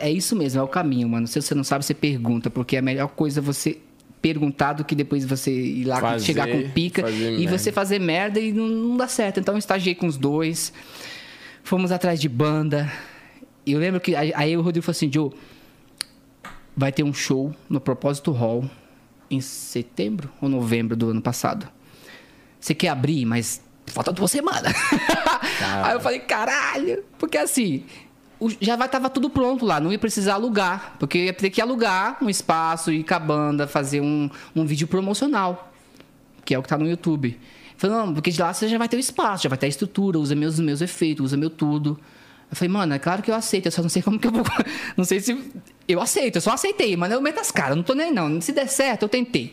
É 0.00 0.10
isso 0.10 0.34
mesmo, 0.36 0.60
é 0.60 0.62
o 0.64 0.68
caminho, 0.68 1.08
mano. 1.08 1.26
Se 1.26 1.40
você 1.40 1.54
não 1.54 1.62
sabe, 1.64 1.84
você 1.84 1.94
pergunta, 1.94 2.50
porque 2.50 2.76
é 2.76 2.78
a 2.80 2.82
melhor 2.82 3.08
coisa 3.08 3.40
você 3.40 3.78
perguntar 4.20 4.72
do 4.72 4.84
que 4.84 4.94
depois 4.94 5.24
você 5.24 5.52
ir 5.52 5.84
lá 5.84 6.00
Fazer, 6.00 6.24
chegar 6.24 6.48
com 6.48 6.70
pica 6.70 7.08
e 7.10 7.40
merda. 7.40 7.58
você 7.58 7.70
fazer 7.70 7.98
merda 7.98 8.40
e 8.40 8.52
não, 8.52 8.66
não 8.66 8.96
dá 8.96 9.06
certo. 9.06 9.38
Então 9.38 9.54
eu 9.54 9.58
estagiei 9.58 9.94
com 9.94 10.06
os 10.06 10.16
dois. 10.16 10.72
Fomos 11.62 11.92
atrás 11.92 12.18
de 12.20 12.28
banda. 12.28 12.90
E 13.66 13.72
eu 13.72 13.78
lembro 13.78 14.00
que 14.00 14.14
aí 14.14 14.56
o 14.56 14.62
Rodrigo 14.62 14.84
falou 14.84 14.96
assim, 14.96 15.10
Joe, 15.12 15.30
vai 16.76 16.92
ter 16.92 17.02
um 17.02 17.14
show 17.14 17.54
no 17.68 17.80
Propósito 17.80 18.30
Hall 18.32 18.68
em 19.30 19.40
setembro 19.40 20.30
ou 20.40 20.48
novembro 20.48 20.96
do 20.96 21.10
ano 21.10 21.22
passado. 21.22 21.68
Você 22.60 22.74
quer 22.74 22.88
abrir, 22.88 23.24
mas 23.24 23.62
falta 23.86 24.12
duas 24.12 24.30
semanas. 24.30 24.72
Aí 25.82 25.94
eu 25.94 26.00
falei, 26.00 26.20
caralho, 26.20 27.04
porque 27.18 27.36
assim, 27.36 27.84
já 28.60 28.76
vai 28.76 28.88
tava 28.88 29.10
tudo 29.10 29.28
pronto 29.28 29.64
lá, 29.64 29.80
não 29.80 29.92
ia 29.92 29.98
precisar 29.98 30.34
alugar, 30.34 30.96
porque 30.98 31.26
ia 31.26 31.32
ter 31.32 31.50
que 31.50 31.60
alugar 31.60 32.18
um 32.22 32.28
espaço, 32.28 32.92
ir 32.92 33.04
com 33.04 33.14
a 33.14 33.18
banda, 33.18 33.66
fazer 33.66 34.00
um, 34.00 34.30
um 34.54 34.64
vídeo 34.64 34.88
promocional, 34.88 35.72
que 36.44 36.54
é 36.54 36.58
o 36.58 36.62
que 36.62 36.68
tá 36.68 36.78
no 36.78 36.88
YouTube. 36.88 37.38
Falei, 37.76 37.96
não, 37.96 38.14
porque 38.14 38.30
de 38.30 38.40
lá 38.40 38.52
você 38.52 38.68
já 38.68 38.78
vai 38.78 38.88
ter 38.88 38.96
o 38.96 39.00
espaço, 39.00 39.42
já 39.42 39.48
vai 39.48 39.58
ter 39.58 39.66
a 39.66 39.68
estrutura, 39.68 40.18
usa 40.18 40.34
meus, 40.34 40.58
meus 40.58 40.80
efeitos, 40.80 41.26
usa 41.26 41.36
meu 41.36 41.50
tudo. 41.50 41.98
Eu 42.54 42.56
falei, 42.56 42.72
mano, 42.72 42.94
é 42.94 43.00
claro 43.00 43.20
que 43.20 43.32
eu 43.32 43.34
aceito, 43.34 43.66
eu 43.66 43.72
só 43.72 43.82
não 43.82 43.88
sei 43.88 44.00
como 44.00 44.16
que 44.16 44.28
eu 44.28 44.30
vou. 44.30 44.44
Não 44.96 45.04
sei 45.04 45.18
se. 45.18 45.36
Eu 45.88 46.00
aceito, 46.00 46.36
eu 46.36 46.40
só 46.40 46.52
aceitei, 46.52 46.96
mano. 46.96 47.12
Eu 47.12 47.20
meto 47.20 47.40
as 47.40 47.50
caras, 47.50 47.76
não 47.76 47.82
tô 47.82 47.94
nem 47.94 48.12
não. 48.12 48.40
Se 48.40 48.52
der 48.52 48.68
certo, 48.68 49.02
eu 49.02 49.08
tentei. 49.08 49.52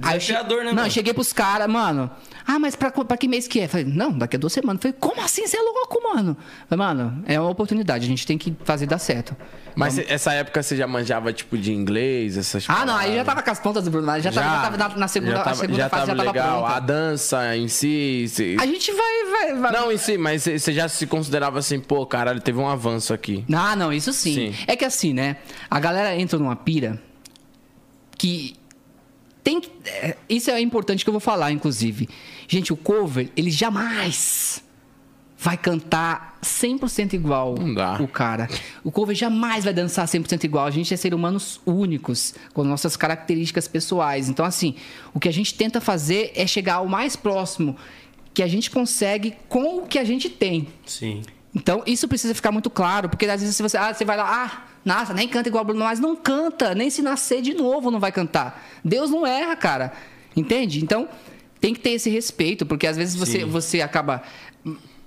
Aí 0.00 0.16
eu 0.16 0.20
che- 0.20 0.32
né, 0.32 0.72
Não, 0.72 0.84
eu 0.84 0.90
cheguei 0.90 1.12
pros 1.12 1.32
caras, 1.32 1.68
mano. 1.68 2.10
Ah, 2.46 2.58
mas 2.58 2.74
pra, 2.74 2.90
pra 2.90 3.16
que 3.16 3.28
mês 3.28 3.46
que 3.46 3.60
é? 3.60 3.68
Falei, 3.68 3.84
não, 3.86 4.10
daqui 4.16 4.36
a 4.36 4.38
duas 4.38 4.52
semanas. 4.52 4.80
Falei, 4.80 4.96
como 4.98 5.20
assim? 5.20 5.46
Você 5.46 5.56
é 5.56 5.60
louco, 5.60 6.00
mano? 6.02 6.36
Falei, 6.68 6.84
mano, 6.86 7.22
é 7.26 7.38
uma 7.38 7.50
oportunidade, 7.50 8.04
a 8.04 8.08
gente 8.08 8.26
tem 8.26 8.38
que 8.38 8.56
fazer 8.64 8.86
dar 8.86 8.98
certo. 8.98 9.36
Mas 9.76 9.94
cê- 9.94 10.06
essa 10.08 10.32
época 10.32 10.62
você 10.62 10.76
já 10.76 10.86
manjava, 10.86 11.32
tipo, 11.32 11.56
de 11.56 11.72
inglês, 11.72 12.36
essas 12.36 12.64
Ah, 12.68 12.84
não, 12.84 12.96
aí 12.96 13.14
já 13.14 13.24
tava 13.24 13.42
com 13.42 13.50
as 13.50 13.58
pontas 13.60 13.84
do 13.84 13.90
Bruno, 13.90 14.06
já, 14.20 14.30
tava, 14.32 14.46
já 14.46 14.62
tava 14.62 14.76
na, 14.76 14.88
na 14.96 15.08
segunda, 15.08 15.32
já 15.36 15.42
tava, 15.44 15.56
segunda 15.56 15.78
já 15.78 15.88
fase 15.88 16.06
tava 16.06 16.18
já 16.18 16.24
tava 16.24 16.38
legal. 16.38 16.58
pronta. 16.62 16.76
A 16.76 16.80
dança 16.80 17.56
em 17.56 17.68
si. 17.68 18.26
cê- 18.28 18.56
A 18.60 18.66
gente 18.66 18.92
vai, 18.92 19.24
vai, 19.30 19.60
vai. 19.60 19.72
Não, 19.72 19.92
em 19.92 19.96
si, 19.96 20.18
mas 20.18 20.42
você 20.42 20.72
já 20.72 20.88
se 20.88 21.06
considerava 21.06 21.58
assim, 21.58 21.78
pô, 21.80 22.04
caralho, 22.04 22.40
teve 22.40 22.58
um 22.58 22.68
avanço 22.68 23.14
aqui. 23.14 23.44
Ah, 23.52 23.74
não, 23.76 23.92
isso 23.92 24.12
sim. 24.12 24.52
Sim. 24.52 24.54
É 24.66 24.74
que 24.76 24.84
assim, 24.84 25.12
né? 25.14 25.36
A 25.70 25.78
galera 25.80 26.14
entra 26.16 26.38
numa 26.38 26.56
pira 26.56 27.00
que 28.18 28.56
tem 29.42 29.60
que. 29.60 29.70
é, 29.86 30.16
Isso 30.28 30.50
é 30.50 30.60
importante 30.60 31.04
que 31.04 31.08
eu 31.08 31.12
vou 31.12 31.20
falar, 31.20 31.50
inclusive. 31.52 32.08
Gente, 32.48 32.72
o 32.72 32.76
cover, 32.76 33.30
ele 33.36 33.50
jamais 33.50 34.62
vai 35.42 35.56
cantar 35.56 36.38
100% 36.40 37.14
igual 37.14 37.54
o 38.00 38.06
cara. 38.06 38.48
O 38.84 38.92
cover 38.92 39.16
jamais 39.16 39.64
vai 39.64 39.74
dançar 39.74 40.06
100% 40.06 40.44
igual. 40.44 40.66
A 40.66 40.70
gente 40.70 40.94
é 40.94 40.96
ser 40.96 41.12
humanos 41.12 41.60
únicos, 41.66 42.34
com 42.54 42.62
nossas 42.62 42.96
características 42.96 43.66
pessoais. 43.66 44.28
Então, 44.28 44.46
assim, 44.46 44.76
o 45.12 45.18
que 45.18 45.28
a 45.28 45.32
gente 45.32 45.54
tenta 45.54 45.80
fazer 45.80 46.30
é 46.36 46.46
chegar 46.46 46.74
ao 46.74 46.86
mais 46.86 47.16
próximo 47.16 47.76
que 48.32 48.42
a 48.42 48.46
gente 48.46 48.70
consegue 48.70 49.34
com 49.48 49.78
o 49.78 49.86
que 49.86 49.98
a 49.98 50.04
gente 50.04 50.30
tem. 50.30 50.68
Sim. 50.86 51.22
Então, 51.54 51.82
isso 51.86 52.06
precisa 52.06 52.34
ficar 52.34 52.52
muito 52.52 52.70
claro, 52.70 53.08
porque 53.08 53.26
às 53.26 53.40
vezes 53.40 53.56
se 53.56 53.62
você, 53.62 53.76
ah, 53.76 53.92
você 53.92 54.04
vai 54.04 54.16
lá, 54.16 54.46
ah, 54.46 54.71
nossa, 54.84 55.14
nem 55.14 55.28
canta 55.28 55.48
igual 55.48 55.64
Bruno 55.64 55.84
Mars, 55.84 56.00
não 56.00 56.16
canta, 56.16 56.74
nem 56.74 56.90
se 56.90 57.02
nascer 57.02 57.40
de 57.40 57.54
novo 57.54 57.90
não 57.90 58.00
vai 58.00 58.10
cantar. 58.10 58.64
Deus 58.84 59.10
não 59.10 59.26
erra, 59.26 59.54
cara. 59.54 59.92
Entende? 60.36 60.82
Então, 60.82 61.08
tem 61.60 61.72
que 61.72 61.80
ter 61.80 61.90
esse 61.90 62.10
respeito, 62.10 62.66
porque 62.66 62.86
às 62.86 62.96
vezes 62.96 63.14
você, 63.14 63.40
Sim. 63.40 63.44
você 63.44 63.80
acaba 63.80 64.22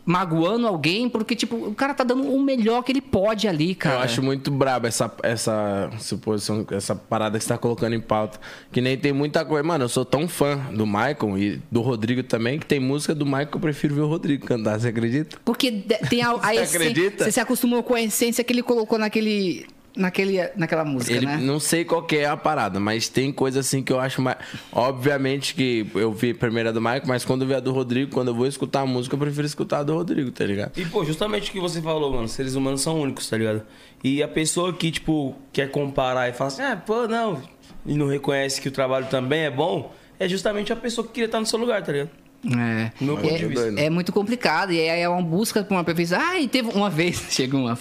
magoando 0.06 0.68
alguém 0.68 1.10
porque 1.10 1.36
tipo, 1.36 1.56
o 1.56 1.74
cara 1.74 1.93
tá 1.93 2.03
dando 2.03 2.24
o 2.32 2.41
melhor 2.41 2.84
que 2.84 2.91
ele 2.91 3.01
pode 3.01 3.47
ali, 3.47 3.74
cara. 3.74 3.95
Eu 3.95 4.01
acho 4.01 4.22
muito 4.22 4.51
brabo 4.51 4.86
essa, 4.86 5.12
essa 5.24 5.89
suposição, 5.99 6.66
essa 6.72 6.95
parada 6.95 7.38
que 7.38 7.43
você 7.43 7.49
tá 7.49 7.58
colocando 7.58 7.93
em 7.93 7.99
pauta. 7.99 8.39
Que 8.72 8.82
nem 8.82 8.97
tem 8.97 9.12
muita 9.12 9.43
coisa. 9.43 9.64
Mano, 9.64 9.86
eu 9.86 9.89
sou 9.89 10.06
tão 10.06 10.28
fã 10.28 10.58
do 10.72 10.86
Michael 10.86 11.38
e 11.38 11.62
do 11.72 11.82
Rodrigo 11.82 12.22
também, 12.24 12.60
que 12.60 12.66
tem 12.66 12.80
música 12.80 13.16
do 13.16 13.26
Michael 13.26 13.47
que 13.47 13.58
eu 13.58 13.62
prefiro 13.62 13.95
ver 13.95 14.01
o 14.01 14.08
Rodrigo 14.08 14.45
cantar, 14.45 14.80
você 14.80 14.89
acredita? 14.89 15.38
Porque 15.43 15.72
tem 16.10 16.22
a, 16.22 16.32
a 16.32 16.38
Você 16.38 16.51
essência, 16.53 16.80
acredita? 16.80 17.24
você 17.24 17.32
se 17.32 17.39
acostumou 17.39 17.82
com 17.82 17.95
a 17.95 18.01
essência 18.01 18.43
que 18.43 18.53
ele 18.53 18.64
colocou 18.64 18.99
naquele 18.99 19.66
naquele 19.96 20.50
naquela 20.56 20.84
música, 20.84 21.14
Ele, 21.14 21.26
né? 21.26 21.38
Não 21.38 21.60
sei 21.60 21.86
qual 21.86 22.04
que 22.04 22.18
é 22.18 22.26
a 22.26 22.36
parada, 22.36 22.80
mas 22.80 23.08
tem 23.08 23.32
coisa 23.32 23.60
assim 23.62 23.82
que 23.82 23.91
eu 23.91 24.00
acho 24.00 24.22
mais. 24.22 24.38
Obviamente 24.72 25.56
que 25.56 25.88
eu 25.96 26.12
vi 26.12 26.32
a 26.32 26.36
primeira 26.36 26.74
do 26.74 26.82
Michael, 26.82 27.04
mas 27.06 27.24
quando 27.24 27.43
eu 27.43 27.48
vi 27.48 27.54
a 27.54 27.60
do 27.60 27.72
Rodrigo, 27.72 28.12
quando 28.12 28.30
eu 28.30 28.36
vou 28.36 28.48
escutar 28.48 28.82
a 28.82 28.86
música, 28.86 29.16
eu 29.16 29.20
prefiro 29.20 29.48
escutar 29.48 29.80
a 29.80 29.84
do 29.84 29.93
Rodrigo, 29.93 30.32
tá 30.32 30.46
ligado? 30.46 30.78
E, 30.78 30.86
pô, 30.86 31.04
justamente 31.04 31.50
o 31.50 31.54
que 31.54 31.60
você 31.60 31.82
falou, 31.82 32.12
mano, 32.12 32.28
seres 32.28 32.56
humanos 32.56 32.82
são 32.82 33.00
únicos, 33.00 33.30
tá 33.30 33.38
ligado? 33.38 33.64
E 34.04 34.22
a 34.22 34.28
pessoa 34.28 34.74
que, 34.74 34.91
tipo, 34.91 35.36
quer 35.52 35.72
comparar 35.72 36.30
e 36.30 36.34
fala 36.34 36.50
assim, 36.50 36.62
ah, 36.62 36.76
pô, 36.76 37.08
não, 37.08 37.41
e 37.86 37.96
não 37.96 38.08
reconhece 38.08 38.62
que 38.62 38.68
o 38.68 38.72
trabalho 38.72 39.08
também 39.08 39.41
é 39.41 39.52
bom, 39.52 39.93
é 40.20 40.28
justamente 40.28 40.72
a 40.72 40.76
pessoa 40.76 41.06
que 41.06 41.14
queria 41.14 41.26
estar 41.26 41.39
no 41.39 41.46
seu 41.46 41.60
lugar, 41.60 41.84
tá 41.84 41.91
ligado? 41.91 42.10
É. 42.46 42.91
No 43.02 43.14
meu 43.14 43.18
ponto 43.18 43.38
de 43.38 43.46
vista. 43.48 43.74
é, 43.76 43.86
é 43.86 43.89
muito 43.89 44.12
complicado. 44.12 44.72
E 44.72 44.80
aí 44.80 45.02
é 45.02 45.10
uma 45.10 45.22
busca 45.22 45.64
por 45.64 45.74
uma 45.74 45.84
perfeição. 45.84 46.20
Ah, 46.22 46.39
e 46.39 46.48
teve 46.48 46.70
uma 46.70 46.89
vez, 46.89 47.26
chegou 47.32 47.62
uma, 47.62 47.78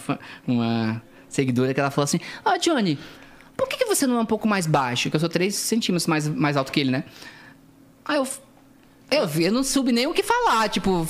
uma 0.46 1.02
seguidora 1.34 1.74
que 1.74 1.80
ela 1.80 1.90
falou 1.90 2.04
assim: 2.04 2.20
Ah, 2.44 2.56
Johnny, 2.56 2.98
por 3.56 3.68
que, 3.68 3.76
que 3.76 3.84
você 3.84 4.06
não 4.06 4.16
é 4.16 4.20
um 4.20 4.26
pouco 4.26 4.46
mais 4.48 4.66
baixo? 4.66 5.10
Que 5.10 5.16
eu 5.16 5.20
sou 5.20 5.28
3 5.28 5.54
centímetros 5.54 6.06
mais, 6.06 6.26
mais 6.28 6.56
alto 6.56 6.70
que 6.72 6.80
ele, 6.80 6.90
né? 6.90 7.04
Aí 8.04 8.16
eu. 8.16 8.26
Eu, 9.10 9.28
vi, 9.28 9.44
eu 9.44 9.52
não 9.52 9.62
soube 9.62 9.92
nem 9.92 10.06
o 10.06 10.14
que 10.14 10.22
falar, 10.22 10.66
tipo, 10.70 11.06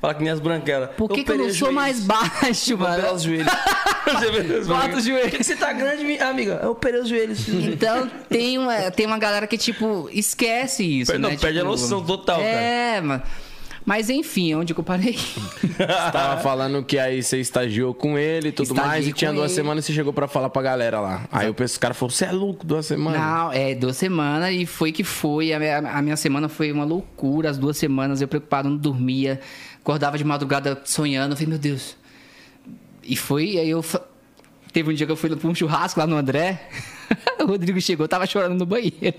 Fala 0.00 0.14
que 0.14 0.22
nem 0.22 0.30
as 0.30 0.38
branquelas. 0.38 0.90
por 0.96 1.08
que, 1.10 1.24
que 1.24 1.32
eu 1.32 1.38
não 1.38 1.52
sou 1.52 1.68
os 1.68 1.74
mais 1.74 1.96
joelhos. 1.96 2.06
baixo, 2.40 2.78
mano? 2.78 3.14
os 3.14 3.22
joelhos. 3.22 3.46
Bota 4.68 4.96
os 4.98 5.04
joelhos. 5.04 5.22
Por 5.22 5.30
que, 5.30 5.38
que 5.38 5.44
você 5.44 5.56
tá 5.56 5.72
grande, 5.72 6.04
minha 6.04 6.28
amiga? 6.28 6.60
Eu 6.62 6.72
operei 6.72 7.00
os 7.00 7.08
joelhos. 7.08 7.48
Então 7.48 8.06
tem 8.28 8.58
uma, 8.58 8.90
tem 8.90 9.06
uma 9.06 9.18
galera 9.18 9.46
que, 9.46 9.56
tipo, 9.56 10.08
esquece 10.12 10.84
isso. 10.84 11.18
Não, 11.18 11.30
né? 11.30 11.36
perde 11.40 11.58
a 11.58 11.62
Tipo, 11.62 11.70
noção 11.72 12.04
total, 12.04 12.38
É, 12.40 13.00
mano. 13.00 13.22
Mas 13.84 14.08
enfim, 14.08 14.54
onde 14.54 14.72
que 14.74 14.80
eu 14.80 14.84
parei? 14.84 15.14
Você 15.14 15.86
tava 16.12 16.40
falando 16.40 16.84
que 16.84 16.98
aí 16.98 17.22
você 17.22 17.40
estagiou 17.40 17.92
com 17.92 18.16
ele 18.16 18.48
e 18.48 18.52
tudo 18.52 18.68
Estagiei 18.68 18.86
mais, 18.86 19.06
e 19.08 19.12
tinha 19.12 19.32
duas 19.32 19.50
ele. 19.50 19.56
semanas 19.56 19.84
e 19.84 19.86
você 19.86 19.92
chegou 19.92 20.12
pra 20.12 20.28
falar 20.28 20.50
pra 20.50 20.62
galera 20.62 21.00
lá. 21.00 21.26
Aí 21.32 21.50
o 21.50 21.54
cara 21.80 21.92
falou, 21.92 22.10
você 22.10 22.26
é 22.26 22.32
louco, 22.32 22.64
duas 22.64 22.86
semanas? 22.86 23.20
Não, 23.20 23.52
é 23.52 23.74
duas 23.74 23.96
semanas 23.96 24.54
e 24.54 24.64
foi 24.66 24.92
que 24.92 25.02
foi. 25.02 25.52
A 25.52 25.58
minha, 25.58 25.78
a 25.78 26.02
minha 26.02 26.16
semana 26.16 26.48
foi 26.48 26.70
uma 26.70 26.84
loucura. 26.84 27.50
As 27.50 27.58
duas 27.58 27.76
semanas 27.76 28.20
eu 28.20 28.28
preocupado, 28.28 28.68
não 28.68 28.76
dormia. 28.76 29.40
Acordava 29.80 30.16
de 30.16 30.24
madrugada 30.24 30.80
sonhando. 30.84 31.32
Eu 31.32 31.36
falei, 31.36 31.48
meu 31.50 31.58
Deus. 31.58 31.96
E 33.02 33.16
foi, 33.16 33.58
aí 33.58 33.68
eu. 33.68 33.84
Teve 34.72 34.90
um 34.90 34.94
dia 34.94 35.06
que 35.06 35.12
eu 35.12 35.16
fui 35.16 35.34
pra 35.34 35.48
um 35.48 35.54
churrasco 35.54 35.98
lá 35.98 36.06
no 36.06 36.16
André. 36.16 36.68
o 37.42 37.46
Rodrigo 37.46 37.80
chegou, 37.80 38.06
tava 38.06 38.26
chorando 38.26 38.58
no 38.58 38.64
banheiro. 38.64 39.16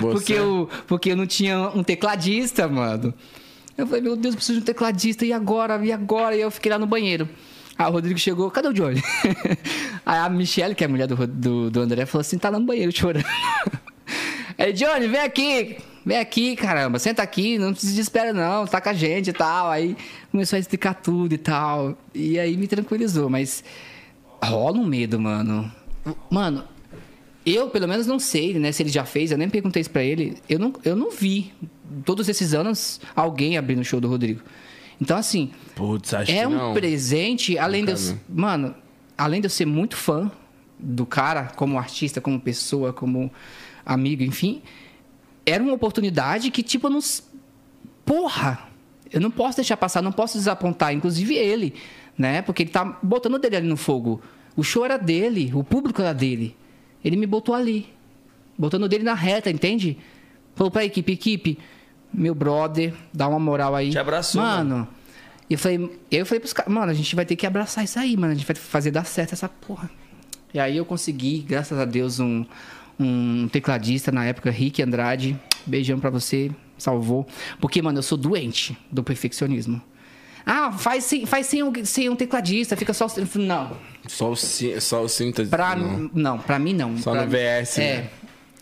Porque 0.00 0.32
eu, 0.34 0.68
porque 0.86 1.10
eu 1.12 1.16
não 1.16 1.26
tinha 1.26 1.70
um 1.74 1.82
tecladista, 1.82 2.68
mano. 2.68 3.12
Eu 3.76 3.86
falei, 3.86 4.02
meu 4.02 4.16
Deus, 4.16 4.34
preciso 4.34 4.58
de 4.58 4.62
um 4.62 4.66
tecladista. 4.66 5.24
E 5.24 5.32
agora? 5.32 5.84
E 5.84 5.92
agora? 5.92 6.36
E 6.36 6.40
eu 6.40 6.50
fiquei 6.50 6.70
lá 6.70 6.78
no 6.78 6.86
banheiro. 6.86 7.28
Aí 7.78 7.86
o 7.86 7.90
Rodrigo 7.90 8.18
chegou, 8.18 8.50
cadê 8.50 8.68
o 8.68 8.72
Johnny? 8.72 9.02
Aí 10.04 10.18
a 10.18 10.28
Michelle, 10.28 10.74
que 10.74 10.84
é 10.84 10.86
a 10.86 10.90
mulher 10.90 11.06
do, 11.06 11.26
do, 11.26 11.70
do 11.70 11.80
André, 11.80 12.04
falou 12.06 12.20
assim: 12.20 12.38
tá 12.38 12.50
lá 12.50 12.58
no 12.58 12.66
banheiro 12.66 12.92
chorando. 12.92 13.24
Aí, 14.58 14.72
Johnny, 14.72 15.08
vem 15.08 15.20
aqui. 15.20 15.76
Vem 16.04 16.18
aqui, 16.18 16.56
caramba. 16.56 16.98
Senta 16.98 17.22
aqui, 17.22 17.58
não 17.58 17.74
se 17.74 17.86
desespera, 17.86 18.32
não. 18.32 18.66
Tá 18.66 18.80
com 18.80 18.88
a 18.88 18.92
gente 18.92 19.30
e 19.30 19.32
tal. 19.32 19.70
Aí 19.70 19.96
começou 20.30 20.56
a 20.56 20.60
explicar 20.60 20.94
tudo 20.94 21.32
e 21.32 21.38
tal. 21.38 21.96
E 22.14 22.38
aí 22.38 22.56
me 22.56 22.66
tranquilizou, 22.66 23.30
mas 23.30 23.62
rola 24.42 24.78
um 24.78 24.84
medo, 24.84 25.18
mano. 25.18 25.70
Mano, 26.28 26.64
eu 27.46 27.70
pelo 27.70 27.86
menos 27.86 28.06
não 28.06 28.18
sei, 28.18 28.54
né, 28.58 28.72
se 28.72 28.82
ele 28.82 28.90
já 28.90 29.04
fez, 29.04 29.30
eu 29.30 29.38
nem 29.38 29.48
perguntei 29.48 29.80
isso 29.80 29.90
pra 29.90 30.02
ele. 30.02 30.36
Eu 30.48 30.58
não, 30.58 30.72
eu 30.84 30.96
não 30.96 31.10
vi, 31.10 31.52
todos 32.04 32.28
esses 32.28 32.54
anos, 32.54 33.00
alguém 33.14 33.56
abrindo 33.56 33.80
o 33.80 33.84
show 33.84 34.00
do 34.00 34.08
Rodrigo. 34.08 34.40
Então, 35.00 35.16
assim, 35.16 35.50
Putz, 35.74 36.14
acho 36.14 36.30
é 36.30 36.46
um 36.46 36.50
não. 36.50 36.74
presente, 36.74 37.58
além 37.58 37.84
de 37.84 37.90
eu, 37.90 37.98
mano, 38.28 38.74
além 39.16 39.40
de 39.40 39.46
eu 39.46 39.50
ser 39.50 39.66
muito 39.66 39.96
fã 39.96 40.30
do 40.78 41.04
cara, 41.04 41.52
como 41.56 41.78
artista, 41.78 42.20
como 42.20 42.40
pessoa, 42.40 42.92
como 42.92 43.30
amigo, 43.84 44.22
enfim, 44.22 44.62
era 45.44 45.62
uma 45.62 45.72
oportunidade 45.72 46.50
que 46.50 46.62
tipo 46.62 46.86
eu 46.86 46.90
não, 46.90 47.00
porra, 48.04 48.68
eu 49.12 49.20
não 49.20 49.30
posso 49.30 49.56
deixar 49.56 49.76
passar, 49.76 50.02
não 50.02 50.12
posso 50.12 50.38
desapontar, 50.38 50.92
inclusive 50.94 51.34
ele, 51.34 51.74
né? 52.16 52.42
Porque 52.42 52.62
ele 52.62 52.70
tá 52.70 52.98
botando 53.02 53.34
o 53.34 53.38
dele 53.38 53.56
ali 53.56 53.68
no 53.68 53.76
fogo. 53.76 54.20
O 54.56 54.62
show 54.62 54.84
era 54.84 54.96
dele, 54.96 55.50
o 55.54 55.64
público 55.64 56.00
era 56.00 56.12
dele. 56.12 56.56
Ele 57.04 57.16
me 57.16 57.26
botou 57.26 57.54
ali, 57.54 57.88
botando 58.56 58.84
o 58.84 58.88
dele 58.88 59.04
na 59.04 59.14
reta, 59.14 59.50
entende? 59.50 59.98
Falou 60.54 60.70
pra 60.70 60.84
equipe, 60.84 61.12
equipe, 61.12 61.58
meu 62.12 62.34
brother, 62.34 62.92
dá 63.12 63.28
uma 63.28 63.38
moral 63.38 63.74
aí. 63.74 63.90
Te 63.90 63.98
abraçou, 63.98 64.42
mano. 64.42 64.86
E 65.50 65.54
eu 65.54 65.58
falei, 65.58 65.98
eu 66.10 66.24
falei 66.26 66.40
pros 66.40 66.52
caras, 66.52 66.72
mano, 66.72 66.90
a 66.90 66.94
gente 66.94 67.14
vai 67.14 67.24
ter 67.26 67.36
que 67.36 67.46
abraçar 67.46 67.84
isso 67.84 67.98
aí, 67.98 68.16
mano. 68.16 68.32
A 68.32 68.34
gente 68.36 68.46
vai 68.46 68.56
fazer 68.56 68.90
dar 68.90 69.04
certo 69.04 69.32
essa 69.32 69.48
porra. 69.48 69.90
E 70.54 70.58
aí 70.60 70.76
eu 70.76 70.84
consegui, 70.84 71.40
graças 71.46 71.78
a 71.78 71.84
Deus, 71.84 72.20
um, 72.20 72.44
um 72.98 73.48
tecladista 73.50 74.10
na 74.12 74.24
época, 74.24 74.50
Rick 74.50 74.82
Andrade. 74.82 75.38
Beijão 75.66 75.98
pra 76.00 76.10
você, 76.10 76.50
salvou. 76.78 77.26
Porque, 77.60 77.80
mano, 77.82 77.98
eu 77.98 78.02
sou 78.02 78.18
doente 78.18 78.76
do 78.90 79.02
perfeccionismo. 79.02 79.80
Ah, 80.44 80.72
faz 80.72 81.04
sem, 81.04 81.24
faz 81.24 81.46
sem, 81.46 81.62
um, 81.62 81.72
sem 81.84 82.08
um 82.08 82.16
tecladista, 82.16 82.76
fica 82.76 82.92
só. 82.92 83.06
Não, 83.36 83.76
Só 84.08 84.32
o, 84.32 84.36
só 84.36 85.02
o 85.04 85.08
síntese. 85.08 85.48
pra, 85.48 85.76
não. 85.76 86.10
não. 86.12 86.38
pra 86.38 86.58
mim 86.58 86.74
não. 86.74 86.98
Só 86.98 87.12
Pra 87.12 87.20
no 87.22 87.26
mim- 87.28 87.36
VS, 87.36 87.78
É. 87.78 87.96
né? 87.96 88.10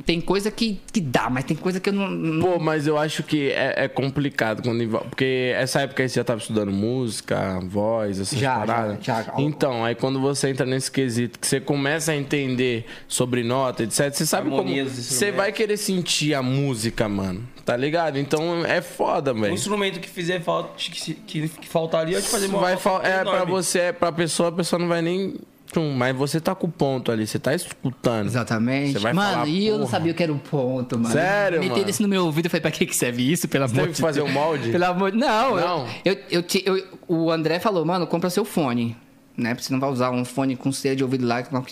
Tem 0.06 0.20
coisa 0.20 0.50
que, 0.50 0.80
que 0.92 1.00
dá, 1.00 1.28
mas 1.30 1.44
tem 1.44 1.56
coisa 1.56 1.78
que 1.80 1.88
eu 1.88 1.92
não. 1.92 2.10
não- 2.10 2.46
Pô, 2.52 2.58
mas 2.58 2.86
eu 2.86 2.96
acho 2.98 3.22
que 3.22 3.50
é, 3.50 3.84
é 3.84 3.88
complicado 3.88 4.62
quando 4.62 4.82
envolve- 4.82 5.08
porque 5.08 5.52
essa 5.54 5.80
época 5.82 6.02
aí 6.02 6.08
você 6.08 6.16
já 6.16 6.24
tava 6.24 6.40
estudando 6.40 6.72
música, 6.72 7.60
voz, 7.64 8.18
essas 8.20 8.38
Já, 8.38 8.58
paradas. 8.58 8.98
já, 9.04 9.22
já. 9.22 9.34
Então, 9.38 9.84
aí 9.84 9.94
quando 9.94 10.20
você 10.20 10.48
entra 10.48 10.64
nesse 10.66 10.90
quesito, 10.90 11.38
que 11.38 11.46
você 11.46 11.60
começa 11.60 12.12
a 12.12 12.16
entender 12.16 12.86
sobre 13.06 13.42
nota, 13.42 13.82
etc, 13.82 14.12
você 14.12 14.26
sabe 14.26 14.48
como 14.48 14.60
Harmonia 14.62 14.84
dos 14.84 14.92
você 14.94 15.30
vai 15.32 15.52
querer 15.52 15.76
sentir 15.76 16.34
a 16.34 16.42
música, 16.42 17.08
mano. 17.08 17.46
Tá 17.64 17.76
ligado? 17.76 18.18
Então 18.18 18.64
é 18.64 18.80
foda, 18.80 19.32
velho. 19.32 19.52
instrumento 19.54 20.00
que 20.00 20.08
fizer 20.08 20.40
falta, 20.40 20.70
que, 20.76 21.14
que, 21.14 21.48
que 21.48 21.68
faltaria, 21.68 22.16
eu 22.16 22.22
te 22.22 22.28
fazer 22.28 22.46
uma 22.46 22.58
Vai 22.58 22.72
uma 22.72 22.78
fal- 22.80 23.02
é 23.04 23.20
enorme. 23.20 23.30
pra 23.30 23.44
você, 23.44 23.78
é 23.78 23.92
pra 23.92 24.10
pessoa, 24.10 24.48
a 24.48 24.52
pessoa 24.52 24.78
não 24.80 24.88
vai 24.88 25.00
nem 25.02 25.34
Tchum, 25.72 25.92
mas 25.94 26.16
você 26.16 26.40
tá 26.40 26.54
com 26.54 26.66
o 26.66 26.70
ponto 26.70 27.12
ali, 27.12 27.26
você 27.26 27.38
tá 27.38 27.54
escutando. 27.54 28.26
Exatamente. 28.26 28.92
Você 28.92 28.98
vai 28.98 29.12
mano, 29.12 29.32
falar, 29.32 29.48
e 29.48 29.66
eu 29.66 29.78
não 29.78 29.86
sabia 29.86 30.10
o 30.12 30.14
que 30.14 30.22
era 30.22 30.32
o 30.32 30.38
ponto, 30.38 30.98
mano. 30.98 31.12
Sério, 31.14 31.58
Meteram 31.60 31.78
mano? 31.78 31.90
isso 31.90 32.02
no 32.02 32.08
meu 32.08 32.24
ouvido 32.24 32.46
e 32.46 32.48
falei, 32.48 32.60
pra 32.62 32.70
que, 32.70 32.86
que 32.86 32.96
serve 32.96 33.30
isso? 33.30 33.46
Pelo 33.46 33.64
amor 33.66 33.74
teve 33.76 33.88
de 33.88 33.94
que 33.94 34.00
fazer 34.00 34.20
Deus. 34.20 34.30
um 34.30 34.32
molde? 34.32 34.70
Pelo 34.70 34.84
amor 34.86 35.12
Não, 35.12 35.56
Não. 35.56 35.86
Eu, 36.04 36.16
eu, 36.30 36.44
eu, 36.64 36.76
eu- 36.76 36.84
o 37.06 37.30
André 37.30 37.60
falou, 37.60 37.84
mano, 37.84 38.06
compra 38.06 38.28
seu 38.30 38.44
fone. 38.44 38.96
Né? 39.36 39.50
Porque 39.54 39.64
você 39.66 39.72
não 39.72 39.80
vai 39.80 39.88
usar 39.90 40.10
um 40.10 40.24
fone 40.24 40.54
com 40.56 40.70
cera 40.72 40.94
de 40.96 41.02
ouvido 41.04 41.26
lá. 41.26 41.42
que 41.42 41.52
não- 41.54 41.64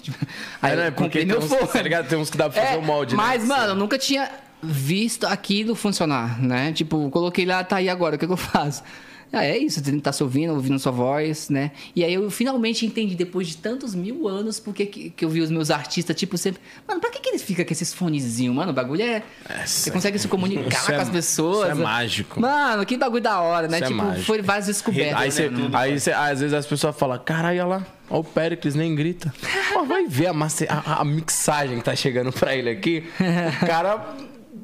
Aí 0.63 0.73
É, 0.73 0.77
né? 0.77 0.89
eu 0.89 0.93
Porque 0.93 1.19
tem 1.19 1.27
meu 1.27 1.39
uns, 1.39 1.47
fone. 1.47 1.67
tá 1.67 1.83
ligado? 1.83 2.09
Tem 2.09 2.17
uns 2.19 2.31
que 2.31 2.39
dá 2.39 2.49
pra 2.49 2.63
fazer 2.63 2.75
É, 2.77 2.79
o 2.79 2.83
molde, 2.83 3.17
né? 3.17 3.23
Mas, 3.23 3.45
mano, 3.45 3.73
eu 3.73 3.75
nunca 3.77 3.99
tinha 3.99 4.31
visto 4.63 5.27
aquilo 5.27 5.75
funcionar, 5.75 6.41
né? 6.41 6.73
Tipo, 6.73 7.11
coloquei 7.11 7.45
lá, 7.45 7.63
tá 7.65 7.77
aí 7.77 7.89
agora, 7.89 8.17
o 8.17 8.19
que, 8.19 8.27
que 8.27 8.33
eu 8.33 8.37
faço? 8.37 8.83
Ah, 9.33 9.45
é 9.45 9.59
isso, 9.59 9.83
você 9.85 10.01
tá 10.01 10.13
se 10.13 10.23
ouvindo, 10.23 10.55
ouvindo 10.55 10.79
sua 10.79 10.91
voz, 10.93 11.51
né? 11.51 11.71
E 11.95 12.03
aí 12.03 12.15
eu 12.15 12.31
finalmente 12.31 12.87
entendi, 12.87 13.15
depois 13.15 13.47
de 13.49 13.57
tantos 13.59 13.95
mil 13.95 14.27
anos, 14.27 14.59
porque 14.59 14.87
que, 14.87 15.11
que 15.11 15.25
eu 15.25 15.29
vi 15.29 15.41
os 15.41 15.51
meus 15.51 15.71
artistas, 15.71 16.17
tipo, 16.17 16.39
sempre. 16.39 16.61
Mano, 16.87 17.01
pra 17.01 17.11
que, 17.11 17.21
que 17.21 17.29
eles 17.29 17.43
ficam 17.43 17.65
com 17.65 17.73
esses 17.73 17.93
fonezinhos? 17.93 18.55
Mano, 18.55 18.71
o 18.73 18.75
bagulho 18.75 19.03
é. 19.03 19.23
você 19.67 19.91
consegue 19.91 20.19
se 20.19 20.29
comunicar 20.29 20.85
com 20.87 20.93
é- 20.93 20.97
as 20.97 21.09
pessoas. 21.11 21.69
isso 21.73 21.81
é 21.81 21.85
mágico. 21.85 22.41
Mano, 22.41 22.87
que 22.87 22.97
bagulho 22.97 23.23
da 23.23 23.41
hora, 23.41 23.69
né? 23.69 23.77
Isso 23.77 23.85
é 23.85 23.89
tipo, 23.89 24.03
mágico. 24.03 24.25
foi 24.27 24.41
várias 24.41 24.67
descobertas. 24.67 25.15
Aí, 25.21 25.29
né, 25.29 25.31
você, 25.31 25.77
aí 25.77 26.01
você- 26.01 26.13
às 26.13 26.41
vezes 26.41 26.55
as 26.55 26.67
pessoas 26.67 26.97
falam, 26.97 27.19
caralho, 27.19 27.59
olha 27.61 27.67
lá, 27.67 27.87
olha 28.09 28.21
o 28.21 28.25
Pericles, 28.25 28.75
nem 28.75 28.95
grita. 28.95 29.33
Pô, 29.75 29.85
vai 29.85 30.07
ver 30.07 30.29
a, 30.29 30.33
mace- 30.33 30.67
a- 30.71 31.01
a 31.01 31.05
mixagem 31.05 31.77
que 31.79 31.85
tá 31.85 31.95
chegando 31.95 32.33
pra 32.33 32.57
ele 32.57 32.71
aqui. 32.71 33.05
O 33.63 33.67
cara 33.67 34.15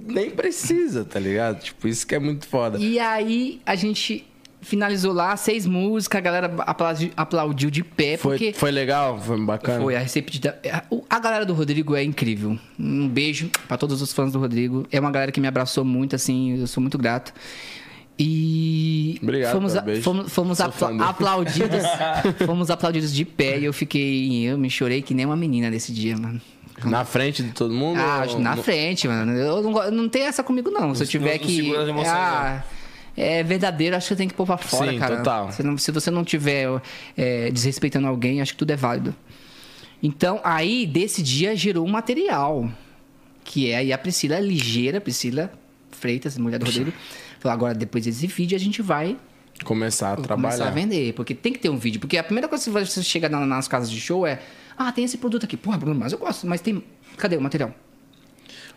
nem 0.07 0.31
precisa, 0.31 1.05
tá 1.05 1.21
ligado? 1.21 1.61
Tipo, 1.63 1.87
isso 1.87 2.07
que 2.07 2.15
é 2.15 2.19
muito 2.19 2.47
foda. 2.47 2.79
E 2.79 2.99
aí 2.99 3.61
a 3.67 3.75
gente 3.75 4.27
finalizou 4.65 5.13
lá, 5.13 5.37
seis 5.37 5.67
músicas, 5.67 6.19
a 6.19 6.21
galera 6.23 6.55
aplaudiu, 6.61 7.11
aplaudiu 7.17 7.71
de 7.71 7.85
pé, 7.85 8.17
Foi, 8.17 8.37
porque. 8.39 8.53
foi 8.53 8.71
legal? 8.71 9.21
Foi 9.21 9.39
bacana? 9.41 9.81
Foi, 9.81 9.95
a 9.95 10.01
receptividade. 10.01 10.57
A 11.09 11.19
galera 11.21 11.45
do 11.47 11.55
Rodrigo 11.55 11.95
é 11.95 12.03
incrível. 12.03 12.59
Um 12.79 13.07
beijo 13.09 13.51
pra 13.69 13.77
todos 13.77 14.01
os 14.03 14.13
fãs 14.13 14.33
do 14.33 14.39
Rodrigo. 14.39 14.87
É 14.91 14.99
uma 14.99 15.11
galera 15.11 15.31
que 15.31 15.41
me 15.41 15.47
abraçou 15.47 15.85
muito, 15.85 16.17
assim, 16.17 16.59
eu 16.59 16.67
sou 16.67 16.81
muito 16.81 16.99
grato. 16.99 17.33
E 18.19 19.19
Obrigado 19.23 19.53
fomos, 19.53 19.77
a- 19.77 19.85
fomos, 20.29 20.61
aplaudidos. 20.61 21.83
fomos 22.47 22.71
aplaudidos 22.71 23.13
de 23.13 23.25
pé 23.25 23.59
e 23.59 23.65
eu 23.65 23.73
fiquei. 23.73 24.45
Eu 24.45 24.57
me 24.57 24.71
chorei 24.71 25.03
que 25.03 25.13
nem 25.13 25.27
uma 25.27 25.37
menina 25.37 25.69
nesse 25.69 25.93
dia, 25.93 26.17
mano. 26.17 26.41
Na 26.85 27.05
frente 27.05 27.43
de 27.43 27.51
todo 27.53 27.73
mundo? 27.75 27.99
Ah, 28.01 28.25
ou 28.29 28.39
na 28.39 28.57
frente, 28.57 29.07
mano. 29.09 29.33
Eu 29.33 29.63
não, 29.63 29.91
não 29.91 30.09
tem 30.09 30.23
essa 30.23 30.43
comigo, 30.43 30.71
não. 30.71 30.95
Se 30.95 31.03
eu 31.05 31.07
tiver 31.09 31.39
não 31.39 31.47
que. 31.47 31.71
emoções, 31.71 32.09
ah, 32.09 32.65
é 33.17 33.43
verdadeiro, 33.43 33.97
acho 33.97 34.09
que 34.09 34.13
eu 34.13 34.17
tenho 34.17 34.31
que 34.31 34.37
pôr 34.37 34.47
pra 34.47 34.57
fora, 34.59 34.91
Sim, 34.93 34.99
cara. 34.99 35.17
total. 35.19 35.53
Se, 35.53 35.63
não- 35.63 35.79
se 35.79 35.91
você 35.93 36.11
não 36.11 36.25
tiver 36.25 36.69
é, 37.17 37.51
desrespeitando 37.51 38.07
alguém, 38.07 38.41
acho 38.41 38.53
que 38.53 38.59
tudo 38.59 38.71
é 38.71 38.77
válido. 38.77 39.15
Então, 40.03 40.41
aí, 40.45 40.87
desse 40.87 41.23
dia, 41.23 41.57
gerou 41.57 41.87
um 41.87 41.91
material. 41.91 42.69
Que 43.43 43.71
é 43.71 43.77
aí 43.77 43.93
a 43.93 43.99
Priscila 43.99 44.39
ligeira, 44.41 45.01
Priscila 45.01 45.53
Freitas, 45.91 46.37
mulher 46.39 46.59
do 46.59 46.67
Rodrigo. 46.67 46.93
Falou, 47.41 47.53
agora, 47.55 47.75
depois 47.75 48.05
desse 48.05 48.27
vídeo, 48.27 48.57
a 48.57 48.59
gente 48.61 48.81
vai 48.83 49.17
Começar 49.65 50.15
a 50.15 50.17
começar 50.17 50.27
trabalhar. 50.27 50.67
a 50.67 50.71
vender. 50.71 51.13
Porque 51.15 51.35
tem 51.35 51.53
que 51.53 51.59
ter 51.59 51.69
um 51.69 51.77
vídeo. 51.77 52.01
Porque 52.01 52.17
a 52.19 52.25
primeira 52.25 52.49
coisa 52.49 52.65
que 52.65 52.71
você 52.71 53.03
chega 53.03 53.29
na- 53.29 53.47
nas 53.47 53.69
casas 53.69 53.91
de 53.91 54.01
show 54.01 54.27
é... 54.27 54.41
Ah, 54.77 54.91
tem 54.91 55.05
esse 55.05 55.17
produto 55.19 55.45
aqui. 55.45 55.57
Porra, 55.57 55.77
Bruno, 55.79 55.99
mas 56.01 56.13
eu 56.13 56.19
gosto. 56.19 56.47
Mas 56.47 56.61
tem... 56.61 56.83
Cadê 57.17 57.37
o 57.37 57.41
material? 57.41 57.73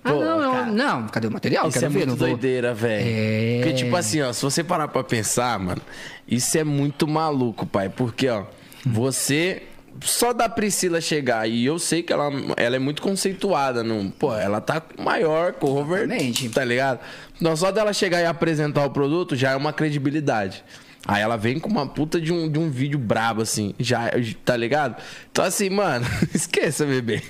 Ah, 0.04 0.12
Pô, 0.12 0.20
não, 0.24 0.52
cara. 0.54 0.66
não. 0.68 1.08
Cadê 1.08 1.28
o 1.28 1.32
material? 1.32 1.68
Isso 1.68 1.80
Quero 1.80 1.86
é 1.86 1.90
ver, 1.90 2.06
muito 2.08 2.18
vou- 2.20 2.28
doideira, 2.30 2.74
velho. 2.74 3.06
É. 3.08 3.58
Porque, 3.64 3.74
tipo 3.74 3.96
assim, 3.96 4.22
ó, 4.22 4.32
se 4.32 4.42
você 4.42 4.64
parar 4.64 4.88
pra 4.88 5.04
pensar, 5.04 5.60
mano, 5.60 5.82
isso 6.28 6.58
é 6.58 6.64
muito 6.64 7.08
maluco, 7.08 7.66
pai. 7.66 7.90
Porque, 7.90 8.28
ó, 8.30 8.44
você. 8.86 9.64
Só 10.02 10.32
da 10.32 10.48
Priscila 10.48 11.02
chegar, 11.02 11.50
e 11.50 11.66
eu 11.66 11.80
sei 11.80 12.04
que 12.04 12.14
ela, 12.14 12.30
ela 12.56 12.76
é 12.76 12.80
muito 12.80 13.02
conceituada, 13.02 13.84
não, 13.84 14.12
pô, 14.12 14.32
ela 14.36 14.62
tá 14.62 14.80
com 14.80 15.02
maior 15.02 15.54
cover, 15.54 16.04
Exatamente. 16.04 16.50
tá 16.50 16.64
ligado? 16.64 17.00
Então, 17.42 17.56
só 17.56 17.72
dela 17.72 17.92
chegar 17.92 18.22
e 18.22 18.26
apresentar 18.28 18.86
o 18.86 18.92
produto 18.92 19.36
já 19.36 19.54
é 19.54 19.56
uma 19.56 19.74
credibilidade. 19.74 20.64
Aí 21.08 21.22
ela 21.22 21.38
vem 21.38 21.58
com 21.58 21.70
uma 21.70 21.88
puta 21.88 22.20
de 22.20 22.34
um, 22.34 22.52
de 22.52 22.60
um 22.60 22.70
vídeo 22.70 23.00
brabo, 23.00 23.42
assim, 23.42 23.74
já, 23.80 24.12
tá 24.44 24.58
ligado? 24.58 25.02
Então, 25.32 25.46
assim, 25.46 25.70
mano, 25.70 26.06
esqueça, 26.36 26.86
bebê. 26.86 27.22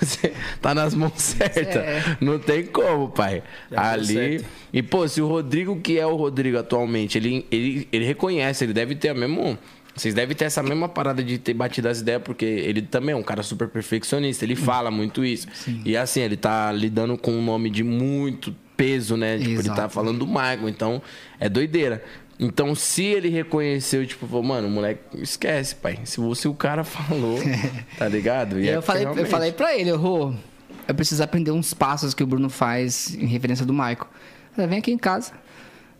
Você 0.00 0.32
tá 0.60 0.74
nas 0.74 0.94
mãos 0.96 1.12
certas. 1.16 1.76
É. 1.76 2.16
Não 2.20 2.40
tem 2.40 2.66
como, 2.66 3.08
pai. 3.08 3.44
Já 3.70 3.96
deu 3.96 4.20
Ali. 4.20 4.44
E, 4.72 4.82
pô, 4.82 5.06
se 5.06 5.22
o 5.22 5.28
Rodrigo, 5.28 5.80
que 5.80 5.96
é 5.96 6.04
o 6.04 6.16
Rodrigo 6.16 6.58
atualmente, 6.58 7.16
ele, 7.16 7.46
ele, 7.52 7.88
ele 7.92 8.04
reconhece, 8.04 8.64
ele 8.64 8.72
deve 8.72 8.96
ter 8.96 9.10
a 9.10 9.14
mesma. 9.14 9.56
Vocês 9.94 10.14
devem 10.14 10.34
ter 10.34 10.46
essa 10.46 10.62
mesma 10.62 10.88
parada 10.88 11.22
de 11.22 11.38
ter 11.38 11.54
batido 11.54 11.88
as 11.88 12.00
ideias, 12.00 12.22
porque 12.22 12.44
ele 12.44 12.82
também 12.82 13.12
é 13.12 13.16
um 13.16 13.22
cara 13.22 13.42
super 13.42 13.68
perfeccionista, 13.68 14.44
ele 14.44 14.56
fala 14.56 14.90
muito 14.90 15.24
isso. 15.24 15.46
E 15.84 15.96
assim, 15.96 16.20
ele 16.20 16.36
tá 16.36 16.72
lidando 16.72 17.16
com 17.16 17.32
um 17.32 17.44
nome 17.44 17.70
de 17.70 17.84
muito 17.84 18.54
peso, 18.80 19.14
né? 19.14 19.36
Tipo, 19.36 19.60
ele 19.60 19.68
tá 19.68 19.90
falando 19.90 20.20
do 20.20 20.26
Michael, 20.26 20.66
então 20.70 21.02
é 21.38 21.50
doideira. 21.50 22.02
Então, 22.42 22.74
se 22.74 23.04
ele 23.04 23.28
reconheceu, 23.28 24.06
tipo, 24.06 24.26
falou, 24.26 24.42
mano, 24.42 24.66
o 24.66 24.70
moleque, 24.70 25.00
esquece, 25.20 25.74
pai. 25.74 25.98
Se, 26.04 26.18
você, 26.20 26.48
o 26.48 26.54
cara 26.54 26.82
falou, 26.84 27.38
tá 27.98 28.08
ligado? 28.08 28.58
E 28.58 28.68
é 28.68 28.76
eu, 28.76 28.80
falei, 28.82 29.02
eu 29.02 29.08
realmente- 29.12 29.30
falei 29.30 29.52
pra 29.52 29.76
ele, 29.76 29.90
Rô, 29.90 30.32
eu 30.88 30.94
preciso 30.94 31.22
aprender 31.22 31.50
uns 31.50 31.74
passos 31.74 32.14
que 32.14 32.22
o 32.22 32.26
Bruno 32.26 32.48
faz 32.48 33.14
em 33.14 33.26
referência 33.26 33.66
do 33.66 33.74
Michael. 33.74 33.98
Eu 34.08 34.54
falei, 34.54 34.68
vem 34.70 34.78
aqui 34.78 34.90
em 34.90 34.96
casa, 34.98 35.32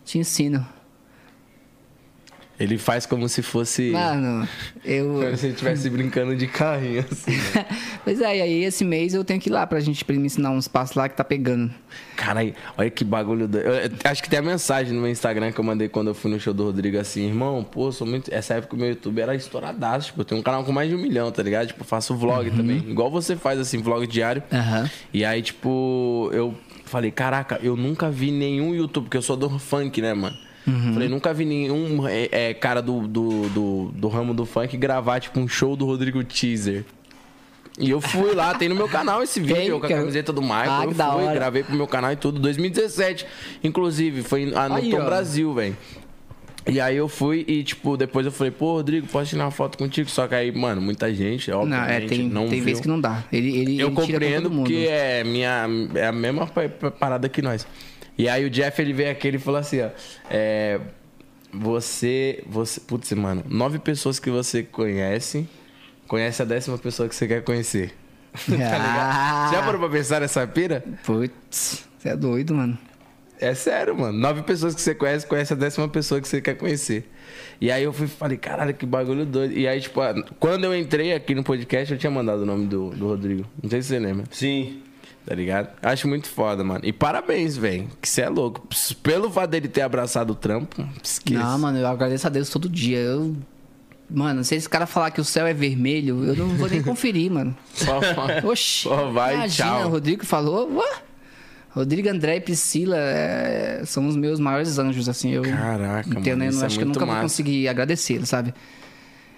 te 0.04 0.18
ensino. 0.18 0.66
Ele 2.60 2.76
faz 2.76 3.06
como 3.06 3.26
se 3.26 3.40
fosse. 3.40 3.90
Mano, 3.90 4.46
eu. 4.84 5.14
Como 5.24 5.36
se 5.36 5.46
ele 5.46 5.52
estivesse 5.54 5.88
brincando 5.88 6.36
de 6.36 6.46
carrinho, 6.46 7.02
assim. 7.10 7.32
pois 8.04 8.20
é, 8.20 8.36
e 8.36 8.42
aí 8.42 8.64
esse 8.64 8.84
mês 8.84 9.14
eu 9.14 9.24
tenho 9.24 9.40
que 9.40 9.48
ir 9.48 9.52
lá 9.52 9.66
pra 9.66 9.80
gente 9.80 10.04
pra 10.04 10.14
me 10.14 10.26
ensinar 10.26 10.50
uns 10.50 10.68
passos 10.68 10.94
lá 10.94 11.08
que 11.08 11.16
tá 11.16 11.24
pegando. 11.24 11.72
Caralho, 12.16 12.54
olha 12.76 12.90
que 12.90 13.02
bagulho. 13.02 13.48
Do... 13.48 13.56
eu- 13.58 13.90
acho 14.04 14.22
que 14.22 14.28
tem 14.28 14.38
a 14.38 14.42
mensagem 14.42 14.92
no 14.92 15.00
meu 15.00 15.10
Instagram 15.10 15.52
que 15.52 15.58
eu 15.58 15.64
mandei 15.64 15.88
quando 15.88 16.08
eu 16.08 16.14
fui 16.14 16.30
no 16.30 16.38
show 16.38 16.52
do 16.52 16.64
Rodrigo 16.64 16.98
assim, 16.98 17.26
irmão, 17.26 17.64
pô, 17.64 17.90
sou 17.90 18.06
muito. 18.06 18.32
Essa 18.32 18.54
época 18.54 18.76
o 18.76 18.78
meu 18.78 18.90
YouTube 18.90 19.18
era 19.20 19.34
estouradaço. 19.34 20.08
Tipo, 20.08 20.20
eu 20.20 20.24
tenho 20.26 20.40
um 20.40 20.44
canal 20.44 20.62
com 20.62 20.70
mais 20.70 20.90
de 20.90 20.94
um 20.94 20.98
milhão, 20.98 21.32
tá 21.32 21.42
ligado? 21.42 21.68
Tipo, 21.68 21.80
eu 21.80 21.86
faço 21.86 22.14
vlog 22.14 22.50
também. 22.50 22.76
Igual 22.76 23.10
você 23.10 23.36
faz, 23.36 23.58
assim, 23.58 23.78
vlog 23.78 24.06
diário. 24.06 24.42
Aham. 24.52 24.90
E 25.14 25.24
aí, 25.24 25.40
tipo, 25.40 26.28
eu 26.34 26.54
falei, 26.84 27.10
caraca, 27.10 27.58
eu 27.62 27.74
nunca 27.74 28.10
vi 28.10 28.30
nenhum 28.30 28.74
YouTube, 28.74 29.04
porque 29.04 29.16
eu 29.16 29.22
sou 29.22 29.36
do 29.36 29.58
funk, 29.58 30.02
né, 30.02 30.12
mano? 30.12 30.36
Falei, 30.92 31.08
nunca 31.08 31.32
vi 31.34 31.44
nenhum 31.44 32.06
é, 32.06 32.28
é, 32.50 32.54
cara 32.54 32.80
do, 32.82 33.08
do, 33.08 33.48
do, 33.48 33.84
do 33.94 34.08
ramo 34.08 34.32
do 34.34 34.44
funk 34.46 34.76
gravar, 34.76 35.18
tipo, 35.20 35.40
um 35.40 35.48
show 35.48 35.74
do 35.74 35.84
Rodrigo 35.86 36.22
Teaser. 36.22 36.84
E 37.78 37.88
eu 37.90 38.00
fui 38.00 38.34
lá, 38.34 38.54
tem 38.54 38.68
no 38.68 38.74
meu 38.74 38.88
canal 38.88 39.22
esse 39.22 39.40
vídeo, 39.40 39.56
eu 39.62 39.80
com 39.80 39.86
a 39.86 39.88
camiseta 39.88 40.32
do 40.32 40.42
Michael. 40.42 40.70
Ah, 40.70 40.84
eu 40.84 40.88
que 40.90 40.94
fui, 40.94 41.04
hora. 41.04 41.32
gravei 41.34 41.62
pro 41.62 41.74
meu 41.74 41.86
canal 41.86 42.12
e 42.12 42.16
tudo, 42.16 42.38
2017. 42.40 43.26
Inclusive, 43.64 44.22
foi 44.22 44.44
no 44.46 44.58
Aí, 44.74 44.90
Tom 44.90 45.00
ó. 45.00 45.04
Brasil, 45.04 45.54
velho. 45.54 45.76
E 46.68 46.78
aí 46.78 46.94
eu 46.98 47.08
fui 47.08 47.42
e, 47.48 47.64
tipo, 47.64 47.96
depois 47.96 48.26
eu 48.26 48.30
falei, 48.30 48.50
pô, 48.50 48.74
Rodrigo, 48.74 49.06
posso 49.06 49.30
tirar 49.30 49.44
uma 49.46 49.50
foto 49.50 49.78
contigo? 49.78 50.10
Só 50.10 50.28
que 50.28 50.34
aí, 50.34 50.52
mano, 50.52 50.80
muita 50.80 51.12
gente, 51.12 51.50
Não, 51.50 51.60
obviamente, 51.62 52.04
é, 52.04 52.06
tem, 52.06 52.28
não 52.28 52.48
tem 52.48 52.60
vezes 52.60 52.82
que 52.82 52.86
não 52.88 53.00
dá. 53.00 53.24
Ele, 53.32 53.56
ele, 53.56 53.80
Eu 53.80 53.86
ele 53.88 53.96
compreendo 53.96 54.50
porque 54.50 54.86
é, 54.88 55.24
minha, 55.24 55.66
é 55.94 56.06
a 56.06 56.12
mesma 56.12 56.46
pa- 56.46 56.68
pa- 56.68 56.90
parada 56.90 57.28
que 57.30 57.40
nós. 57.40 57.66
E 58.20 58.28
aí 58.28 58.44
o 58.44 58.50
Jeff, 58.50 58.80
ele 58.80 58.92
veio 58.92 59.10
aqui 59.10 59.28
e 59.28 59.38
falou 59.38 59.60
assim, 59.60 59.80
ó. 59.80 59.90
É, 60.28 60.80
você, 61.52 62.42
você... 62.46 62.80
Putz, 62.80 63.10
mano, 63.12 63.44
nove 63.48 63.78
pessoas 63.78 64.18
que 64.18 64.30
você 64.30 64.62
conhece, 64.62 65.48
conhece 66.06 66.42
a 66.42 66.44
décima 66.44 66.76
pessoa 66.78 67.08
que 67.08 67.14
você 67.14 67.26
quer 67.26 67.42
conhecer. 67.42 67.94
Ah, 68.62 69.48
Você 69.48 69.56
já 69.56 69.62
parou 69.62 69.80
pra 69.80 69.88
pensar 69.88 70.20
nessa 70.20 70.46
pira? 70.46 70.84
Putz, 71.04 71.84
você 71.98 72.10
é 72.10 72.16
doido, 72.16 72.54
mano. 72.54 72.78
É 73.40 73.54
sério, 73.54 73.96
mano. 73.96 74.16
Nove 74.16 74.42
pessoas 74.42 74.74
que 74.74 74.80
você 74.82 74.94
conhece, 74.94 75.26
conhece 75.26 75.52
a 75.52 75.56
décima 75.56 75.88
pessoa 75.88 76.20
que 76.20 76.28
você 76.28 76.40
quer 76.42 76.54
conhecer. 76.54 77.10
E 77.58 77.72
aí 77.72 77.82
eu 77.82 77.92
fui 77.92 78.06
falei, 78.06 78.36
caralho, 78.36 78.74
que 78.74 78.84
bagulho 78.84 79.24
doido. 79.24 79.54
E 79.54 79.66
aí, 79.66 79.80
tipo, 79.80 79.98
quando 80.38 80.64
eu 80.64 80.76
entrei 80.76 81.14
aqui 81.14 81.34
no 81.34 81.42
podcast, 81.42 81.92
eu 81.92 81.98
tinha 81.98 82.10
mandado 82.10 82.42
o 82.42 82.46
nome 82.46 82.66
do, 82.66 82.90
do 82.90 83.06
Rodrigo. 83.06 83.46
Não 83.62 83.70
sei 83.70 83.80
se 83.82 83.88
você 83.88 83.98
lembra. 83.98 84.26
Sim. 84.30 84.82
Tá 85.30 85.36
ligado? 85.36 85.68
Acho 85.80 86.08
muito 86.08 86.26
foda, 86.26 86.64
mano. 86.64 86.80
E 86.82 86.92
parabéns, 86.92 87.56
velho. 87.56 87.86
Que 88.02 88.08
você 88.08 88.22
é 88.22 88.28
louco. 88.28 88.66
Pelo 89.00 89.30
fato 89.30 89.50
dele 89.50 89.68
ter 89.68 89.82
abraçado 89.82 90.30
o 90.32 90.34
trampo, 90.34 90.84
esqueça. 91.00 91.40
Não, 91.40 91.56
mano, 91.56 91.78
eu 91.78 91.86
agradeço 91.86 92.26
a 92.26 92.30
Deus 92.30 92.50
todo 92.50 92.68
dia. 92.68 92.98
Eu. 92.98 93.36
Mano, 94.10 94.42
se 94.42 94.56
esse 94.56 94.68
cara 94.68 94.86
falar 94.86 95.12
que 95.12 95.20
o 95.20 95.24
céu 95.24 95.46
é 95.46 95.54
vermelho, 95.54 96.24
eu 96.24 96.34
não 96.34 96.48
vou 96.56 96.68
nem 96.68 96.82
conferir, 96.82 97.30
mano. 97.30 97.56
Só, 97.72 98.00
Oxi. 98.42 98.82
só 98.82 99.08
vai, 99.12 99.36
imagina, 99.36 99.68
tchau. 99.68 99.86
o 99.86 99.90
Rodrigo 99.90 100.26
falou. 100.26 100.68
Ué? 100.78 100.96
Rodrigo, 101.68 102.08
André 102.08 102.38
e 102.38 102.40
Priscila 102.40 102.96
é, 102.98 103.82
são 103.86 104.08
os 104.08 104.16
meus 104.16 104.40
maiores 104.40 104.80
anjos, 104.80 105.08
assim. 105.08 105.30
Eu 105.30 105.42
Caraca, 105.42 106.10
entendo, 106.10 106.40
mano, 106.40 106.56
eu 106.58 106.62
é 106.62 106.66
acho 106.66 106.76
que 106.76 106.82
eu 106.82 106.88
nunca 106.88 106.98
vou 107.06 107.08
massa. 107.14 107.22
conseguir 107.22 107.68
agradecê-lo, 107.68 108.26
sabe? 108.26 108.52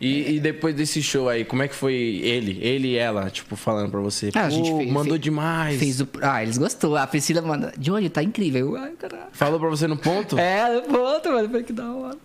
E, 0.05 0.35
e 0.37 0.41
depois 0.41 0.75
desse 0.75 1.01
show 1.03 1.29
aí, 1.29 1.45
como 1.45 1.63
é 1.63 1.69
que 1.69 1.75
foi 1.75 1.95
ele, 1.95 2.59
ele 2.61 2.89
e 2.89 2.97
ela, 2.97 3.31
tipo, 3.31 3.55
falando 3.55 3.91
pra 3.91 4.01
você? 4.01 4.31
Ah, 4.35 4.47
a 4.47 4.51
gente 4.51 4.71
fez- 4.77 4.91
mandou 4.91 5.13
fez- 5.13 5.21
demais. 5.21 5.79
Fez 5.79 6.01
o... 6.01 6.09
Ah, 6.21 6.43
eles 6.43 6.59
gostou. 6.59 6.97
A 6.97 7.07
Priscila 7.07 7.41
manda. 7.41 7.73
Johnny, 7.79 8.09
tá 8.09 8.23
incrível. 8.23 8.75
Ai, 8.77 8.91
caralho. 8.99 9.27
Falou 9.33 9.61
pra 9.61 9.69
você 9.69 9.87
no 9.87 9.97
ponto? 9.97 10.37
É, 10.39 10.81
ponto, 10.81 11.29
mano. 11.31 11.49
Foi 11.49 11.63
que 11.63 11.73
da 11.73 11.91
hora. 11.93 12.17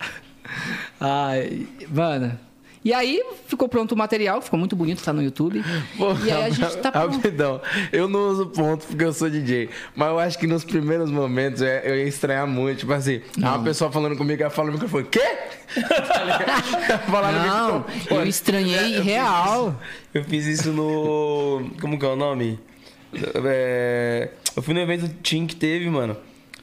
Ai, 1.00 1.68
mano. 1.90 2.40
E 2.88 2.94
aí 2.94 3.22
ficou 3.46 3.68
pronto 3.68 3.92
o 3.92 3.98
material, 3.98 4.42
ficou 4.42 4.58
muito 4.58 4.74
bonito, 4.74 5.04
tá 5.04 5.12
no 5.12 5.22
YouTube. 5.22 5.62
Pô, 5.98 6.14
e 6.26 6.32
aí 6.32 6.44
a 6.46 6.50
gente 6.50 6.78
tá 6.78 6.90
pronto. 6.90 7.18
Rapidão, 7.18 7.62
eu 7.92 8.08
não 8.08 8.30
uso 8.30 8.46
ponto 8.46 8.88
porque 8.88 9.04
eu 9.04 9.12
sou 9.12 9.30
DJ. 9.30 9.70
Mas 9.94 10.08
eu 10.08 10.18
acho 10.18 10.40
que 10.40 10.48
nos 10.48 10.64
primeiros 10.64 11.12
momentos 11.12 11.60
eu 11.60 11.68
eu 11.68 11.98
ia 11.98 12.06
estranhar 12.06 12.48
muito. 12.48 12.80
Tipo 12.80 12.94
assim, 12.94 13.22
uma 13.38 13.62
pessoa 13.62 13.92
falando 13.92 14.16
comigo, 14.16 14.42
ela 14.42 14.50
fala 14.50 14.68
no 14.68 14.76
microfone, 14.76 15.06
quê? 15.12 15.20
Falar 17.12 17.34
no 17.34 17.46
Não, 17.46 17.86
eu 18.10 18.26
estranhei 18.26 18.78
eu 18.78 18.96
fiz 19.00 19.06
real. 19.06 19.76
Eu 20.14 20.24
fiz 20.24 20.46
isso 20.46 20.72
no. 20.72 21.70
Como 21.82 22.00
que 22.00 22.06
é 22.06 22.08
o 22.08 22.16
nome? 22.16 22.58
É, 23.44 24.30
Eu 24.56 24.64
fui 24.64 24.74
no 24.74 24.80
evento 24.80 25.10
Team 25.22 25.46
que 25.46 25.58
teve, 25.58 25.90
mano. 25.90 26.16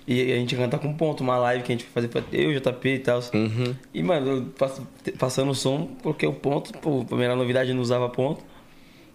E 0.06 0.32
a 0.32 0.36
gente 0.36 0.52
ia 0.52 0.58
cantar 0.58 0.78
com 0.78 0.92
ponto, 0.92 1.22
uma 1.22 1.38
live 1.38 1.62
que 1.64 1.72
a 1.72 1.74
gente 1.74 1.84
foi 1.84 1.92
fazer 1.94 2.08
pra 2.08 2.22
eu, 2.32 2.52
JP 2.60 2.88
e 2.88 2.98
tal. 2.98 3.20
Uhum. 3.32 3.74
E, 3.94 4.02
mano, 4.02 4.30
eu 4.30 4.42
pass- 4.58 4.82
passando 5.18 5.50
o 5.50 5.54
som, 5.54 5.88
coloquei 6.02 6.28
o 6.28 6.32
ponto. 6.34 6.72
Pô, 6.78 7.04
primeira 7.04 7.34
novidade, 7.34 7.70
eu 7.70 7.74
não 7.74 7.82
usava 7.82 8.08
ponto. 8.10 8.44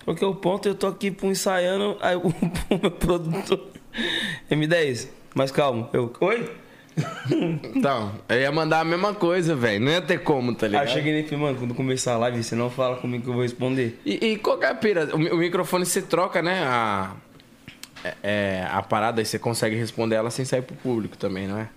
Coloquei 0.04 0.28
o 0.28 0.34
ponto 0.34 0.68
eu 0.68 0.74
tô 0.74 0.88
aqui 0.88 1.12
pô, 1.12 1.28
ensaiando. 1.28 1.96
Aí 2.02 2.16
o, 2.16 2.22
o 2.74 2.80
meu 2.82 2.90
produtor. 2.92 3.68
M10, 4.50 5.10
mais 5.36 5.52
calmo. 5.52 5.90
Eu, 5.94 6.12
oi? 6.22 6.50
Então, 7.76 8.12
eu 8.28 8.40
ia 8.42 8.52
mandar 8.52 8.80
a 8.82 8.84
mesma 8.84 9.14
coisa, 9.14 9.56
velho. 9.56 9.80
Não 9.84 9.92
ia 9.92 10.02
ter 10.02 10.20
como, 10.24 10.54
tá 10.56 10.66
Aí 10.66 10.72
ligado? 10.72 10.88
eu 10.88 10.94
cheguei 10.94 11.14
nele 11.14 11.26
e 11.26 11.30
falei, 11.30 11.46
mano, 11.46 11.58
quando 11.60 11.74
começar 11.76 12.14
a 12.14 12.18
live, 12.18 12.44
você 12.44 12.56
não 12.56 12.70
fala 12.70 12.98
comigo 12.98 13.24
que 13.24 13.30
eu 13.30 13.34
vou 13.34 13.44
responder. 13.44 14.00
E, 14.06 14.32
e 14.32 14.38
qual 14.38 14.58
que 14.58 14.66
é 14.66 14.70
a 14.70 14.76
pira? 14.76 15.10
O, 15.16 15.18
o 15.36 15.38
microfone 15.38 15.86
você 15.86 16.02
troca, 16.02 16.42
né? 16.42 16.64
A, 16.64 17.14
é- 18.04 18.16
é, 18.24 18.68
a 18.72 18.82
parada, 18.82 19.24
você 19.24 19.38
consegue 19.40 19.76
responder 19.76 20.16
ela 20.16 20.30
sem 20.32 20.46
sair 20.46 20.62
pro 20.62 20.76
público 20.76 21.18
também, 21.18 21.48
não 21.48 21.58
é? 21.60 21.68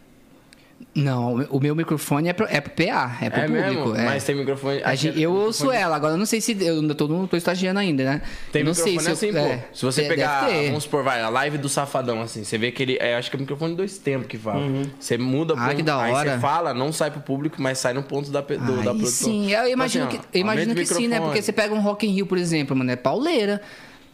Não, 0.96 1.36
o 1.48 1.60
meu 1.60 1.76
microfone 1.76 2.28
é 2.28 2.32
pro, 2.32 2.44
é 2.50 2.60
pro 2.60 2.72
PA, 2.72 3.16
é 3.22 3.30
pro 3.30 3.40
é 3.40 3.46
público. 3.46 3.66
mesmo? 3.90 3.96
é. 3.96 4.04
Mas 4.04 4.24
tem 4.24 4.34
microfone. 4.34 4.82
A 4.82 4.94
gente- 4.96 5.16
é 5.16 5.24
eu 5.24 5.30
microfone 5.30 5.44
ouço 5.46 5.70
ela, 5.70 5.94
agora 5.94 6.14
eu 6.14 6.18
não 6.18 6.26
sei 6.26 6.40
se. 6.40 6.56
Eu 6.60 6.94
tô, 6.96 7.06
não 7.06 7.24
tô 7.26 7.36
estagiando 7.36 7.78
ainda, 7.78 8.04
né? 8.04 8.22
Tem 8.50 8.64
não 8.64 8.72
microfone 8.72 9.00
sei 9.00 9.14
se 9.14 9.26
assim, 9.26 9.26
eu, 9.38 9.44
pô. 9.44 9.48
é, 9.48 9.64
Se 9.72 9.84
você 9.84 10.02
pegar, 10.02 10.48
vamos 10.66 10.82
supor, 10.82 11.04
vai, 11.04 11.22
a 11.22 11.28
live 11.28 11.56
do 11.56 11.68
Safadão, 11.68 12.20
assim, 12.20 12.42
você 12.42 12.58
vê 12.58 12.72
que 12.72 12.82
ele, 12.82 12.98
é, 13.00 13.16
acho 13.16 13.30
que 13.30 13.36
é 13.36 13.40
microfone 13.40 13.76
dois 13.76 13.96
tempos 13.96 14.26
que 14.26 14.36
fala. 14.36 14.60
Você 14.98 15.16
muda 15.16 15.54
Ah, 15.56 15.66
pro- 15.68 15.76
que 15.76 15.82
da 15.84 16.02
aí 16.02 16.12
hora. 16.12 16.34
você 16.34 16.40
fala, 16.40 16.74
não 16.74 16.92
sai 16.92 17.12
pro 17.12 17.20
público, 17.20 17.62
mas 17.62 17.78
sai 17.78 17.92
no 17.92 18.02
ponto 18.02 18.32
da, 18.32 18.40
do, 18.40 18.56
da 18.56 18.92
produção. 18.92 19.28
sim, 19.30 19.52
eu 19.52 19.68
imagino, 19.68 20.06
Então, 20.06 20.18
assim, 20.18 20.18
ó, 20.26 20.30
que, 20.32 20.36
eu 20.36 20.40
imagino 20.40 20.74
que 20.74 20.82
o 20.82 20.86
sim, 20.86 21.06
né? 21.06 21.20
Porque 21.20 21.40
você 21.40 21.52
pega 21.52 21.72
um 21.72 21.80
Rock 21.80 22.06
in 22.08 22.10
Rio, 22.10 22.26
por 22.26 22.36
exemplo, 22.36 22.76
mano, 22.76 22.90
é 22.90 22.96
pauleira. 22.96 23.62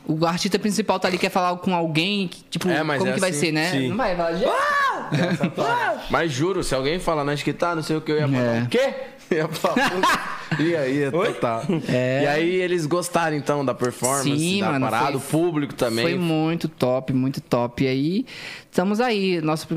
O 0.06 0.24
artista 0.24 0.58
principal 0.58 0.98
tá 0.98 1.06
ali, 1.08 1.18
quer 1.18 1.30
falar 1.30 1.56
com 1.58 1.74
alguém, 1.74 2.28
que, 2.28 2.42
tipo, 2.44 2.68
É, 2.68 2.82
mas 2.82 2.98
como 2.98 3.10
é 3.10 3.14
que 3.14 3.20
vai 3.20 3.30
assim. 3.30 3.38
ser, 3.40 3.52
né? 3.52 3.70
Sim. 3.70 3.88
Não 3.88 3.96
vai 3.96 4.16
falar, 4.16 4.30
"Ah!" 4.46 4.88
Mas 6.10 6.32
juro, 6.32 6.62
se 6.64 6.74
alguém 6.74 6.98
falar 6.98 7.24
na 7.24 7.34
que 7.36 7.52
tá, 7.52 7.74
não 7.74 7.82
sei 7.82 7.96
o 7.96 8.00
que, 8.00 8.12
eu 8.12 8.16
ia 8.18 8.28
falar, 8.28 8.56
É. 8.56 8.62
o 8.62 8.68
quê? 8.68 8.94
E 10.58 10.74
aí, 10.74 11.10
total. 11.12 11.62
É. 11.88 12.22
E 12.22 12.26
aí 12.26 12.54
eles 12.54 12.86
gostaram, 12.86 13.36
então, 13.36 13.62
da 13.64 13.74
performance, 13.74 14.38
Sim, 14.38 14.60
da 14.60 14.72
mano, 14.72 14.86
parada, 14.86 15.06
foi- 15.12 15.16
o 15.16 15.20
público 15.20 15.74
também. 15.74 16.02
Foi 16.04 16.16
muito 16.16 16.68
top, 16.68 17.12
muito 17.12 17.40
top. 17.42 17.84
E 17.84 17.88
aí, 17.88 18.26
estamos 18.70 19.00
aí. 19.00 19.40
Nosso, 19.42 19.68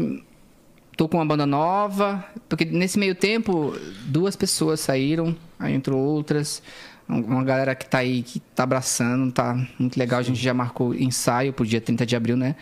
tô 0.96 1.10
com 1.10 1.18
uma 1.18 1.26
banda 1.26 1.46
nova, 1.46 2.24
porque 2.48 2.64
nesse 2.64 2.98
meio 2.98 3.14
tempo, 3.16 3.76
duas 4.06 4.38
pessoas 4.38 4.80
saíram, 4.80 5.36
aí 5.60 5.74
entrou 5.74 6.00
outras. 6.00 6.64
Uma 7.12 7.44
galera 7.44 7.76
que 7.76 7.86
tá 7.86 7.98
aí, 7.98 8.24
que 8.24 8.40
tá 8.40 8.64
abraçando, 8.64 9.32
tá 9.34 9.54
muito 9.78 9.98
legal. 9.98 10.20
A 10.20 10.24
gente 10.24 10.42
já 10.42 10.54
marcou 10.54 10.96
ensaio 10.96 11.52
pro 11.52 11.66
dia 11.66 11.82
30 11.82 12.06
de 12.06 12.16
abril, 12.16 12.38
né? 12.38 12.56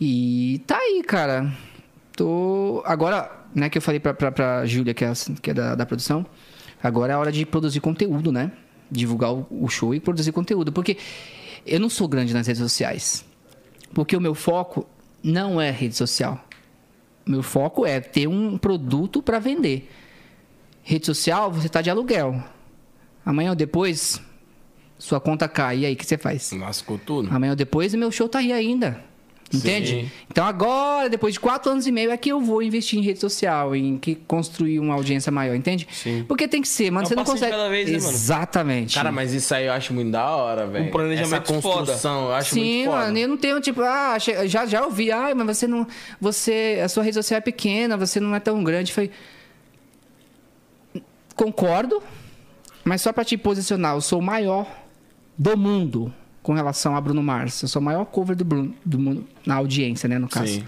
E 0.00 0.62
tá 0.66 0.78
aí, 0.78 1.02
cara. 1.02 1.52
Tô. 2.16 2.82
Agora, 2.86 3.30
né, 3.52 3.68
que 3.68 3.78
eu 3.78 3.82
falei 3.82 3.98
pra, 3.98 4.14
pra, 4.14 4.30
pra 4.30 4.64
Júlia, 4.64 4.94
que 4.94 5.04
é, 5.04 5.12
que 5.42 5.50
é 5.50 5.54
da, 5.54 5.74
da 5.74 5.84
produção, 5.84 6.24
agora 6.82 7.12
é 7.12 7.16
a 7.16 7.18
hora 7.18 7.32
de 7.32 7.44
produzir 7.44 7.80
conteúdo, 7.80 8.30
né? 8.30 8.52
Divulgar 8.90 9.32
o, 9.32 9.46
o 9.50 9.68
show 9.68 9.92
e 9.92 9.98
produzir 9.98 10.30
conteúdo. 10.30 10.70
Porque 10.70 10.96
eu 11.66 11.80
não 11.80 11.88
sou 11.88 12.06
grande 12.06 12.32
nas 12.32 12.46
redes 12.46 12.62
sociais. 12.62 13.24
Porque 13.92 14.16
o 14.16 14.20
meu 14.20 14.34
foco 14.34 14.86
não 15.22 15.60
é 15.60 15.70
rede 15.70 15.96
social. 15.96 16.44
Meu 17.26 17.42
foco 17.42 17.86
é 17.86 18.00
ter 18.00 18.28
um 18.28 18.56
produto 18.56 19.22
para 19.22 19.38
vender. 19.38 19.90
Rede 20.82 21.06
social, 21.06 21.50
você 21.50 21.68
tá 21.68 21.80
de 21.80 21.88
aluguel. 21.88 22.42
Amanhã 23.24 23.50
ou 23.50 23.56
depois, 23.56 24.20
sua 24.98 25.20
conta 25.20 25.48
cai. 25.48 25.80
E 25.80 25.86
aí, 25.86 25.94
o 25.94 25.96
que 25.96 26.06
você 26.06 26.18
faz? 26.18 26.52
Lascou 26.52 26.98
tudo. 26.98 27.34
Amanhã 27.34 27.52
ou 27.52 27.56
depois, 27.56 27.94
meu 27.94 28.10
show 28.10 28.28
tá 28.28 28.38
aí 28.38 28.52
ainda. 28.52 29.02
Entende? 29.52 29.88
Sim. 29.88 30.10
Então 30.30 30.44
agora, 30.44 31.08
depois 31.08 31.34
de 31.34 31.40
quatro 31.40 31.70
anos 31.70 31.86
e 31.86 31.92
meio, 31.92 32.10
é 32.10 32.16
que 32.16 32.30
eu 32.30 32.40
vou 32.40 32.62
investir 32.62 32.98
em 32.98 33.02
rede 33.02 33.20
social, 33.20 33.74
em 33.76 33.98
que 33.98 34.14
construir 34.14 34.80
uma 34.80 34.94
audiência 34.94 35.30
maior, 35.30 35.54
entende? 35.54 35.86
Sim. 35.92 36.24
Porque 36.26 36.48
tem 36.48 36.60
que 36.62 36.68
ser, 36.68 36.90
mano. 36.90 37.06
É 37.06 37.08
você 37.08 37.14
não 37.14 37.24
consegue. 37.24 37.52
cada 37.52 37.68
vez, 37.68 37.90
né, 37.90 37.98
mano? 37.98 38.10
Exatamente. 38.10 38.94
Cara, 38.94 39.12
mas 39.12 39.32
isso 39.32 39.54
aí 39.54 39.66
eu 39.66 39.72
acho 39.72 39.92
muito 39.92 40.10
da 40.10 40.28
hora, 40.30 40.66
velho. 40.66 40.86
Um 40.86 40.90
planejamento 40.90 41.34
Essa 41.34 41.40
construção, 41.40 42.26
eu 42.26 42.34
acho 42.34 42.54
Sim, 42.54 42.60
muito 42.60 42.90
foda. 42.90 42.98
mano, 43.04 43.18
eu 43.18 43.28
não 43.28 43.36
tenho, 43.36 43.60
tipo, 43.60 43.82
ah, 43.82 44.16
já, 44.18 44.66
já 44.66 44.84
ouvi, 44.84 45.12
ah, 45.12 45.32
mas 45.34 45.58
você 45.58 45.66
não. 45.66 45.86
Você. 46.20 46.80
A 46.82 46.88
sua 46.88 47.02
rede 47.02 47.14
social 47.14 47.38
é 47.38 47.40
pequena, 47.40 47.96
você 47.96 48.18
não 48.18 48.34
é 48.34 48.40
tão 48.40 48.64
grande. 48.64 48.92
Foi. 48.92 49.10
concordo, 51.36 52.02
mas 52.84 53.00
só 53.00 53.12
pra 53.12 53.24
te 53.24 53.36
posicionar, 53.36 53.94
eu 53.94 54.00
sou 54.00 54.18
o 54.18 54.22
maior 54.22 54.66
do 55.36 55.56
mundo 55.56 56.12
com 56.42 56.52
relação 56.52 56.94
a 56.94 57.00
Bruno 57.00 57.22
Mars. 57.22 57.62
Eu 57.62 57.68
sou 57.68 57.80
o 57.80 57.84
maior 57.84 58.04
cover 58.04 58.36
do 58.36 58.44
Bruno 58.44 58.74
do 58.84 58.98
mundo, 58.98 59.26
na 59.46 59.56
audiência, 59.56 60.08
né, 60.08 60.18
no 60.18 60.28
caso. 60.28 60.54
Sim. 60.54 60.64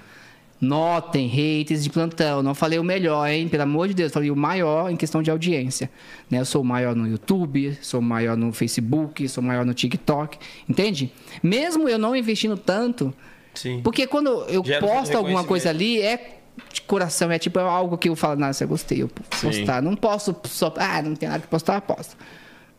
Notem, 0.59 1.27
haters 1.27 1.85
de 1.85 1.91
plantão. 1.91 2.43
Não 2.43 2.55
falei 2.55 2.79
o 2.79 2.85
melhor, 2.85 3.29
hein? 3.29 3.47
Pelo 3.47 3.65
amor 3.65 3.89
de 3.89 3.95
Deus, 3.95 4.11
falei 4.11 4.31
o 4.31 4.37
maior 4.37 4.91
em 4.91 4.97
questão 4.97 5.23
de 5.23 5.31
audiência. 5.31 5.91
Né? 6.31 6.41
Eu 6.41 6.47
sou 6.47 6.63
o 6.63 6.65
maior 6.65 6.97
no 6.97 7.07
YouTube, 7.07 7.77
sou 7.83 8.01
o 8.01 8.03
maior 8.03 8.39
no 8.39 8.51
Facebook, 8.53 9.29
sou 9.29 9.45
o 9.45 9.47
maior 9.47 9.67
no 9.67 9.75
TikTok. 9.75 10.39
Entende? 10.67 11.13
Mesmo 11.43 11.87
eu 11.89 11.99
não 11.99 12.17
investindo 12.17 12.57
tanto, 12.57 13.13
Sim. 13.55 13.83
porque 13.85 14.07
quando 14.07 14.31
eu 14.49 14.65
Gera 14.65 14.81
posto 14.81 15.13
um 15.13 15.19
alguma 15.19 15.45
coisa 15.45 15.69
ali, 15.69 16.01
é 16.01 16.36
de 16.73 16.81
coração, 16.83 17.31
é 17.31 17.39
tipo 17.39 17.59
algo 17.59 17.97
que 17.99 18.09
eu 18.09 18.17
falo, 18.17 18.39
nossa, 18.41 18.65
eu 18.65 18.69
gostei, 18.69 19.03
eu 19.03 19.11
Sim. 19.33 19.49
postar. 19.49 19.83
Não 19.83 19.95
posso 19.97 20.35
só, 20.45 20.73
ah, 20.77 21.03
não 21.03 21.15
tem 21.15 21.29
nada 21.29 21.41
que 21.43 21.49
postar, 21.49 21.81
posto. 21.81 22.17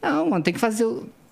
Não, 0.02 0.30
mano, 0.30 0.44
tem 0.44 0.54
que 0.54 0.60
fazer 0.60 0.86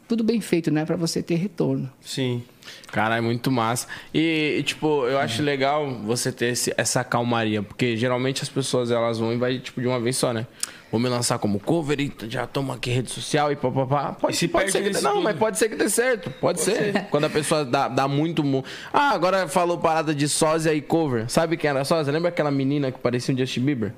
tudo 0.08 0.24
bem 0.24 0.40
feito, 0.42 0.70
né? 0.72 0.86
Pra 0.86 0.96
você 0.96 1.22
ter 1.24 1.36
retorno. 1.36 1.92
Sim. 2.02 2.44
Cara, 2.92 3.18
é 3.18 3.22
muito 3.22 3.52
massa. 3.52 3.88
E, 4.14 4.58
e, 4.60 4.64
tipo, 4.64 5.06
eu 5.08 5.20
acho 5.20 5.42
legal 5.44 5.90
você 6.04 6.32
ter 6.32 6.48
esse- 6.54 6.74
essa 6.78 7.04
calmaria, 7.04 7.62
porque 7.64 7.96
geralmente 7.98 8.42
as 8.44 8.50
pessoas 8.50 8.90
elas 8.92 9.20
vão 9.20 9.34
e 9.34 9.38
vai, 9.38 9.60
tipo, 9.60 9.82
de 9.82 9.88
uma 9.88 10.00
vez 10.00 10.18
só, 10.18 10.34
né? 10.34 10.46
Vou 10.92 11.00
me 11.00 11.10
lançar 11.10 11.40
como 11.40 11.60
cover 11.60 12.00
e 12.00 12.14
já 12.30 12.48
toma 12.48 12.76
aqui 12.76 12.90
rede 12.90 13.12
social 13.12 13.52
e 13.52 13.56
papapá. 13.56 14.14
Pode, 14.14 14.34
E 14.34 14.38
se 14.38 14.48
pode 14.48 14.72
ser 14.72 14.82
que 14.84 14.90
dê, 14.92 15.02
Não, 15.02 15.14
tudo. 15.16 15.24
mas 15.24 15.36
pode 15.38 15.58
ser 15.58 15.68
que 15.68 15.76
dê 15.76 15.90
certo. 15.90 16.30
Pode, 16.40 16.62
ser. 16.62 17.08
Quando 17.10 17.26
a 17.26 17.30
pessoa 17.30 17.66
dá, 17.66 17.88
dá 17.88 18.08
muito. 18.08 18.44
mu- 18.44 18.64
Ah, 18.94 19.10
agora 19.10 19.48
falou 19.48 19.78
parada 19.78 20.16
de 20.16 20.30
sósia 20.30 20.74
e 20.74 20.82
cover. 20.82 21.30
Sabe 21.30 21.58
quem 21.58 21.70
era 21.70 21.84
sósia? 21.84 22.14
Lembra 22.14 22.30
aquela 22.30 22.52
menina 22.52 22.92
que 22.92 23.00
parecia 23.00 23.34
um 23.34 23.38
Justin 23.38 23.62
Bieber? 23.62 23.94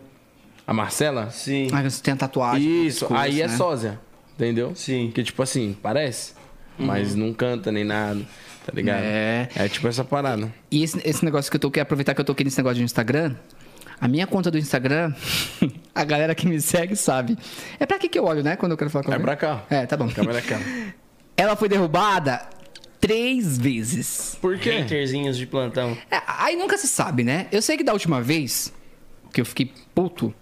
A 0.66 0.74
Marcela? 0.74 1.30
Sim. 1.30 1.68
Aí 1.72 1.90
você 1.90 2.02
tem 2.02 2.14
a 2.14 2.18
tatuagem. 2.18 2.86
Isso, 2.88 3.08
aí 3.14 3.42
é 3.42 3.48
né? 3.48 3.56
sósia. 3.56 4.00
Entendeu? 4.36 4.74
Sim. 4.76 5.12
Que 5.14 5.24
tipo 5.24 5.42
assim, 5.44 5.76
parece. 5.82 6.34
Mas 6.80 7.16
não 7.16 7.34
canta 7.34 7.72
nem 7.72 7.84
nada. 7.84 8.22
Tá 8.66 8.72
ligado? 8.74 9.02
É. 9.02 9.48
É 9.56 9.68
tipo 9.70 9.88
essa 9.88 10.04
parada. 10.04 10.54
E 10.70 10.84
esse, 10.84 11.00
esse 11.06 11.24
negócio 11.24 11.50
que 11.50 11.56
eu 11.56 11.62
tô 11.62 11.72
quero 11.72 11.84
aproveitar 11.84 12.14
que 12.14 12.20
eu 12.22 12.26
tô 12.26 12.34
aqui 12.34 12.44
nesse 12.44 12.58
negócio 12.58 12.78
do 12.78 12.84
Instagram. 12.84 13.34
A 14.00 14.08
minha 14.08 14.28
conta 14.28 14.52
do 14.52 14.58
Instagram, 14.58 15.14
a 15.94 16.04
galera 16.04 16.36
que 16.36 16.48
me 16.48 16.62
segue 16.62 16.96
sabe. 16.96 17.38
É 17.80 17.86
pra 17.86 17.98
que 17.98 18.08
que 18.08 18.20
eu 18.20 18.26
olho, 18.26 18.44
né? 18.44 18.56
Quando 18.56 18.72
eu 18.74 18.78
quero 18.78 18.90
falar 18.92 19.04
com 19.04 19.12
É 19.12 19.16
alguém? 19.16 19.26
pra 19.26 19.36
cá. 19.36 19.64
É, 19.70 19.86
tá 19.86 19.98
bom. 19.98 20.08
Câmera 20.10 20.42
cá. 20.42 20.60
Ela 21.36 21.56
foi 21.56 21.68
derrubada 21.70 22.42
três 23.00 23.58
vezes. 23.58 24.38
Por 24.42 24.58
quê? 24.60 24.82
Haterzinhos 24.84 25.38
de 25.38 25.46
plantão. 25.48 25.98
É, 26.12 26.20
aí 26.28 26.56
nunca 26.56 26.78
se 26.78 26.88
sabe, 26.88 27.24
né? 27.24 27.48
Eu 27.52 27.62
sei 27.62 27.78
que 27.78 27.84
da 27.84 27.94
última 27.94 28.22
vez 28.22 28.74
que 29.34 29.42
eu 29.42 29.46
fiquei 29.46 29.72
puto, 29.94 30.34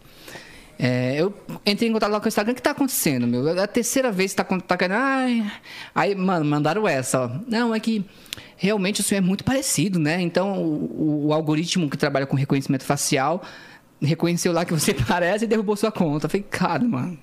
é, 0.78 1.16
eu 1.20 1.34
entrei 1.66 1.90
em 1.90 1.94
contato 1.94 2.12
lá 2.12 2.20
com 2.20 2.26
o 2.26 2.28
Instagram. 2.28 2.54
O 2.54 2.56
que 2.56 2.62
tá 2.62 2.72
acontecendo, 2.72 3.26
meu? 3.26 3.48
É 3.48 3.64
a 3.64 3.68
terceira 3.68 4.12
vez 4.12 4.34
que 4.34 4.38
tá, 4.38 4.44
tá 4.44 4.78
caindo. 4.78 4.94
Ai. 4.94 5.52
Aí, 5.94 6.16
mano, 6.16 6.46
mandaram 6.46 6.88
essa, 6.88 7.26
ó. 7.26 7.32
Não, 7.48 7.74
é 7.74 7.80
que 7.80 8.06
realmente 8.58 9.02
o 9.02 9.04
senhor 9.04 9.20
é 9.20 9.26
muito 9.26 9.44
parecido, 9.44 10.00
né? 10.00 10.22
Então, 10.22 10.62
o, 10.62 11.28
o 11.28 11.34
algoritmo 11.34 11.90
que 11.90 11.98
trabalha 11.98 12.26
com 12.26 12.36
reconhecimento 12.36 12.84
facial 12.84 13.42
reconheceu 14.02 14.52
lá 14.52 14.66
que 14.66 14.74
você 14.74 14.94
parece 15.08 15.46
e 15.46 15.48
derrubou 15.48 15.76
sua 15.76 15.92
conta. 15.92 16.26
Eu 16.26 16.30
falei, 16.30 16.46
cara, 16.50 16.84
mano. 16.84 17.18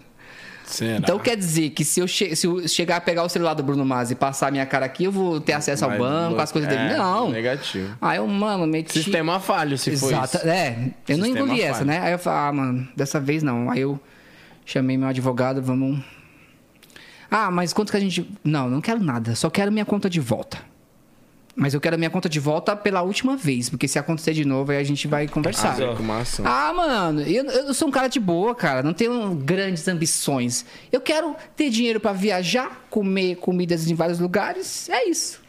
Será? 0.65 0.97
Então 0.99 1.19
quer 1.19 1.37
dizer 1.37 1.71
que 1.71 1.85
se 1.85 2.01
eu, 2.01 2.07
che- 2.09 2.35
se 2.37 2.47
eu 2.47 2.67
chegar 2.69 2.97
a 2.97 3.01
pegar 3.01 3.23
o 3.25 3.29
celular 3.29 3.55
do 3.55 3.63
Bruno 3.63 3.85
Mars 3.85 4.11
e 4.11 4.15
passar 4.15 4.49
a 4.49 4.51
minha 4.51 4.65
cara 4.67 4.87
aqui, 4.87 5.05
eu 5.05 5.13
vou 5.13 5.41
ter 5.41 5.53
acesso 5.53 5.85
ao 5.85 5.91
Vai 5.91 5.99
banco, 5.99 6.41
as 6.41 6.51
coisas 6.53 6.69
dele? 6.71 6.93
é, 6.93 6.97
Não. 6.97 7.31
Negativo. 7.31 7.97
Aí 8.01 8.17
eu, 8.19 8.27
mano, 8.27 8.67
meti. 8.67 8.93
Sistema 8.93 9.39
falho, 9.41 9.77
se 9.77 9.97
for 9.97 10.07
Exato. 10.13 10.37
isso. 10.39 10.49
É, 10.49 10.91
eu 11.09 11.19
não 11.19 11.27
engoli 11.27 11.51
falho. 11.59 11.63
essa, 11.63 11.85
né? 11.85 12.01
Aí 12.01 12.13
eu 12.13 12.19
falei, 12.19 12.39
ah, 12.49 12.53
mano, 12.53 12.89
dessa 12.97 13.21
vez 13.21 13.43
não. 13.43 13.71
Aí 13.71 13.81
eu 13.81 14.01
chamei 14.65 14.97
meu 14.97 15.09
advogado, 15.09 15.61
vamos. 15.63 16.03
Ah, 17.31 17.51
mas 17.51 17.73
quanto 17.73 17.91
que 17.91 17.97
a 17.97 18.01
gente. 18.01 18.31
Não, 18.45 18.69
não 18.69 18.81
quero 18.81 19.03
nada, 19.03 19.35
só 19.35 19.49
quero 19.51 19.73
minha 19.73 19.85
conta 19.85 20.09
de 20.09 20.21
volta. 20.21 20.59
Mas 21.55 21.75
eu 21.75 21.81
quero 21.81 21.97
a 21.97 21.99
minha 21.99 22.09
conta 22.09 22.31
de 22.31 22.41
volta 22.41 22.75
pela 22.75 23.03
última 23.03 23.37
vez, 23.37 23.69
porque 23.69 23.87
se 23.87 23.99
acontecer 23.99 24.33
de 24.33 24.43
novo, 24.45 24.73
aí 24.73 24.79
a 24.79 24.85
gente 24.85 25.07
vai 25.07 25.29
conversar. 25.29 25.73
Ah. 25.73 25.75
Ah, 26.47 26.73
mano, 26.73 27.21
eu, 27.21 27.45
eu 27.45 27.75
sou 27.75 27.89
um 27.89 27.91
cara 27.91 28.09
de 28.09 28.19
boa, 28.19 28.55
cara. 28.55 28.83
Não 28.83 28.95
tenho 28.95 29.35
grandes 29.35 29.87
ambições. 29.87 30.65
Eu 30.91 31.01
quero 31.01 31.37
ter 31.55 31.69
dinheiro 31.69 32.01
pra 32.01 32.13
viajar, 32.15 32.87
comer 32.89 33.37
comidas 33.37 33.87
em 33.91 33.95
vários 33.95 34.19
lugares. 34.19 34.89
É 34.89 35.07
isso. 35.09 35.43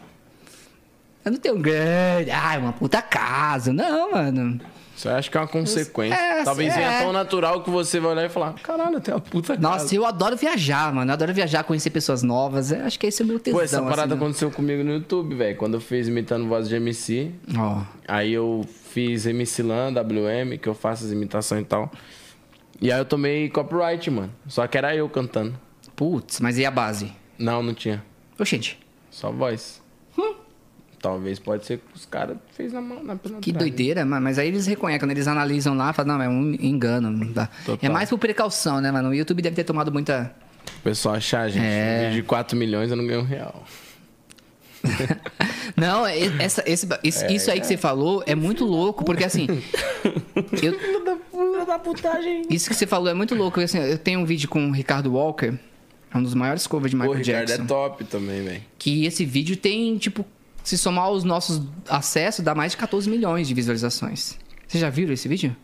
Eu 1.23 1.31
não 1.31 1.39
tenho 1.39 1.57
grande. 1.57 2.31
Ah, 2.31 2.57
uma 2.59 2.73
puta 2.73 3.01
casa. 3.01 3.71
Não, 3.71 4.11
mano. 4.11 4.59
Isso 5.03 5.09
eu 5.09 5.15
acho 5.15 5.29
que 5.29 5.37
é 5.37 5.41
uma 5.41 5.47
consequência. 5.47 6.15
É, 6.15 6.43
Talvez 6.45 6.73
é. 6.73 6.77
venha 6.77 6.99
tão 7.01 7.11
natural 7.11 7.61
que 7.61 7.69
você 7.69 7.99
vai 7.99 8.11
olhar 8.11 8.25
e 8.25 8.29
falar: 8.29 8.53
caralho, 8.53 9.01
tem 9.01 9.13
uma 9.13 9.19
puta 9.19 9.57
Nossa, 9.57 9.79
casa. 9.79 9.95
eu 9.95 10.05
adoro 10.05 10.37
viajar, 10.37 10.93
mano. 10.93 11.11
Eu 11.11 11.13
adoro 11.13 11.33
viajar, 11.33 11.65
conhecer 11.65 11.89
pessoas 11.89 12.23
novas. 12.23 12.71
Eu 12.71 12.85
acho 12.85 12.97
que 12.97 13.07
esse 13.07 13.21
é 13.21 13.25
o 13.25 13.27
meu 13.27 13.37
tesão. 13.37 13.59
Pô, 13.59 13.63
essa 13.65 13.81
parada 13.81 14.01
assim, 14.01 14.09
né? 14.11 14.15
aconteceu 14.15 14.49
comigo 14.49 14.81
no 14.81 14.93
YouTube, 14.93 15.35
velho. 15.35 15.57
Quando 15.57 15.73
eu 15.73 15.81
fiz 15.81 16.07
imitando 16.07 16.47
voz 16.47 16.69
de 16.69 16.75
MC. 16.75 17.31
Ó, 17.57 17.81
Aí 18.07 18.31
eu 18.31 18.65
fiz 18.91 19.25
MC 19.25 19.61
Lan, 19.61 19.91
WM, 19.91 20.57
que 20.57 20.69
eu 20.69 20.73
faço 20.73 21.03
as 21.03 21.11
imitações 21.11 21.63
e 21.63 21.65
tal. 21.65 21.91
E 22.81 22.89
aí 22.89 22.97
eu 22.97 23.05
tomei 23.05 23.49
copyright, 23.49 24.09
mano. 24.09 24.31
Só 24.47 24.65
que 24.67 24.77
era 24.77 24.95
eu 24.95 25.09
cantando. 25.09 25.59
putz, 25.97 26.39
mas 26.39 26.57
e 26.57 26.65
a 26.65 26.71
base? 26.71 27.11
Não, 27.37 27.61
não 27.61 27.73
tinha. 27.73 28.01
Oxente, 28.39 28.79
Só 29.11 29.31
voz. 29.31 29.83
Talvez 31.03 31.37
pode 31.37 31.65
ser 31.65 31.79
que 31.79 31.83
os 31.93 32.05
caras 32.05 32.37
fez 32.53 32.71
na 32.71 32.79
mão, 32.79 33.03
na 33.03 33.15
que 33.17 33.29
penetragem. 33.29 33.53
doideira, 33.59 34.05
mano. 34.05 34.23
Mas 34.23 34.39
aí 34.39 34.47
eles 34.47 34.65
reconhecem, 34.65 34.99
quando 35.01 35.11
eles 35.11 35.27
analisam 35.27 35.75
lá, 35.75 35.91
falam, 35.91 36.17
não, 36.17 36.23
é 36.23 36.29
um 36.29 36.53
engano. 36.53 37.11
Não 37.11 37.27
dá. 37.31 37.47
Total. 37.65 37.77
É 37.81 37.93
mais 37.93 38.09
por 38.09 38.17
precaução, 38.17 38.79
né, 38.79 38.89
mano? 38.89 39.09
O 39.09 39.13
YouTube 39.13 39.41
deve 39.41 39.53
ter 39.55 39.65
tomado 39.65 39.91
muita. 39.91 40.33
O 40.79 40.81
pessoal 40.81 41.15
achar, 41.15 41.49
gente, 41.49 41.61
É. 41.65 42.09
de 42.09 42.23
4 42.23 42.57
milhões 42.57 42.89
eu 42.89 42.95
não 42.95 43.05
ganho 43.05 43.19
um 43.19 43.25
real. 43.25 43.63
Não, 45.77 46.05
é- 46.05 46.19
essa, 46.39 46.61
esse, 46.65 46.87
isso, 47.03 47.25
isso 47.27 47.49
aí 47.51 47.59
que 47.59 47.65
você 47.67 47.77
falou 47.77 48.21
é 48.25 48.35
muito 48.35 48.65
louco, 48.65 49.03
porque 49.05 49.23
assim. 49.23 49.47
eu- 50.61 50.77
isso 52.49 52.69
que 52.69 52.75
você 52.75 52.85
falou 52.87 53.09
é 53.09 53.13
muito 53.13 53.33
louco. 53.35 53.59
Assim, 53.61 53.77
eu 53.79 53.97
tenho 53.97 54.19
um 54.19 54.25
vídeo 54.25 54.47
com 54.49 54.67
o 54.67 54.71
Ricardo 54.71 55.13
Walker, 55.13 55.53
é 56.13 56.17
um 56.17 56.23
dos 56.23 56.33
maiores 56.33 56.67
covers 56.67 56.91
de 56.91 56.97
Pô, 56.97 57.03
Michael 57.03 57.21
o 57.21 57.25
Ricardo 57.25 57.47
Jackson. 57.47 57.63
é 57.63 57.67
top 57.67 58.03
também, 58.05 58.43
velho. 58.43 58.61
Que 58.77 59.05
esse 59.05 59.25
vídeo 59.25 59.55
tem, 59.57 59.97
tipo, 59.97 60.25
se 60.63 60.77
somar 60.77 61.11
os 61.11 61.23
nossos 61.23 61.61
acessos, 61.89 62.43
dá 62.43 62.55
mais 62.55 62.71
de 62.71 62.77
14 62.77 63.09
milhões 63.09 63.47
de 63.47 63.53
visualizações. 63.53 64.37
Vocês 64.67 64.81
já 64.81 64.89
viram 64.89 65.13
esse 65.13 65.27
vídeo? 65.27 65.55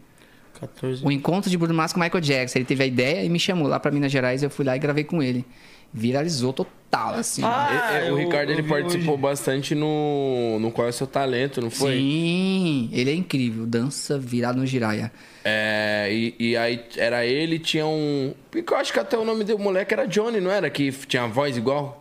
14. 0.59 1.05
O 1.05 1.11
encontro 1.11 1.49
de 1.49 1.57
Bruno 1.57 1.73
Mars 1.73 1.93
com 1.93 1.99
Michael 1.99 2.21
Jackson. 2.21 2.59
Ele 2.59 2.65
teve 2.65 2.83
a 2.83 2.87
ideia 2.87 3.23
e 3.23 3.29
me 3.29 3.39
chamou 3.39 3.67
lá 3.67 3.79
pra 3.79 3.89
Minas 3.91 4.11
Gerais. 4.11 4.43
Eu 4.43 4.49
fui 4.49 4.65
lá 4.65 4.75
e 4.75 4.79
gravei 4.79 5.05
com 5.05 5.23
ele. 5.23 5.45
Viralizou 5.91 6.51
total, 6.53 7.15
assim. 7.15 7.41
Ah, 7.43 7.69
E- 7.71 8.07
e- 8.07 8.11
o 8.11 8.13
eu- 8.13 8.17
Ricardo 8.17 8.51
eu 8.51 8.59
ele 8.59 8.67
participou 8.67 9.13
hoje. 9.13 9.21
bastante 9.23 9.73
no, 9.73 10.59
no 10.59 10.69
Qual 10.71 10.85
é 10.85 10.89
o 10.89 10.93
Seu 10.93 11.07
Talento, 11.07 11.61
não 11.61 11.71
foi? 11.71 11.93
Sim, 11.97 12.89
ele 12.91 13.09
é 13.09 13.13
incrível. 13.15 13.65
Dança 13.65 14.19
virado 14.19 14.59
no 14.59 14.65
giraia. 14.67 15.11
É, 15.43 16.09
e, 16.11 16.35
e 16.37 16.57
aí 16.57 16.83
era 16.97 17.25
ele, 17.25 17.57
tinha 17.57 17.87
um. 17.87 18.33
Porque 18.51 18.71
eu 18.71 18.77
acho 18.77 18.91
que 18.93 18.99
até 18.99 19.17
o 19.17 19.23
nome 19.25 19.43
do 19.45 19.57
moleque 19.57 19.93
era 19.93 20.05
Johnny, 20.05 20.39
não 20.41 20.51
era? 20.51 20.69
Que 20.69 20.91
tinha 20.91 21.23
a 21.23 21.27
voz 21.27 21.57
igual? 21.57 21.98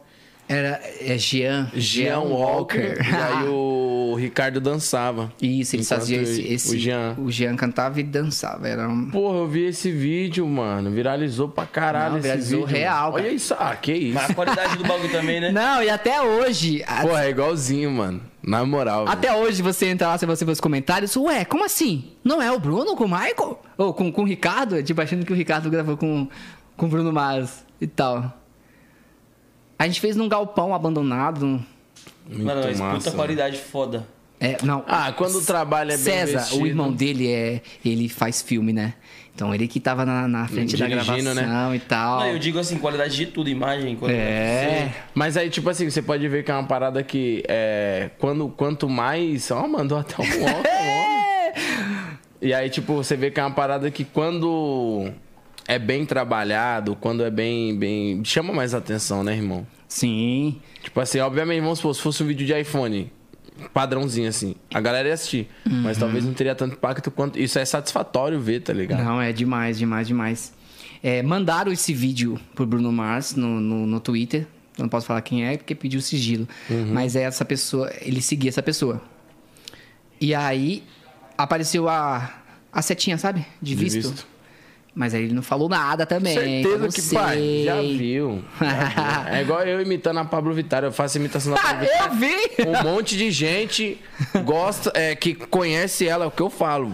Era 0.49 0.81
é 1.01 1.19
Jean. 1.19 1.70
Jean 1.75 2.20
Walker. 2.20 2.97
e 3.03 3.15
aí 3.15 3.49
o 3.49 4.15
Ricardo 4.19 4.61
dançava. 4.61 5.31
Isso, 5.43 5.77
eles 5.77 5.87
Enquanto 5.87 6.01
faziam 6.01 6.23
esse, 6.23 6.41
esse- 6.43 6.75
O 6.75 6.79
Jean. 6.79 7.15
O 7.19 7.31
Jean 7.31 7.55
cantava 7.55 8.01
e 8.01 8.03
dançava. 8.03 8.66
Era 8.66 8.89
um... 8.89 9.11
Porra, 9.11 9.39
eu 9.39 9.47
vi 9.47 9.66
esse 9.66 9.91
vídeo, 9.93 10.47
mano. 10.47 10.91
Viralizou 10.91 11.49
pra 11.51 11.66
caralho 11.66 12.12
Não, 12.12 12.19
esse 12.19 12.29
viralizou 12.29 12.61
vídeo. 12.66 12.77
real, 12.79 13.12
Olha 13.12 13.29
isso. 13.29 13.55
Ah, 13.59 13.77
que 13.77 13.93
isso. 13.93 14.15
Mas 14.15 14.31
a 14.31 14.35
qualidade 14.35 14.77
do 14.79 14.85
bagulho 14.85 15.12
também, 15.12 15.39
né? 15.41 15.53
Não, 15.53 15.83
e 15.83 15.91
até 15.91 16.23
hoje. 16.23 16.83
a- 16.87 17.03
Porra, 17.03 17.25
é 17.27 17.31
igualzinho, 17.31 17.91
mano. 17.91 18.20
Na 18.43 18.65
moral. 18.65 19.07
Até 19.07 19.35
hoje 19.35 19.61
você 19.61 19.87
entra 19.87 20.09
lá, 20.09 20.16
se 20.16 20.25
você 20.25 20.45
vê 20.45 20.53
os 20.53 20.61
comentários, 20.61 21.15
ué, 21.16 21.45
como 21.45 21.65
assim? 21.65 22.12
Não 22.25 22.41
é 22.41 22.51
o 22.51 22.59
Bruno 22.59 22.97
com 22.97 23.05
o 23.05 23.09
Michael? 23.09 23.61
Ou 23.77 23.93
com, 23.93 24.11
com 24.11 24.23
o 24.23 24.25
Ricardo? 24.25 24.83
Tipo, 24.83 25.03
achando 25.03 25.27
que 25.27 25.33
o 25.33 25.37
Ricardo 25.37 25.69
gravou 25.69 25.97
com, 25.99 26.27
com 26.75 26.87
o 26.87 26.89
Bruno 26.89 27.12
Mars 27.12 27.62
e 27.79 27.87
tal. 27.87 28.33
A 29.78 29.86
gente 29.86 30.00
fez 30.00 30.16
num 30.16 30.28
galpão 30.28 30.74
abandonado. 30.74 31.64
Muito 32.28 32.44
Mano, 32.44 32.60
mas 32.64 32.78
massa, 32.80 32.96
puta 32.96 33.10
mano. 33.10 33.16
qualidade 33.22 33.59
foda. 33.59 34.06
É, 34.40 34.56
não. 34.62 34.84
Ah, 34.86 35.12
quando 35.12 35.36
o 35.36 35.44
trabalho 35.44 35.90
é 35.92 35.96
bem 35.96 36.05
César, 36.05 36.38
vestido. 36.40 36.62
o 36.62 36.66
irmão 36.66 36.92
dele 36.92 37.30
é. 37.30 37.60
Ele 37.84 38.09
faz 38.09 38.42
filme, 38.42 38.72
né? 38.72 38.94
Então 39.34 39.55
ele 39.55 39.68
que 39.68 39.78
tava 39.78 40.05
na, 40.05 40.26
na 40.26 40.48
frente 40.48 40.76
da 40.76 40.86
Dirigindo, 40.86 41.32
gravação 41.32 41.70
né? 41.70 41.76
e 41.76 41.78
tal. 41.80 42.20
Não, 42.20 42.26
eu 42.28 42.38
digo 42.40 42.59
assim, 42.59 42.76
qualidade 42.76 43.14
de 43.14 43.26
tudo, 43.26 43.48
imagem, 43.48 43.94
qualidade 43.94 44.26
É. 44.26 44.92
Mas 45.14 45.36
aí, 45.36 45.48
tipo 45.48 45.70
assim, 45.70 45.88
você 45.88 46.02
pode 46.02 46.26
ver 46.26 46.42
que 46.42 46.50
é 46.50 46.55
uma 46.55 46.64
parada 46.64 47.02
que 47.05 47.44
é. 47.48 48.10
Quando, 48.18 48.48
quanto 48.48 48.88
mais. 48.88 49.50
Ó, 49.52 49.66
mandou 49.68 49.98
até 49.98 50.16
um 50.20 50.24
óculos, 50.24 50.68
E 52.42 52.52
aí, 52.55 52.70
tipo, 52.70 52.94
você 52.94 53.16
vê 53.16 53.30
que 53.30 53.40
é 53.40 53.44
uma 53.44 53.50
parada 53.55 53.90
que 53.90 54.05
quando 54.05 55.10
é 55.69 55.78
bem 55.78 56.07
trabalhado, 56.07 56.97
quando 56.97 57.23
é 57.23 57.31
bem. 57.31 57.77
bem 57.77 58.24
chama 58.24 58.55
mais 58.55 58.73
atenção, 58.73 59.23
né, 59.23 59.36
irmão? 59.36 59.66
Sim. 59.86 60.57
Tipo 60.82 60.99
assim, 60.99 61.20
obviamente, 61.20 61.61
vamos 61.61 61.78
supor, 61.78 61.95
se 61.95 62.01
fosse 62.01 62.23
um 62.23 62.27
vídeo 62.27 62.47
de 62.47 62.59
iPhone, 62.59 63.12
padrãozinho 63.74 64.28
assim, 64.28 64.55
a 64.73 64.81
galera 64.81 65.09
ia 65.09 65.15
assistir. 65.15 65.47
Mas 65.66 65.99
talvez 65.99 66.24
não 66.24 66.32
teria 66.32 66.55
tanto 66.55 66.73
impacto 66.74 67.11
quanto. 67.11 67.39
Isso 67.39 67.59
é 67.59 67.65
satisfatório 67.66 68.40
ver, 68.40 68.61
tá 68.62 68.73
ligado? 68.73 69.05
Não, 69.05 69.20
é 69.20 69.31
demais, 69.31 69.78
demais, 69.78 70.09
demais. 70.09 70.55
É, 71.03 71.23
mandaram 71.23 71.70
esse 71.70 71.93
vídeo 71.93 72.40
pro 72.55 72.66
Bruno 72.66 72.90
Mars 72.90 73.35
no, 73.35 73.61
no, 73.61 73.86
no 73.86 74.01
Twitter. 74.01 74.47
Eu 74.77 74.82
não 74.82 74.89
posso 74.89 75.07
falar 75.07 75.20
quem 75.20 75.45
é, 75.47 75.57
porque 75.57 75.74
pediu 75.74 76.01
sigilo. 76.01 76.49
Mas 76.93 77.15
é 77.15 77.23
essa 77.23 77.45
pessoa, 77.45 77.93
ele 78.01 78.23
seguia 78.23 78.49
essa 78.49 78.62
pessoa. 78.62 79.03
E 80.20 80.35
aí 80.35 80.82
apareceu 81.36 81.89
a, 81.89 82.32
a 82.73 82.81
setinha, 82.81 83.19
sabe? 83.19 83.45
De, 83.61 83.74
De 83.74 83.85
visto. 83.85 84.11
visto. 84.11 84.38
Mas 84.99 85.15
aí 85.15 85.23
ele 85.23 85.33
não 85.33 85.43
falou 85.43 85.69
nada 85.69 86.05
também. 86.05 86.35
Certeza 86.35 86.89
que, 86.89 87.01
sei. 87.01 87.16
pai, 87.16 87.62
já 87.65 87.81
viu. 87.81 88.43
Já 88.59 88.66
viu. 88.66 89.29
É 89.33 89.43
igual 89.43 89.61
eu 89.62 89.81
imitando 89.81 90.19
a 90.19 90.25
Pablo 90.25 90.53
Vittar. 90.53 90.83
Eu 90.83 90.91
faço 90.91 91.19
imitação 91.19 91.55
da 91.55 91.61
Pablo 91.62 91.83
Vittar. 91.87 92.09
eu 92.09 92.15
vi! 92.16 92.35
Um 92.66 92.83
monte 92.83 93.16
de 93.16 93.31
gente 93.31 93.97
gosta, 94.45 94.91
é, 94.97 95.15
que 95.15 95.37
conhece 95.37 96.09
ela, 96.09 96.25
é 96.25 96.27
o 96.27 96.33
que 96.33 96.43
eu 96.43 96.51
falo. 96.51 96.91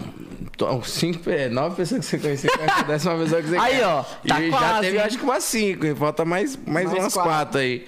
Então, 0.53 0.83
Cinco, 0.83 1.27
é, 1.31 1.49
nove 1.49 1.77
pessoas 1.77 2.01
que 2.01 2.11
você 2.11 2.19
conhece, 2.19 2.47
conhece 2.47 2.79
a 2.79 2.83
décima 2.83 3.17
pessoa 3.17 3.41
que 3.41 3.47
você 3.49 3.57
Aí, 3.57 3.77
quer. 3.77 3.85
ó, 3.87 4.03
tá 4.03 4.39
e 4.41 4.51
já 4.51 4.57
quase, 4.57 4.81
teve, 4.81 4.97
hein? 4.97 5.03
acho 5.03 5.17
que 5.17 5.23
umas 5.23 5.43
cinco, 5.43 5.85
e 5.87 5.95
falta 5.95 6.23
mais, 6.23 6.55
mais, 6.57 6.85
Mais 6.85 6.99
umas 6.99 7.13
quatro. 7.13 7.31
quatro. 7.31 7.59
aí. 7.59 7.85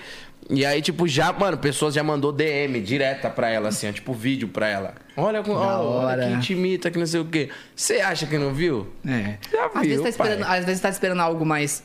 E 0.49 0.65
aí, 0.65 0.81
tipo, 0.81 1.07
já, 1.07 1.33
mano, 1.33 1.57
pessoas 1.57 1.93
já 1.93 2.01
mandou 2.03 2.31
DM 2.31 2.79
direta 2.79 3.29
pra 3.29 3.49
ela, 3.49 3.67
assim, 3.69 3.89
ó, 3.89 3.91
tipo, 3.91 4.13
vídeo 4.13 4.47
pra 4.47 4.67
ela. 4.67 4.93
Olha, 5.17 5.43
ó, 5.45 6.05
olha 6.05 6.27
que 6.27 6.33
intimita, 6.33 6.89
que 6.89 6.97
não 6.97 7.05
sei 7.05 7.19
o 7.19 7.25
quê. 7.25 7.49
Você 7.75 7.95
acha 7.99 8.25
que 8.25 8.37
não 8.37 8.53
viu? 8.53 8.87
É. 9.05 9.37
Já 9.51 9.65
às, 9.65 9.73
vezes 9.81 9.87
viu, 9.95 10.03
tá 10.03 10.09
esperando, 10.09 10.43
às 10.45 10.65
vezes 10.65 10.81
tá 10.81 10.89
esperando 10.89 11.19
algo 11.19 11.45
mais. 11.45 11.83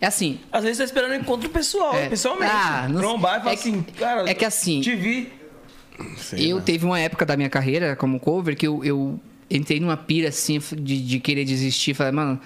É 0.00 0.06
assim. 0.06 0.40
Às 0.50 0.62
vezes 0.62 0.78
tá 0.78 0.84
esperando 0.84 1.10
um 1.12 1.16
encontro 1.16 1.50
pessoal, 1.50 1.94
É. 1.94 2.08
pessoalmente. 2.08 2.50
Ah, 2.54 2.86
não- 2.88 3.00
Trombar 3.00 3.36
e 3.36 3.38
falar 3.40 3.52
é 3.52 3.56
que- 3.56 3.68
assim, 3.68 3.82
cara, 3.98 4.30
é 4.30 4.32
que 4.34 4.44
assim- 4.46 4.80
Te 4.80 4.94
vi. 4.96 5.30
Sei 6.16 6.50
eu 6.50 6.56
lá. 6.56 6.62
teve 6.62 6.86
uma 6.86 6.98
época 6.98 7.26
da 7.26 7.36
minha 7.36 7.50
carreira 7.50 7.94
como 7.94 8.18
cover 8.18 8.56
que 8.56 8.66
eu, 8.66 8.82
eu 8.82 9.20
entrei 9.50 9.78
numa 9.78 9.98
pira 9.98 10.30
assim 10.30 10.58
de, 10.78 11.02
de 11.06 11.20
querer 11.20 11.44
desistir. 11.44 11.92
Falei, 11.92 12.12
mano, 12.12 12.40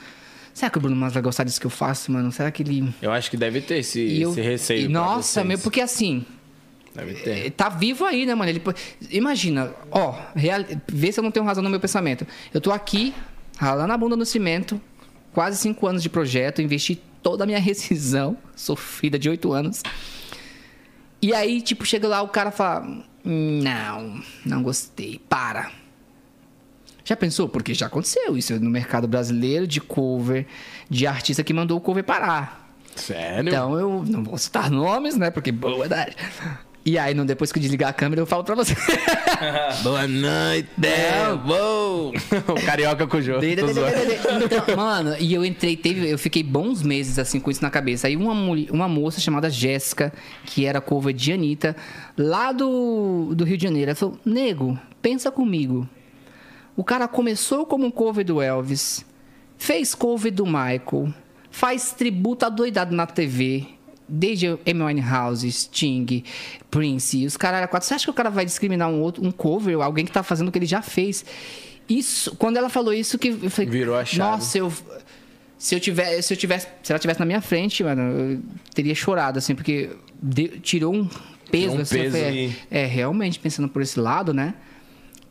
será 0.54 0.70
que 0.70 0.78
o 0.78 0.80
Bruno 0.80 0.96
Mars 0.96 1.12
vai 1.12 1.22
gostar 1.22 1.44
disso 1.44 1.60
que 1.60 1.66
eu 1.66 1.70
faço, 1.70 2.10
mano? 2.10 2.32
Será 2.32 2.50
que 2.50 2.62
ele. 2.62 2.94
Eu 3.02 3.12
acho 3.12 3.30
que 3.30 3.36
deve 3.36 3.60
ter 3.60 3.78
esse, 3.78 4.00
E 4.00 4.22
eu- 4.22 4.30
esse 4.30 4.40
receio. 4.40 4.84
e, 4.86 4.88
nossa, 4.88 5.44
meu, 5.44 5.58
porque 5.58 5.80
assim. 5.82 6.24
Deve 6.94 7.14
ter. 7.14 7.46
é, 7.46 7.50
Tá 7.50 7.68
vivo 7.68 8.04
aí, 8.06 8.24
né, 8.24 8.34
mano? 8.36 8.48
Ele, 8.50 8.62
imagina, 9.10 9.74
ó, 9.90 10.14
real, 10.34 10.60
vê 10.88 11.10
se 11.10 11.18
eu 11.18 11.24
não 11.24 11.30
tenho 11.32 11.44
razão 11.44 11.62
no 11.62 11.68
meu 11.68 11.80
pensamento. 11.80 12.24
Eu 12.54 12.60
tô 12.60 12.70
aqui, 12.70 13.12
ralando 13.58 13.92
a 13.92 13.96
bunda 13.98 14.14
no 14.16 14.24
cimento, 14.24 14.80
quase 15.32 15.58
cinco 15.58 15.86
anos 15.88 16.02
de 16.04 16.08
projeto, 16.08 16.62
investi 16.62 16.94
toda 17.20 17.42
a 17.42 17.46
minha 17.48 17.58
rescisão, 17.60 18.36
sou 18.54 18.76
filha 18.76 19.18
de 19.18 19.28
oito 19.28 19.52
anos. 19.52 19.82
E 21.20 21.34
aí, 21.34 21.60
tipo, 21.60 21.84
chega 21.84 22.06
lá, 22.06 22.22
o 22.22 22.28
cara 22.28 22.50
fala: 22.52 22.86
Não, 23.24 24.20
não 24.46 24.62
gostei, 24.62 25.20
para. 25.28 25.72
Já 27.04 27.14
pensou? 27.14 27.48
Porque 27.48 27.74
já 27.74 27.86
aconteceu 27.86 28.36
isso 28.36 28.58
no 28.58 28.70
mercado 28.70 29.06
brasileiro 29.06 29.66
de 29.66 29.80
cover, 29.80 30.46
de 30.88 31.06
artista 31.06 31.44
que 31.44 31.52
mandou 31.52 31.76
o 31.76 31.80
cover 31.80 32.02
parar. 32.02 32.74
Sério? 32.96 33.48
Então 33.48 33.78
eu 33.78 34.04
não 34.06 34.24
vou 34.24 34.38
citar 34.38 34.70
nomes, 34.70 35.16
né? 35.16 35.30
Porque 35.30 35.52
boa 35.52 35.80
verdade. 35.80 36.16
E 36.86 36.98
aí, 36.98 37.14
não, 37.14 37.24
depois 37.24 37.50
que 37.50 37.58
eu 37.58 37.62
desligar 37.62 37.88
a 37.88 37.92
câmera, 37.94 38.20
eu 38.20 38.26
falo 38.26 38.44
pra 38.44 38.54
você. 38.54 38.74
Boa 39.82 40.06
noite, 40.06 40.68
Devo! 40.76 42.12
o 42.46 42.66
carioca 42.66 43.06
com 43.06 43.16
o 43.16 43.22
jogo. 43.22 43.42
Então, 43.42 44.76
mano, 44.76 45.16
e 45.18 45.32
eu 45.32 45.46
entrei, 45.46 45.78
teve, 45.78 46.10
eu 46.10 46.18
fiquei 46.18 46.42
bons 46.42 46.82
meses 46.82 47.18
assim 47.18 47.40
com 47.40 47.50
isso 47.50 47.62
na 47.62 47.70
cabeça. 47.70 48.06
Aí 48.06 48.16
uma, 48.16 48.34
uma 48.70 48.86
moça 48.86 49.18
chamada 49.18 49.48
Jéssica, 49.48 50.12
que 50.44 50.66
era 50.66 50.78
cover 50.78 51.14
de 51.14 51.32
Anitta, 51.32 51.74
lá 52.18 52.52
do, 52.52 53.34
do 53.34 53.44
Rio 53.44 53.56
de 53.56 53.62
Janeiro, 53.62 53.90
ela 53.90 53.96
falou: 53.96 54.18
Nego, 54.22 54.78
pensa 55.00 55.30
comigo. 55.30 55.88
O 56.76 56.82
cara 56.84 57.06
começou 57.06 57.64
como 57.66 57.86
um 57.86 57.90
cover 57.90 58.24
do 58.24 58.40
Elvis, 58.42 59.04
fez 59.56 59.94
cover 59.94 60.32
do 60.32 60.44
Michael, 60.44 61.12
faz 61.50 61.92
tributo 61.92 62.44
adoidado 62.44 62.94
na 62.94 63.06
TV. 63.06 63.66
Desde 64.06 64.48
Amy 64.48 64.82
Winehouse, 64.82 65.50
Sting, 65.50 66.22
Prince, 66.70 67.20
e 67.20 67.26
os 67.26 67.38
caras 67.38 67.66
quatro. 67.70 67.88
Você 67.88 67.94
acha 67.94 68.04
que 68.04 68.10
o 68.10 68.14
cara 68.14 68.28
vai 68.28 68.44
discriminar 68.44 68.90
um 68.90 69.00
outro, 69.00 69.24
um 69.24 69.30
cover, 69.30 69.80
alguém 69.80 70.04
que 70.04 70.12
tá 70.12 70.22
fazendo 70.22 70.48
o 70.48 70.52
que 70.52 70.58
ele 70.58 70.66
já 70.66 70.82
fez? 70.82 71.24
Isso, 71.88 72.36
quando 72.36 72.58
ela 72.58 72.68
falou 72.68 72.92
isso, 72.92 73.18
que 73.18 73.28
eu 73.28 73.50
falei, 73.50 73.70
Virou 73.70 73.96
a 73.96 74.04
chave. 74.04 74.30
Nossa, 74.30 74.58
eu, 74.58 74.70
se 75.56 75.74
eu 75.74 75.80
tivesse, 75.80 76.22
se 76.24 76.34
eu 76.34 76.36
tivesse, 76.36 76.68
se 76.82 76.92
ela 76.92 76.98
tivesse 76.98 77.18
na 77.18 77.24
minha 77.24 77.40
frente, 77.40 77.82
mano, 77.82 78.02
eu 78.02 78.40
teria 78.74 78.94
chorado 78.94 79.38
assim, 79.38 79.54
porque 79.54 79.90
de- 80.22 80.60
tirou 80.60 80.94
um 80.94 81.08
peso, 81.50 81.76
um 81.76 81.80
assim, 81.80 81.96
peso 81.96 82.16
falei, 82.18 82.52
é, 82.70 82.82
é, 82.82 82.86
realmente 82.86 83.38
pensando 83.38 83.70
por 83.70 83.80
esse 83.80 83.98
lado, 83.98 84.34
né? 84.34 84.52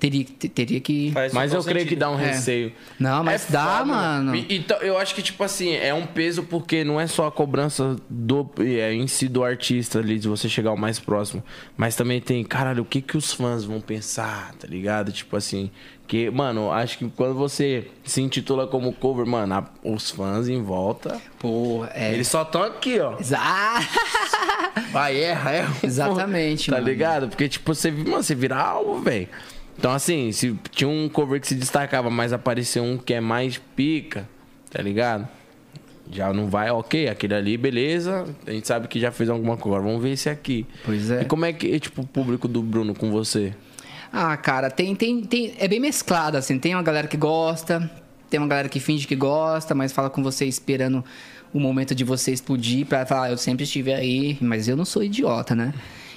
Teria, 0.04 0.26
te- 0.26 0.50
teria 0.50 0.82
que 0.82 1.12
Faz 1.14 1.32
Mas 1.32 1.54
eu 1.54 1.64
creio 1.64 1.78
que 1.86 1.92
sentido. 1.92 2.00
dá 2.00 2.12
um 2.12 2.20
É. 2.20 2.26
receio. 2.32 2.74
Não, 3.00 3.24
mas 3.24 3.48
dá, 3.50 3.78
foda, 3.78 3.86
mano. 3.86 4.36
E- 4.36 4.58
Então, 4.58 4.78
eu 4.80 4.98
acho 4.98 5.16
que, 5.16 5.22
tipo 5.22 5.42
assim, 5.46 5.74
é 5.76 5.94
um 5.94 6.06
peso 6.06 6.44
porque 6.44 6.84
não 6.84 7.00
é 7.00 7.08
só 7.08 7.26
a 7.28 7.32
cobrança 7.32 7.96
do, 8.10 8.50
é, 8.60 8.94
em 8.94 9.08
si 9.08 9.30
do 9.30 9.46
artista 9.46 10.00
ali, 10.00 10.20
de 10.20 10.28
você 10.28 10.50
chegar 10.50 10.74
o 10.74 10.78
mais 10.78 11.00
próximo. 11.00 11.42
Mas 11.78 11.96
também 11.96 12.20
tem, 12.20 12.44
caralho, 12.44 12.84
o 12.84 12.86
que 12.86 13.02
que 13.02 13.16
os 13.16 13.32
fãs 13.32 13.64
vão 13.64 13.80
pensar, 13.80 14.54
tá 14.60 14.68
ligado? 14.68 15.10
Tipo 15.14 15.38
assim, 15.38 15.72
que, 16.06 16.30
mano, 16.30 16.70
acho 16.70 16.98
que 16.98 17.10
quando 17.16 17.34
você 17.36 17.88
se 18.04 18.22
intitula 18.22 18.68
como 18.68 18.92
cover, 18.92 19.26
mano, 19.26 19.54
a- 19.56 19.70
os 19.86 20.12
fãs 20.12 20.50
em 20.50 20.62
volta, 20.62 21.18
Pô, 21.40 21.86
é. 21.94 22.14
eles 22.14 22.28
só 22.28 22.42
estão 22.42 22.62
aqui, 22.62 23.00
ó. 23.00 23.18
Exa- 23.18 23.40
Vai, 24.92 25.18
erra, 25.18 25.52
erra. 25.52 25.76
Exatamente, 25.84 26.70
Tá 26.70 26.76
mano. 26.78 26.88
ligado? 26.88 27.28
Porque, 27.30 27.48
tipo, 27.48 27.74
você, 27.74 27.90
mano, 27.90 28.22
você 28.24 28.36
vira 28.36 28.58
alvo, 28.58 29.00
velho. 29.02 29.28
Então, 29.78 29.92
assim, 29.92 30.32
se 30.32 30.56
tinha 30.72 30.88
um 30.88 31.10
cover 31.10 31.40
que 31.42 31.48
se 31.48 31.56
destacava, 31.56 32.10
mas 32.10 32.32
apareceu 32.32 32.84
um 32.84 32.98
que 32.98 33.14
é 33.14 33.20
mais 33.20 33.58
pica, 33.76 34.28
tá 34.70 34.82
ligado? 34.82 35.28
Já 36.12 36.32
não 36.34 36.48
vai, 36.48 36.70
ok, 36.70 37.08
aquele 37.08 37.34
ali, 37.34 37.58
beleza. 37.58 38.26
A 38.46 38.52
gente 38.52 38.68
sabe 38.68 38.88
que 38.88 39.00
já 39.00 39.12
fez 39.12 39.30
alguma 39.30 39.58
coisa. 39.58 39.78
Agora 39.78 39.90
vamos 39.90 40.04
ver 40.04 40.12
esse 40.12 40.30
aqui. 40.30 40.66
Pois 40.84 41.10
é. 41.10 41.22
E 41.22 41.26
como 41.26 41.46
é 41.46 41.54
que, 41.54 41.80
tipo, 41.80 42.02
o 42.02 42.08
público 42.08 42.48
do 42.48 42.62
Bruno 42.62 42.94
com 42.94 43.10
você? 43.10 43.54
Ah, 44.12 44.38
cara, 44.38 44.70
tem, 44.70 44.96
tem, 44.96 45.22
tem. 45.22 45.54
É 45.58 45.68
bem 45.68 45.80
mesclado, 45.80 46.38
assim. 46.38 46.60
Tem 46.60 46.76
uma 46.76 46.84
galera 46.84 47.08
que 47.08 47.18
gosta, 47.18 47.90
tem 48.30 48.40
uma 48.40 48.48
galera 48.48 48.70
que 48.70 48.80
finge 48.80 49.08
que 49.08 49.16
gosta, 49.16 49.74
mas 49.74 49.92
fala 49.92 50.10
com 50.10 50.22
você 50.22 50.46
esperando 50.46 51.04
o 51.54 51.60
momento 51.60 51.94
de 51.94 52.04
você 52.04 52.32
explodir 52.32 52.86
pra 52.86 53.06
falar, 53.06 53.30
eu 53.30 53.38
sempre 53.38 53.64
estive 53.64 53.94
aí, 53.94 54.38
mas 54.42 54.68
eu 54.68 54.76
não 54.76 54.86
sou 54.86 55.04
idiota, 55.04 55.56
né? 55.56 55.74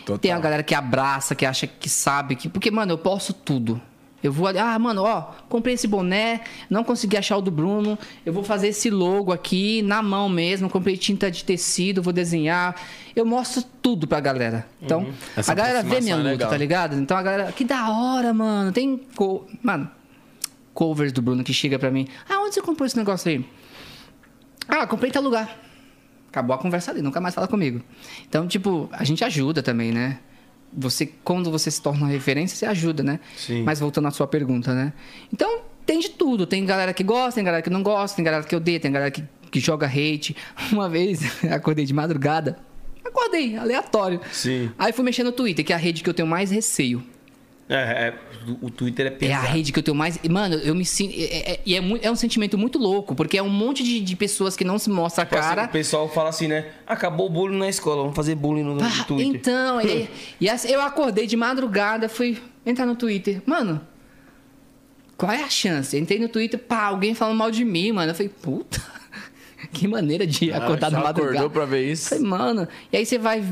Total. 0.06 0.18
Tem 0.18 0.30
a 0.32 0.38
galera 0.38 0.62
que 0.62 0.74
abraça, 0.74 1.34
que 1.34 1.44
acha 1.44 1.66
que 1.66 1.88
sabe, 1.88 2.36
que. 2.36 2.48
Porque, 2.48 2.70
mano, 2.70 2.92
eu 2.92 2.98
posso 2.98 3.32
tudo. 3.32 3.82
Eu 4.22 4.32
vou 4.32 4.46
ali, 4.46 4.58
ah, 4.58 4.78
mano, 4.78 5.02
ó, 5.02 5.22
comprei 5.48 5.74
esse 5.74 5.86
boné, 5.86 6.40
não 6.70 6.82
consegui 6.82 7.16
achar 7.16 7.36
o 7.36 7.42
do 7.42 7.50
Bruno, 7.50 7.98
eu 8.24 8.32
vou 8.32 8.42
fazer 8.42 8.68
esse 8.68 8.88
logo 8.88 9.30
aqui 9.30 9.82
na 9.82 10.02
mão 10.02 10.28
mesmo, 10.28 10.70
comprei 10.70 10.96
tinta 10.96 11.30
de 11.30 11.44
tecido, 11.44 12.02
vou 12.02 12.12
desenhar. 12.12 12.74
Eu 13.14 13.26
mostro 13.26 13.62
tudo 13.82 14.06
pra 14.06 14.18
galera. 14.18 14.66
Então, 14.80 15.06
Essa 15.36 15.52
a 15.52 15.54
galera 15.54 15.82
vê 15.82 16.00
minha 16.00 16.14
é 16.14 16.16
luta, 16.16 16.28
legal. 16.30 16.50
tá 16.50 16.56
ligado? 16.56 16.96
Então 16.96 17.16
a 17.16 17.22
galera, 17.22 17.52
que 17.52 17.64
da 17.64 17.90
hora, 17.90 18.32
mano. 18.32 18.72
Tem, 18.72 18.96
co... 19.14 19.46
mano, 19.62 19.88
covers 20.72 21.12
do 21.12 21.20
Bruno 21.20 21.44
que 21.44 21.52
chega 21.52 21.78
pra 21.78 21.90
mim. 21.90 22.08
Ah, 22.28 22.40
onde 22.40 22.54
você 22.54 22.62
comprou 22.62 22.86
esse 22.86 22.96
negócio 22.96 23.30
aí? 23.30 23.44
Ah, 24.68 24.86
comprei 24.86 25.10
em 25.10 25.12
tal 25.12 25.22
lugar. 25.22 25.65
Acabou 26.28 26.54
a 26.54 26.58
conversa 26.58 26.90
ali, 26.90 27.02
nunca 27.02 27.20
mais 27.20 27.34
fala 27.34 27.48
comigo. 27.48 27.80
Então, 28.28 28.46
tipo, 28.46 28.88
a 28.92 29.04
gente 29.04 29.24
ajuda 29.24 29.62
também, 29.62 29.92
né? 29.92 30.18
Você, 30.72 31.06
quando 31.24 31.50
você 31.50 31.70
se 31.70 31.80
torna 31.80 32.04
uma 32.04 32.08
referência, 32.08 32.56
você 32.56 32.66
ajuda, 32.66 33.02
né? 33.02 33.20
Sim. 33.36 33.62
Mas 33.62 33.80
voltando 33.80 34.08
à 34.08 34.10
sua 34.10 34.26
pergunta, 34.26 34.74
né? 34.74 34.92
Então, 35.32 35.60
tem 35.86 36.00
de 36.00 36.10
tudo. 36.10 36.46
Tem 36.46 36.64
galera 36.66 36.92
que 36.92 37.04
gosta, 37.04 37.36
tem 37.36 37.44
galera 37.44 37.62
que 37.62 37.70
não 37.70 37.82
gosta, 37.82 38.16
tem 38.16 38.24
galera 38.24 38.42
que 38.42 38.54
odeia, 38.54 38.80
tem 38.80 38.90
galera 38.92 39.10
que, 39.10 39.24
que 39.50 39.60
joga 39.60 39.86
hate. 39.86 40.36
Uma 40.72 40.88
vez, 40.88 41.20
acordei 41.50 41.86
de 41.86 41.94
madrugada. 41.94 42.58
Acordei, 43.04 43.56
aleatório. 43.56 44.20
Sim. 44.32 44.70
Aí 44.76 44.92
fui 44.92 45.04
mexer 45.04 45.22
no 45.22 45.32
Twitter, 45.32 45.64
que 45.64 45.72
é 45.72 45.76
a 45.76 45.78
rede 45.78 46.02
que 46.02 46.10
eu 46.10 46.14
tenho 46.14 46.28
mais 46.28 46.50
receio. 46.50 47.02
É, 47.68 47.74
é, 47.74 48.14
o 48.62 48.70
Twitter 48.70 49.06
é 49.06 49.08
É 49.08 49.12
a 49.12 49.16
pesado. 49.18 49.46
rede 49.48 49.72
que 49.72 49.78
eu 49.80 49.82
tenho 49.82 49.96
mais. 49.96 50.18
Mano, 50.30 50.54
eu 50.54 50.72
me 50.72 50.84
sinto. 50.84 51.12
é- 51.18 51.54
é- 51.54 51.60
E 51.66 51.74
é, 51.74 51.82
é 52.02 52.10
um 52.10 52.14
sentimento 52.14 52.56
muito 52.56 52.78
louco, 52.78 53.12
porque 53.14 53.36
é 53.36 53.42
um 53.42 53.48
monte 53.48 53.82
de, 53.82 53.98
de 54.00 54.14
pessoas 54.14 54.54
que 54.56 54.64
não 54.64 54.78
se 54.78 54.88
mostra 54.88 55.24
a 55.24 55.26
Tipo 55.26 55.38
assim, 55.38 55.48
cara. 55.48 55.64
o 55.64 55.68
pessoal 55.68 56.08
fala 56.08 56.28
assim, 56.28 56.46
né? 56.46 56.66
Acabou 56.86 57.26
o 57.26 57.28
bullying 57.30 57.58
na 57.58 57.68
escola, 57.68 58.02
vamos 58.02 58.14
fazer 58.14 58.36
bullying 58.36 58.62
no, 58.62 58.74
no 58.74 58.80
Pá, 58.80 59.04
Twitter. 59.04 59.34
então, 59.34 59.80
e, 59.80 60.08
e 60.40 60.48
assim, 60.48 60.68
eu 60.68 60.80
acordei 60.80 61.26
de 61.26 61.36
madrugada, 61.36 62.08
fui 62.08 62.38
entrar 62.64 62.86
no 62.86 62.94
Twitter. 62.94 63.42
Mano, 63.44 63.80
qual 65.16 65.32
é 65.32 65.42
a 65.42 65.48
chance? 65.50 65.98
Entrei 65.98 66.20
no 66.20 66.28
Twitter, 66.28 66.60
pá, 66.60 66.84
alguém 66.84 67.14
falando 67.14 67.36
mal 67.38 67.50
de 67.50 67.64
mim, 67.64 67.90
mano. 67.90 68.12
Eu 68.12 68.14
falei, 68.14 68.28
puta, 68.42 68.80
que 69.72 69.88
maneira 69.88 70.24
de 70.24 70.52
acordar 70.52 70.90
só 70.90 70.98
de 70.98 71.02
madrugada. 71.02 71.38
acordou 71.38 71.50
pra 71.50 71.64
ver 71.64 71.90
isso? 71.90 72.14
Eu 72.14 72.18
Falei, 72.20 72.30
mano, 72.30 72.68
e 72.92 72.96
aí 72.96 73.04
você 73.04 73.18
vai. 73.18 73.42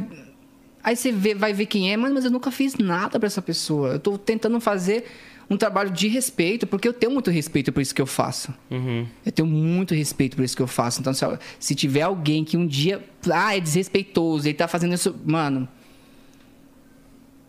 Aí 0.85 0.95
você 0.95 1.11
vê- 1.11 1.35
vai 1.35 1.53
ver 1.55 1.65
quem 1.67 1.91
é, 1.93 1.97
mano, 1.97 2.15
mas 2.15 2.25
eu 2.27 2.31
nunca 2.31 2.51
fiz 2.51 2.77
nada 2.77 3.19
pra 3.19 3.27
essa 3.27 3.41
pessoa. 3.43 3.93
Eu 3.95 3.99
tô 3.99 4.17
tentando 4.19 4.61
fazer 4.61 5.05
um 5.49 5.57
trabalho 5.57 5.91
de 5.91 6.09
respeito, 6.09 6.67
porque 6.67 6.87
eu 6.87 6.93
tenho 6.93 7.11
muito 7.13 7.31
respeito 7.31 7.73
por 7.73 7.81
isso 7.81 7.95
que 7.95 8.01
eu 8.03 8.07
faço. 8.07 8.53
Uhum. 8.71 9.07
Eu 9.25 9.33
tenho 9.33 9.49
muito 9.49 9.95
respeito 9.95 10.37
por 10.37 10.45
isso 10.45 10.55
que 10.55 10.63
eu 10.63 10.67
faço. 10.67 11.01
Então, 11.01 11.13
se, 11.15 11.25
se 11.59 11.75
tiver 11.75 12.03
alguém 12.03 12.45
que 12.45 12.57
um 12.57 12.67
dia. 12.67 13.03
Ah, 13.31 13.57
é 13.57 13.61
desrespeitoso, 13.61 14.47
ele 14.47 14.55
tá 14.55 14.69
fazendo 14.69 14.95
isso. 14.95 15.15
Mano. 15.25 15.67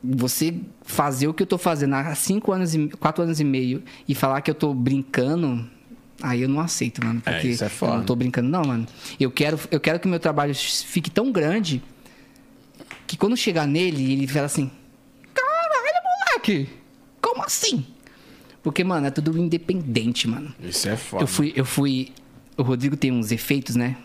Você 0.04 0.54
fazer 0.84 1.28
o 1.28 1.34
que 1.34 1.42
eu 1.42 1.48
tô 1.48 1.58
fazendo 1.58 1.96
há 1.96 2.14
cinco 2.14 2.52
anos 2.52 2.76
e 2.76 2.88
quatro 2.90 3.24
anos 3.24 3.40
e 3.40 3.44
meio 3.44 3.82
e 4.08 4.14
falar 4.14 4.40
que 4.42 4.52
eu 4.52 4.56
tô 4.56 4.74
brincando, 4.74 5.68
Aí 6.22 6.44
eu 6.44 6.48
não 6.48 6.62
aceito, 6.62 7.04
mano. 7.06 7.22
É, 7.26 7.32
Porque 7.34 7.50
isso 7.50 7.64
é 7.64 7.68
eu 7.68 7.70
foda. 7.72 7.98
não 7.98 8.06
tô 8.06 8.16
brincando, 8.16 8.48
não, 8.50 8.64
mano. 8.64 8.86
Eu 9.20 9.30
quero, 9.30 9.60
eu 9.70 9.82
quero 9.82 10.00
que 10.00 10.08
o 10.08 10.10
meu 10.10 10.20
trabalho 10.20 10.56
fique 10.56 11.10
tão 11.12 11.30
grande 11.30 11.84
que 13.08 13.16
quando 13.18 13.36
chegar 13.38 13.68
nele, 13.68 14.14
ele 14.14 14.28
fala 14.28 14.46
assim: 14.46 14.70
Caralho, 15.34 16.04
moleque! 16.30 16.70
Como 17.22 17.44
assim? 17.44 17.86
Porque, 18.64 18.84
mano, 18.84 19.06
é 19.08 19.12
tudo 19.12 19.38
independente, 19.38 20.28
mano. 20.28 20.54
Isso 20.64 20.90
é 20.90 20.96
foda. 20.98 21.24
Eu 21.24 21.28
fui, 21.28 21.54
eu 21.56 21.66
fui. 21.66 22.12
O 22.58 22.64
Rodrigo 22.64 22.96
tem 22.98 23.12
uns 23.12 23.32
efeitos, 23.32 23.76
né? 23.76 23.96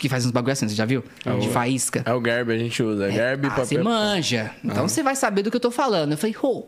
Que 0.00 0.08
faz 0.08 0.24
uns 0.26 0.32
bagulho 0.32 0.52
assim, 0.52 0.68
você 0.68 0.74
já 0.74 0.84
viu? 0.84 1.02
De 1.40 1.48
faísca. 1.48 2.02
É 2.04 2.12
o 2.12 2.20
Garb 2.20 2.50
a 2.50 2.58
gente 2.58 2.82
usa. 2.82 3.08
É 3.10 3.16
Garb 3.16 3.44
e 3.44 3.46
Ah, 3.48 3.54
você 3.56 3.76
papel. 3.76 3.84
manja. 3.84 4.50
Então 4.64 4.88
você 4.88 5.02
vai 5.02 5.14
saber 5.14 5.42
do 5.42 5.50
que 5.50 5.56
eu 5.56 5.60
tô 5.60 5.70
falando. 5.70 6.12
Eu 6.12 6.18
falei, 6.18 6.34
ô. 6.42 6.64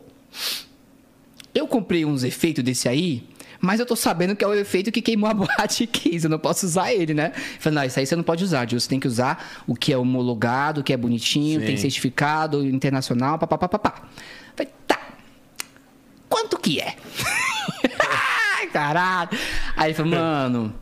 eu 1.53 1.67
comprei 1.67 2.05
uns 2.05 2.23
efeitos 2.23 2.63
desse 2.63 2.87
aí, 2.87 3.23
mas 3.59 3.79
eu 3.79 3.85
tô 3.85 3.95
sabendo 3.95 4.35
que 4.35 4.43
é 4.43 4.47
o 4.47 4.53
efeito 4.53 4.91
que 4.91 5.01
queimou 5.01 5.29
a 5.29 5.33
boate 5.35 5.83
e 5.83 5.87
quis. 5.87 6.23
Eu 6.23 6.29
não 6.29 6.39
posso 6.39 6.65
usar 6.65 6.93
ele, 6.93 7.13
né? 7.13 7.31
Falei, 7.59 7.79
não, 7.79 7.85
isso 7.85 7.99
aí 7.99 8.05
você 8.05 8.15
não 8.15 8.23
pode 8.23 8.43
usar, 8.43 8.67
Gil. 8.67 8.79
Você 8.79 8.89
tem 8.89 8.99
que 8.99 9.07
usar 9.07 9.63
o 9.65 9.75
que 9.75 9.91
é 9.91 9.97
homologado, 9.97 10.81
o 10.81 10.83
que 10.83 10.93
é 10.93 10.97
bonitinho, 10.97 11.59
Sim. 11.59 11.65
tem 11.65 11.77
certificado 11.77 12.65
internacional, 12.65 13.37
papapá. 13.37 13.67
papá. 13.67 14.01
Falei, 14.55 14.71
tá. 14.85 14.99
Quanto 16.29 16.57
que 16.57 16.79
é? 16.79 16.95
Caralho. 18.71 19.29
Aí 19.75 19.87
ele 19.87 19.93
falou, 19.93 20.11
mano, 20.11 20.73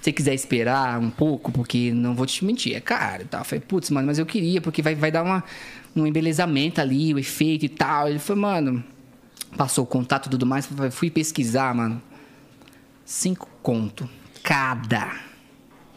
se 0.00 0.04
você 0.04 0.12
quiser 0.12 0.34
esperar 0.34 0.98
um 0.98 1.10
pouco, 1.10 1.52
porque 1.52 1.92
não 1.92 2.14
vou 2.14 2.26
te 2.26 2.44
mentir, 2.44 2.74
é 2.74 2.80
caro 2.80 3.22
e 3.22 3.26
tal. 3.26 3.40
Eu 3.40 3.44
falei, 3.44 3.60
putz, 3.66 3.90
mano, 3.90 4.06
mas 4.06 4.18
eu 4.18 4.26
queria, 4.26 4.60
porque 4.60 4.82
vai, 4.82 4.94
vai 4.94 5.10
dar 5.10 5.22
uma, 5.22 5.44
um 5.94 6.06
embelezamento 6.06 6.80
ali, 6.80 7.14
o 7.14 7.18
efeito 7.18 7.64
e 7.64 7.68
tal. 7.68 8.08
Ele 8.08 8.18
falou, 8.18 8.42
mano, 8.42 8.84
passou 9.56 9.84
o 9.84 9.86
contato 9.86 10.26
e 10.26 10.30
tudo 10.30 10.44
mais, 10.44 10.68
fui 10.90 11.10
pesquisar, 11.10 11.74
mano. 11.74 12.02
Cinco 13.04 13.48
conto 13.62 14.08
cada. 14.42 15.12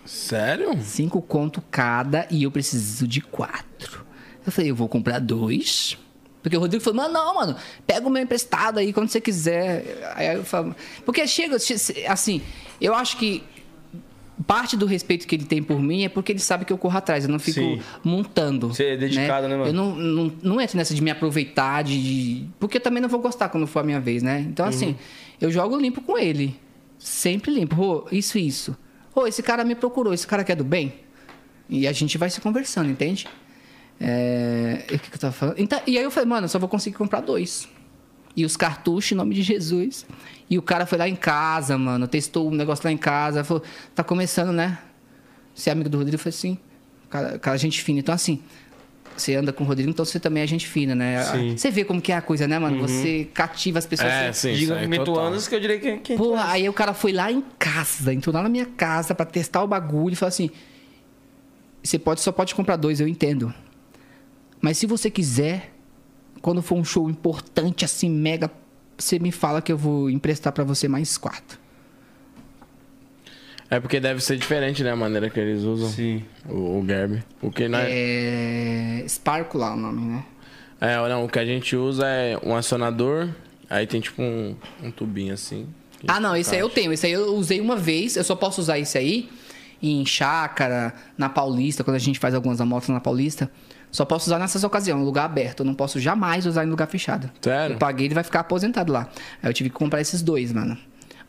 Sério? 0.06 0.78
Cinco 0.82 1.22
conto 1.22 1.62
cada 1.70 2.28
e 2.30 2.44
eu 2.44 2.52
preciso 2.52 3.08
de 3.08 3.22
quatro. 3.22 4.06
Eu 4.46 4.52
falei, 4.52 4.72
eu 4.72 4.76
vou 4.76 4.88
comprar 4.88 5.20
dois. 5.20 5.98
Porque 6.42 6.56
o 6.56 6.60
Rodrigo 6.60 6.84
falou, 6.84 7.02
mano, 7.02 7.14
não, 7.14 7.36
mano, 7.36 7.56
pega 7.86 8.08
o 8.08 8.10
meu 8.10 8.22
emprestado 8.24 8.80
aí 8.80 8.94
quando 8.94 9.10
você 9.10 9.20
quiser. 9.20 10.12
Aí 10.16 10.36
eu 10.36 10.44
falo, 10.46 10.74
porque 11.06 11.26
chega, 11.28 11.58
assim, 12.08 12.42
eu 12.80 12.94
acho 12.96 13.18
que 13.18 13.44
parte 14.46 14.78
do 14.78 14.86
respeito 14.86 15.28
que 15.28 15.36
ele 15.36 15.44
tem 15.46 15.62
por 15.64 15.82
mim 15.82 16.06
é 16.06 16.10
porque 16.10 16.32
ele 16.32 16.40
sabe 16.40 16.64
que 16.64 16.72
eu 16.72 16.78
corro 16.78 16.98
atrás, 16.98 17.26
eu 17.26 17.30
não 17.30 17.40
fico 17.40 17.60
Sim. 17.60 17.82
montando. 18.04 18.68
Você 18.70 18.86
é 18.92 18.98
dedicado, 18.98 19.48
né, 19.48 19.58
mano? 19.58 19.70
Eu 19.70 19.74
não, 19.74 19.96
não, 19.96 20.32
não 20.42 20.62
entro 20.62 20.78
nessa 20.78 20.94
de 20.94 21.02
me 21.02 21.12
aproveitar, 21.12 21.84
de, 21.84 22.02
de- 22.02 22.46
Porque 22.60 22.78
eu 22.78 22.82
também 22.82 23.02
não 23.02 23.10
vou 23.10 23.20
gostar 23.20 23.50
quando 23.50 23.68
for 23.68 23.80
a 23.80 23.84
minha 23.84 24.00
vez, 24.00 24.24
né? 24.24 24.46
Então, 24.48 24.66
assim, 24.66 24.96
eu 25.42 25.52
jogo 25.52 25.76
limpo 25.78 26.02
com 26.02 26.18
ele. 26.18 26.56
Sempre 26.98 27.52
limpo. 27.52 28.08
Isso, 28.12 28.38
isso. 28.38 28.78
Ô, 29.14 29.28
esse 29.28 29.42
cara 29.42 29.64
me 29.64 29.76
procurou, 29.76 30.14
esse 30.14 30.28
cara 30.28 30.44
quer 30.44 30.56
do 30.56 30.64
bem? 30.64 30.94
E 31.70 31.88
a 31.88 31.92
gente 31.92 32.18
vai 32.18 32.30
se 32.30 32.40
conversando, 32.40 32.90
entende? 32.90 33.28
É... 34.00 34.84
O 34.84 35.00
que, 35.00 35.10
que 35.10 35.16
eu 35.16 35.20
tava 35.20 35.34
falando? 35.34 35.60
Então, 35.60 35.82
e 35.86 35.98
aí 35.98 36.04
eu 36.04 36.12
falei, 36.12 36.30
mano, 36.30 36.46
eu 36.46 36.50
só 36.50 36.60
vou 36.60 36.70
conseguir 36.70 36.98
comprar 36.98 37.22
dois. 37.22 37.68
E 38.36 38.46
os 38.46 38.56
cartuchos, 38.56 39.12
em 39.12 39.16
nome 39.16 39.34
de 39.34 39.42
Jesus. 39.42 40.06
E 40.50 40.58
o 40.58 40.62
cara 40.62 40.86
foi 40.86 40.98
lá 40.98 41.10
em 41.10 41.16
casa, 41.16 41.78
mano, 41.78 42.08
testou 42.08 42.48
o 42.48 42.52
negócio 42.54 42.86
lá 42.86 42.92
em 42.92 42.98
casa. 42.98 43.44
Falou, 43.44 43.64
tá 43.96 44.04
começando, 44.04 44.52
né? 44.52 44.78
Você 45.54 45.70
é 45.70 45.74
amigo 45.74 45.90
do 45.90 45.98
Rodrigo? 45.98 46.16
Eu 46.16 46.20
falei 46.20 46.38
assim, 46.38 46.58
cara, 47.10 47.40
cara, 47.40 47.58
gente 47.58 47.82
fina. 47.82 48.00
Então, 48.00 48.14
assim, 48.14 48.42
você 49.18 49.36
anda 49.36 49.52
com 49.54 49.64
o 49.64 49.68
Rodrigo, 49.68 49.90
então 49.90 50.04
você 50.06 50.20
também 50.20 50.44
é 50.44 50.48
gente 50.48 50.68
fina, 50.68 50.94
né? 50.96 51.24
Sim. 51.24 51.58
Você 51.58 51.70
vê 51.72 51.84
como 51.84 52.02
que 52.02 52.12
é 52.12 52.16
a 52.16 52.22
coisa, 52.22 52.48
né, 52.48 52.58
mano? 52.60 52.88
Você 52.88 53.28
cativa 53.34 53.80
as 53.80 53.86
pessoas. 53.86 54.12
É, 54.12 54.32
você- 54.34 54.54
sim. 54.66 54.90
Total. 55.14 55.26
Anos 55.28 55.48
que 55.48 55.56
eu 55.56 55.60
diria 55.60 55.80
que, 55.80 55.98
que 55.98 56.16
Porra, 56.18 56.46
aí 56.52 56.68
o 56.70 56.74
cara 56.74 56.94
foi 56.94 57.12
lá 57.12 57.32
em 57.32 57.44
casa, 57.60 58.14
entrou 58.14 58.34
lá 58.34 58.44
na 58.44 58.50
minha 58.50 58.66
casa 58.66 59.14
pra 59.16 59.26
testar 59.26 59.64
o 59.64 59.68
bagulho 59.68 60.14
e 60.14 60.16
falou 60.16 60.30
assim: 60.30 60.50
você 61.84 61.98
pode, 61.98 62.22
só 62.22 62.32
pode 62.32 62.54
comprar 62.54 62.76
dois, 62.76 63.00
eu 63.00 63.08
entendo. 63.08 63.54
Mas 64.62 64.78
se 64.78 64.86
você 64.86 65.10
quiser, 65.10 65.72
quando 66.42 66.62
for 66.62 66.76
um 66.76 66.84
show 66.84 67.10
importante, 67.10 67.86
assim, 67.86 68.10
mega, 68.10 68.50
você 68.98 69.20
me 69.20 69.32
fala 69.32 69.62
que 69.62 69.72
eu 69.72 69.78
vou 69.78 70.10
emprestar 70.10 70.52
pra 70.52 70.64
você 70.64 70.88
mais 70.88 71.18
quatro. 71.18 71.60
É 73.70 73.80
porque 73.80 74.00
deve 74.00 74.22
ser 74.22 74.38
diferente, 74.38 74.84
né? 74.84 74.92
A 74.92 74.96
maneira 74.96 75.30
que 75.30 75.40
eles 75.40 75.64
usam 75.64 75.90
Sim. 75.90 76.24
o, 76.48 76.80
o 76.80 76.84
Garb. 76.84 77.22
O 77.42 77.52
que 77.52 77.68
não 77.68 77.80
é... 77.80 79.02
É. 79.02 79.08
Sparkle 79.08 79.60
lá 79.60 79.74
o 79.74 79.78
nome, 79.78 80.02
né? 80.06 80.24
é... 80.80 80.96
não, 81.10 81.26
o 81.26 81.30
que 81.30 81.40
a 81.40 81.46
gente 81.46 81.76
usa 81.76 82.08
é 82.08 82.40
um 82.44 82.56
acionador, 82.56 83.30
aí 83.70 83.86
tem 83.86 84.00
tipo 84.00 84.22
um, 84.22 84.56
um 84.82 84.92
tubinho 84.92 85.34
assim. 85.34 85.68
Ah, 86.08 86.20
não, 86.20 86.36
esse 86.36 86.54
aí 86.54 86.62
eu 86.62 86.70
tenho. 86.70 86.94
Esse 86.94 87.08
aí 87.08 87.14
eu 87.14 87.36
usei 87.36 87.60
uma 87.60 87.76
vez, 87.76 88.16
eu 88.16 88.24
só 88.24 88.36
posso 88.36 88.62
usar 88.62 88.78
esse 88.80 88.98
aí 88.98 89.30
em 89.82 90.06
chácara, 90.06 90.94
na 91.18 91.30
Paulista, 91.30 91.84
quando 91.84 91.96
a 91.96 92.00
gente 92.00 92.20
faz 92.20 92.34
algumas 92.34 92.62
amostras 92.62 92.94
na 92.94 93.00
Paulista. 93.00 93.52
Só 93.92 94.06
posso 94.06 94.28
usar 94.28 94.38
nessas 94.38 94.64
ocasiões, 94.64 95.02
em 95.02 95.06
lugar 95.06 95.26
aberto. 95.26 95.62
Eu 95.62 95.66
não 95.66 95.74
posso 95.74 96.00
jamais 96.00 96.46
usar 96.46 96.66
em 96.66 96.70
lugar 96.70 96.88
fechado. 96.88 97.32
Sério? 97.42 97.76
Eu 97.76 97.80
paguei, 97.80 98.08
ele 98.08 98.14
vai 98.14 98.24
ficar 98.24 98.42
aposentado 98.42 98.92
lá. 98.92 99.10
Aí 99.42 99.50
eu 99.50 99.54
tive 99.54 99.70
que 99.70 99.76
comprar 99.76 100.02
esses 100.02 100.22
dois, 100.22 100.52
mano. 100.52 100.78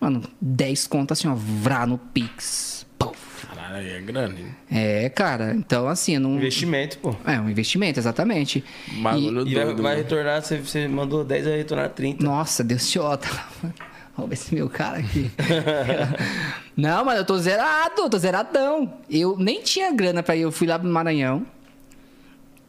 Mano, 0.00 0.22
10 0.40 0.86
contas 0.86 1.18
assim, 1.18 1.28
ó, 1.28 1.34
vrá 1.34 1.86
no 1.86 1.98
Pix. 1.98 2.86
Pum. 2.98 3.12
Caralho, 3.48 3.76
aí 3.78 3.90
é 3.90 4.00
grande. 4.00 4.42
hein? 4.42 4.54
É, 4.70 5.08
cara. 5.08 5.54
Então, 5.54 5.88
assim, 5.88 6.18
não. 6.18 6.36
Investimento, 6.36 6.98
pô. 6.98 7.14
É, 7.24 7.40
um 7.40 7.48
investimento, 7.50 7.98
exatamente. 7.98 8.64
Bagulho 9.02 9.46
E 9.46 9.54
vai, 9.54 9.64
doido. 9.64 9.82
vai 9.82 9.92
mano. 9.96 10.02
retornar, 10.04 10.42
você, 10.42 10.58
você 10.58 10.86
mandou 10.88 11.24
10, 11.24 11.44
vai 11.46 11.56
retornar 11.56 11.90
30. 11.90 12.24
Nossa, 12.24 12.62
Deus 12.62 12.88
te 12.88 12.98
ota. 12.98 13.28
Olha 14.16 14.34
esse 14.34 14.52
meu 14.54 14.68
cara 14.68 14.98
aqui. 14.98 15.30
Não, 16.76 17.04
mas 17.04 17.18
eu 17.18 17.24
tô 17.24 17.38
zerado, 17.38 18.02
eu 18.02 18.10
tô 18.10 18.18
zeradão. 18.18 18.92
Eu 19.08 19.36
nem 19.38 19.62
tinha 19.62 19.92
grana 19.92 20.22
pra 20.22 20.34
ir. 20.36 20.42
Eu 20.42 20.52
fui 20.52 20.66
lá 20.66 20.78
pro 20.78 20.88
Maranhão 20.88 21.46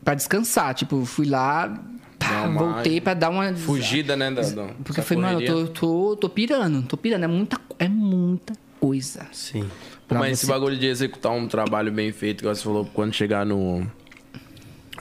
pra 0.04 0.14
descansar. 0.14 0.74
Tipo, 0.76 1.04
fui 1.06 1.28
lá, 1.28 1.76
pá, 2.20 2.44
uma 2.44 2.74
voltei 2.74 3.00
pra 3.02 3.14
dar 3.14 3.30
uma. 3.30 3.54
Fugida, 3.56 4.16
né? 4.16 4.30
Da, 4.30 4.42
da, 4.42 4.68
Porque 4.84 5.02
falei, 5.02 5.24
mano, 5.24 5.42
eu 5.42 5.68
tô, 5.68 6.12
tô, 6.12 6.16
tô 6.18 6.30
pirando, 6.30 6.84
tô 6.84 6.98
pirando. 6.98 7.24
É 7.24 7.28
muita, 7.28 7.60
é 7.80 7.88
muita 7.88 8.54
coisa. 8.80 9.26
Sim. 9.32 9.66
Mas 10.10 10.34
esse 10.34 10.46
você- 10.46 10.52
bagulho 10.52 10.78
de 10.78 10.86
executar 10.88 11.32
um 11.32 11.48
trabalho 11.48 11.92
bem 11.92 12.12
feito, 12.12 12.42
igual 12.42 12.54
você 12.56 12.64
falou, 12.64 12.86
quando 12.94 13.14
chegar 13.14 13.46
no. 13.46 13.86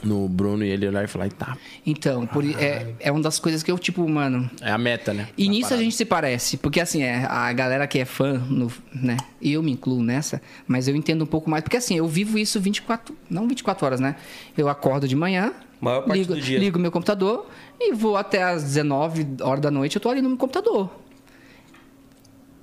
No 0.00 0.28
Bruno 0.28 0.64
e 0.64 0.68
ele 0.68 0.86
olhar 0.86 1.02
e 1.02 1.08
falar, 1.08 1.28
tá. 1.32 1.58
Então, 1.84 2.24
por, 2.24 2.44
é, 2.44 2.94
é 3.00 3.10
uma 3.10 3.20
das 3.20 3.40
coisas 3.40 3.64
que 3.64 3.70
eu, 3.72 3.76
tipo, 3.76 4.08
mano. 4.08 4.48
É 4.60 4.70
a 4.70 4.78
meta, 4.78 5.12
né? 5.12 5.26
E 5.36 5.48
nisso 5.48 5.66
a 5.66 5.68
parada. 5.70 5.82
gente 5.82 5.96
se 5.96 6.04
parece, 6.04 6.56
porque 6.56 6.78
assim, 6.80 7.02
é, 7.02 7.24
a 7.24 7.52
galera 7.52 7.84
que 7.84 7.98
é 7.98 8.04
fã, 8.04 8.34
no, 8.34 8.70
né? 8.94 9.16
E 9.42 9.54
eu 9.54 9.60
me 9.60 9.72
incluo 9.72 10.00
nessa, 10.00 10.40
mas 10.68 10.86
eu 10.86 10.94
entendo 10.94 11.22
um 11.22 11.26
pouco 11.26 11.50
mais, 11.50 11.64
porque 11.64 11.76
assim, 11.76 11.96
eu 11.96 12.06
vivo 12.06 12.38
isso 12.38 12.60
24, 12.60 13.12
não 13.28 13.48
24 13.48 13.84
horas, 13.84 13.98
né? 13.98 14.14
Eu 14.56 14.68
acordo 14.68 15.08
de 15.08 15.16
manhã, 15.16 15.52
Maior 15.80 16.02
parte 16.02 16.18
ligo, 16.18 16.34
do 16.34 16.40
dia. 16.40 16.58
ligo 16.58 16.78
meu 16.78 16.90
computador 16.90 17.46
e 17.78 17.92
vou 17.92 18.16
até 18.16 18.42
as 18.42 18.62
19 18.64 19.36
horas 19.42 19.60
da 19.60 19.70
noite, 19.70 19.96
eu 19.96 20.00
tô 20.00 20.08
ali 20.08 20.20
no 20.20 20.30
meu 20.30 20.38
computador. 20.38 20.90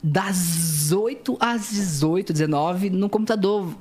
Das 0.04 0.92
8 0.92 1.38
às 1.40 1.72
18, 1.72 2.32
19, 2.32 2.90
no 2.90 3.10
computador. 3.10 3.74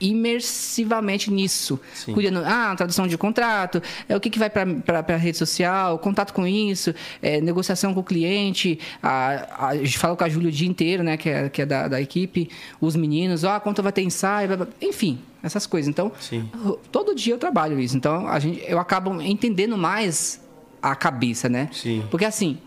Imersivamente 0.00 1.30
nisso. 1.30 1.78
Sim. 1.94 2.12
Cuidando, 2.12 2.42
ah, 2.44 2.74
tradução 2.76 3.06
de 3.06 3.16
contrato, 3.16 3.80
é, 4.08 4.16
o 4.16 4.20
que, 4.20 4.28
que 4.28 4.38
vai 4.38 4.50
para 4.50 4.98
a 4.98 5.16
rede 5.16 5.38
social, 5.38 5.98
contato 5.98 6.32
com 6.32 6.46
isso, 6.46 6.92
é, 7.20 7.40
negociação 7.40 7.94
com 7.94 8.00
o 8.00 8.04
cliente. 8.04 8.78
A, 9.02 9.68
a, 9.68 9.76
gente 9.76 9.98
fala 9.98 10.16
com 10.16 10.24
a 10.24 10.28
Júlia 10.28 10.48
o 10.48 10.52
dia 10.52 10.68
inteiro, 10.68 11.04
né, 11.04 11.16
que 11.16 11.28
é, 11.28 11.48
que 11.48 11.62
é 11.62 11.66
da, 11.66 11.86
da 11.86 12.00
equipe, 12.00 12.50
os 12.80 12.96
meninos, 12.96 13.44
ó, 13.44 13.60
quanto 13.60 13.82
vai 13.82 13.92
ter 13.92 14.02
ensaio, 14.02 14.48
blá, 14.48 14.56
blá, 14.56 14.68
enfim, 14.80 15.20
essas 15.42 15.66
coisas. 15.66 15.88
Então, 15.88 16.10
Sim. 16.18 16.48
todo 16.90 17.14
dia 17.14 17.34
eu 17.34 17.38
trabalho 17.38 17.78
isso. 17.78 17.96
Então, 17.96 18.26
a 18.26 18.38
gente, 18.38 18.62
eu 18.66 18.78
acabo 18.78 19.20
entendendo 19.22 19.78
mais 19.78 20.40
a 20.82 20.96
cabeça, 20.96 21.48
né? 21.48 21.68
Sim. 21.72 22.04
Porque 22.10 22.24
assim, 22.24 22.58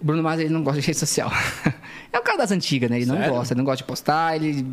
o 0.00 0.04
Bruno 0.04 0.22
Mars 0.22 0.40
ele 0.40 0.50
não 0.50 0.62
gosta 0.62 0.80
de 0.80 0.86
rede 0.86 0.98
social. 0.98 1.30
é 2.12 2.18
o 2.18 2.22
cara 2.22 2.38
das 2.38 2.52
antigas, 2.52 2.88
né? 2.88 2.98
Ele 2.98 3.06
não 3.06 3.16
Sério? 3.16 3.32
gosta, 3.32 3.52
ele 3.52 3.58
não 3.58 3.64
gosta 3.64 3.78
de 3.78 3.84
postar, 3.84 4.36
ele 4.36 4.64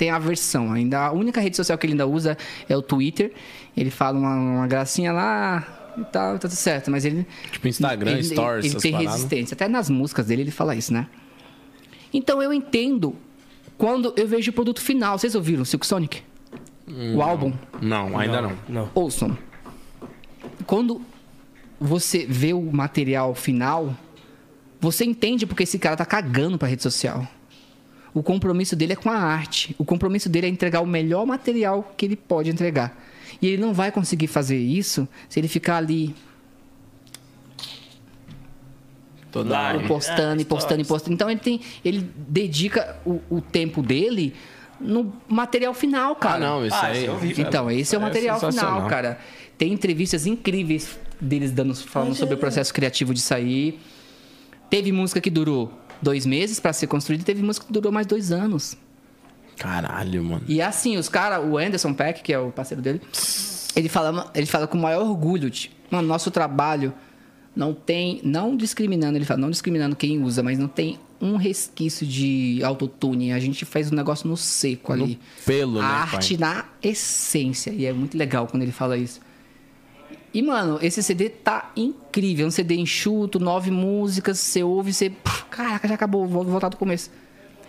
tem 0.00 0.10
aversão. 0.10 0.72
Ainda 0.72 0.98
a 0.98 1.12
única 1.12 1.42
rede 1.42 1.54
social 1.54 1.76
que 1.76 1.84
ele 1.84 1.92
ainda 1.92 2.06
usa 2.06 2.38
é 2.66 2.74
o 2.74 2.80
Twitter. 2.80 3.34
Ele 3.76 3.90
fala 3.90 4.18
uma, 4.18 4.34
uma 4.34 4.66
gracinha 4.66 5.12
lá 5.12 5.92
e 5.98 6.04
tal, 6.04 6.32
tá 6.38 6.48
tudo 6.48 6.54
certo, 6.54 6.90
mas 6.90 7.04
ele 7.04 7.26
Tipo 7.52 7.68
Instagram, 7.68 8.12
ele, 8.12 8.24
Stories, 8.24 8.64
ele 8.64 8.68
essas 8.68 8.82
tem 8.82 8.92
paradas. 8.92 9.12
resistência. 9.12 9.54
Até 9.54 9.68
nas 9.68 9.90
músicas 9.90 10.24
dele 10.26 10.40
ele 10.40 10.50
fala 10.50 10.74
isso, 10.74 10.90
né? 10.90 11.06
Então 12.14 12.42
eu 12.42 12.50
entendo 12.50 13.14
quando 13.76 14.14
eu 14.16 14.26
vejo 14.26 14.50
o 14.50 14.54
produto 14.54 14.80
final. 14.80 15.18
Vocês 15.18 15.34
ouviram 15.34 15.66
Silk 15.66 15.86
Sonic? 15.86 16.22
o 17.14 17.20
álbum? 17.20 17.52
Não, 17.82 18.18
ainda 18.18 18.40
não. 18.40 18.52
Não. 18.66 18.90
Ouçam. 18.94 19.36
Quando 20.66 21.02
você 21.78 22.24
vê 22.26 22.54
o 22.54 22.62
material 22.72 23.34
final, 23.34 23.94
você 24.80 25.04
entende 25.04 25.44
porque 25.44 25.64
esse 25.64 25.78
cara 25.78 25.94
tá 25.94 26.06
cagando 26.06 26.56
pra 26.56 26.66
rede 26.66 26.82
social. 26.82 27.28
O 28.12 28.22
compromisso 28.22 28.74
dele 28.74 28.92
é 28.94 28.96
com 28.96 29.10
a 29.10 29.16
arte. 29.16 29.74
O 29.78 29.84
compromisso 29.84 30.28
dele 30.28 30.46
é 30.46 30.50
entregar 30.50 30.80
o 30.80 30.86
melhor 30.86 31.24
material 31.26 31.92
que 31.96 32.04
ele 32.06 32.16
pode 32.16 32.50
entregar. 32.50 32.96
E 33.40 33.46
ele 33.46 33.62
não 33.62 33.72
vai 33.72 33.92
conseguir 33.92 34.26
fazer 34.26 34.58
isso 34.58 35.08
se 35.28 35.38
ele 35.38 35.48
ficar 35.48 35.76
ali 35.76 36.14
Toda 39.30 39.54
postando 39.86 40.40
É, 40.40 40.42
e 40.42 40.44
postando 40.44 40.80
e 40.80 40.84
stories. 40.84 40.88
postando. 40.88 41.14
Então 41.14 41.30
ele 41.30 41.38
tem. 41.40 41.60
Ele 41.84 42.00
dedica 42.16 42.96
o, 43.06 43.20
o 43.30 43.40
tempo 43.40 43.80
dele 43.80 44.34
no 44.80 45.12
material 45.28 45.72
final, 45.72 46.16
cara. 46.16 46.34
Ah, 46.34 46.38
não, 46.38 46.66
isso 46.66 46.74
Ah, 46.76 46.86
aí. 46.86 46.98
isso 47.02 47.06
eu 47.06 47.16
vi. 47.18 47.34
Então, 47.40 47.70
esse 47.70 47.94
é 47.94 47.98
o 47.98 48.02
É 48.02 48.04
material 48.04 48.40
final, 48.40 48.86
cara. 48.88 49.18
Tem 49.56 49.72
entrevistas 49.72 50.26
incríveis 50.26 50.98
deles 51.20 51.52
dando, 51.52 51.74
falando 51.76 52.14
sobre 52.14 52.34
o 52.34 52.38
processo 52.38 52.72
criativo 52.74 53.14
de 53.14 53.20
sair. 53.20 53.78
Teve 54.68 54.90
música 54.90 55.20
que 55.20 55.30
durou 55.30 55.72
dois 56.02 56.26
meses 56.26 56.60
pra 56.60 56.72
ser 56.72 56.86
construída, 56.86 57.22
e 57.22 57.24
teve 57.24 57.42
música 57.42 57.66
que 57.66 57.72
durou 57.72 57.92
mais 57.92 58.06
dois 58.06 58.32
anos. 58.32 58.76
Caralho, 59.56 60.24
mano. 60.24 60.42
E 60.48 60.62
assim, 60.62 60.96
os 60.96 61.08
caras, 61.08 61.44
o 61.44 61.58
Anderson 61.58 61.92
Peck, 61.92 62.22
que 62.22 62.32
é 62.32 62.38
o 62.38 62.50
parceiro 62.50 62.82
dele, 62.82 63.00
ele 63.76 63.88
fala, 63.88 64.30
ele 64.34 64.46
fala 64.46 64.66
com 64.66 64.78
o 64.78 64.80
maior 64.80 65.02
orgulho, 65.06 65.50
de, 65.50 65.70
mano, 65.90 66.08
nosso 66.08 66.30
trabalho 66.30 66.94
não 67.54 67.74
tem, 67.74 68.20
não 68.24 68.56
discriminando, 68.56 69.18
ele 69.18 69.24
fala, 69.24 69.40
não 69.40 69.50
discriminando 69.50 69.96
quem 69.96 70.22
usa, 70.22 70.42
mas 70.42 70.58
não 70.58 70.68
tem 70.68 70.98
um 71.20 71.36
resquício 71.36 72.06
de 72.06 72.60
autotune. 72.64 73.32
A 73.32 73.38
gente 73.38 73.64
faz 73.64 73.92
um 73.92 73.94
negócio 73.94 74.26
no 74.28 74.36
seco 74.36 74.92
ali. 74.92 75.18
pelo, 75.44 75.78
A 75.78 75.82
né, 75.82 75.88
arte 75.88 76.38
na 76.38 76.64
essência. 76.82 77.70
E 77.70 77.84
é 77.84 77.92
muito 77.92 78.16
legal 78.16 78.46
quando 78.46 78.62
ele 78.62 78.72
fala 78.72 78.96
isso. 78.96 79.20
E, 80.32 80.42
mano, 80.42 80.78
esse 80.80 81.02
CD 81.02 81.28
tá 81.28 81.72
incrível. 81.76 82.44
É 82.44 82.48
um 82.48 82.50
CD 82.50 82.76
enxuto, 82.76 83.38
nove 83.40 83.70
músicas, 83.70 84.38
você 84.38 84.62
ouve, 84.62 84.92
você. 84.92 85.10
Puf, 85.10 85.44
Caraca, 85.50 85.88
já 85.88 85.94
acabou, 85.94 86.26
vou 86.26 86.44
voltar 86.44 86.68
do 86.68 86.76
começo. 86.76 87.10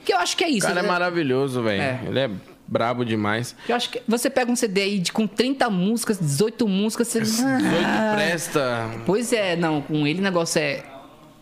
Que 0.06 0.14
eu 0.14 0.18
acho 0.20 0.36
que 0.38 0.44
é 0.44 0.48
O 0.48 0.52
isso. 0.52 0.68
cara 0.68 0.80
é 0.80 0.84
né? 0.84 0.88
maravilhoso, 0.90 1.62
velho. 1.64 1.82
É. 1.82 2.00
Ele 2.06 2.20
é 2.20 2.30
brabo 2.68 3.04
demais. 3.04 3.56
Eu 3.68 3.76
acho 3.76 3.90
que 3.90 4.02
você 4.08 4.30
pega 4.30 4.52
um 4.52 4.56
CD 4.56 4.82
aí 4.82 5.00
de, 5.00 5.12
com 5.12 5.28
30 5.28 5.70
músicas, 5.70 6.20
18 6.20 6.68
músicas, 6.68 7.08
você. 7.08 7.20
Doido 7.22 7.44
Ah, 7.86 8.14
presta. 8.16 8.90
Pois 9.06 9.34
é, 9.34 9.56
não, 9.56 9.82
com 9.82 10.06
ele 10.08 10.20
o 10.20 10.24
negócio 10.24 10.60
é. 10.60 10.84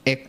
É 0.05 0.11
É, 0.13 0.21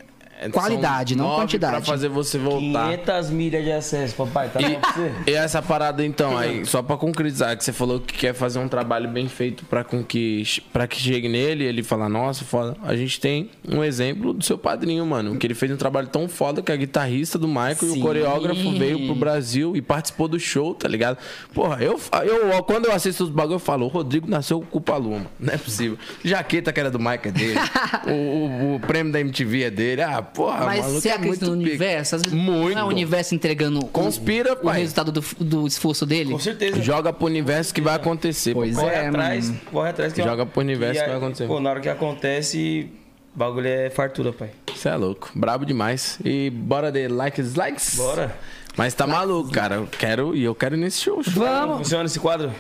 qualidade, 0.49 1.17
não 1.17 1.35
quantidade. 1.37 1.77
Pra 1.77 1.85
fazer 1.85 2.09
você 2.09 2.39
voltar. 2.39 2.97
500 2.97 3.31
milhas 3.31 3.65
de 3.65 3.73
acesso, 3.73 4.15
papai. 4.15 4.49
Tá 4.49 4.61
bom 4.61 4.81
pra 4.81 4.93
você? 4.93 5.13
E 5.27 5.33
essa 5.35 5.61
parada 5.61 6.05
então, 6.05 6.37
aí, 6.39 6.65
só 6.65 6.83
pra 6.83 6.97
concretizar, 6.97 7.57
que 7.57 7.65
você 7.65 7.73
falou 7.73 8.01
que 8.01 8.15
quer 8.17 8.33
fazer 8.35 8.59
um 8.59 8.69
trabalho 8.69 9.09
bem 9.09 9.29
feito 9.29 9.65
pra 9.67 9.85
com 9.85 10.03
que 10.03 10.45
para 10.73 10.87
que 10.87 10.97
chegue 11.01 11.29
nele, 11.29 11.65
ele 11.65 11.83
fala: 11.83 12.09
"Nossa, 12.09 12.45
foda". 12.45 12.77
A 12.83 12.95
gente 12.97 13.21
tem 13.21 13.51
um 13.69 13.83
exemplo 13.85 14.33
do 14.33 14.45
seu 14.45 14.57
padrinho, 14.57 15.05
mano, 15.05 15.37
que 15.37 15.47
ele 15.47 15.55
fez 15.55 15.71
um 15.73 15.77
trabalho 15.77 16.07
tão 16.09 16.29
foda 16.29 16.63
que 16.63 16.71
a 16.73 16.77
guitarrista 16.77 17.39
do 17.39 17.47
Michael 17.49 17.77
e 17.83 17.91
Sim. 17.91 17.99
o 17.99 18.03
coreógrafo 18.03 18.73
veio 18.73 19.07
pro 19.07 19.15
Brasil 19.15 19.77
e 19.77 19.83
participou 19.83 20.29
do 20.29 20.39
show, 20.39 20.75
tá 20.75 20.89
ligado? 20.89 21.19
Porra, 21.53 21.83
eu 21.83 21.99
eu 22.25 22.63
quando 22.65 22.87
eu 22.87 22.93
assisto 22.93 23.25
os 23.25 23.31
bagulho 23.31 23.57
eu 23.57 23.59
falo: 23.61 23.85
"O 23.87 23.89
Rodrigo 23.89 24.29
nasceu 24.29 24.61
com 24.61 24.67
culpa 24.67 24.97
luma". 24.97 25.27
Não 25.39 25.53
é 25.53 25.59
possível. 25.59 25.99
Jaqueta 26.25 26.73
que 26.73 26.81
era 26.81 26.91
do 26.91 26.99
Michael 26.99 27.21
é 27.25 27.31
dele. 27.31 27.59
o, 28.07 28.11
o- 28.11 28.75
o 28.77 28.81
prêmio 28.81 29.13
da 29.13 29.21
MTV 29.21 29.65
é 29.65 29.71
dele. 29.71 30.03
Ah, 30.03 30.23
porra, 30.35 30.65
Mas 30.67 30.81
maluco, 30.81 31.01
você 31.01 31.09
é 31.09 31.13
acredita 31.15 31.47
no 31.47 31.53
muito 31.53 31.65
pica. 31.65 31.71
universo? 31.85 32.17
Às 32.17 32.23
vezes 32.23 32.37
Muito. 32.39 32.75
Não 32.75 32.81
é 32.81 32.85
o 32.85 32.89
universo 32.89 33.35
entregando 33.35 33.81
o- 33.81 33.89
Conspira, 33.89 34.53
o, 34.53 34.57
pai. 34.57 34.81
resultado 34.81 35.13
do, 35.13 35.21
do 35.39 35.67
esforço 35.67 36.05
dele? 36.07 36.33
Com 36.33 36.39
certeza. 36.39 36.81
Joga 36.83 37.13
pro 37.13 37.27
universo 37.27 37.73
que 37.75 37.81
vai 37.81 37.95
acontecer. 37.95 38.53
Pois. 38.55 38.77
Corre 38.77 38.95
é, 38.95 39.07
atrás, 39.09 39.49
mano. 39.49 39.61
corre 39.71 39.91
atrás. 39.91 40.13
Que 40.13 40.21
é 40.21 40.25
Joga 40.25 40.47
pro 40.47 40.61
universo 40.61 41.01
e 41.01 41.03
que 41.03 41.09
vai 41.09 41.17
acontecer. 41.19 41.47
Pô, 41.47 41.61
na 41.61 41.71
hora 41.71 41.81
que 41.81 41.89
acontece, 41.89 42.91
o 43.35 43.39
bagulho 43.39 43.69
é 43.69 43.91
fartura, 43.91 44.33
pai. 44.33 44.51
Você 44.75 44.89
é 44.89 44.97
louco. 44.97 45.31
Brabo 45.35 45.65
demais. 45.67 46.19
E 46.25 46.51
bora 46.51 46.91
de 46.91 47.07
likes, 47.09 47.47
dislikes? 47.47 47.97
Bora. 47.97 48.37
Mas 48.77 48.95
tá 48.95 49.07
maluco, 49.07 49.51
cara. 49.51 49.75
Eu 49.77 49.87
quero 49.87 50.35
e 50.35 50.45
eu 50.45 50.55
quero 50.55 50.77
ir 50.77 50.79
nesse 50.79 51.01
show. 51.01 51.21
Vamos! 51.27 51.79
funciona 51.79 52.05
esse 52.05 52.19
quadro? 52.21 52.53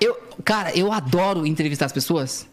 Eu, 0.00 0.16
cara, 0.44 0.76
eu 0.76 0.92
adoro 0.92 1.46
entrevistar 1.46 1.86
as 1.86 1.92
pessoas. 1.92 2.46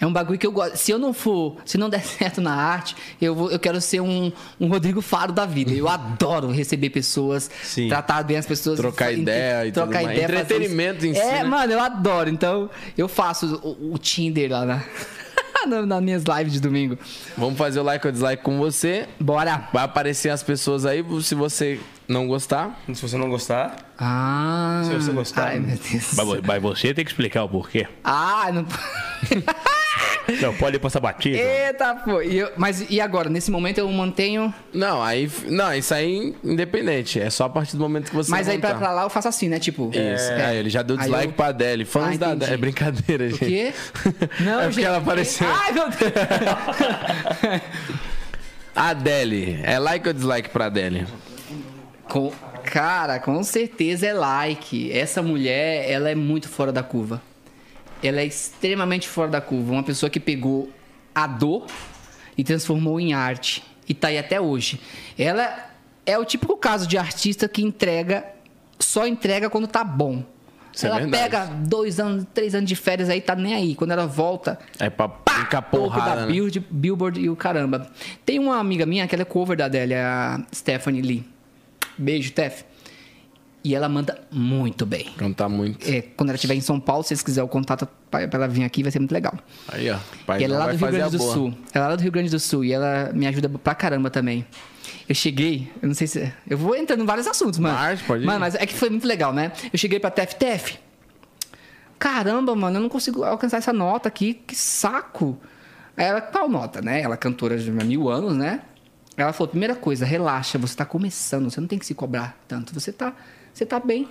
É 0.00 0.06
um 0.06 0.12
bagulho 0.12 0.38
que 0.38 0.46
eu 0.46 0.52
gosto. 0.52 0.76
Se 0.76 0.92
eu 0.92 0.98
não 0.98 1.12
for, 1.12 1.56
se 1.64 1.76
não 1.76 1.88
der 1.90 2.02
certo 2.06 2.40
na 2.40 2.54
arte, 2.54 2.94
eu, 3.20 3.34
vou, 3.34 3.50
eu 3.50 3.58
quero 3.58 3.80
ser 3.80 4.00
um, 4.00 4.30
um 4.60 4.68
Rodrigo 4.68 5.00
Faro 5.02 5.32
da 5.32 5.44
vida. 5.44 5.72
Eu 5.72 5.88
adoro 5.88 6.50
receber 6.50 6.90
pessoas, 6.90 7.50
Sim. 7.62 7.88
tratar 7.88 8.22
bem 8.22 8.36
as 8.36 8.46
pessoas. 8.46 8.78
Trocar 8.78 9.06
fa- 9.06 9.12
ideia 9.12 9.66
e 9.66 9.72
trocar 9.72 9.98
tudo 9.98 10.04
mais. 10.04 10.16
ideia, 10.18 10.28
fazer 10.28 10.42
Entretenimento 10.54 11.06
em 11.06 11.14
si, 11.14 11.20
É, 11.20 11.32
né? 11.42 11.44
mano, 11.44 11.72
eu 11.72 11.80
adoro. 11.80 12.30
Então, 12.30 12.70
eu 12.96 13.08
faço 13.08 13.56
o, 13.62 13.94
o 13.94 13.98
Tinder 13.98 14.50
lá 14.52 14.64
na, 14.64 14.82
na- 15.66 15.86
nas 15.86 16.02
minhas 16.02 16.22
lives 16.22 16.52
de 16.52 16.60
domingo. 16.60 16.96
Vamos 17.36 17.58
fazer 17.58 17.80
o 17.80 17.82
like 17.82 18.06
ou 18.06 18.12
dislike 18.12 18.42
com 18.42 18.56
você. 18.58 19.08
Bora! 19.18 19.68
Vai 19.72 19.82
aparecer 19.84 20.30
as 20.30 20.42
pessoas 20.42 20.86
aí. 20.86 21.04
Se 21.22 21.34
você 21.34 21.80
não 22.06 22.26
gostar, 22.28 22.80
Se 22.94 23.02
você 23.02 23.16
não 23.18 23.28
gostar, 23.28 23.76
Ah! 23.98 24.82
Se 24.84 24.94
você 24.94 25.10
gostar. 25.10 25.48
Ai, 25.48 25.58
meu 25.58 25.76
Deus. 25.76 26.14
Mas, 26.14 26.40
mas 26.46 26.62
você 26.62 26.94
tem 26.94 27.04
que 27.04 27.10
explicar 27.10 27.42
o 27.44 27.48
porquê. 27.48 27.86
Ah, 28.04 28.48
não. 28.52 28.64
Não, 30.42 30.54
pode 30.54 30.76
ir 30.76 30.78
passar 30.78 31.00
batido. 31.00 31.36
Eita, 31.36 31.94
pô. 31.96 32.20
E 32.22 32.38
eu- 32.38 32.52
mas 32.56 32.84
e 32.90 33.00
agora? 33.00 33.28
Nesse 33.30 33.50
momento 33.50 33.78
eu 33.78 33.90
mantenho. 33.90 34.52
não, 34.74 35.02
aí. 35.02 35.30
Não, 35.46 35.72
isso 35.74 35.92
aí 35.94 36.34
independente. 36.44 37.18
É 37.20 37.30
só 37.30 37.44
a 37.46 37.48
partir 37.50 37.76
do 37.76 37.80
momento 37.82 38.10
que 38.10 38.16
você 38.16 38.30
Mas 38.30 38.48
aí 38.48 38.58
pra, 38.58 38.74
pra 38.74 38.90
lá 38.92 39.02
eu 39.04 39.10
faço 39.10 39.28
assim, 39.28 39.48
né? 39.48 39.58
Tipo. 39.58 39.90
Isso. 39.90 40.30
é. 40.32 40.44
Aí 40.46 40.56
ele 40.58 40.68
já 40.70 40.82
deu 40.82 40.96
Aí 40.96 41.02
dislike 41.02 41.26
eu- 41.28 41.32
pra 41.32 41.46
Adele. 41.46 41.84
Fãs 41.84 42.14
Ah, 42.14 42.18
da. 42.18 42.30
Adele. 42.32 42.52
É 42.52 42.56
brincadeira, 42.56 43.24
O 43.24 43.30
gente. 43.30 43.38
quê? 43.46 43.72
Não, 44.40 44.60
É 44.60 44.62
porque 44.64 44.72
gente. 44.74 44.84
ela 44.84 44.98
apareceu. 44.98 45.46
Ai, 45.50 45.72
meu 45.72 45.88
Deus. 45.88 46.12
Adele. 48.74 49.60
É 49.62 49.78
like 49.78 50.06
ou 50.06 50.14
dislike 50.14 50.48
pra 50.50 50.66
Adele? 50.66 51.06
Com- 52.08 52.32
cara, 52.64 53.18
com 53.18 53.42
certeza 53.42 54.06
é 54.06 54.12
like. 54.12 54.92
Essa 54.92 55.22
mulher, 55.22 55.90
ela 55.90 56.10
é 56.10 56.14
muito 56.14 56.48
fora 56.48 56.70
da 56.72 56.82
curva. 56.82 57.20
Ela 58.02 58.20
é 58.20 58.26
extremamente 58.26 59.08
fora 59.08 59.30
da 59.30 59.40
curva. 59.40 59.72
Uma 59.72 59.82
pessoa 59.82 60.08
que 60.08 60.20
pegou 60.20 60.70
a 61.14 61.26
dor 61.26 61.66
e 62.36 62.44
transformou 62.44 63.00
em 63.00 63.12
arte. 63.12 63.64
E 63.88 63.94
tá 63.94 64.08
aí 64.08 64.18
até 64.18 64.40
hoje. 64.40 64.80
Ela 65.18 65.70
é 66.06 66.16
o 66.18 66.24
típico 66.24 66.56
caso 66.56 66.86
de 66.86 66.96
artista 66.96 67.48
que 67.48 67.62
entrega, 67.62 68.24
só 68.78 69.06
entrega 69.06 69.50
quando 69.50 69.66
tá 69.66 69.82
bom. 69.82 70.22
Isso 70.72 70.86
é 70.86 70.90
ela 70.90 70.98
verdade. 71.00 71.22
pega 71.24 71.44
dois 71.46 71.98
anos, 71.98 72.24
três 72.32 72.54
anos 72.54 72.68
de 72.68 72.76
férias 72.76 73.08
aí, 73.08 73.20
tá 73.20 73.34
nem 73.34 73.54
aí. 73.54 73.74
Quando 73.74 73.90
ela 73.90 74.06
volta, 74.06 74.58
É 74.78 74.88
pra 74.88 75.08
ficar 75.40 75.62
topo 75.62 75.84
porrada, 75.84 76.14
da 76.20 76.26
né? 76.26 76.32
Billboard, 76.32 76.60
Billboard 76.70 77.20
e 77.20 77.28
o 77.28 77.34
caramba. 77.34 77.90
Tem 78.24 78.38
uma 78.38 78.58
amiga 78.58 78.86
minha 78.86 79.08
que 79.08 79.14
ela 79.14 79.22
é 79.22 79.24
cover 79.24 79.56
da 79.56 79.64
Adele, 79.64 79.94
a 79.94 80.40
Stephanie 80.54 81.02
Lee. 81.02 81.24
Beijo, 81.96 82.30
Tef. 82.32 82.62
E 83.68 83.74
ela 83.74 83.86
manda 83.86 84.18
muito 84.30 84.86
bem. 84.86 85.10
Cantar 85.18 85.46
muito. 85.46 85.86
É, 85.86 86.00
quando 86.00 86.30
ela 86.30 86.36
estiver 86.36 86.54
em 86.54 86.60
São 86.62 86.80
Paulo, 86.80 87.02
se 87.02 87.08
vocês 87.08 87.22
quiserem 87.22 87.44
o 87.44 87.50
contato 87.50 87.86
pra 88.10 88.26
pra 88.26 88.38
ela 88.38 88.48
vir 88.48 88.64
aqui, 88.64 88.82
vai 88.82 88.90
ser 88.90 88.98
muito 88.98 89.12
legal. 89.12 89.34
Aí, 89.68 89.90
ó. 89.90 89.98
Pai 90.24 90.40
e 90.40 90.44
ela 90.44 90.54
é 90.54 90.58
lá 90.58 90.72
do 90.72 90.78
Rio 90.78 90.90
Grande 90.90 91.10
do 91.10 91.18
boa. 91.18 91.34
Sul. 91.34 91.54
Ela 91.74 91.84
é 91.84 91.88
lá 91.88 91.96
do 91.96 92.00
Rio 92.00 92.10
Grande 92.10 92.30
do 92.30 92.40
Sul 92.40 92.64
e 92.64 92.72
ela 92.72 93.10
me 93.12 93.26
ajuda 93.26 93.46
pra 93.50 93.74
caramba 93.74 94.08
também. 94.08 94.46
Eu 95.06 95.14
cheguei, 95.14 95.70
eu 95.82 95.88
não 95.88 95.94
sei 95.94 96.06
se. 96.06 96.32
Eu 96.48 96.56
vou 96.56 96.74
entrando 96.74 97.02
em 97.02 97.04
vários 97.04 97.26
assuntos, 97.26 97.58
mano. 97.58 97.74
Marcha, 97.74 98.02
pode 98.06 98.22
ir. 98.22 98.26
Mano, 98.26 98.40
mas 98.40 98.54
é 98.54 98.64
que 98.64 98.72
foi 98.72 98.88
muito 98.88 99.06
legal, 99.06 99.34
né? 99.34 99.52
Eu 99.70 99.78
cheguei 99.78 100.00
pra 100.00 100.10
Tef. 100.10 100.78
Caramba, 101.98 102.56
mano, 102.56 102.78
eu 102.78 102.80
não 102.80 102.88
consigo 102.88 103.22
alcançar 103.22 103.58
essa 103.58 103.72
nota 103.74 104.08
aqui, 104.08 104.32
que 104.32 104.56
saco. 104.56 105.38
Aí 105.94 106.06
ela, 106.06 106.22
qual 106.22 106.48
nota, 106.48 106.80
né? 106.80 107.02
Ela 107.02 107.16
é 107.16 107.18
cantora 107.18 107.58
de 107.58 107.70
mil 107.70 108.08
anos, 108.08 108.34
né? 108.34 108.62
Ela 109.14 109.34
falou, 109.34 109.48
primeira 109.48 109.74
coisa, 109.74 110.06
relaxa, 110.06 110.56
você 110.56 110.74
tá 110.74 110.86
começando, 110.86 111.50
você 111.50 111.60
não 111.60 111.68
tem 111.68 111.78
que 111.78 111.84
se 111.84 111.92
cobrar 111.92 112.38
tanto. 112.48 112.72
Você 112.72 112.92
tá, 112.92 113.12
você 113.58 113.66
tá 113.66 113.80
bem. 113.80 114.08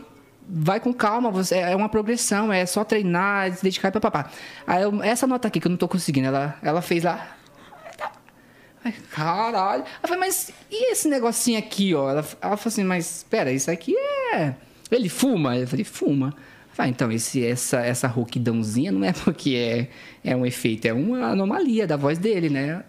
Vai 0.50 0.80
com 0.80 0.94
calma, 0.94 1.30
você, 1.30 1.56
é 1.56 1.76
uma 1.76 1.90
progressão, 1.90 2.54
é 2.54 2.66
só 2.66 2.84
treinar, 2.84 3.54
se 3.54 3.64
dedicar 3.64 3.90
e 3.90 3.92
papapá. 3.92 4.30
Aí 4.66 4.84
eu, 4.84 5.04
essa 5.04 5.28
nota 5.28 5.48
aqui 5.48 5.60
que 5.60 5.68
eu 5.68 5.70
não 5.70 5.78
tô 5.78 5.88
conseguindo, 5.88 6.28
ela, 6.28 6.58
ela 6.62 6.82
fez 6.82 7.04
lá. 7.04 7.36
Ai, 8.84 8.94
Caralho. 9.12 9.84
Eu 10.02 10.08
falei, 10.08 10.20
mas 10.20 10.52
e 10.72 10.92
esse 10.92 11.10
negocinho 11.10 11.60
aqui, 11.60 11.94
ó? 11.94 12.10
Ela, 12.10 12.26
ela 12.42 12.58
falou 12.58 12.68
assim, 12.68 12.84
mas 12.84 13.18
espera, 13.18 13.52
isso 13.52 13.70
aqui 13.70 13.96
é. 14.34 14.56
Ele 14.90 15.10
fuma? 15.10 15.58
Eu 15.58 15.68
falei, 15.68 15.84
fuma. 15.84 16.34
Ah, 16.78 16.88
então, 16.88 17.12
esse, 17.12 17.44
essa, 17.44 17.80
essa 17.80 18.08
rouquidãozinha 18.08 18.92
não 18.92 19.04
é 19.04 19.12
porque 19.12 19.56
é, 19.56 20.32
é 20.32 20.36
um 20.36 20.46
efeito, 20.46 20.86
é 20.86 20.94
uma 20.94 21.32
anomalia 21.32 21.88
da 21.88 21.98
voz 21.98 22.20
dele, 22.20 22.50
né? 22.50 22.84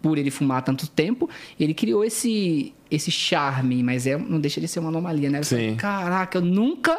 Por 0.00 0.16
ele 0.16 0.30
fumar 0.30 0.62
tanto 0.62 0.88
tempo, 0.88 1.28
ele 1.60 1.74
criou 1.74 2.04
esse, 2.04 2.72
esse 2.90 3.10
charme, 3.10 3.82
mas 3.82 4.06
é, 4.06 4.16
não 4.16 4.40
deixa 4.40 4.60
de 4.60 4.68
ser 4.68 4.80
uma 4.80 4.88
anomalia, 4.88 5.28
né? 5.30 5.40
Eu 5.40 5.44
falei, 5.44 5.70
Sim. 5.70 5.76
Caraca, 5.76 6.38
eu 6.38 6.42
nunca 6.42 6.98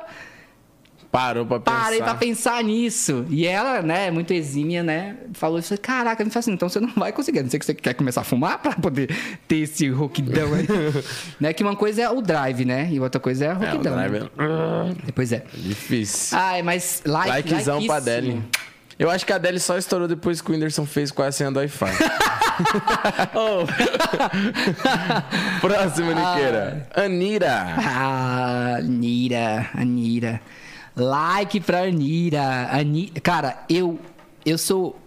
Parou 1.12 1.44
pra 1.44 1.60
pensar. 1.60 1.82
parei 1.82 2.00
pra 2.04 2.14
pensar 2.14 2.64
nisso. 2.64 3.26
E 3.32 3.44
ela, 3.48 3.82
né, 3.82 4.12
muito 4.12 4.32
exímia, 4.32 4.84
né, 4.84 5.18
falou 5.34 5.58
isso. 5.58 5.76
Caraca, 5.80 6.24
não 6.24 6.30
faz 6.30 6.46
assim, 6.46 6.54
então 6.54 6.70
você 6.70 6.80
não 6.80 6.90
vai 6.96 7.12
conseguir. 7.12 7.40
A 7.40 7.44
não 7.44 7.50
sei 7.50 7.60
que 7.60 7.66
você 7.66 7.74
quer 7.74 7.96
começar 7.96 8.22
a 8.22 8.24
fumar 8.24 8.60
pra 8.60 8.74
poder 8.74 9.10
ter 9.48 9.56
esse 9.58 9.90
roquidão 9.90 10.54
aí. 10.54 10.68
né, 11.42 11.52
que 11.52 11.64
uma 11.64 11.76
coisa 11.76 12.04
é 12.04 12.10
o 12.12 12.22
drive, 12.22 12.64
né, 12.64 12.90
e 12.92 13.00
outra 13.00 13.20
coisa 13.20 13.46
é 13.46 13.48
a 13.48 13.52
É, 13.54 13.56
o 13.56 13.60
roquidão. 13.60 13.94
drive 13.96 14.20
né? 14.20 14.30
é 15.08 15.12
Pois 15.12 15.32
é. 15.32 15.44
difícil. 15.56 16.38
Ai, 16.38 16.62
mas 16.62 17.02
like, 17.04 17.30
Likezão 17.30 17.84
pra 17.88 17.98
likeíssimo. 17.98 18.44
Eu 19.00 19.10
acho 19.10 19.26
que 19.26 19.32
a 19.32 19.38
Adele 19.38 19.62
só 19.62 19.78
estourou 19.78 20.10
depois 20.10 20.42
que 20.42 20.52
o 20.52 20.54
Whindersson 20.54 20.86
fez 20.86 21.10
com 21.10 21.24
a 21.24 21.32
senha 21.32 21.50
do 21.50 21.58
Wi-Fi. 21.58 21.88
Próximo, 25.62 26.14
Niqueira. 26.14 26.86
Anira. 26.94 27.76
Ah, 27.78 28.76
Anira, 28.80 29.70
Anira. 29.74 30.42
Like 30.96 31.60
pra 31.62 31.84
Anira. 31.84 32.70
Ani... 32.72 33.08
Cara, 33.24 33.64
eu 33.70 33.98
eu 34.46 34.58
sou 34.58 35.00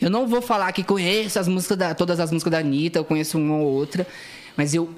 Eu 0.00 0.10
não 0.10 0.26
vou 0.26 0.42
falar 0.42 0.72
que 0.72 0.82
conheço 0.82 1.38
as 1.38 1.48
músicas 1.48 1.78
da, 1.78 1.94
todas 1.94 2.20
as 2.20 2.30
músicas 2.30 2.50
da 2.50 2.58
Anitta, 2.58 2.98
eu 2.98 3.04
conheço 3.04 3.38
uma 3.38 3.56
ou 3.56 3.66
outra, 3.66 4.06
mas 4.56 4.74
eu 4.74 4.90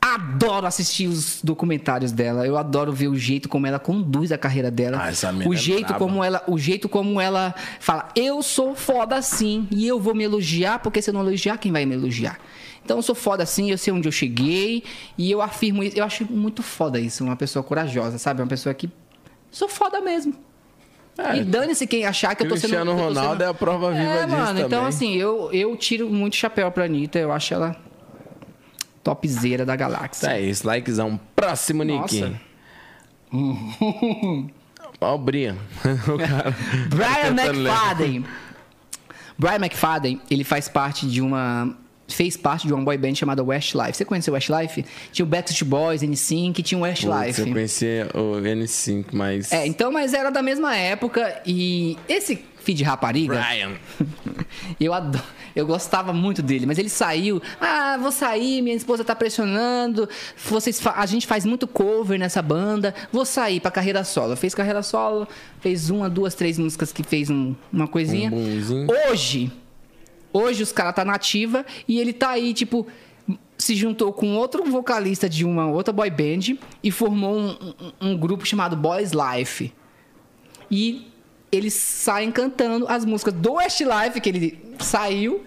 adoro 0.00 0.66
assistir 0.66 1.06
os 1.08 1.40
documentários 1.42 2.12
dela. 2.12 2.46
Eu 2.46 2.56
adoro 2.56 2.92
ver 2.92 3.08
o 3.08 3.16
jeito 3.16 3.48
como 3.48 3.66
ela 3.66 3.78
conduz 3.78 4.30
a 4.32 4.38
carreira 4.38 4.70
dela. 4.70 4.98
Ah, 5.02 5.08
essa 5.10 5.32
o 5.32 5.54
é 5.54 5.56
jeito 5.56 5.88
braba. 5.88 5.98
como 5.98 6.22
ela, 6.22 6.42
o 6.46 6.58
jeito 6.58 6.88
como 6.88 7.20
ela 7.20 7.54
fala: 7.80 8.08
"Eu 8.14 8.42
sou 8.42 8.74
foda 8.74 9.16
assim 9.16 9.66
e 9.70 9.86
eu 9.86 9.98
vou 10.00 10.14
me 10.14 10.24
elogiar, 10.24 10.78
porque 10.78 11.02
se 11.02 11.10
eu 11.10 11.14
não 11.14 11.20
elogiar, 11.22 11.58
quem 11.58 11.72
vai 11.72 11.84
me 11.84 11.94
elogiar?" 11.94 12.38
Então 12.84 12.98
eu 12.98 13.02
sou 13.02 13.16
foda 13.16 13.42
assim, 13.42 13.70
eu 13.72 13.76
sei 13.78 13.92
onde 13.92 14.06
eu 14.06 14.12
cheguei 14.12 14.84
e 15.18 15.28
eu 15.30 15.42
afirmo 15.42 15.82
isso. 15.82 15.98
Eu 15.98 16.04
acho 16.04 16.24
muito 16.30 16.62
foda 16.62 17.00
isso, 17.00 17.24
uma 17.24 17.34
pessoa 17.34 17.62
corajosa, 17.62 18.16
sabe? 18.16 18.40
Uma 18.40 18.46
pessoa 18.48 18.72
que 18.72 18.88
sou 19.50 19.68
foda 19.68 20.00
mesmo. 20.00 20.34
É, 21.18 21.38
e 21.38 21.44
dane-se 21.44 21.86
quem 21.86 22.04
achar 22.04 22.34
que 22.36 22.44
eu 22.44 22.48
tô 22.48 22.56
sendo. 22.56 22.70
Cristiano 22.70 22.92
Ronaldo 22.92 23.30
sendo- 23.32 23.42
é 23.42 23.46
a 23.46 23.54
prova 23.54 23.90
viva 23.90 24.02
é, 24.04 24.24
disso 24.26 24.36
mano, 24.36 24.58
então 24.60 24.68
também. 24.68 24.86
assim, 24.86 25.14
eu, 25.16 25.50
eu 25.50 25.74
tiro 25.76 26.08
muito 26.10 26.36
chapéu 26.36 26.70
pra 26.70 26.84
Anitta, 26.84 27.18
eu 27.18 27.32
acho 27.32 27.54
ela 27.54 27.74
topzera 29.06 29.64
da 29.64 29.76
galáxia. 29.76 30.30
É 30.32 30.40
isso, 30.40 30.66
likezão. 30.66 31.20
Próximo, 31.36 31.84
Nick. 31.84 32.36
Ó, 35.00 35.14
o 35.14 35.18
Brian. 35.18 35.56
o 36.12 36.18
cara. 36.18 36.56
Brian 36.90 37.34
tentando 37.36 37.60
ler. 37.60 37.70
McFadden. 37.70 38.24
Brian 39.38 39.56
McFadden, 39.56 40.20
ele 40.28 40.42
faz 40.42 40.68
parte 40.68 41.06
de 41.06 41.20
uma. 41.20 41.76
Fez 42.08 42.36
parte 42.36 42.66
de 42.66 42.72
uma 42.72 42.82
boy 42.84 42.96
band 42.96 43.14
chamada 43.16 43.42
Westlife. 43.42 43.96
Você 43.96 44.04
conheceu 44.04 44.34
Westlife? 44.34 44.84
Tinha 45.12 45.26
o 45.26 45.28
Backstreet 45.28 45.68
Boys, 45.68 46.02
N5, 46.02 46.62
tinha 46.62 46.78
o 46.78 46.82
Putz, 46.82 47.04
Westlife. 47.04 47.40
eu 47.40 47.52
conheci 47.52 47.86
o 48.14 48.40
N5, 48.40 49.06
mas. 49.12 49.52
É, 49.52 49.66
então, 49.66 49.92
mas 49.92 50.14
era 50.14 50.30
da 50.30 50.42
mesma 50.42 50.76
época 50.76 51.42
e 51.44 51.96
esse 52.08 52.44
feed 52.58 52.82
rapariga, 52.82 53.40
Brian. 53.40 53.72
eu 54.80 54.92
adoro, 54.92 55.24
eu 55.56 55.66
gostava 55.66 56.12
muito 56.12 56.42
dele, 56.42 56.66
mas 56.66 56.78
ele 56.78 56.88
saiu, 56.90 57.42
ah, 57.60 57.96
vou 57.98 58.12
sair, 58.12 58.60
minha 58.62 58.76
esposa 58.76 59.02
tá 59.02 59.16
pressionando, 59.16 60.08
vocês 60.36 60.80
a 60.94 61.06
gente 61.06 61.26
faz 61.26 61.44
muito 61.46 61.66
cover 61.66 62.18
nessa 62.18 62.40
banda, 62.42 62.94
vou 63.10 63.24
sair 63.24 63.58
pra 63.58 63.70
carreira 63.70 64.04
solo. 64.04 64.36
Fez 64.36 64.54
carreira 64.54 64.82
solo, 64.82 65.26
fez 65.60 65.88
uma, 65.90 66.08
duas, 66.10 66.34
três 66.34 66.58
músicas 66.58 66.92
que 66.92 67.02
fez 67.02 67.30
um- 67.30 67.54
uma 67.72 67.88
coisinha. 67.88 68.30
Um. 68.30 68.86
Hoje, 69.10 69.50
hoje 70.32 70.62
os 70.62 70.70
caras 70.72 70.94
tá 70.94 71.04
nativa 71.04 71.64
e 71.88 71.98
ele 71.98 72.12
tá 72.12 72.30
aí, 72.30 72.52
tipo, 72.52 72.86
se 73.58 73.74
juntou 73.74 74.12
com 74.12 74.36
outro 74.36 74.62
vocalista 74.70 75.26
de 75.28 75.42
uma 75.44 75.66
outra 75.66 75.90
boy 75.92 76.10
band 76.10 76.58
e 76.82 76.90
formou 76.90 77.34
um, 77.34 77.48
um- 78.00 78.10
um 78.10 78.16
grupo 78.16 78.44
chamado 78.46 78.76
Boys 78.76 79.12
Life. 79.12 79.72
E 80.70 81.10
eles 81.50 81.72
saem 81.74 82.30
cantando 82.30 82.86
as 82.88 83.04
músicas 83.04 83.32
do 83.32 83.54
Westlife 83.54 84.20
que 84.20 84.28
ele 84.28 84.58
saiu. 84.84 85.44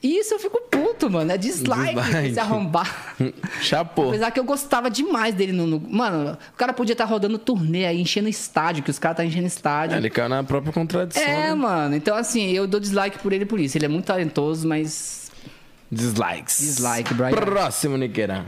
E 0.00 0.16
isso 0.20 0.32
eu 0.34 0.38
fico 0.38 0.60
puto, 0.70 1.10
mano. 1.10 1.32
É 1.32 1.36
dislike, 1.36 1.96
Dislike. 1.96 2.28
esse 2.28 2.38
arrombar. 2.38 3.16
Chapô. 3.60 4.08
Apesar 4.08 4.30
que 4.30 4.38
eu 4.38 4.44
gostava 4.44 4.88
demais 4.88 5.34
dele 5.34 5.50
no. 5.52 5.66
no- 5.66 5.80
Mano, 5.80 6.38
o 6.54 6.56
cara 6.56 6.72
podia 6.72 6.92
estar 6.92 7.04
rodando 7.04 7.36
turnê 7.36 7.84
aí, 7.84 8.00
enchendo 8.00 8.28
estádio, 8.28 8.84
que 8.84 8.90
os 8.90 8.98
caras 8.98 9.16
tá 9.16 9.24
enchendo 9.24 9.48
estádio. 9.48 9.96
É, 9.96 9.98
ele 9.98 10.08
caiu 10.08 10.28
na 10.28 10.44
própria 10.44 10.72
contradição. 10.72 11.20
É, 11.22 11.48
né? 11.48 11.54
mano. 11.54 11.96
Então, 11.96 12.16
assim, 12.16 12.48
eu 12.52 12.66
dou 12.68 12.78
dislike 12.78 13.18
por 13.18 13.32
ele 13.32 13.44
por 13.44 13.58
isso. 13.58 13.76
Ele 13.76 13.86
é 13.86 13.88
muito 13.88 14.04
talentoso, 14.04 14.68
mas. 14.68 15.32
Dislikes. 15.90 16.58
Dislike, 16.60 17.12
Brian. 17.14 17.30
Próximo, 17.30 17.96
Niqueira. 17.96 18.46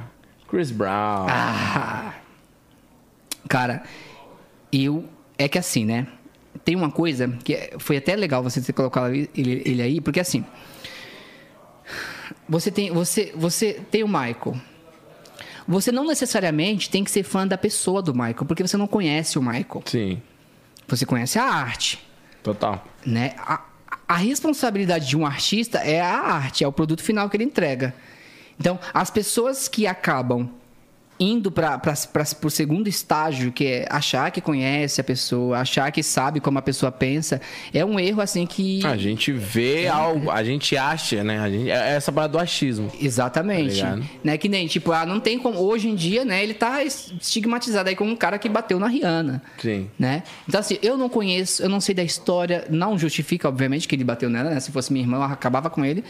Chris 0.48 0.70
Brown. 0.70 1.26
Ah. 1.28 2.14
Cara, 3.48 3.82
eu. 4.72 5.04
É 5.36 5.48
que 5.48 5.58
assim, 5.58 5.84
né? 5.84 6.06
Tem 6.64 6.74
uma 6.76 6.90
coisa 6.90 7.28
que 7.44 7.54
é- 7.54 7.72
foi 7.78 7.96
até 7.96 8.14
legal 8.16 8.42
você 8.42 8.60
ter 8.60 8.72
colocado 8.72 9.14
ele, 9.14 9.28
ele 9.34 9.80
aí, 9.82 10.00
porque 10.00 10.20
assim. 10.20 10.44
Você 12.48 12.70
tem, 12.70 12.90
você, 12.92 13.32
você 13.34 13.74
tem 13.90 14.02
o 14.02 14.08
Michael. 14.08 14.56
Você 15.66 15.92
não 15.92 16.04
necessariamente 16.06 16.90
tem 16.90 17.04
que 17.04 17.10
ser 17.10 17.22
fã 17.22 17.46
da 17.46 17.56
pessoa 17.56 18.02
do 18.02 18.12
Michael, 18.12 18.44
porque 18.46 18.62
você 18.66 18.76
não 18.76 18.86
conhece 18.88 19.38
o 19.38 19.42
Michael. 19.42 19.82
Sim, 19.86 20.20
Você 20.88 21.06
conhece 21.06 21.38
a 21.38 21.44
arte. 21.44 22.00
total. 22.42 22.84
né? 23.06 23.34
A, 23.38 23.62
a 24.08 24.16
responsabilidade 24.16 25.06
de 25.08 25.16
um 25.16 25.24
artista 25.24 25.78
é 25.78 26.00
a 26.00 26.18
arte, 26.18 26.64
é 26.64 26.66
o 26.68 26.72
produto 26.72 27.02
final 27.02 27.30
que 27.30 27.36
ele 27.36 27.44
entrega. 27.44 27.94
Então, 28.58 28.78
as 28.92 29.10
pessoas 29.10 29.68
que 29.68 29.86
acabam 29.86 30.50
indo 31.20 31.50
para 31.50 31.78
o 32.42 32.50
segundo 32.50 32.88
estágio, 32.88 33.52
que 33.52 33.66
é 33.66 33.86
achar 33.90 34.30
que 34.30 34.40
conhece 34.40 35.02
a 35.02 35.04
pessoa, 35.04 35.58
achar 35.58 35.92
que 35.92 36.02
sabe 36.02 36.40
como 36.40 36.58
a 36.58 36.62
pessoa 36.62 36.90
pensa, 36.90 37.42
é 37.74 37.84
um 37.84 38.00
erro 38.00 38.22
assim 38.22 38.46
que. 38.46 38.84
A 38.86 38.96
gente 38.96 39.30
vê 39.30 39.86
algo, 39.86 40.30
a 40.30 40.42
gente 40.42 40.74
acha, 40.78 41.22
né? 41.22 41.38
A 41.38 41.50
gente, 41.50 41.70
é 41.70 41.90
essa 41.90 42.10
parada 42.10 42.32
do 42.32 42.38
achismo. 42.38 42.90
Exatamente. 42.98 43.82
Tá 43.82 43.98
né? 44.24 44.38
Que 44.38 44.48
nem, 44.48 44.66
tipo, 44.66 44.92
ah, 44.92 45.04
não 45.04 45.20
tem 45.20 45.38
como. 45.38 45.60
Hoje 45.60 45.88
em 45.88 45.94
dia, 45.94 46.24
né, 46.24 46.42
ele 46.42 46.54
tá 46.54 46.82
estigmatizado 46.82 47.90
aí 47.90 47.94
como 47.94 48.10
um 48.10 48.16
cara 48.16 48.38
que 48.38 48.48
bateu 48.48 48.78
na 48.78 48.86
Rihanna. 48.86 49.42
Sim. 49.58 49.90
né? 49.98 50.22
Então, 50.48 50.58
assim, 50.58 50.78
eu 50.82 50.96
não 50.96 51.10
conheço, 51.10 51.62
eu 51.62 51.68
não 51.68 51.80
sei 51.80 51.94
da 51.94 52.02
história, 52.02 52.64
não 52.70 52.98
justifica, 52.98 53.46
obviamente, 53.46 53.86
que 53.86 53.94
ele 53.94 54.04
bateu 54.04 54.30
nela, 54.30 54.48
né? 54.48 54.60
Se 54.60 54.72
fosse 54.72 54.90
minha 54.90 55.04
irmã, 55.04 55.18
eu 55.18 55.22
acabava 55.24 55.68
com 55.68 55.84
ele. 55.84 56.02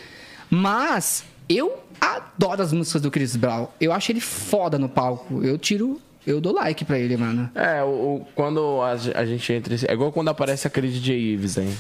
Mas 0.49 1.25
eu 1.49 1.83
adoro 2.01 2.63
as 2.63 2.73
músicas 2.73 3.03
do 3.03 3.11
Chris 3.11 3.37
Brown. 3.37 3.69
Eu 3.81 3.93
acho 3.93 4.11
ele 4.13 4.21
foda 4.21 4.79
no 4.79 4.89
palco. 4.89 5.43
Eu 5.45 5.59
tiro, 5.59 6.01
eu 6.27 6.41
dou 6.41 6.53
like 6.55 6.85
pra 6.85 6.99
ele, 6.99 7.17
mano. 7.17 7.51
É, 7.55 7.83
o, 7.83 7.87
o- 7.87 8.27
quando 8.35 8.81
a, 8.83 8.93
a 8.93 9.27
gente 9.27 9.53
entra. 9.53 9.75
É 9.89 9.93
igual 9.93 10.11
quando 10.13 10.29
aparece 10.29 10.67
aquele 10.67 10.89
DJ 10.89 11.17
Ives 11.35 11.59
aí, 11.59 11.75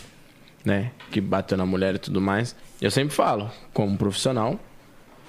né? 0.64 0.90
Que 1.10 1.20
bateu 1.20 1.56
na 1.58 1.64
mulher 1.66 1.94
e 1.94 1.98
tudo 1.98 2.20
mais. 2.20 2.54
Eu 2.80 2.90
sempre 2.90 3.14
falo, 3.14 3.50
como 3.72 3.96
profissional, 3.96 4.58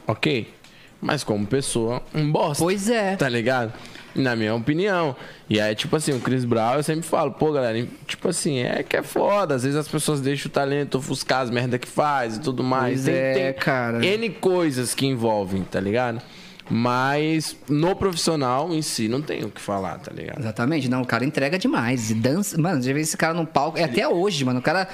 ok. 0.08 0.54
Mas 1.02 1.24
como 1.24 1.48
pessoa, 1.48 2.02
um 2.14 2.32
bosta. 2.32 2.64
Pois 2.64 2.88
é. 2.90 3.16
Tá 3.16 3.28
ligado? 3.28 3.74
Na 4.14 4.36
minha 4.36 4.54
opinião. 4.54 5.16
E 5.50 5.60
aí, 5.60 5.74
tipo 5.74 5.96
assim, 5.96 6.12
o 6.12 6.20
Chris 6.20 6.44
Brown, 6.44 6.76
eu 6.76 6.84
sempre 6.84 7.04
falo, 7.04 7.32
pô, 7.32 7.52
galera, 7.52 7.88
tipo 8.06 8.28
assim, 8.28 8.60
é 8.60 8.84
que 8.84 8.98
é 8.98 9.04
foda. 9.04 9.56
Às 9.56 9.64
vezes 9.64 9.78
as 9.78 9.88
pessoas 9.88 10.20
deixam 10.20 10.50
o 10.50 10.52
talento 10.52 10.98
ofuscar 10.98 11.42
as 11.42 11.50
merda 11.50 11.80
que 11.80 11.88
faz 11.88 12.38
e 12.38 12.42
tudo 12.42 12.64
mais. 12.64 13.04
Pois 13.04 13.08
é, 13.08 13.54
cara. 13.54 14.06
N 14.06 14.30
coisas 14.30 14.94
que 14.94 15.06
envolvem, 15.06 15.64
tá 15.64 15.80
ligado? 15.80 16.22
Mas 16.70 17.58
no 17.68 17.96
profissional 17.96 18.72
em 18.74 18.82
si 18.82 19.10
não 19.10 19.22
tem 19.22 19.44
o 19.44 19.50
que 19.50 19.60
falar, 19.60 20.00
tá 20.00 20.12
ligado? 20.14 20.40
Exatamente, 20.40 20.90
não, 20.90 21.02
o 21.02 21.06
cara 21.06 21.26
entrega 21.26 21.58
demais. 21.58 22.12
E 22.12 22.14
dança. 22.14 22.60
Mano, 22.60 22.82
já 22.82 22.94
vi 22.94 23.02
esse 23.02 23.18
cara 23.18 23.34
no 23.34 23.46
palco. 23.46 23.78
É 23.78 23.84
até 23.84 24.08
hoje, 24.08 24.46
mano. 24.46 24.60
O 24.60 24.64
cara. 24.64 24.88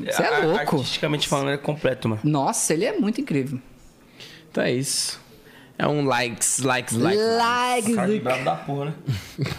Você 0.00 0.22
é 0.22 0.38
louco. 0.40 0.76
Artisticamente 0.76 1.28
falando, 1.28 1.48
ele 1.48 1.54
é 1.56 1.58
completo, 1.58 2.08
mano. 2.08 2.20
Nossa, 2.24 2.72
ele 2.72 2.84
é 2.84 2.98
muito 2.98 3.20
incrível. 3.20 3.60
Então 4.50 4.64
é 4.64 4.72
isso. 4.72 5.20
É 5.78 5.86
um 5.86 6.04
likes, 6.04 6.58
likes, 6.58 6.96
likes. 6.96 7.22
Likes 7.36 7.94
Cara 7.94 8.08
de 8.08 8.18
bravo 8.18 8.44
da 8.44 8.56
porra, 8.56 8.84
né? 8.86 8.94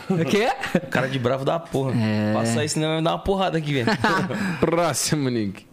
O 0.10 0.26
quê? 0.26 0.52
Cara 0.90 1.08
de 1.08 1.18
bravo 1.18 1.46
da 1.46 1.58
porra. 1.58 1.94
É. 1.96 2.34
Passa 2.34 2.66
isso, 2.66 2.74
senão 2.74 2.90
vai 2.90 2.98
me 2.98 3.04
dar 3.04 3.12
uma 3.12 3.20
porrada 3.20 3.58
aqui, 3.58 3.72
velho. 3.74 3.88
Próximo, 4.60 5.30
Nick. 5.30 5.69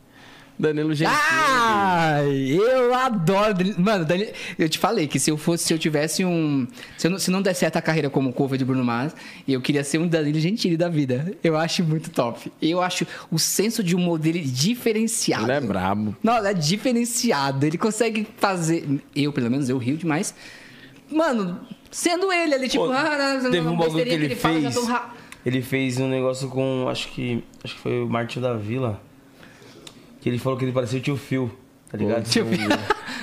Danilo 0.58 0.94
Gentili. 0.94 1.16
Ai, 1.18 2.48
eu 2.52 2.94
adoro. 2.94 3.56
Mano, 3.78 4.04
Danilo- 4.04 4.30
eu 4.58 4.68
te 4.68 4.78
falei 4.78 5.06
que 5.06 5.18
se 5.18 5.30
eu 5.30 5.36
fosse, 5.36 5.64
se 5.64 5.74
eu 5.74 5.78
tivesse 5.78 6.24
um. 6.24 6.66
Se, 6.96 7.06
eu 7.06 7.10
não, 7.10 7.18
se 7.18 7.30
não 7.30 7.42
der 7.42 7.54
certo 7.54 7.76
a 7.76 7.82
carreira 7.82 8.08
como 8.08 8.32
cover 8.32 8.58
de 8.58 8.64
Bruno 8.64 8.84
Mars, 8.84 9.14
eu 9.46 9.60
queria 9.60 9.84
ser 9.84 9.98
um 9.98 10.08
Danilo 10.08 10.38
Gentili 10.40 10.76
da 10.76 10.88
vida. 10.88 11.34
Eu 11.44 11.56
acho 11.56 11.84
muito 11.84 12.10
top. 12.10 12.50
Eu 12.60 12.80
acho 12.80 13.06
o 13.30 13.38
senso 13.38 13.82
de 13.82 13.94
humor 13.94 14.18
dele 14.18 14.40
diferenciado. 14.40 15.44
Ele 15.44 15.52
é 15.52 15.60
brabo. 15.60 16.16
Não, 16.22 16.38
ele 16.38 16.48
é 16.48 16.54
diferenciado. 16.54 17.66
Ele 17.66 17.76
consegue 17.78 18.26
fazer. 18.38 18.86
Eu, 19.14 19.32
pelo 19.32 19.50
menos, 19.50 19.68
eu 19.68 19.76
rio 19.78 19.96
demais. 19.96 20.34
Mano, 21.10 21.60
sendo 21.90 22.32
ele 22.32 22.54
ali, 22.54 22.68
tipo, 22.68 22.86
Pô, 22.86 22.92
ah, 22.92 23.38
não, 23.42 23.50
teve 23.50 23.66
um 23.68 23.76
bagulho 23.76 24.04
que 24.04 24.10
ele, 24.10 24.34
fala, 24.34 24.60
já 24.60 24.70
fez. 24.70 24.74
tô 24.74 24.90
ra- 24.90 25.14
Ele 25.44 25.62
fez 25.62 26.00
um 26.00 26.08
negócio 26.08 26.48
com. 26.48 26.86
Acho 26.88 27.08
que. 27.08 27.44
Acho 27.62 27.74
que 27.74 27.80
foi 27.80 28.02
o 28.02 28.08
Martinho 28.08 28.42
da 28.44 28.54
Vila. 28.54 29.00
Que 30.26 30.30
ele 30.30 30.40
falou 30.40 30.58
que 30.58 30.64
ele 30.64 30.72
parecia 30.72 30.98
o 30.98 31.00
tio 31.00 31.16
Phil. 31.16 31.48
Tá 31.88 31.96
ligado? 31.96 32.28
Tio 32.28 32.44
Phil. 32.44 32.68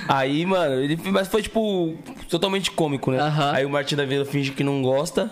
Aí, 0.08 0.46
mano, 0.46 0.76
ele. 0.76 0.98
Mas 1.12 1.28
foi 1.28 1.42
tipo. 1.42 1.98
Totalmente 2.30 2.70
cômico, 2.70 3.10
né? 3.10 3.18
Aham. 3.18 3.52
Aí 3.52 3.66
o 3.66 3.68
Martinho 3.68 3.98
da 3.98 4.06
Vila 4.06 4.24
finge 4.24 4.52
que 4.52 4.64
não 4.64 4.80
gosta. 4.80 5.30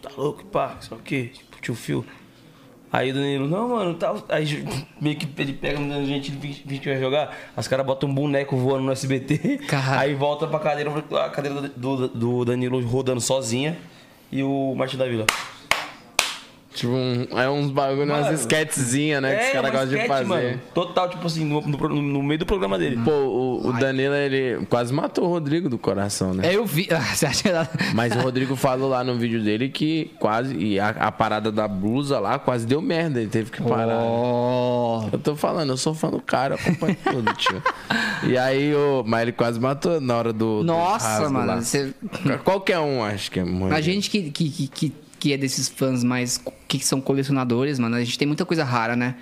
Tá 0.00 0.10
louco, 0.16 0.44
pá, 0.44 0.78
o 0.92 0.96
quê? 0.98 1.32
Tipo, 1.34 1.60
tio 1.60 1.74
Phil. 1.74 2.06
Aí 2.92 3.10
o 3.10 3.14
Danilo, 3.14 3.48
não, 3.48 3.70
mano, 3.70 3.94
tá. 3.94 4.14
Aí 4.28 4.64
meio 5.00 5.16
que 5.16 5.28
ele 5.36 5.54
pega 5.54 5.80
a 5.80 6.04
gente, 6.04 6.30
finge 6.30 6.62
que 6.62 6.88
vai 6.88 7.00
jogar. 7.00 7.36
As 7.56 7.66
caras 7.66 7.84
botam 7.84 8.08
um 8.08 8.14
boneco 8.14 8.56
voando 8.56 8.84
no 8.84 8.92
SBT. 8.92 9.62
Caralho. 9.66 9.98
Aí 9.98 10.14
volta 10.14 10.46
pra 10.46 10.60
cadeira, 10.60 10.92
a 11.24 11.28
cadeira 11.28 11.72
do, 11.74 12.06
do 12.06 12.44
Danilo 12.44 12.80
rodando 12.86 13.20
sozinha. 13.20 13.76
E 14.30 14.44
o 14.44 14.76
Martinho 14.76 15.02
da 15.02 15.08
Vila. 15.08 15.26
Tipo, 16.74 16.92
um, 16.92 17.26
é 17.38 17.48
uns 17.48 17.70
bagulho, 17.70 18.02
umas 18.04 18.24
Mano. 18.24 18.34
sketchzinhas, 18.34 19.22
né? 19.22 19.36
que 19.36 19.44
os 19.46 19.52
caras 19.52 19.70
uma 19.70 19.78
gostam 19.80 19.98
de 20.00 20.08
fazer. 20.08 20.24
mano. 20.24 20.60
Total, 20.74 21.08
tipo 21.08 21.24
assim, 21.26 21.44
no, 21.44 21.60
no- 21.60 21.88
no 22.02 22.22
meio 22.22 22.38
do 22.40 22.44
programa 22.46 22.76
dele. 22.76 22.98
Pô, 23.04 23.12
o, 23.12 23.68
o 23.68 23.72
Danilo, 23.74 24.14
ele 24.14 24.66
quase 24.68 24.92
matou 24.92 25.24
o 25.24 25.28
Rodrigo 25.28 25.68
do 25.68 25.78
coração, 25.78 26.34
né? 26.34 26.48
É, 26.52 26.56
eu 26.56 26.66
vi. 26.66 26.88
Ah, 26.94 27.00
Você 27.00 27.26
acha 27.26 27.42
que. 27.42 27.94
Mas 27.94 28.14
o 28.14 28.18
Rodrigo 28.20 28.56
falou 28.56 28.88
lá 28.90 29.02
no 29.04 29.16
vídeo 29.16 29.42
dele 29.42 29.68
que 29.68 30.10
quase. 30.18 30.56
E 30.56 30.78
a, 30.80 30.88
a 30.88 31.12
parada 31.12 31.50
da 31.52 31.66
blusa 31.68 32.18
lá 32.18 32.38
quase 32.38 32.66
deu 32.66 32.82
merda. 32.82 33.20
Ele 33.20 33.30
teve 33.30 33.50
que 33.50 33.62
parar. 33.62 34.00
Oh. 34.02 35.08
Eu 35.12 35.18
tô 35.18 35.36
falando, 35.36 35.70
eu 35.70 35.76
sou 35.76 35.94
fã 35.94 36.10
do 36.10 36.20
cara, 36.20 36.54
eu 36.54 36.58
acompanho 36.58 36.96
tudo, 37.10 37.32
tio. 37.34 37.62
E 38.28 38.36
aí, 38.36 38.74
o, 38.74 39.02
mas 39.06 39.22
ele 39.22 39.32
quase 39.32 39.60
matou 39.60 40.00
na 40.00 40.16
hora 40.16 40.32
do. 40.32 40.58
do 40.60 40.64
Nossa, 40.64 41.06
rasgo 41.08 41.32
mano. 41.32 41.46
lá. 41.46 41.60
Você... 41.60 41.94
Qualquer 42.44 42.78
um, 42.80 43.02
acho 43.04 43.30
que 43.30 43.40
é 43.40 43.44
muito. 43.44 43.74
A 43.74 43.80
gente 43.80 44.10
que, 44.10 44.30
que, 44.30 44.50
que, 44.50 44.68
que, 44.68 44.92
que 45.24 45.32
é 45.32 45.38
desses 45.38 45.70
fãs 45.70 46.04
mais. 46.04 46.38
que 46.68 46.84
são 46.84 47.00
colecionadores, 47.00 47.78
mano, 47.78 47.96
a 47.96 48.04
gente 48.04 48.18
tem 48.18 48.28
muita 48.28 48.44
coisa 48.44 48.62
rara, 48.62 48.94
né? 48.94 49.14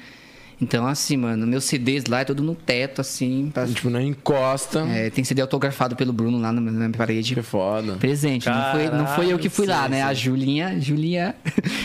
Então, 0.60 0.84
assim, 0.84 1.16
mano, 1.16 1.46
meus 1.46 1.62
CDs 1.64 2.06
lá 2.06 2.20
é 2.20 2.24
tudo 2.24 2.42
no 2.42 2.56
teto, 2.56 3.00
assim. 3.00 3.50
pra- 3.54 3.66
Tipo, 3.68 3.88
não 3.88 4.00
encosta. 4.00 4.80
É, 4.88 5.10
tem 5.10 5.22
CD 5.22 5.40
autografado 5.42 5.94
pelo 5.94 6.12
Bruno 6.12 6.40
lá 6.40 6.52
na, 6.52 6.60
na 6.60 6.70
minha 6.72 6.90
parede. 6.90 7.34
Que 7.36 7.42
foda. 7.42 7.92
Presente. 7.94 8.48
não, 8.48 8.72
foi, 8.72 8.88
não 8.90 9.06
foi 9.06 9.32
eu 9.32 9.38
que 9.38 9.48
fui 9.48 9.64
lá, 9.66 9.74
Caralho, 9.76 9.90
né? 9.92 9.96
sim, 9.98 10.08
A 10.08 10.14
Julinha, 10.14 10.80
Julinha 10.80 11.34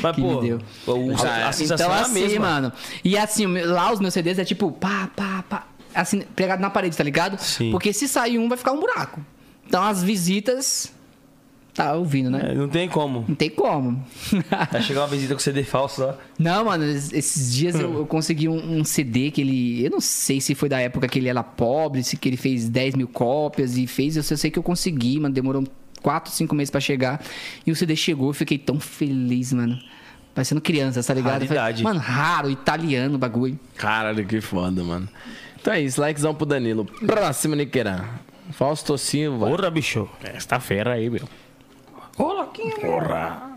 Mas, 0.02 0.16
que 0.16 0.22
pô, 0.22 0.42
me 0.42 0.48
deu. 0.48 0.58
o- 0.88 1.12
a, 1.12 1.52
Então, 1.62 1.92
é 1.92 1.96
a 1.98 2.02
assim, 2.02 2.14
mesma. 2.14 2.40
mano. 2.48 2.74
E 3.04 3.16
assim, 3.18 3.46
lá 3.46 3.92
os 3.94 4.00
meus 4.00 4.14
CDs 4.16 4.40
é 4.40 4.46
tipo, 4.46 4.72
pá, 4.72 5.10
pá, 5.16 5.44
pá. 5.48 5.68
Assim, 5.94 6.22
pregado 6.36 6.60
na 6.62 6.72
parede, 6.72 6.98
tá 6.98 7.04
ligado? 7.04 7.38
Sim. 7.40 7.70
Porque 7.72 7.94
se 7.94 8.08
sair 8.08 8.40
um, 8.40 8.50
vai 8.50 8.58
ficar 8.58 8.72
um 8.72 8.80
buraco. 8.80 9.22
Então 9.68 9.84
as 9.84 10.02
visitas. 10.04 10.92
Tá 11.78 11.94
ouvindo, 11.94 12.30
né? 12.32 12.42
É, 12.50 12.56
não 12.56 12.68
tem 12.68 12.90
como. 12.90 13.24
Não 13.28 13.36
tem 13.36 13.52
como. 13.52 14.04
Vai 14.72 14.82
chegar 14.82 15.02
uma 15.02 15.08
visita 15.08 15.36
com 15.36 15.40
CD 15.40 15.64
falso 15.64 16.02
lá. 16.02 16.18
Não, 16.40 16.66
mano, 16.66 16.84
es- 16.84 17.14
esses 17.14 17.54
dias 17.54 17.76
eu, 17.80 18.00
eu 18.00 18.06
consegui 18.08 18.50
um, 18.50 18.80
um 18.80 18.84
CD 18.84 19.30
que 19.30 19.42
ele. 19.42 19.86
Eu 19.86 19.92
não 19.92 20.02
sei 20.02 20.42
se 20.42 20.56
foi 20.56 20.68
da 20.68 20.80
época 20.82 21.08
que 21.08 21.20
ele 21.20 21.30
era 21.30 21.44
pobre, 21.44 22.04
se 22.04 22.18
que 22.18 22.28
ele 22.28 22.36
fez 22.36 22.68
10 22.68 22.96
mil 22.96 23.08
cópias 23.08 23.78
e 23.78 23.86
fez. 23.86 24.18
Eu 24.18 24.24
só 24.24 24.36
sei 24.36 24.50
que 24.50 24.58
eu 24.58 24.64
consegui, 24.64 25.20
mano. 25.20 25.32
Demorou 25.36 25.64
4, 26.02 26.32
5 26.34 26.56
meses 26.56 26.72
pra 26.72 26.82
chegar. 26.82 27.22
E 27.64 27.72
o 27.72 27.76
CD 27.76 27.96
chegou, 27.96 28.30
eu 28.30 28.34
fiquei 28.34 28.58
tão 28.58 28.80
feliz, 28.80 29.54
mano. 29.54 29.78
Parecendo 30.34 30.60
criança, 30.62 31.04
tá 31.04 31.14
ligado? 31.14 31.44
Eu 31.44 31.48
falei, 31.48 31.62
Raridade. 31.62 31.84
mano, 31.84 32.00
raro, 32.00 32.50
italiano 32.50 33.16
o 33.16 33.18
bagulho. 33.20 33.60
Caralho, 33.76 34.26
que 34.26 34.42
foda, 34.42 34.84
mano. 34.84 35.08
Então 35.62 35.72
é 35.74 35.80
isso, 35.82 36.02
likezão 36.02 36.34
pro 36.34 36.46
Danilo. 36.46 36.86
Próximo, 37.06 37.54
Niqueira. 37.56 38.04
Fausto 38.52 38.98
Silva. 38.98 39.48
Porra, 39.48 39.70
bicho. 39.70 40.10
Esta 40.24 40.60
fera 40.60 40.94
aí, 40.94 41.08
meu. 41.10 41.28
Ô, 42.18 42.34
Loquinho. 42.34 42.80
Porra. 42.80 43.48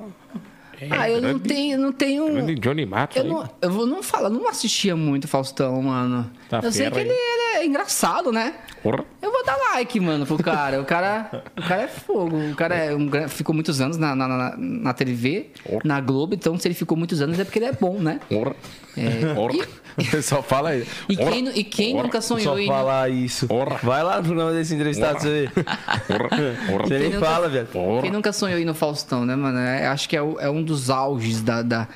Ah, 0.91 1.11
eu 1.11 1.21
não 1.21 1.39
tenho. 1.39 1.79
Não 1.79 1.93
tenho 1.93 2.33
Grande 2.33 2.55
Johnny 2.55 2.87
Matos 2.87 3.17
eu 3.17 3.23
aí. 3.25 3.29
não, 3.29 3.51
eu 3.61 3.71
vou 3.71 3.87
não 3.87 4.03
falar, 4.03 4.31
não 4.31 4.49
assistia 4.49 4.97
muito 4.97 5.29
Faustão, 5.29 5.83
mano. 5.83 6.31
Tá 6.49 6.61
eu 6.63 6.73
sei 6.73 6.91
que 6.91 6.99
ele, 6.99 7.11
ele 7.11 7.59
é 7.59 7.67
engraçado, 7.67 8.33
né? 8.33 8.55
Porra. 8.83 9.05
Eu 9.21 9.31
vou 9.31 9.45
dar 9.45 9.57
like, 9.75 10.01
mano, 10.01 10.25
pro 10.25 10.39
cara. 10.39 10.81
O 10.81 10.85
cara, 10.87 11.45
o 11.57 11.63
cara 11.63 11.83
é 11.83 11.89
fogo. 11.89 12.37
O 12.37 12.55
cara 12.55 12.75
é 12.77 12.95
um, 12.95 13.11
ficou 13.29 13.55
muitos 13.55 13.81
anos 13.81 13.99
na, 13.99 14.15
na, 14.17 14.27
na, 14.27 14.57
na 14.57 14.95
TV, 14.95 15.51
na 15.85 16.01
Globo. 16.01 16.35
Então, 16.35 16.59
se 16.59 16.67
ele 16.67 16.75
ficou 16.75 16.97
muitos 16.97 17.21
anos 17.21 17.39
é 17.39 17.45
porque 17.45 17.59
ele 17.59 17.67
é 17.67 17.73
bom, 17.73 17.99
né? 17.99 18.21
Porra. 18.29 18.57
É, 18.97 19.35
Porra. 19.35 19.55
e, 19.55 19.63
Pessoal 20.11 20.43
fala 20.43 20.71
aí. 20.71 20.87
e 21.09 21.17
quem, 21.17 21.49
e 21.59 21.65
quem 21.65 21.95
nunca 21.95 22.21
sonhou 22.21 22.55
Só 22.55 22.59
em... 22.59 22.67
falar 22.67 23.11
isso. 23.11 23.47
Vai 23.83 24.03
lá 24.03 24.19
no 24.19 24.25
programa 24.25 24.53
desse 24.53 24.75
entrevistado, 24.75 25.21
você. 25.21 25.49
Porra. 26.07 26.87
Você 26.87 26.99
nem 26.99 27.11
nunca- 27.11 27.27
fala, 27.27 27.49
velho. 27.49 27.69
Quem 28.01 28.11
nunca 28.11 28.33
sonhou 28.33 28.59
em 28.59 28.63
ir 28.63 28.65
no 28.65 28.75
Faustão, 28.75 29.25
né, 29.25 29.35
mano? 29.37 29.59
É, 29.59 29.87
acho 29.89 30.09
que 30.09 30.17
é, 30.17 30.23
o- 30.23 30.39
é 30.41 30.49
um 30.51 30.63
dos 30.63 30.91
auges 30.91 31.43
da, 31.43 31.63
da- 31.63 31.89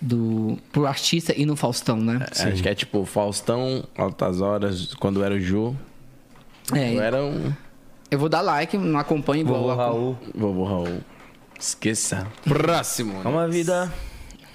do, 0.00 0.58
pro 0.72 0.86
artista 0.86 1.32
ir 1.38 1.46
no 1.46 1.56
Faustão, 1.56 1.96
né? 1.96 2.26
Acho 2.30 2.62
que 2.62 2.68
é 2.68 2.74
tipo 2.74 3.04
Faustão, 3.04 3.84
Altas 3.96 4.40
Horas, 4.40 4.94
quando 4.94 5.22
era 5.24 5.34
o 5.34 5.40
Ju. 5.40 5.74
É, 6.72 6.94
Eu 6.94 7.02
era 7.02 7.22
um 7.22 7.52
eu 8.10 8.18
vou 8.18 8.28
dar 8.28 8.42
like, 8.42 8.76
não 8.78 8.98
acompanho 9.00 9.40
igual... 9.40 9.60
Vovô 9.62 9.72
a- 9.72 9.74
Raul. 9.86 10.18
vovô 10.34 10.64
Raul. 10.64 11.00
Esqueça. 11.58 12.26
Próximo. 12.44 13.20
É 13.24 13.28
uma 13.28 13.48
vida 13.48 13.90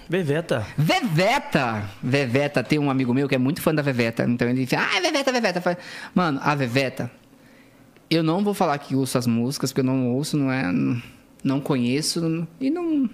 beveta. 0.10 0.66
Veveta! 0.78 1.90
Veveta, 2.02 2.64
tem 2.64 2.80
um 2.80 2.90
amigo 2.90 3.14
meu 3.14 3.30
que 3.30 3.36
é 3.36 3.38
muito 3.38 3.62
fã 3.62 3.74
da 3.74 3.82
Veveta. 3.82 4.24
Então 4.24 4.50
ele 4.50 4.66
diz, 4.66 4.74
ah, 4.74 5.00
Veveta, 5.02 5.32
Veveta. 5.32 5.78
Mano, 6.14 6.40
a 6.44 6.56
Veveta, 6.56 7.12
eu 8.10 8.24
não 8.24 8.44
vou 8.44 8.54
falar 8.54 8.78
que 8.80 8.96
ouço 8.96 9.18
as 9.18 9.28
músicas, 9.28 9.72
porque 9.72 9.82
eu 9.82 9.86
não 9.86 10.10
ouço, 10.10 10.36
não 10.36 10.52
é. 10.52 10.64
Não 11.42 11.62
conheço 11.62 12.48
e 12.60 12.70
não, 12.70 13.10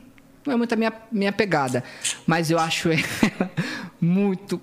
não 0.46 0.54
é 0.54 0.56
muito 0.56 0.74
a 0.74 0.76
minha, 0.76 0.94
minha 1.12 1.32
pegada. 1.32 1.84
Mas 2.26 2.50
eu 2.50 2.58
acho 2.58 2.90
ela 2.90 3.04
muito, 4.02 4.60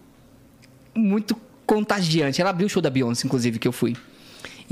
muito 0.95 1.37
contagiante. 1.65 2.41
Ela 2.41 2.51
abriu 2.51 2.67
o 2.67 2.71
show 2.71 2.83
da 2.83 2.91
Beyoncé, 2.91 3.27
inclusive, 3.27 3.59
que 3.59 3.69
eu 3.69 3.73
fui. 3.73 3.97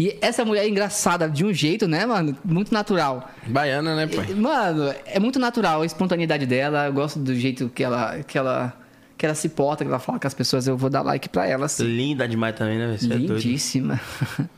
E 0.01 0.16
essa 0.22 0.47
mulher 0.47 0.64
é 0.64 0.68
engraçada 0.68 1.28
de 1.28 1.44
um 1.44 1.52
jeito, 1.52 1.86
né, 1.86 2.06
mano? 2.06 2.35
Muito 2.43 2.72
natural. 2.72 3.31
Baiana, 3.47 3.94
né, 3.94 4.06
pai? 4.06 4.32
Mano, 4.32 4.94
é 5.05 5.20
muito 5.20 5.39
natural 5.39 5.82
a 5.82 5.85
espontaneidade 5.85 6.47
dela. 6.47 6.86
Eu 6.86 6.93
gosto 6.94 7.18
do 7.18 7.35
jeito 7.35 7.68
que 7.68 7.85
ela, 7.85 8.18
que 8.22 8.39
ela, 8.39 8.72
que 9.18 9.27
ela 9.27 9.35
se 9.35 9.51
porta, 9.51 9.85
que 9.85 9.90
ela 9.90 9.98
fala 9.98 10.18
com 10.18 10.27
as 10.27 10.32
pessoas. 10.32 10.66
Eu 10.66 10.74
vou 10.74 10.89
dar 10.89 11.02
like 11.02 11.28
pra 11.28 11.47
ela, 11.47 11.68
sim. 11.68 11.85
Linda 11.85 12.27
demais 12.27 12.56
também, 12.56 12.78
né, 12.78 12.97
velho? 12.97 13.12
É. 13.12 13.16
Lindíssima. 13.16 14.01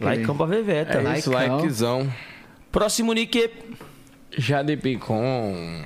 Like 0.00 0.26
pra 0.26 0.46
Veveta. 0.46 0.98
É 0.98 1.18
isso, 1.18 1.30
Likeão. 1.30 1.56
likezão. 1.58 2.12
Próximo 2.72 3.12
nick. 3.12 3.48
Jade 4.36 4.76
Picon. 4.76 5.84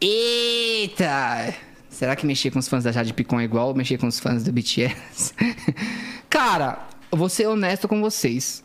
Eita! 0.00 1.52
Será 1.90 2.14
que 2.14 2.24
mexer 2.24 2.52
com 2.52 2.60
os 2.60 2.68
fãs 2.68 2.84
da 2.84 2.92
Jade 2.92 3.12
Picon 3.12 3.40
é 3.40 3.44
igual 3.44 3.74
mexer 3.74 3.98
com 3.98 4.06
os 4.06 4.20
fãs 4.20 4.44
do 4.44 4.52
BTS? 4.52 5.34
Cara, 6.30 6.86
vou 7.10 7.28
ser 7.28 7.46
honesto 7.46 7.86
com 7.88 8.00
vocês. 8.00 8.64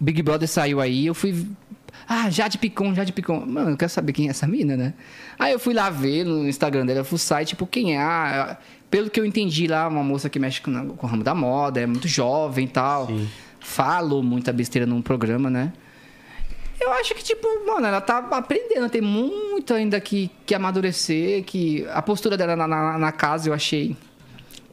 Big 0.00 0.22
Brother 0.22 0.48
saiu 0.48 0.80
aí, 0.80 1.06
eu 1.06 1.14
fui. 1.14 1.46
Ah, 2.08 2.30
Jade 2.30 2.58
Picon, 2.58 2.94
Jade 2.94 3.12
Picon. 3.12 3.44
Mano, 3.46 3.70
eu 3.70 3.76
quero 3.76 3.90
saber 3.90 4.12
quem 4.12 4.28
é 4.28 4.30
essa 4.30 4.46
mina, 4.46 4.76
né? 4.76 4.94
Aí 5.38 5.52
eu 5.52 5.58
fui 5.58 5.74
lá 5.74 5.90
ver 5.90 6.24
no 6.24 6.48
Instagram 6.48 6.86
dela, 6.86 7.00
eu 7.00 7.04
fui 7.04 7.18
site, 7.18 7.48
tipo, 7.48 7.66
quem 7.66 7.96
é? 7.96 8.00
Ah, 8.00 8.56
pelo 8.90 9.10
que 9.10 9.20
eu 9.20 9.24
entendi 9.24 9.66
lá, 9.66 9.88
uma 9.88 10.02
moça 10.02 10.30
que 10.30 10.38
mexe 10.38 10.60
com, 10.60 10.90
com 10.90 11.06
o 11.06 11.10
ramo 11.10 11.22
da 11.22 11.34
moda, 11.34 11.80
é 11.80 11.86
muito 11.86 12.08
jovem 12.08 12.64
e 12.64 12.68
tal. 12.68 13.08
Falou 13.60 14.22
muita 14.22 14.52
besteira 14.52 14.86
num 14.86 15.02
programa, 15.02 15.50
né? 15.50 15.72
Eu 16.80 16.92
acho 16.92 17.14
que, 17.14 17.24
tipo, 17.24 17.46
mano, 17.66 17.86
ela 17.86 18.00
tá 18.00 18.18
aprendendo, 18.18 18.88
tem 18.88 19.02
muito 19.02 19.74
ainda 19.74 20.00
que, 20.00 20.30
que 20.46 20.54
amadurecer, 20.54 21.42
que 21.42 21.84
a 21.88 22.00
postura 22.00 22.36
dela 22.36 22.54
na, 22.54 22.68
na, 22.68 22.98
na 22.98 23.12
casa 23.12 23.48
eu 23.48 23.54
achei 23.54 23.96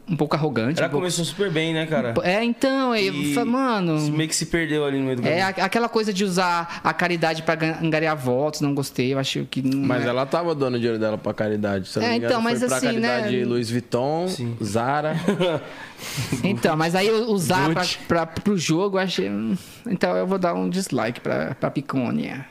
um 0.07 0.15
pouco 0.15 0.35
arrogante. 0.35 0.79
Ela 0.79 0.87
um 0.87 0.91
pouco- 0.91 1.03
começou 1.03 1.25
super 1.25 1.49
bem, 1.51 1.73
né, 1.73 1.85
cara? 1.85 2.13
É, 2.23 2.43
então, 2.43 2.95
eu 2.95 3.13
E 3.13 3.33
falei, 3.33 3.49
mano... 3.51 3.99
Meio 4.11 4.29
que 4.29 4.35
se 4.35 4.45
perdeu 4.47 4.85
ali 4.85 4.97
no 4.99 5.05
meio 5.05 5.15
do 5.17 5.27
É 5.27 5.39
caminho. 5.39 5.45
a- 5.63 5.65
aquela 5.65 5.89
coisa 5.89 6.13
de 6.13 6.23
usar 6.23 6.79
a 6.83 6.93
caridade 6.93 7.41
pra 7.43 7.57
angariar 7.81 8.15
votos, 8.15 8.61
não 8.61 8.73
gostei, 8.75 9.13
eu 9.13 9.19
acho 9.19 9.45
que 9.49 9.61
não 9.61 9.79
Mas 9.87 10.05
é. 10.05 10.09
ela 10.09 10.25
tava 10.25 10.53
dando 10.53 10.77
dinheiro 10.77 10.99
dela 10.99 11.17
pra 11.17 11.33
caridade. 11.33 11.87
Se 11.87 11.97
eu 11.97 12.01
não 12.01 12.07
É, 12.07 12.11
me 12.11 12.17
engano, 12.17 12.31
então, 12.33 12.41
mas 12.41 12.59
foi 12.59 12.67
pra 12.67 12.77
assim, 12.77 12.97
né? 12.99 13.07
caridade 13.21 13.43
Louis 13.45 13.69
Vuitton, 13.69 14.27
Zara. 14.63 15.15
Então, 16.43 16.75
mas 16.75 16.93
aí 16.93 17.09
usar 17.09 17.69
pra, 17.73 17.83
pra, 18.07 18.25
pro 18.27 18.57
jogo, 18.57 18.97
eu 18.97 19.01
achei... 19.01 19.29
hum, 19.29 19.55
Então 19.87 20.15
eu 20.15 20.27
vou 20.27 20.37
dar 20.37 20.53
um 20.53 20.69
dislike 20.69 21.19
pra, 21.21 21.55
pra 21.55 21.71
Picônia. 21.71 22.45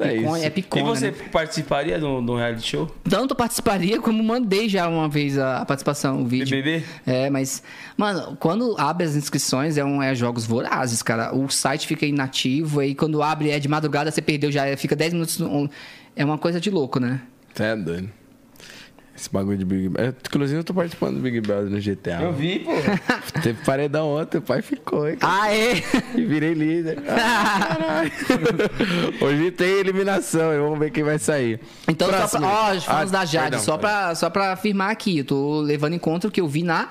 É 0.00 0.08
Picônia- 0.08 0.36
isso. 0.36 0.44
É 0.44 0.46
E 0.46 0.50
Picônia, 0.50 0.84
você 0.86 1.10
né? 1.10 1.16
participaria 1.30 1.98
de 1.98 2.04
um 2.04 2.34
reality 2.36 2.66
show? 2.68 2.90
Tanto 3.08 3.34
participaria 3.34 4.00
como 4.00 4.22
mandei 4.24 4.68
já 4.68 4.88
uma 4.88 5.08
vez 5.08 5.38
a 5.38 5.58
a 5.58 5.64
participação, 5.64 6.22
o 6.22 6.26
vídeo. 6.26 6.56
BBB? 6.56 6.84
É, 7.06 7.30
mas, 7.30 7.62
mano, 7.96 8.36
quando 8.40 8.74
abre 8.78 9.04
as 9.06 9.14
inscrições 9.14 9.76
é, 9.78 9.84
um, 9.84 10.02
é 10.02 10.14
jogos 10.14 10.44
vorazes, 10.44 11.02
cara. 11.02 11.34
O 11.34 11.48
site 11.48 11.86
fica 11.86 12.04
inativo, 12.04 12.80
aí 12.80 12.94
quando 12.94 13.22
abre 13.22 13.50
é 13.50 13.58
de 13.60 13.68
madrugada, 13.68 14.10
você 14.10 14.20
perdeu 14.20 14.50
já, 14.50 14.76
fica 14.76 14.96
10 14.96 15.12
minutos. 15.12 15.38
no- 15.38 15.70
É 16.16 16.24
uma 16.24 16.38
coisa 16.38 16.60
de 16.60 16.70
louco, 16.70 16.98
né? 16.98 17.20
É 17.58 17.74
doido. 17.76 18.10
Esse 19.16 19.30
bagulho 19.32 19.56
de 19.56 19.64
Big 19.64 19.88
Brother. 19.88 20.14
Inclusive, 20.26 20.58
eu 20.60 20.64
tô 20.64 20.74
participando 20.74 21.14
do 21.16 21.20
Big 21.20 21.40
Brother 21.40 21.70
no 21.70 21.80
GTA. 21.80 22.20
Eu 22.22 22.32
vi, 22.32 22.58
pô. 22.60 22.72
Teve 23.40 23.62
paredão 23.64 24.08
ontem, 24.08 24.38
o 24.38 24.42
pai 24.42 24.60
ficou, 24.60 25.08
hein? 25.08 25.16
Ah, 25.20 25.54
é? 25.54 25.74
E 26.16 26.24
virei 26.24 26.52
líder. 26.52 26.98
Ah, 27.08 28.02
caralho. 28.10 28.12
Hoje 29.20 29.50
tem 29.52 29.68
eliminação, 29.78 30.52
e 30.52 30.58
vamos 30.58 30.78
ver 30.80 30.90
quem 30.90 31.04
vai 31.04 31.18
sair. 31.18 31.60
Então, 31.86 32.08
só 32.08 32.16
Próximo. 32.18 32.40
pra, 32.42 32.50
ó, 32.50 32.72
os 32.74 32.84
fãs 32.84 33.08
Ah, 33.08 33.12
da 33.18 33.24
Jade, 33.24 33.50
perdão, 33.50 33.60
só, 33.60 33.78
pra, 33.78 34.14
só 34.16 34.28
pra 34.30 34.52
afirmar 34.52 34.90
aqui, 34.90 35.18
eu 35.18 35.24
tô 35.24 35.60
levando 35.60 35.94
em 35.94 35.98
conta 35.98 36.26
o 36.26 36.30
que 36.30 36.40
eu 36.40 36.48
vi 36.48 36.64
na 36.64 36.88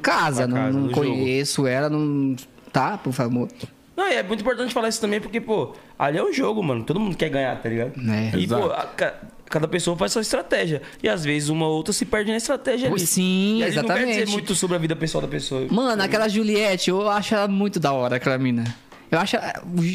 casa. 0.00 0.46
Na 0.46 0.54
não 0.54 0.56
casa, 0.56 0.78
não 0.78 0.86
no 0.86 0.92
conheço 0.92 1.66
ela, 1.66 1.90
não. 1.90 2.36
Tá, 2.72 2.96
por 2.96 3.12
favor. 3.12 3.48
Não, 3.96 4.08
e 4.08 4.14
é 4.14 4.22
muito 4.22 4.40
importante 4.40 4.72
falar 4.74 4.88
isso 4.88 5.00
também, 5.00 5.20
porque, 5.20 5.40
pô, 5.40 5.74
ali 5.98 6.16
é 6.18 6.22
um 6.24 6.32
jogo, 6.32 6.62
mano. 6.62 6.84
Todo 6.84 6.98
mundo 7.00 7.16
quer 7.16 7.28
ganhar, 7.30 7.56
tá 7.60 7.68
ligado? 7.68 7.92
É. 8.10 8.36
E, 8.36 8.44
Exato. 8.44 8.62
pô, 8.62 8.70
a- 8.70 9.14
cada 9.48 9.66
pessoa 9.68 9.96
faz 9.96 10.12
sua 10.12 10.22
estratégia. 10.22 10.82
E 11.02 11.08
às 11.08 11.24
vezes 11.24 11.48
uma 11.48 11.66
ou 11.66 11.76
outra 11.76 11.92
se 11.92 12.04
perde 12.04 12.30
na 12.30 12.36
estratégia 12.36 12.88
ali. 12.90 13.06
Sim, 13.06 13.58
e 13.58 13.64
vezes 13.64 13.76
não 13.76 13.84
quer 13.84 13.94
exatamente. 13.94 14.18
dizer 14.20 14.32
muito 14.32 14.54
sobre 14.54 14.76
a 14.76 14.78
vida 14.78 14.96
pessoal 14.96 15.22
da 15.22 15.28
pessoa. 15.28 15.66
Mano, 15.70 16.02
aquela 16.02 16.28
Juliette, 16.28 16.90
eu 16.90 17.08
acho 17.08 17.34
ela 17.34 17.48
muito 17.48 17.78
da 17.80 17.92
hora, 17.92 18.16
aquela 18.16 18.38
mina. 18.38 18.64
Eu 19.10 19.20
acho. 19.20 19.36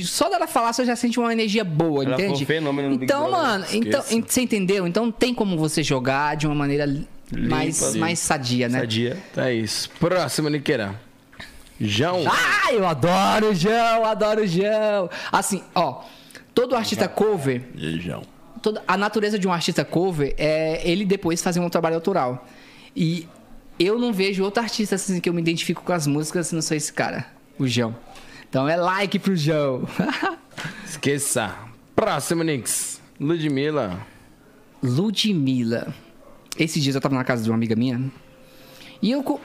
Só 0.06 0.30
dela 0.30 0.48
falar, 0.48 0.72
você 0.72 0.86
já 0.86 0.96
sente 0.96 1.20
uma 1.20 1.34
energia 1.34 1.64
boa, 1.64 2.04
Ela 2.06 2.16
foi 2.16 2.26
entende? 2.26 2.44
um 2.44 2.48
fenômeno 2.48 2.90
no 2.90 2.98
Big 2.98 3.06
então, 3.06 3.30
Brother. 3.30 3.46
mano, 3.46 3.66
então, 3.74 4.02
você 4.02 4.42
entendeu? 4.42 4.88
Então 4.88 5.12
tem 5.12 5.34
como 5.34 5.58
você 5.58 5.84
jogar 5.84 6.38
de 6.38 6.48
uma 6.48 6.56
maneira 6.56 6.88
mais, 7.32 7.82
Limpa. 7.82 7.98
mais 8.00 8.20
sadia, 8.20 8.70
né? 8.70 8.80
Sadia. 8.80 9.18
Tá 9.34 9.52
isso. 9.52 9.90
Próximo, 10.00 10.50
Niqueira. 10.50 10.96
João. 11.80 12.24
Ah, 12.28 12.72
eu 12.72 12.88
adoro 12.88 13.50
o 13.50 13.56
João, 13.56 14.06
adoro 14.06 14.44
o 14.44 14.48
João. 14.48 15.10
Assim, 15.32 15.64
ó, 15.74 16.04
todo 16.54 16.76
artista 16.76 17.08
cover, 17.08 17.64
João. 17.76 18.22
Toda, 18.62 18.84
a 18.88 18.96
natureza 18.98 19.38
de 19.40 19.48
um 19.48 19.52
artista 19.54 19.84
cover 19.84 20.34
é 20.38 20.82
ele 20.90 21.06
depois 21.06 21.42
fazer 21.42 21.60
um 21.60 21.70
trabalho 21.70 21.96
autoral. 21.96 22.48
E 22.96 23.28
eu 23.80 23.98
não 23.98 24.12
vejo 24.14 24.44
outro 24.44 24.62
artista 24.62 24.96
assim 24.96 25.20
que 25.20 25.28
eu 25.30 25.34
me 25.34 25.42
identifico 25.42 25.82
com 25.84 25.94
as 25.94 26.06
músicas 26.08 26.48
se 26.48 26.56
não 26.56 26.62
sou 26.62 26.76
esse 26.78 26.92
cara, 26.94 27.26
o 27.58 27.68
João. 27.68 27.96
Então 28.50 28.68
é 28.68 28.76
like 28.76 29.18
pro 29.20 29.36
João. 29.36 29.88
Esqueça. 30.86 31.56
Próximo, 31.96 32.44
Nix. 32.44 33.02
Ludmilla. 33.20 34.06
Ludmilla. 34.84 35.94
Esses 36.58 36.82
dias 36.84 36.96
eu 36.96 37.02
tava 37.02 37.16
na 37.16 37.24
casa 37.24 37.44
de 37.44 37.50
uma 37.50 37.56
amiga 37.56 37.76
minha 37.76 38.12
e 39.02 39.12
eu 39.12 39.24
co- 39.24 39.40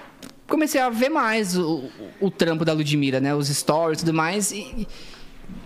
comecei 0.46 0.80
a 0.80 0.90
ver 0.90 1.08
mais 1.08 1.56
o, 1.56 1.84
o, 2.20 2.26
o 2.26 2.30
trampo 2.30 2.64
da 2.64 2.72
Ludmilla, 2.72 3.20
né? 3.20 3.34
Os 3.34 3.48
stories 3.48 4.00
e 4.00 4.04
tudo 4.04 4.14
mais. 4.14 4.50
E, 4.50 4.86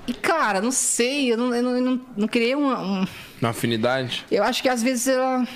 e, 0.06 0.12
cara, 0.14 0.60
não 0.60 0.70
sei, 0.70 1.32
eu 1.32 1.36
não, 1.36 1.54
eu 1.54 1.62
não, 1.62 1.76
eu 1.76 1.82
não, 1.82 2.00
não 2.16 2.28
criei 2.28 2.54
uma- 2.54 2.80
um. 2.80 3.06
Na 3.40 3.50
afinidade. 3.50 4.24
Eu 4.30 4.42
acho 4.42 4.62
que 4.62 4.68
às 4.68 4.82
vezes 4.82 5.08
ela, 5.08 5.46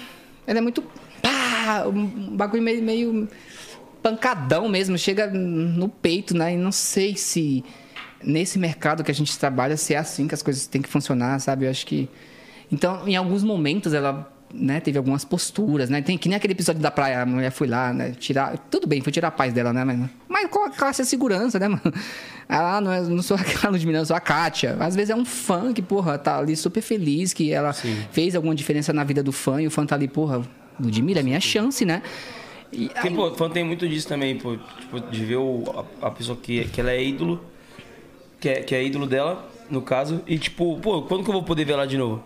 ela 0.46 0.58
é 0.58 0.60
muito. 0.62 0.82
Pá, 1.22 1.84
um 1.86 2.36
bagulho 2.36 2.62
meio, 2.62 2.82
meio 2.82 3.28
pancadão 4.02 4.68
mesmo, 4.68 4.98
chega 4.98 5.26
no 5.26 5.88
peito, 5.88 6.36
né? 6.36 6.54
E 6.54 6.56
não 6.56 6.70
sei 6.72 7.16
se 7.16 7.64
nesse 8.22 8.58
mercado 8.58 9.02
que 9.02 9.10
a 9.10 9.14
gente 9.14 9.36
trabalha, 9.38 9.76
se 9.76 9.94
é 9.94 9.98
assim 9.98 10.28
que 10.28 10.34
as 10.34 10.42
coisas 10.42 10.66
têm 10.66 10.82
que 10.82 10.88
funcionar, 10.88 11.38
sabe? 11.40 11.66
Eu 11.66 11.70
acho 11.70 11.86
que. 11.86 12.08
Então, 12.70 13.06
em 13.08 13.16
alguns 13.16 13.42
momentos 13.42 13.92
ela. 13.94 14.30
Né, 14.56 14.78
teve 14.78 14.96
algumas 14.96 15.24
posturas, 15.24 15.90
né? 15.90 16.00
Tem 16.00 16.16
que 16.16 16.28
nem 16.28 16.36
aquele 16.36 16.52
episódio 16.52 16.80
da 16.80 16.88
praia, 16.88 17.22
a 17.22 17.26
mulher 17.26 17.50
foi 17.50 17.66
lá, 17.66 17.92
né? 17.92 18.12
Tirar. 18.12 18.56
Tudo 18.70 18.86
bem, 18.86 19.00
foi 19.00 19.10
tirar 19.10 19.26
a 19.26 19.30
paz 19.32 19.52
dela, 19.52 19.72
né? 19.72 19.82
Mas, 19.84 19.98
mas 20.28 20.48
com 20.48 20.64
a 20.64 20.70
classe 20.70 21.02
de 21.02 21.08
segurança, 21.08 21.58
né, 21.58 21.66
mano? 21.66 21.82
Ah, 22.48 22.80
não, 22.80 22.92
é- 22.92 23.00
não 23.00 23.20
sou 23.20 23.36
aquela 23.36 23.72
Ludmilla, 23.72 23.98
eu 23.98 24.06
sou 24.06 24.14
a 24.14 24.20
Kátia. 24.20 24.76
Às 24.78 24.94
vezes 24.94 25.10
é 25.10 25.16
um 25.16 25.24
fã 25.24 25.72
que, 25.72 25.82
porra, 25.82 26.16
tá 26.18 26.38
ali 26.38 26.54
super 26.54 26.80
feliz, 26.82 27.32
que 27.32 27.50
ela 27.52 27.72
fez 28.12 28.36
alguma 28.36 28.54
diferença 28.54 28.92
na 28.92 29.02
vida 29.02 29.24
do 29.24 29.32
fã 29.32 29.60
e 29.60 29.66
o 29.66 29.70
fã 29.72 29.84
tá 29.84 29.96
ali, 29.96 30.06
porra, 30.06 30.40
Ludmilla 30.78 31.18
é 31.18 31.22
minha 31.24 31.40
chance, 31.40 31.84
né? 31.84 32.00
E 32.72 32.88
Porque, 32.90 33.10
pô, 33.10 33.34
fã 33.34 33.50
tem 33.50 33.64
muito 33.64 33.88
disso 33.88 34.06
também, 34.06 34.36
pô. 34.38 34.56
Tipo, 34.78 35.00
de 35.00 35.24
ver 35.24 35.36
o, 35.36 35.84
a, 36.00 36.06
a 36.06 36.10
pessoa 36.12 36.38
que, 36.40 36.64
que 36.66 36.80
ela 36.80 36.92
é 36.92 37.02
ídolo, 37.02 37.42
que 38.38 38.48
é, 38.48 38.62
que 38.62 38.72
é 38.74 38.84
ídolo 38.84 39.06
dela, 39.06 39.48
no 39.68 39.82
caso, 39.82 40.22
e 40.28 40.38
tipo, 40.38 40.78
pô, 40.80 41.02
quando 41.02 41.24
que 41.24 41.30
eu 41.30 41.34
vou 41.34 41.42
poder 41.42 41.64
ver 41.64 41.72
ela 41.72 41.86
de 41.86 41.98
novo? 41.98 42.22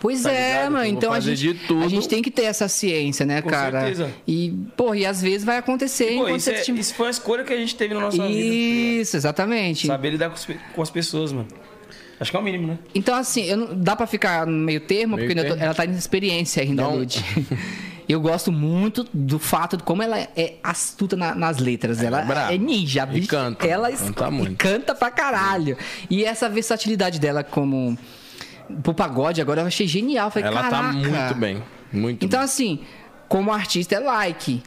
Pois 0.00 0.22
Tá 0.22 0.32
é, 0.32 0.68
mano. 0.68 0.84
Então 0.86 1.12
a 1.12 1.20
gente, 1.20 1.38
de 1.38 1.54
tudo. 1.54 1.84
a 1.84 1.88
gente 1.88 2.08
tem 2.08 2.20
que 2.22 2.30
ter 2.30 2.42
essa 2.42 2.66
ciência, 2.68 3.24
né, 3.24 3.40
Com 3.40 3.48
cara? 3.50 3.80
certeza. 3.82 4.10
E, 4.26 4.50
pô, 4.76 4.94
e 4.94 5.06
às 5.06 5.22
vezes 5.22 5.44
vai 5.44 5.58
acontecer 5.58 6.06
Pô, 6.06 6.24
enquanto 6.26 6.36
isso, 6.40 6.50
é- 6.50 6.60
tiver- 6.60 6.80
isso 6.80 6.94
foi 6.94 7.06
uma 7.06 7.10
escolha 7.12 7.44
que 7.44 7.52
a 7.52 7.56
gente 7.56 7.74
teve 7.76 7.94
na 7.94 8.00
nossa 8.00 8.26
vida. 8.26 8.28
Isso, 8.44 9.16
exatamente. 9.16 9.86
Saber 9.86 10.10
lidar 10.10 10.28
com, 10.30 10.34
os 10.36 10.44
pe- 10.44 10.58
com 10.74 10.82
as 10.82 10.90
pessoas, 10.90 11.32
mano. 11.32 11.46
Acho 12.18 12.30
que 12.30 12.36
é 12.36 12.40
o 12.40 12.42
mínimo, 12.42 12.66
né? 12.68 12.78
Então, 12.94 13.14
assim, 13.14 13.44
eu 13.44 13.56
não, 13.56 13.68
dá 13.78 13.94
pra 13.96 14.06
ficar 14.06 14.46
no 14.46 14.52
meio 14.58 14.80
termo, 14.80 15.16
Meio 15.16 15.28
porque 15.28 15.38
ainda 15.38 15.48
tô- 15.48 15.54
termo. 15.56 15.64
ela 15.66 15.74
tá 15.74 15.84
em 15.86 15.90
experiência 15.92 16.62
ainda, 16.62 16.82
Não. 16.82 16.96
Lud. 16.96 17.16
Eu 18.08 18.20
gosto 18.20 18.50
muito 18.50 19.06
do 19.14 19.38
fato 19.38 19.76
de 19.76 19.84
como 19.84 20.02
ela 20.02 20.18
é 20.36 20.54
astuta 20.62 21.16
na- 21.16 21.34
nas 21.36 21.58
letras. 21.58 22.02
Ela, 22.02 22.50
é 22.50 22.54
é 22.56 22.58
ninja, 22.58 23.04
a 23.04 23.16
E 23.16 23.24
canta. 23.26 23.64
Ela 23.66 23.90
Canta 23.92 24.26
e 24.26 24.30
muito. 24.30 24.56
canta 24.56 24.94
pra 24.94 25.10
caralho. 25.10 25.78
E 26.10 26.24
essa 26.24 26.48
versatilidade 26.48 27.20
dela 27.20 27.44
como. 27.44 27.96
Pro 28.82 28.94
pagode 28.94 29.40
agora 29.40 29.62
eu 29.62 29.66
achei 29.66 29.86
genial. 29.86 30.30
Falei, 30.30 30.48
Ela 30.48 30.62
tá 30.62 30.70
"Caraca." 30.70 30.92
muito 30.92 31.34
bem. 31.34 31.62
Muito 31.92 32.24
Então, 32.24 32.40
bem. 32.40 32.44
assim, 32.44 32.80
como 33.28 33.52
artista 33.52 33.94
é 33.96 33.98
like. 34.00 34.62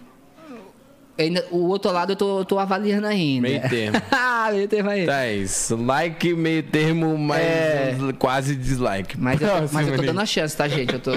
O 1.50 1.68
outro 1.70 1.92
lado 1.92 2.12
eu 2.12 2.16
tô, 2.18 2.40
eu 2.40 2.46
tô 2.46 2.60
avaliando 2.60 3.08
ainda. 3.08 3.48
Meio 3.48 3.62
termo. 3.70 4.02
ah, 4.12 4.50
meio 4.52 4.68
termo 4.68 4.90
aí. 4.90 5.06
Tá 5.06 5.28
isso. 5.30 5.76
Like, 5.78 6.34
meio 6.34 6.62
termo, 6.64 7.18
mas 7.18 7.42
É. 7.42 7.98
quase 8.20 8.54
dislike. 8.56 9.18
Mas, 9.18 9.40
eu, 9.42 9.48
tô- 9.48 9.68
mas 9.74 9.88
eu 9.88 9.96
tô 9.96 10.02
dando 10.04 10.20
a 10.20 10.26
chance, 10.26 10.58
tá, 10.58 10.68
gente? 10.68 10.94
Eu 10.94 11.00
tô. 11.00 11.12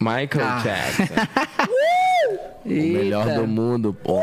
Michael 0.00 0.44
Ah. 0.44 0.60
Jackson. 0.64 1.14
o 2.66 2.68
Eita. 2.72 2.98
melhor 2.98 3.26
do 3.34 3.46
mundo, 3.46 3.94
pô. 4.02 4.20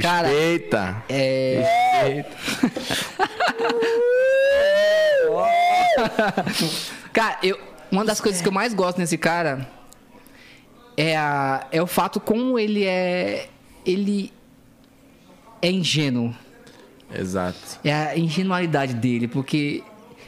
Cara, 0.00 0.28
Respeita. 0.28 0.96
É. 1.10 2.24
Respeita. 2.62 3.24
Cara, 7.12 7.38
eu, 7.42 7.58
uma 7.90 8.04
das 8.04 8.20
coisas 8.20 8.40
que 8.40 8.48
eu 8.48 8.52
mais 8.52 8.74
gosto 8.74 8.98
nesse 8.98 9.16
cara 9.16 9.68
é, 10.96 11.16
a, 11.16 11.66
é 11.70 11.82
o 11.82 11.86
fato 11.86 12.20
como 12.20 12.58
ele 12.58 12.84
é. 12.84 13.48
Ele 13.84 14.32
é 15.60 15.70
ingênuo. 15.70 16.34
Exato. 17.12 17.78
É 17.84 17.92
a 17.92 18.18
ingenuidade 18.18 18.94
dele, 18.94 19.28
porque 19.28 19.82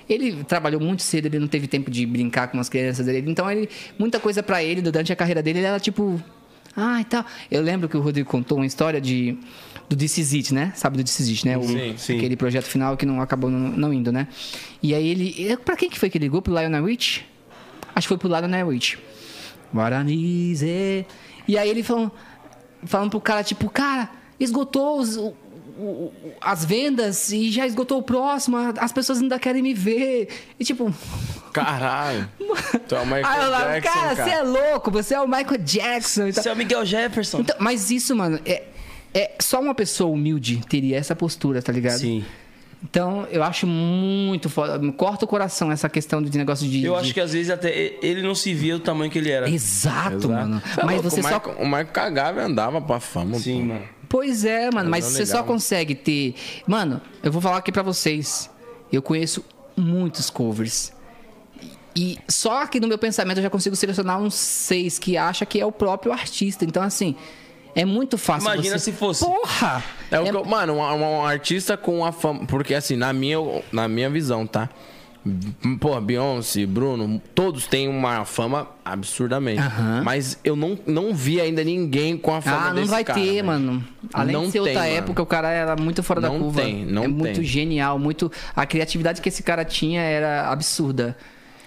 ele 0.09 0.44
trabalhou 0.44 0.80
muito 0.80 1.02
cedo, 1.02 1.26
ele 1.26 1.38
não 1.38 1.48
teve 1.48 1.66
tempo 1.66 1.90
de 1.90 2.06
brincar 2.06 2.48
com 2.48 2.60
as 2.60 2.68
crianças 2.68 3.06
dele. 3.06 3.28
Então, 3.30 3.51
ele, 3.51 3.68
muita 3.98 4.20
coisa 4.20 4.43
pra 4.43 4.62
ele 4.62 4.80
durante 4.80 5.12
a 5.12 5.16
carreira 5.16 5.43
dele 5.43 5.59
ele 5.59 5.66
era 5.66 5.80
tipo. 5.80 6.22
Ah, 6.76 7.01
e 7.01 7.05
tal. 7.05 7.24
Eu 7.51 7.62
lembro 7.62 7.88
que 7.88 7.97
o 7.97 8.01
Rodrigo 8.01 8.28
contou 8.28 8.59
uma 8.59 8.66
história 8.66 9.01
de 9.01 9.38
do 9.89 9.97
This 9.97 10.19
Is 10.19 10.33
It, 10.35 10.53
né? 10.55 10.73
Sabe 10.75 10.97
do 10.97 11.05
This 11.05 11.21
Is 11.21 11.29
It, 11.29 11.47
né? 11.47 11.57
O, 11.57 11.63
Sim, 11.63 11.95
sim. 11.97 12.17
Aquele 12.17 12.37
projeto 12.37 12.65
final 12.65 12.97
que 12.97 13.07
não 13.07 13.21
acabou 13.21 13.51
não, 13.51 13.59
não 13.71 13.93
indo, 13.93 14.11
né? 14.13 14.27
E 14.83 14.95
aí 14.95 15.07
ele. 15.09 15.57
Pra 15.59 15.77
quem 15.77 15.89
que 15.89 15.99
foi 15.99 16.11
que 16.11 16.19
ele 16.19 16.25
ligou? 16.27 16.43
Pro 16.43 16.53
Lionel 16.57 16.85
Rich? 16.85 17.25
Acho 17.95 18.07
que 18.07 18.09
foi 18.09 18.19
pro 18.19 18.29
Lionel 18.29 18.69
Rich. 18.69 18.99
Guaranize. 19.75 21.07
E 21.49 21.57
aí 21.59 21.69
ele 21.69 21.83
falou, 21.83 22.11
falando 22.85 23.11
pro 23.11 23.21
cara, 23.21 23.43
tipo, 23.45 23.69
cara, 23.71 24.11
esgotou 24.39 24.99
os- 25.01 25.17
o- 25.17 25.35
o- 25.79 26.13
as 26.41 26.65
vendas 26.65 27.31
e 27.31 27.51
já 27.51 27.67
esgotou 27.67 27.99
o 27.99 28.03
próximo, 28.03 28.57
as 28.79 28.93
pessoas 28.93 29.21
ainda 29.21 29.39
querem 29.39 29.63
me 29.63 29.73
ver. 29.75 30.29
E 30.59 30.65
tipo. 30.65 30.93
Caralho. 31.53 32.29
Tu 32.89 32.95
é 32.95 33.01
o 33.01 33.07
Michael 33.07 33.27
Aí 33.27 33.45
eu 33.45 33.51
lá, 33.51 33.59
Jackson, 33.75 33.93
cara, 33.95 34.17
cara. 34.17 34.25
você 34.29 34.35
é 34.37 34.43
louco, 34.43 34.91
você 34.91 35.15
é 35.15 35.21
o 35.21 35.27
Michael 35.27 35.59
Jackson. 35.59 36.27
e 36.29 36.33
tal. 36.33 36.43
Você 36.43 36.49
é 36.51 36.53
o 36.53 36.57
Miguel 36.57 36.85
Jefferson. 36.85 37.41
Então, 37.41 37.57
mas 37.59 37.91
isso, 37.91 38.15
mano, 38.15 38.39
é, 38.45 38.65
é 39.18 39.32
só 39.40 39.60
uma 39.60 39.74
pessoa 39.74 40.10
humilde 40.10 40.60
teria 40.68 40.97
essa 40.97 41.16
postura, 41.16 41.62
tá 41.62 41.72
ligado? 41.72 41.98
Sim. 41.98 42.24
Então, 42.84 43.26
eu 43.30 43.43
acho 43.43 43.66
muito 43.66 44.48
foda. 44.51 44.78
Me 44.78 44.93
corta 44.93 45.24
o 45.24 45.28
coração 45.28 45.72
essa 45.72 45.88
questão 45.88 46.22
de 46.22 46.36
negócio 46.36 46.68
de. 46.68 46.84
Eu 46.84 46.93
de- 46.94 47.01
acho 47.01 47.14
que 47.14 47.20
às 47.20 47.32
vezes 47.32 47.51
até 47.51 47.94
ele 48.02 48.22
não 48.22 48.34
se 48.34 48.52
via 48.52 48.74
do 48.74 48.80
tamanho 48.80 49.10
que 49.10 49.18
ele 49.18 49.30
era. 49.30 49.48
Exato, 49.48 50.16
Exato. 50.16 50.28
mano. 50.28 50.62
É 50.76 50.84
Mas 50.84 51.01
você 51.02 51.20
o 51.20 51.22
só. 51.22 51.28
Michael, 51.30 51.56
o 51.59 51.64
Michael 51.64 51.86
cagava 51.86 52.40
e 52.40 52.44
andava 52.44 52.80
pra 52.80 53.01
fama. 53.01 53.38
Sim, 53.38 53.60
pô. 53.60 53.66
mano. 53.74 53.82
Pois 54.09 54.44
é, 54.44 54.70
mano, 54.70 54.88
mas 54.88 55.05
você 55.05 55.26
só 55.26 55.38
legal. 55.38 55.47
consegue 55.47 55.94
ter. 55.94 56.34
Mano, 56.66 57.01
eu 57.24 57.32
vou 57.32 57.40
falar 57.43 57.56
aqui 57.56 57.72
pra 57.72 57.82
vocês. 57.82 58.48
Eu 58.93 59.02
conheço 59.02 59.43
muitos 59.76 60.30
covers. 60.30 60.93
E 61.97 62.18
só 62.28 62.62
aqui 62.62 62.78
no 62.78 62.86
meu 62.86 62.98
pensamento 62.98 63.38
eu 63.38 63.43
já 63.43 63.51
consigo 63.51 63.74
selecionar 63.74 64.20
uns 64.20 64.34
seis 64.34 64.98
que 64.98 65.16
acha 65.16 65.47
que 65.47 65.59
é 65.59 65.64
o 65.66 65.72
próprio 65.72 66.12
artista. 66.12 66.64
Então, 66.64 66.82
assim, 66.82 67.16
é 67.77 67.85
muito 67.85 68.19
fácil. 68.19 68.51
Imagina 68.53 68.78
você... 68.78 68.90
se 68.90 68.93
fosse. 68.97 69.24
Porra! 69.24 69.85
É 70.11 70.19
o 70.19 70.24
que 70.24 70.31
eu- 70.31 70.44
mano, 70.44 70.73
um, 70.74 70.81
um- 70.81 71.24
artista 71.24 71.77
com 71.77 72.05
a 72.05 72.11
fama. 72.11 72.47
Porque 72.47 72.74
assim, 72.74 72.97
na 72.97 73.12
minha, 73.12 73.39
na 73.70 73.86
minha 73.86 74.11
visão, 74.11 74.47
tá? 74.47 74.69
Pô, 75.81 76.01
Beyoncé, 76.01 76.65
Bruno, 76.66 77.20
todos 77.35 77.66
têm 77.66 77.89
uma 77.89 78.24
fama 78.24 78.69
absurdamente. 78.85 79.61
Aham. 79.61 80.03
Mas 80.05 80.39
eu 80.44 80.55
não, 80.55 80.78
não 80.86 81.12
vi 81.12 81.40
ainda 81.40 81.65
ninguém 81.65 82.16
com 82.16 82.32
a 82.32 82.40
fama 82.40 82.57
Ah, 82.57 82.69
não 82.69 82.74
desse 82.77 82.90
vai 82.90 83.03
cara, 83.03 83.19
ter, 83.19 83.27
velho. 83.32 83.44
mano. 83.44 83.85
Além 84.15 84.32
Não 84.32 84.43
de 84.44 84.53
ser 84.53 84.61
tem, 84.61 84.69
outra 84.69 84.82
mano. 84.85 84.94
época, 84.94 85.23
o 85.23 85.27
cara 85.27 85.51
era 85.51 85.74
muito 85.74 86.01
fora 86.05 86.20
da 86.20 86.28
Não 86.28 86.39
curva. 86.39 86.62
tem, 86.62 86.85
não 86.85 87.03
é 87.03 87.09
muito 87.09 87.35
tem. 87.40 87.43
genial, 87.44 87.98
muito. 87.98 88.31
A 88.55 88.65
criatividade 88.65 89.20
que 89.20 89.28
esse 89.28 89.43
cara 89.43 89.65
tinha 89.65 90.01
era 90.01 90.48
absurda. 90.48 91.16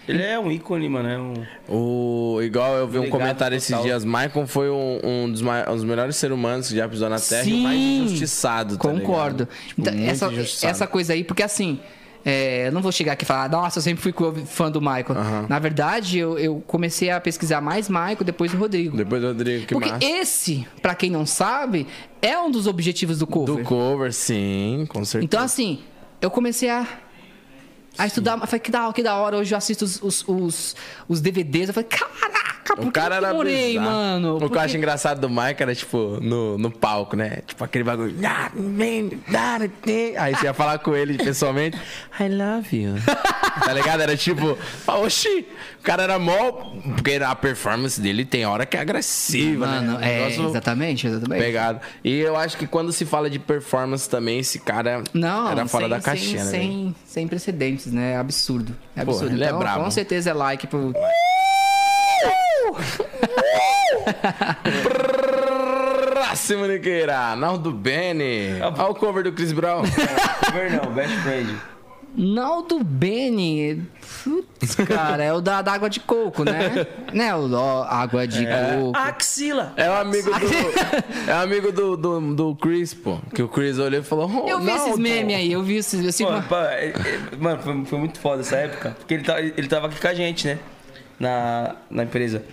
Ele 0.10 0.24
é 0.24 0.40
um 0.40 0.52
ícone, 0.52 0.90
mano. 0.90 1.08
É 1.10 1.18
um... 1.20 1.34
O, 1.68 2.42
igual 2.42 2.76
eu 2.76 2.88
vi 2.88 2.98
um 3.00 3.10
comentário 3.10 3.56
esses 3.56 3.70
total. 3.70 3.84
dias, 3.84 4.04
Michael 4.06 4.48
foi 4.48 4.70
um, 4.70 5.00
um 5.04 5.32
dos, 5.32 5.42
mai- 5.42 5.70
um 5.70 5.76
dos 5.76 5.84
melhores 5.84 6.16
seres 6.16 6.36
humanos 6.36 6.70
que 6.70 6.76
já 6.76 6.88
pisou 6.88 7.10
na 7.10 7.20
Terra 7.20 7.48
e 7.48 7.54
o 7.54 7.58
mais 7.58 7.76
Sim, 7.78 8.02
injustiçado, 8.06 8.78
tá 8.78 8.90
Concordo. 8.90 9.48
Tipo, 9.68 9.82
Então, 9.82 9.94
muito 9.94 10.10
essa, 10.10 10.28
injustiçado. 10.32 10.72
essa 10.72 10.88
coisa 10.88 11.14
aí, 11.14 11.24
porque 11.24 11.44
assim. 11.44 11.80
é, 12.26 12.68
eu 12.68 12.72
não 12.72 12.82
vou 12.82 12.92
chegar 12.92 13.14
aqui 13.14 13.24
e 13.24 13.28
falar, 13.28 13.50
nossa, 13.50 13.80
eu 13.80 13.84
sempre 13.84 14.02
fui 14.02 14.14
fã 14.46 14.70
do 14.72 14.82
Michael. 14.82 15.12
Aham. 15.12 15.46
Na 15.48 15.58
verdade, 15.60 16.18
eu, 16.20 16.38
eu 16.38 16.64
comecei 16.68 17.10
a 17.10 17.20
pesquisar 17.22 17.62
mais 17.62 17.88
Michael 17.88 18.24
depois 18.26 18.52
do 18.52 18.58
Rodrigo. 18.58 18.98
Depois 18.98 19.22
do 19.22 19.28
Rodrigo, 19.30 19.66
que 19.66 19.74
porque 19.74 19.90
massa. 19.90 20.06
esse, 20.06 20.68
pra 20.82 20.94
quem 20.96 21.10
não 21.10 21.26
sabe, 21.26 21.88
é 22.22 22.38
um 22.38 22.52
dos 22.52 22.68
objetivos 22.68 23.20
do 23.20 23.26
cover. 23.28 23.56
Do 23.58 23.64
cover, 23.64 24.12
sim, 24.14 24.86
com 24.90 25.06
certeza. 25.06 25.24
Então, 25.26 25.42
assim, 25.42 25.80
eu 26.22 26.30
comecei 26.30 26.70
a, 26.70 26.86
a 28.00 28.08
estudar. 28.08 28.38
Eu 28.40 28.48
falei, 28.48 28.60
que 28.60 28.72
da, 28.72 28.94
que 28.94 29.04
da 29.04 29.16
hora, 29.16 29.38
hoje 29.38 29.54
eu 29.54 29.58
assisto 29.58 29.84
os, 29.86 30.02
os, 30.02 30.24
os, 30.28 30.76
os 31.08 31.22
DVDs. 31.22 31.68
Eu 31.68 31.74
falei, 31.74 31.90
caraca, 31.90 32.76
por 32.76 32.84
O 32.84 32.86
que 32.88 32.92
cara 32.92 33.16
eu 33.16 33.18
era 33.18 33.28
demorei, 33.28 33.74
bizarro. 33.74 33.90
mano? 33.90 34.38
O 34.38 34.50
que 34.50 34.58
eu 34.58 34.62
acho 34.62 34.78
engraçado 34.78 35.20
do 35.20 35.30
Mike 35.30 35.62
era, 35.62 35.76
tipo, 35.76 36.18
no, 36.22 36.58
no 36.58 36.72
palco, 36.72 37.16
né? 37.16 37.40
Tipo, 37.46 37.64
aquele 37.64 37.84
bagulho. 37.84 38.16
Aí 40.18 40.36
você 40.36 40.46
ia 40.46 40.54
falar 40.54 40.80
com 40.80 40.96
ele 40.96 41.18
pessoalmente. 41.18 41.78
I 42.20 42.30
love 42.30 42.76
you. 42.76 42.96
tá 43.66 43.74
ligado? 43.74 44.02
Era 44.02 44.16
tipo, 44.16 44.58
oxi, 44.88 45.46
o 45.80 45.84
cara 45.84 46.04
era 46.04 46.20
mó. 46.20 46.52
Porque 46.96 47.16
a 47.16 47.36
performance 47.36 48.00
dele 48.00 48.24
tem 48.26 48.46
hora 48.46 48.66
que 48.66 48.78
é 48.78 48.80
agressiva, 48.82 49.68
Mano, 49.68 49.98
né? 50.00 50.22
é, 50.24 50.30
exatamente, 50.30 51.08
exatamente. 51.08 51.42
Pegado. 51.42 51.80
E 52.04 52.20
eu 52.20 52.36
acho 52.36 52.58
que 52.58 52.68
quando 52.68 52.92
se 52.92 53.06
fala 53.06 53.30
de 53.30 53.40
performance 53.40 54.10
também, 54.10 54.40
esse 54.40 54.60
cara 54.60 55.04
Não, 55.14 55.52
era 55.52 55.66
fora 55.68 55.84
sem, 55.86 55.90
da 55.90 56.00
caixinha, 56.00 56.46
sem, 56.46 56.60
né? 56.60 56.66
sem, 56.66 56.96
sem 57.06 57.28
precedentes, 57.28 57.89
né? 57.92 58.14
É 58.14 58.18
absurdo. 58.18 58.76
É 58.96 59.02
absurdo. 59.02 59.34
ele 59.34 59.44
é 59.44 59.48
então, 59.48 59.60
brabo. 59.60 59.84
com 59.84 59.92
certeza 59.92 60.30
é 60.30 60.34
like 60.34 60.68
pro. 60.68 60.94
Próximo, 66.14 66.66
Niqueira. 66.68 67.36
Naldo 67.36 67.72
Bene. 67.72 68.62
Olha 68.62 68.88
o 68.90 68.96
cover 68.96 69.24
do 69.24 69.32
Chris 69.32 69.52
Brown. 69.52 69.84
Cover 70.46 70.72
não, 70.72 70.92
best 70.94 71.16
friend. 71.18 71.56
Naldo 72.20 72.84
Bene. 72.84 73.88
Putz, 74.24 74.76
cara, 74.86 75.24
é 75.24 75.32
o 75.32 75.40
da, 75.40 75.62
da 75.62 75.72
água 75.72 75.90
de 75.90 76.02
coco, 76.02 76.44
né? 76.44 76.86
né? 77.14 77.34
O 77.34 77.50
ó, 77.54 77.84
água 77.84 78.28
de 78.28 78.46
coco. 78.46 78.92
Axila. 78.98 79.72
É 79.78 79.90
o 79.90 79.94
amigo 79.94 80.30
do. 80.30 80.40
É 81.30 81.34
o 81.34 81.42
amigo 81.42 81.72
do, 81.72 81.96
do, 81.96 82.36
do 82.36 82.56
Chris, 82.56 82.94
pô. 82.94 83.20
Que 83.34 83.42
o 83.42 83.48
Chris 83.48 83.78
olhou 83.80 84.02
e 84.02 84.04
falou: 84.04 84.30
oh, 84.44 84.50
Eu 84.50 84.60
vi 84.60 84.70
esses 84.72 84.88
Naldo. 84.88 85.02
memes 85.02 85.36
aí, 85.36 85.52
eu 85.52 85.64
vi 85.64 85.78
esses. 85.78 86.06
Assim, 86.06 86.26
Mano, 86.26 86.44
pá, 86.44 86.66
é- 86.74 86.90
é- 86.90 87.36
mano, 87.38 87.62
foi, 87.62 87.86
foi 87.86 88.00
muito 88.00 88.20
foda 88.20 88.42
essa 88.42 88.58
época. 88.58 88.96
Porque 89.00 89.14
ele 89.14 89.24
tava, 89.24 89.40
ele 89.42 89.68
tava 89.68 89.88
aqui 89.88 90.02
com 90.02 90.08
a 90.08 90.14
gente, 90.14 90.46
né? 90.48 90.60
Na, 91.20 91.76
na 91.90 92.04
empresa. 92.04 92.44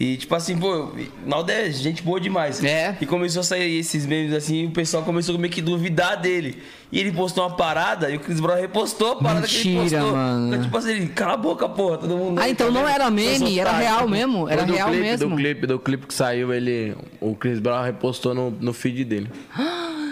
E 0.00 0.16
tipo 0.16 0.32
assim, 0.34 0.56
pô, 0.56 0.92
Naldo 1.26 1.50
é 1.50 1.70
gente 1.70 2.02
boa 2.02 2.20
demais. 2.20 2.62
É. 2.62 2.96
E 3.00 3.06
começou 3.06 3.40
a 3.40 3.42
sair 3.42 3.78
esses 3.78 4.06
memes 4.06 4.32
assim, 4.32 4.62
e 4.62 4.66
o 4.66 4.70
pessoal 4.70 5.02
começou 5.02 5.36
meio 5.36 5.52
que 5.52 5.60
duvidar 5.60 6.16
dele. 6.20 6.62
E 6.92 7.00
ele 7.00 7.10
postou 7.10 7.44
uma 7.44 7.56
parada 7.56 8.08
e 8.08 8.16
o 8.16 8.20
Chris 8.20 8.38
Brown 8.38 8.56
repostou 8.56 9.12
a 9.12 9.16
parada 9.16 9.46
que 9.46 9.56
ele 9.58 9.76
Mentira, 9.76 10.00
postou. 10.00 10.16
mano. 10.16 10.48
Então, 10.48 10.62
tipo 10.62 10.78
assim, 10.78 10.90
ele, 10.92 11.06
cala 11.08 11.34
a 11.34 11.36
boca, 11.36 11.68
porra, 11.68 11.98
todo 11.98 12.16
mundo. 12.16 12.40
Ah, 12.40 12.48
então 12.48 12.70
não 12.70 12.88
era 12.88 13.10
meme, 13.10 13.58
era 13.58 13.72
real 13.72 14.08
mesmo. 14.08 14.48
Era 14.48 14.64
do 14.64 14.72
real 14.72 14.88
clipe, 14.88 15.02
mesmo. 15.02 15.30
Do 15.30 15.36
clipe, 15.36 15.66
do 15.66 15.78
clipe 15.78 16.06
que 16.06 16.14
saiu, 16.14 16.54
ele. 16.54 16.96
O 17.20 17.34
Chris 17.34 17.58
Brown 17.58 17.82
repostou 17.82 18.34
no, 18.34 18.50
no 18.52 18.72
feed 18.72 19.04
dele. 19.04 19.28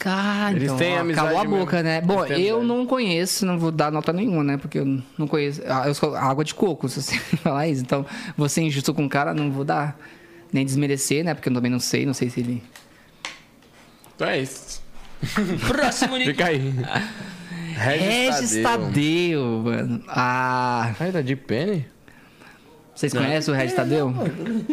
Cara, 0.00 0.52
Eles 0.52 0.62
então, 0.64 0.76
têm 0.76 0.96
ó, 0.96 1.00
amizade 1.00 1.26
calou 1.26 1.40
a 1.40 1.44
mesmo. 1.44 1.58
boca, 1.58 1.82
né? 1.82 2.00
Bom, 2.00 2.24
Eles 2.24 2.46
eu 2.46 2.62
não 2.62 2.86
conheço, 2.86 3.44
não 3.44 3.58
vou 3.58 3.72
dar 3.72 3.90
nota 3.90 4.12
nenhuma, 4.12 4.44
né? 4.44 4.56
Porque 4.56 4.78
eu 4.78 4.84
não 5.18 5.26
conheço. 5.26 5.60
Ah, 5.66 5.88
Eu 5.88 5.94
sou 5.94 6.14
água 6.14 6.44
de 6.44 6.54
coco, 6.54 6.88
se 6.88 7.02
você 7.02 7.18
falar 7.42 7.66
isso. 7.66 7.82
Então, 7.82 8.06
você 8.36 8.62
injusto 8.62 8.94
com 8.94 9.04
o 9.06 9.08
cara, 9.08 9.34
não 9.34 9.50
vou 9.50 9.64
dar. 9.64 9.98
Nem 10.52 10.64
desmerecer, 10.64 11.24
né? 11.24 11.34
Porque 11.34 11.48
eu 11.48 11.52
também 11.52 11.70
não 11.70 11.80
sei, 11.80 12.06
não 12.06 12.14
sei 12.14 12.30
se 12.30 12.40
ele. 12.40 12.62
Então 14.14 14.28
é 14.28 14.40
isso. 14.40 14.80
Próximo, 15.66 16.16
Nick. 16.16 16.30
Fica 16.30 16.46
aí. 16.46 16.72
Regis 17.74 18.62
Tadeu, 18.62 19.62
mano. 19.64 20.02
Ah. 20.08 20.94
Ai, 20.98 21.12
tá 21.12 21.20
de 21.20 21.34
Penny? 21.36 21.86
Vocês 22.98 23.12
conhecem 23.12 23.54
o 23.54 23.56
Regis 23.56 23.76
Tadeu? 23.76 24.12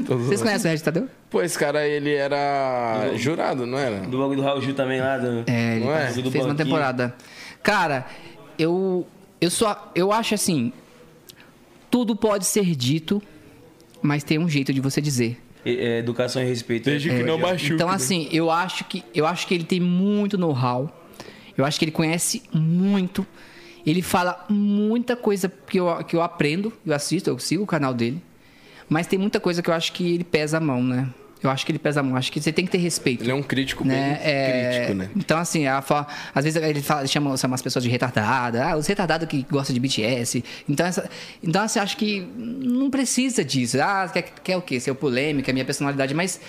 Vocês 0.08 0.42
conhecem 0.42 0.68
o 0.68 0.72
Regis 0.72 0.82
Tadeu? 0.82 1.08
Pô, 1.30 1.44
esse 1.44 1.60
cara, 1.60 1.88
ele 1.88 2.12
era 2.12 3.12
jurado, 3.18 3.68
não 3.68 3.78
era? 3.78 4.00
Do 4.00 4.18
bagulho 4.18 4.38
do 4.38 4.42
Raul 4.42 4.60
Gil 4.64 4.74
também 4.74 5.00
lá. 5.00 5.20
Do... 5.20 5.44
É, 5.46 5.76
ele 5.76 5.86
Não 5.86 5.96
é? 5.96 6.12
fez 6.12 6.44
uma 6.44 6.56
temporada. 6.56 7.14
Cara, 7.62 8.08
eu 8.58 9.06
eu 9.40 9.52
só 9.52 9.92
eu 9.94 10.12
acho 10.12 10.34
assim, 10.34 10.74
tudo 11.92 12.16
pode 12.16 12.48
ser 12.48 12.66
dito, 12.76 13.22
mas 14.02 14.24
tem 14.24 14.40
um 14.40 14.50
jeito 14.50 14.74
de 14.74 14.82
você 14.82 15.00
dizer. 15.00 15.40
É, 15.64 16.00
educação 16.00 16.42
e 16.42 16.46
respeito. 16.46 16.86
Desde 16.86 17.10
que 17.10 17.22
não 17.22 17.38
machuque. 17.38 17.74
Então 17.74 17.90
né? 17.90 17.94
assim, 17.94 18.28
eu 18.32 18.50
acho 18.50 18.86
que 18.86 19.04
eu 19.14 19.28
acho 19.28 19.46
que 19.46 19.54
ele 19.54 19.66
tem 19.66 19.80
muito 19.80 20.36
know-how. 20.36 20.90
Eu 21.56 21.64
acho 21.64 21.78
que 21.78 21.86
ele 21.86 21.92
conhece 21.92 22.42
muito. 22.52 23.24
Ele 23.86 24.02
fala 24.02 24.46
muita 24.50 25.16
coisa 25.16 25.52
que 25.68 25.80
eu, 25.80 26.04
que 26.04 26.16
eu 26.16 26.22
aprendo, 26.22 26.74
eu 26.86 26.94
assisto, 26.94 27.30
eu 27.30 27.38
sigo 27.40 27.64
o 27.64 27.68
canal 27.68 27.94
dele. 27.94 28.22
Mas 28.90 29.08
tem 29.08 29.18
muita 29.20 29.40
coisa 29.40 29.62
que 29.62 29.70
eu 29.70 29.74
acho 29.74 29.92
que 29.94 30.14
ele 30.16 30.24
pesa 30.24 30.58
a 30.58 30.60
mão, 30.60 30.84
né? 30.84 31.08
Eu 31.44 31.50
acho 31.52 31.64
que 31.66 31.72
ele 31.72 31.78
pesa 31.80 32.00
a 32.00 32.04
mão. 32.04 32.16
Acho 32.16 32.32
que 32.32 32.42
você 32.42 32.52
tem 32.52 32.66
que 32.66 32.72
ter 32.72 32.80
respeito. 32.80 33.24
Ele 33.24 33.30
é 33.32 33.36
um 33.36 33.44
crítico 33.44 33.86
né? 33.86 33.94
bem 33.94 34.28
É, 34.32 34.70
crítico, 34.80 34.94
né? 34.98 35.10
Então, 35.16 35.38
assim, 35.38 35.68
a 35.68 35.80
fa- 35.82 36.08
às 36.34 36.44
vezes 36.44 36.62
ele 36.62 36.82
fala, 36.82 37.06
chama, 37.06 37.38
chama 37.38 37.54
as 37.54 37.62
pessoas 37.62 37.84
de 37.84 37.90
retardada, 37.90 38.66
ah, 38.72 38.76
os 38.78 38.88
retardados 38.88 39.28
que 39.28 39.46
gostam 39.50 39.74
de 39.74 39.80
BTS. 39.80 40.44
Então, 40.68 40.86
essa, 40.88 41.08
então 41.44 41.62
assim, 41.62 41.78
acho 41.80 41.98
que 41.98 42.22
não 42.38 42.90
precisa 42.90 43.44
disso. 43.46 43.80
Ah, 43.80 44.10
quer, 44.12 44.24
quer 44.44 44.58
o 44.58 44.62
quê? 44.62 44.80
Ser 44.80 44.94
polêmica, 44.96 45.52
minha 45.54 45.66
personalidade, 45.66 46.16
mas 46.16 46.40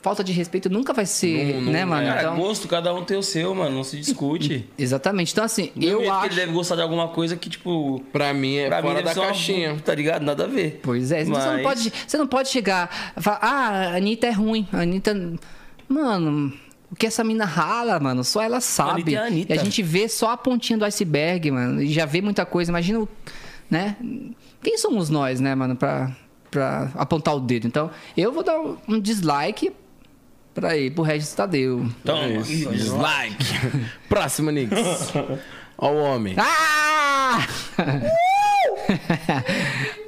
falta 0.00 0.22
de 0.24 0.32
respeito 0.32 0.70
nunca 0.70 0.92
vai 0.92 1.04
ser, 1.06 1.54
Não- 1.56 1.60
não 1.62 1.72
né, 1.72 1.84
mano? 1.84 2.06
Cara, 2.06 2.20
Então, 2.22 2.36
gosto, 2.36 2.68
cada 2.68 2.94
um 2.94 3.04
tem 3.04 3.16
o 3.16 3.22
seu, 3.22 3.54
mano. 3.54 3.74
Não 3.76 3.84
se 3.84 3.98
discute. 3.98 4.66
exatamente. 4.78 5.32
Então, 5.32 5.44
assim, 5.44 5.70
Do 5.74 5.80
mesmo 5.80 5.92
eu 5.92 5.98
jeito 6.00 6.10
que 6.12 6.16
acho. 6.18 6.26
ele 6.26 6.34
deve 6.36 6.52
gostar 6.52 6.76
de 6.76 6.82
alguma 6.82 7.08
coisa 7.08 7.36
que, 7.36 7.48
tipo. 7.50 8.00
Pra 8.12 8.32
mim 8.32 8.56
é 8.56 8.68
Pra 8.68 8.82
mim 8.82 8.88
fora 8.88 9.02
deve 9.02 9.14
da 9.14 9.20
uma- 9.20 9.26
caixinha. 9.28 9.76
Tá 9.84 9.94
ligado? 9.94 10.22
Nada 10.22 10.44
a 10.44 10.46
ver. 10.46 10.80
Pois 10.82 11.10
é, 11.12 11.24
você, 11.24 11.30
não 11.30 11.38
Mas- 11.38 11.62
pode, 11.62 11.92
você 12.06 12.16
não 12.18 12.26
pode 12.26 12.48
chegar 12.48 13.12
e 13.16 13.20
falar, 13.22 13.38
ah, 13.42 13.68
a 13.92 13.96
Anitta 13.96 14.26
é 14.26 14.30
ruim. 14.30 14.66
A 14.72 14.78
Anitta. 14.82 15.14
Mano, 15.88 16.52
o 16.90 16.96
que 16.96 17.06
essa 17.06 17.24
mina 17.24 17.44
rala, 17.44 17.98
mano, 17.98 18.22
só 18.24 18.42
ela 18.42 18.60
sabe. 18.60 19.14
É 19.14 19.18
a 19.18 19.24
Anitta. 19.26 19.54
E 19.54 19.58
a 19.58 19.62
gente 19.62 19.82
vê 19.82 20.08
só 20.08 20.30
a 20.32 20.36
pontinha 20.36 20.78
do 20.78 20.84
iceberg, 20.84 21.50
mano. 21.50 21.82
E 21.82 21.92
já 21.92 22.04
vê 22.06 22.20
muita 22.20 22.44
coisa. 22.46 22.70
Imagina, 22.70 23.00
o- 23.00 23.08
né? 23.70 23.96
Quem 24.62 24.76
somos 24.78 25.08
nós, 25.08 25.40
né, 25.40 25.54
mano, 25.54 25.76
pra, 25.76 26.10
pra 26.50 26.90
apontar 26.94 27.34
o 27.36 27.40
dedo? 27.40 27.66
Então, 27.66 27.90
eu 28.16 28.32
vou 28.32 28.42
dar 28.42 28.58
um 28.88 29.00
dislike 29.00 29.72
pra 30.60 30.76
ele, 30.76 30.90
pro 30.90 31.02
Regis 31.02 31.32
Tadeu. 31.32 31.86
Então, 32.02 32.18
É. 32.18 32.36
Dislike. 32.38 33.46
Próximo, 34.08 34.50
Nix. 34.50 34.72
Ó 35.78 35.90
o 35.92 35.96
homem. 35.98 36.34
Ah! 36.36 37.46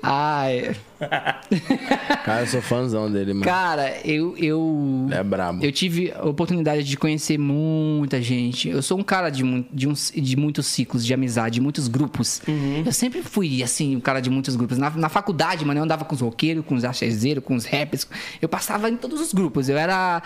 Ai, 0.03 0.75
Cara, 2.25 2.41
eu 2.43 2.47
sou 2.47 2.61
fãzão 2.63 3.11
dele, 3.11 3.33
mano. 3.33 3.45
cara, 3.45 3.99
eu, 4.05 4.37
eu 4.37 5.09
é 5.11 5.23
brabo. 5.23 5.65
Eu 5.65 5.73
tive 5.73 6.13
a 6.13 6.25
oportunidade 6.25 6.85
de 6.85 6.97
conhecer 6.97 7.39
muita 7.39 8.21
gente. 8.21 8.69
Eu 8.69 8.83
sou 8.83 8.99
um 8.99 9.03
cara 9.03 9.31
de, 9.31 9.43
de, 9.73 9.89
uns, 9.89 10.13
de 10.15 10.37
muitos 10.37 10.67
ciclos 10.67 11.05
de 11.05 11.13
amizade, 11.15 11.55
de 11.55 11.61
muitos 11.61 11.89
grupos. 11.89 12.43
Eu 12.85 12.93
sempre 12.93 13.23
fui, 13.23 13.63
assim, 13.63 13.97
um 13.97 14.01
cara 14.01 14.21
de 14.21 14.31
muitos 14.31 14.57
grupos. 14.57 14.79
Na, 14.79 14.91
na 14.91 15.09
faculdade, 15.09 15.65
mano, 15.65 15.81
eu 15.81 15.85
andava 15.85 16.05
com 16.05 16.15
os 16.15 16.21
roqueiros, 16.21 16.65
com 16.65 16.75
os 16.75 16.85
achezeiros, 16.85 17.43
com 17.45 17.55
os 17.55 17.65
rappers. 17.65 18.07
Eu 18.41 18.49
passava 18.49 18.89
em 18.91 18.97
todos 18.97 19.21
os 19.21 19.33
grupos. 19.33 19.69
Eu 19.69 19.77
era. 19.79 20.23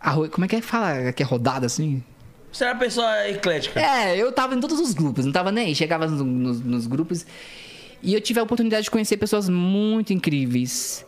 arro- 0.00 0.28
Como 0.28 0.44
é 0.44 0.48
que 0.48 0.56
é 0.56 0.60
que 0.60 0.66
fala? 0.66 1.12
Que 1.12 1.22
é 1.22 1.26
rodada, 1.26 1.66
assim? 1.66 2.02
Você 2.52 2.64
é 2.64 2.72
uma 2.72 2.78
pessoa 2.78 3.28
eclética. 3.28 3.80
É, 3.80 4.16
eu 4.16 4.30
tava 4.30 4.54
em 4.54 4.60
todos 4.60 4.78
os 4.78 4.92
grupos, 4.92 5.24
não 5.24 5.32
tava 5.32 5.50
nem 5.50 5.66
aí. 5.68 5.74
Chegava 5.74 6.06
nos, 6.06 6.20
nos- 6.20 6.60
nos 6.60 6.86
grupos. 6.86 7.24
E 8.02 8.14
eu 8.14 8.20
tive 8.20 8.40
a 8.40 8.42
oportunidade 8.42 8.84
de 8.84 8.90
conhecer 8.90 9.16
pessoas 9.16 9.48
muito 9.48 10.12
incríveis. 10.12 11.06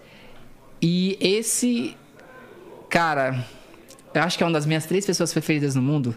E 0.80 1.18
esse. 1.20 1.96
Cara, 2.88 3.44
eu 4.14 4.22
acho 4.22 4.38
que 4.38 4.44
é 4.44 4.46
uma 4.46 4.52
das 4.52 4.66
minhas 4.66 4.86
três 4.86 5.04
pessoas 5.04 5.32
preferidas 5.32 5.74
no 5.74 5.82
mundo. 5.82 6.14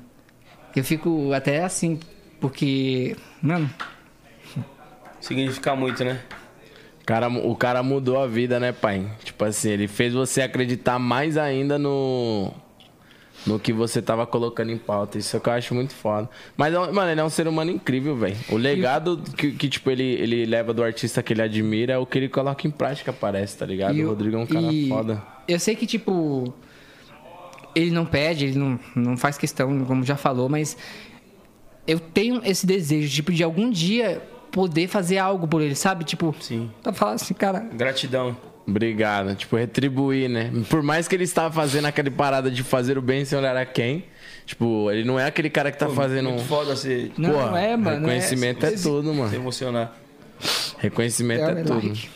Eu 0.76 0.84
fico 0.84 1.34
até 1.34 1.64
assim, 1.64 1.99
porque. 2.40 3.16
Mano, 3.41 3.70
Significa 5.20 5.76
muito, 5.76 6.04
né? 6.04 6.22
Cara, 7.06 7.28
o 7.30 7.56
cara 7.56 7.82
mudou 7.82 8.22
a 8.22 8.28
vida, 8.28 8.60
né, 8.60 8.72
pai? 8.72 9.10
Tipo 9.24 9.45
assim, 9.45 9.72
ele 9.72 9.88
fez 9.88 10.14
você 10.14 10.41
acreditar 10.41 10.99
mais 10.99 11.38
ainda 11.38 11.78
no. 11.78 12.54
No 13.46 13.60
que 13.60 13.72
você 13.72 14.02
tava 14.02 14.26
colocando 14.26 14.72
em 14.72 14.78
pauta. 14.78 15.18
Isso 15.18 15.38
é 15.38 15.40
que 15.40 15.48
eu 15.48 15.54
acho 15.54 15.74
muito 15.74 15.94
foda. 15.94 16.30
Mas, 16.56 16.74
é 16.74 16.78
mano, 16.92 17.12
ele 17.12 17.22
é 17.22 17.24
um 17.24 17.30
ser 17.30 17.48
humano 17.48 17.72
incrível, 17.72 18.16
velho. 18.16 18.36
O 18.50 18.58
legado 18.58 19.22
que, 19.38 19.52
que, 19.52 19.70
tipo, 19.70 19.90
ele, 19.90 20.04
ele 20.04 20.46
leva 20.46 20.74
do 20.74 20.84
artista 20.84 21.24
que 21.24 21.34
ele 21.34 21.42
admira 21.42 21.94
é 21.94 21.98
o 21.98 22.06
que 22.06 22.18
ele 22.18 22.30
coloca 22.30 22.68
em 22.68 22.72
prática, 22.72 23.14
parece, 23.14 23.58
tá 23.58 23.66
ligado? 23.66 23.96
E 23.96 24.04
o 24.04 24.10
Rodrigo 24.10 24.36
é 24.36 24.40
um 24.40 24.46
cara 24.46 24.72
e 24.72 24.90
foda. 24.90 25.24
Eu 25.48 25.60
sei 25.60 25.76
que, 25.76 25.86
tipo. 25.86 26.54
Ele 27.76 27.92
não 27.92 28.06
pede, 28.06 28.46
ele 28.46 28.58
não, 28.58 28.80
não 28.96 29.16
faz 29.16 29.38
questão, 29.38 29.86
como 29.86 30.04
já 30.04 30.18
falou, 30.18 30.50
mas. 30.50 30.78
Eu 31.86 32.00
tenho 32.00 32.42
esse 32.44 32.66
desejo, 32.66 33.14
tipo, 33.14 33.32
de 33.32 33.44
algum 33.44 33.70
dia 33.70 34.22
poder 34.52 34.88
fazer 34.88 35.20
algo 35.20 35.48
por 35.48 35.62
ele, 35.62 35.76
sabe? 35.76 36.04
Tipo. 36.04 36.36
Sim. 36.42 36.70
Pra 36.84 36.92
falar 36.92 37.14
assim, 37.14 37.34
cara. 37.34 37.60
Gratidão. 37.60 38.36
Obrigado. 38.68 39.34
Tipo, 39.35 39.56
retribuir, 39.56 40.30
né? 40.30 40.52
Por 40.69 40.84
mais 40.84 41.07
que 41.07 41.15
ele 41.15 41.23
estava 41.23 41.53
fazendo 41.53 41.85
aquela 41.85 42.11
parada 42.11 42.52
de 42.52 42.64
fazer 42.64 42.98
o 42.98 43.02
bem 43.02 43.23
sem 43.23 43.38
olhar 43.38 43.56
a 43.56 43.65
quem. 43.65 44.03
Tipo, 44.45 44.91
ele 44.91 45.03
não 45.06 45.19
é 45.19 45.26
aquele 45.26 45.49
cara 45.49 45.72
que 45.72 45.77
tá 45.77 45.88
fazendo. 45.89 46.30
Muito 46.30 46.44
foda 46.45 46.76
você 46.76 47.11
Não, 47.18 47.31
Pô, 47.31 47.38
não 47.38 47.57
é, 47.57 47.77
mano. 47.77 47.99
Reconhecimento 47.99 48.65
é, 48.65 48.72
tudo, 48.72 49.11
se 49.11 49.18
mano. 49.18 49.34
emocionar. 49.35 49.95
Reconhecimento 50.80 51.41
é, 51.44 51.53
É, 51.53 51.61
é 51.61 51.64
tudo. 51.64 51.88
like. 51.88 52.10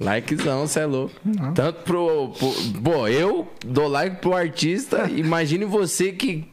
Likezão, 0.00 0.66
você 0.66 0.80
é 0.80 0.86
louco. 0.86 1.14
Tanto 1.54 1.82
pro, 1.84 2.30
pro. 2.30 2.52
Pô, 2.82 3.06
eu 3.06 3.46
dou 3.64 3.86
like 3.86 4.16
pro 4.16 4.34
artista. 4.34 5.08
Imagine 5.14 5.64
você 5.64 6.10
que 6.12 6.44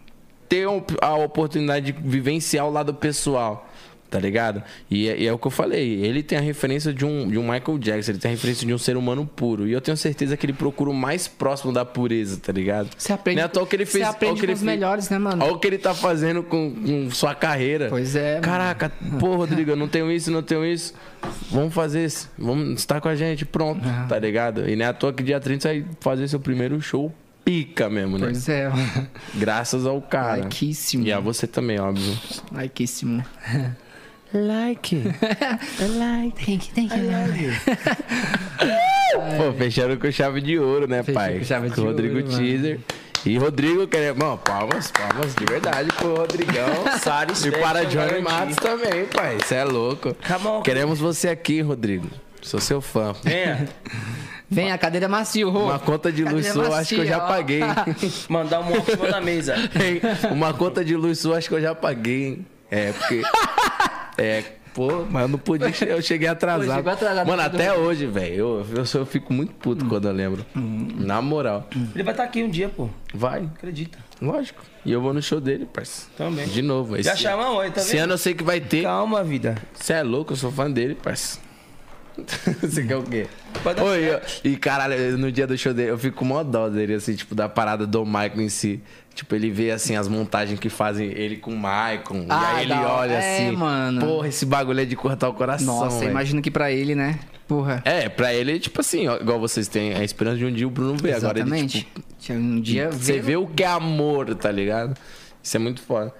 tem 0.47 0.63
a 1.01 1.15
oportunidade 1.15 1.91
de 1.91 2.01
vivenciar 2.07 2.67
o 2.67 2.69
lado 2.71 2.93
pessoal. 2.93 3.67
Tá 4.11 4.19
ligado? 4.19 4.61
E, 4.89 5.07
é- 5.09 5.17
e 5.21 5.25
é 5.25 5.33
o 5.33 5.39
que 5.39 5.47
eu 5.47 5.51
falei, 5.51 6.03
ele 6.05 6.21
tem 6.21 6.37
a 6.37 6.41
referência 6.41 6.93
de 6.93 7.05
um, 7.05 7.27
de 7.27 7.37
um 7.39 7.43
Michael 7.49 7.79
Jackson, 7.79 8.11
ele 8.11 8.19
tem 8.19 8.29
a 8.29 8.33
referência 8.33 8.67
de 8.67 8.73
um 8.73 8.77
ser 8.77 8.95
humano 8.97 9.25
puro. 9.25 9.67
E 9.67 9.71
eu 9.71 9.79
tenho 9.81 9.95
certeza 9.97 10.35
que 10.37 10.45
ele 10.45 10.53
procura 10.53 10.89
o 10.91 10.93
mais 10.93 11.27
próximo 11.27 11.71
da 11.71 11.83
pureza, 11.85 12.37
tá 12.37 12.51
ligado? 12.51 12.89
Você 12.97 13.13
aprende, 13.13 13.37
Não 13.41 13.45
é 13.63 13.65
que 13.65 13.75
ele 13.75 13.85
fez. 13.85 14.03
você 14.05 14.09
aprende 14.11 14.39
que 14.39 14.45
ele 14.45 14.51
com 14.51 14.57
os 14.57 14.59
fez- 14.59 14.71
melhores, 14.75 15.09
né, 15.09 15.17
mano? 15.17 15.43
Olha 15.43 15.53
o 15.53 15.59
que 15.59 15.65
ele 15.67 15.77
tá 15.77 15.93
fazendo 15.95 16.43
com, 16.43 16.75
com 16.75 17.09
sua 17.09 17.33
carreira. 17.33 17.87
Pois 17.89 18.15
é, 18.15 18.33
mano. 18.33 18.43
Caraca, 18.43 18.91
pô, 19.19 19.35
Rodrigo, 19.37 19.71
eu 19.71 19.75
não 19.77 19.87
tenho 19.87 20.11
isso, 20.11 20.29
não 20.29 20.43
tenho 20.43 20.65
isso. 20.65 20.93
Vamos 21.49 21.73
fazer 21.73 22.03
isso. 22.05 22.29
Vamos 22.37 22.79
estar 22.79 22.99
com 22.99 23.07
a 23.07 23.15
gente, 23.15 23.45
pronto, 23.45 23.81
tá 24.09 24.19
ligado? 24.19 24.67
E 24.69 24.75
não 24.75 24.85
é 24.85 24.89
à 24.89 24.93
toa 24.93 25.13
que 25.13 25.23
dia 25.23 25.39
30 25.39 25.61
você 25.61 25.79
vai 25.81 25.85
fazer 26.01 26.27
seu 26.27 26.39
primeiro 26.39 26.81
show 26.81 27.13
pica 27.45 27.89
mesmo, 27.89 28.17
né? 28.19 28.25
Pois 28.27 28.47
é, 28.49 28.69
mano. 28.69 29.07
Graças 29.35 29.85
ao 29.85 29.99
cara. 30.01 30.43
Likeíssimo. 30.43 31.05
E 31.07 31.11
a 31.13 31.19
você 31.19 31.47
também, 31.47 31.79
óbvio. 31.79 32.15
Likeíssimo. 32.51 33.23
Like. 34.33 34.95
like. 35.97 36.45
Thank 36.45 36.69
you, 36.69 36.73
thank 36.73 36.93
you. 36.95 37.01
Pô, 39.37 39.51
fecharam 39.57 39.97
com 39.97 40.09
chave 40.11 40.39
de 40.41 40.57
ouro, 40.57 40.87
né, 40.87 41.03
Fechou 41.03 41.19
pai? 41.21 41.37
com 41.39 41.43
chave 41.43 41.69
de 41.69 41.75
Com 41.75 41.81
Rodrigo 41.81 42.15
ouro, 42.15 42.27
mano. 42.31 42.37
Teaser. 42.39 42.79
E 43.25 43.37
Rodrigo, 43.37 43.85
querendo. 43.87 44.17
Mano, 44.19 44.37
palmas, 44.37 44.89
palmas 44.91 45.35
de 45.35 45.45
verdade 45.45 45.91
pro 45.93 46.15
Rodrigão. 46.15 46.67
Sares 47.03 47.43
e 47.45 47.51
para 47.51 47.83
Johnny. 47.85 48.21
Matos 48.21 48.55
também, 48.55 49.05
pai. 49.05 49.37
Você 49.39 49.55
é 49.55 49.63
louco. 49.65 50.15
Come 50.25 50.47
on. 50.47 50.61
Queremos 50.61 50.99
você 50.99 51.29
aqui, 51.29 51.61
Rodrigo. 51.61 52.07
Sou 52.41 52.59
seu 52.59 52.81
fã. 52.81 53.13
Venha. 53.23 53.67
Vem 54.49 54.71
a 54.71 54.77
cadeira 54.77 55.07
macio, 55.07 55.49
Rô. 55.49 55.65
Uma 55.65 55.79
conta 55.79 56.11
de 56.11 56.23
luz 56.23 56.47
sua, 56.47 56.79
acho 56.79 56.95
que 56.95 57.01
eu 57.01 57.05
já 57.05 57.19
paguei. 57.19 57.61
Mandar 58.27 58.61
um 58.61 58.83
cima 58.83 59.07
da 59.07 59.21
mesa. 59.21 59.55
Hein? 59.55 60.01
Uma 60.31 60.53
conta 60.53 60.83
de 60.83 60.95
luz 60.95 61.19
sua, 61.19 61.37
acho 61.37 61.47
que 61.47 61.55
eu 61.55 61.61
já 61.61 61.75
paguei. 61.75 62.25
hein? 62.27 62.45
É, 62.69 62.91
porque. 62.93 63.21
É, 64.21 64.43
pô, 64.73 65.03
mas 65.09 65.23
eu 65.23 65.27
não 65.27 65.39
podia. 65.39 65.71
Eu 65.87 66.01
cheguei 66.01 66.27
atrasado. 66.27 66.83
Pô, 66.83 66.89
atrasado 66.89 67.27
Mano, 67.27 67.41
até 67.41 67.73
hoje, 67.73 68.05
velho. 68.05 68.35
Eu, 68.35 68.65
eu, 68.75 68.83
eu 68.99 69.05
fico 69.05 69.33
muito 69.33 69.53
puto 69.55 69.85
quando 69.85 70.07
eu 70.07 70.13
lembro. 70.13 70.45
Na 70.55 71.21
moral. 71.21 71.67
Ele 71.93 72.03
vai 72.03 72.13
estar 72.13 72.23
aqui 72.23 72.43
um 72.43 72.49
dia, 72.49 72.69
pô. 72.69 72.89
Vai, 73.13 73.43
Acredita. 73.55 73.97
lógico. 74.21 74.61
E 74.85 74.91
eu 74.91 75.01
vou 75.01 75.13
no 75.13 75.21
show 75.21 75.39
dele, 75.41 75.65
parça. 75.65 76.07
Também. 76.17 76.47
De 76.47 76.61
novo. 76.61 76.95
Esse, 76.95 77.09
Já 77.09 77.15
chamamos 77.15 77.59
aí, 77.61 77.71
tá 77.71 77.81
esse 77.81 77.97
ano 77.97 78.13
eu 78.13 78.17
sei 78.17 78.33
que 78.33 78.43
vai 78.43 78.59
ter. 78.59 78.83
Calma, 78.83 79.23
vida. 79.23 79.57
Você 79.73 79.93
é 79.93 80.03
louco, 80.03 80.33
eu 80.33 80.37
sou 80.37 80.51
fã 80.51 80.69
dele, 80.69 80.95
parça. 80.95 81.39
Você 82.61 82.83
quer 82.83 82.97
o 82.97 83.03
quê? 83.03 83.27
Oi, 83.83 84.09
eu- 84.13 84.21
e 84.43 84.55
caralho, 84.57 85.17
no 85.17 85.31
dia 85.31 85.45
do 85.45 85.57
show 85.57 85.73
dele, 85.73 85.91
eu 85.91 85.97
fico 85.97 86.17
com 86.17 86.25
mó 86.25 86.41
dó 86.43 86.67
dele, 86.69 86.95
assim, 86.95 87.13
tipo, 87.15 87.35
da 87.35 87.47
parada 87.47 87.85
do 87.85 88.05
Michael 88.05 88.41
em 88.41 88.49
si. 88.49 88.81
Tipo, 89.13 89.35
ele 89.35 89.51
vê, 89.51 89.71
assim, 89.71 89.95
as 89.95 90.07
montagens 90.07 90.59
que 90.59 90.69
fazem 90.69 91.09
ele 91.11 91.35
com 91.37 91.51
o 91.51 91.57
Michael. 91.57 92.01
e 92.23 92.25
Ah, 92.29 92.55
aí 92.55 92.63
ele 92.63 92.73
hora. 92.73 92.89
olha 92.93 93.13
É, 93.13 93.35
assim. 93.47 93.55
mano. 93.55 94.01
Porra, 94.01 94.27
esse 94.29 94.45
bagulho 94.45 94.79
é 94.79 94.85
de 94.85 94.95
cortar 94.95 95.29
o 95.29 95.33
coração. 95.33 95.65
Nossa, 95.79 95.99
velho. 95.99 96.11
imagino 96.11 96.41
que 96.41 96.49
pra 96.49 96.71
ele, 96.71 96.95
né? 96.95 97.19
Porra. 97.47 97.81
É, 97.85 98.07
pra 98.07 98.33
ele, 98.33 98.57
tipo 98.57 98.79
assim, 98.79 99.07
ó, 99.09 99.17
igual 99.17 99.37
vocês 99.39 99.67
têm 99.67 99.93
a 99.93 100.03
esperança 100.03 100.37
de 100.37 100.45
um 100.45 100.51
dia 100.53 100.65
o 100.65 100.71
Bruno 100.71 100.95
ver. 100.97 101.13
Agora 101.15 101.37
ele, 101.39 101.47
Exatamente. 101.49 101.87
tipo, 102.19 102.33
um 102.33 102.61
dia 102.61 102.89
você 102.89 103.19
vê 103.19 103.35
o 103.35 103.45
que 103.45 103.63
é 103.63 103.67
amor, 103.67 104.33
tá 104.35 104.49
ligado? 104.49 104.97
Isso 105.43 105.57
é 105.57 105.59
muito 105.59 105.81
foda. 105.81 106.13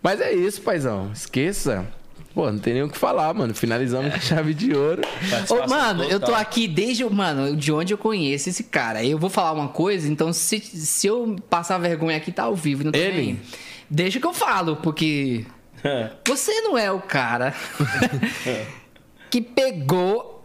Mas 0.00 0.20
é 0.20 0.32
isso, 0.32 0.62
paizão. 0.62 1.10
Esqueça. 1.12 1.84
Pô, 2.36 2.52
não 2.52 2.58
tem 2.58 2.74
nem 2.74 2.82
o 2.82 2.88
que 2.90 2.98
falar, 2.98 3.32
mano. 3.32 3.54
Finalizamos 3.54 4.12
com 4.12 4.20
chave 4.20 4.52
de 4.52 4.76
ouro. 4.76 5.00
Ô, 5.48 5.66
mano, 5.70 6.04
eu 6.04 6.20
tô 6.20 6.26
total. 6.26 6.34
aqui 6.42 6.68
desde. 6.68 7.02
o- 7.02 7.10
Mano, 7.10 7.56
de 7.56 7.72
onde 7.72 7.94
eu 7.94 7.98
conheço 7.98 8.50
esse 8.50 8.64
cara. 8.64 9.02
Eu 9.02 9.18
vou 9.18 9.30
falar 9.30 9.52
uma 9.52 9.68
coisa, 9.68 10.06
então 10.06 10.30
se, 10.34 10.60
se 10.60 11.06
eu 11.06 11.34
passar 11.48 11.78
vergonha 11.78 12.18
aqui, 12.18 12.30
tá 12.30 12.42
ao 12.42 12.54
vivo. 12.54 12.84
Não 12.84 12.92
tem 12.92 13.00
Ele? 13.00 13.16
nem- 13.16 13.40
Deixa 13.88 14.20
que 14.20 14.26
eu 14.26 14.34
falo, 14.34 14.76
porque. 14.76 15.46
Você 16.28 16.60
não 16.60 16.76
é 16.76 16.92
o 16.92 17.00
cara 17.00 17.54
que 19.30 19.40
pegou 19.40 20.44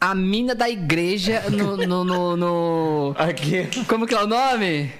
a 0.00 0.14
mina 0.14 0.54
da 0.54 0.70
igreja 0.70 1.42
no. 1.50 1.76
no, 1.76 2.04
no- 2.04 2.36
no- 2.36 3.14
Aqui. 3.18 3.68
Como 3.88 4.06
que 4.06 4.14
é 4.14 4.22
o 4.22 4.26
nome? 4.28 4.92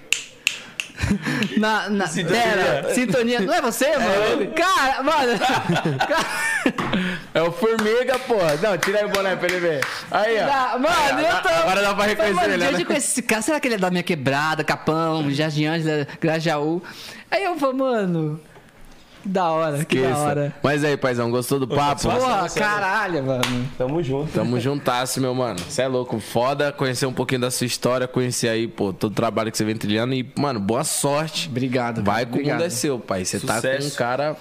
Na, 1.59 1.89
na, 1.89 2.09
Pera, 2.09 2.93
sintonia. 2.95 3.41
Não 3.41 3.53
é 3.55 3.61
você, 3.61 3.87
mano? 3.97 4.53
Cara, 4.55 5.03
mano. 5.03 5.39
cara- 5.99 7.15
É 7.35 7.43
o 7.43 7.51
Formiga, 7.53 8.19
porra. 8.21 8.57
Não, 8.63 8.77
tira 8.79 9.01
aí 9.01 9.05
o 9.05 9.09
boné 9.09 9.37
pra 9.37 9.49
ele 9.49 9.61
ver. 9.61 9.85
Aí, 10.11 10.39
ó. 10.41 10.47
Dá- 10.47 10.79
mano, 10.79 11.21
eu 11.21 11.43
tô. 11.43 11.49
Agora 11.49 11.83
dá 11.83 11.95
pra 11.95 12.05
reconhecer 12.07 12.35
mano, 12.35 12.55
ele, 12.55 12.65
né? 12.71 12.83
eu 12.83 12.87
conheço 12.87 13.07
esse 13.13 13.23
cara? 13.23 13.43
Será 13.43 13.61
que 13.61 13.69
ele 13.69 13.75
é 13.75 13.79
da 13.79 13.91
minha 13.91 14.03
quebrada, 14.03 14.63
Capão, 14.65 15.31
Jardim 15.31 15.67
Ângela, 15.67 16.07
Grajaú? 16.21 16.83
Aí 17.31 17.45
eu 17.45 17.57
falo, 17.57 17.77
mano. 17.77 18.41
Que 19.25 19.29
da 19.31 19.51
hora, 19.51 19.85
que 19.87 19.99
da 19.99 20.09
Esqueça. 20.09 20.21
hora. 20.21 20.55
Mas 20.63 20.85
aí, 20.85 20.99
paizão, 20.99 21.31
gostou 21.31 21.59
do 21.59 21.67
papo? 21.67 22.03
Porra, 22.03 22.47
caralho, 22.51 23.25
mano. 23.25 23.71
Tamo 23.79 24.03
junto. 24.03 24.31
Tamo 24.31 24.61
juntasso, 24.61 25.19
meu 25.19 25.35
mano. 25.35 25.59
Você 25.61 25.81
é 25.81 25.89
louco. 25.89 26.21
Foda 26.21 26.71
conhecer 26.71 27.07
um 27.07 27.13
pouquinho 27.13 27.41
da 27.41 27.51
sua 27.51 27.67
história, 27.67 28.07
conhecer 28.07 28.51
aí, 28.51 28.69
pô, 28.69 28.93
todo 28.93 29.13
o 29.13 29.15
trabalho 29.15 29.51
que 29.51 29.57
você 29.57 29.65
vem 29.65 29.77
trilhando. 29.77 30.13
E, 30.13 30.31
mano, 30.39 30.61
boa 30.61 30.85
sorte. 30.85 31.49
Obrigado. 31.49 32.05
Vai 32.05 32.27
que 32.27 32.33
o 32.33 32.35
obrigado. 32.35 32.59
mundo 32.59 32.67
é 32.67 32.69
seu, 32.69 32.99
pai. 32.99 33.25
Você 33.25 33.41
tá 33.41 33.63
com 33.63 33.87
um 33.87 33.91
cara 33.93 34.37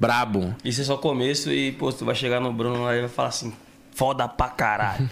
brabo. 0.00 0.52
Isso 0.64 0.80
é 0.80 0.84
só 0.84 0.96
começo 0.96 1.52
e, 1.52 1.70
pô, 1.70 1.92
tu 1.92 2.04
vai 2.04 2.16
chegar 2.16 2.40
no 2.40 2.52
Bruno 2.52 2.82
lá 2.82 2.96
e 2.96 3.00
vai 3.02 3.08
falar 3.08 3.28
assim, 3.28 3.52
foda 3.94 4.26
pra 4.26 4.48
caralho. 4.48 5.08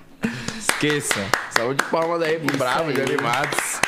Esqueça. 0.58 1.26
Saúde 1.50 1.84
de 1.84 1.90
palmas 1.90 2.22
aí 2.22 2.38
pro 2.38 2.56
brabo, 2.56 2.88
aí. 2.88 2.94
de 2.94 3.02
animados. 3.02 3.80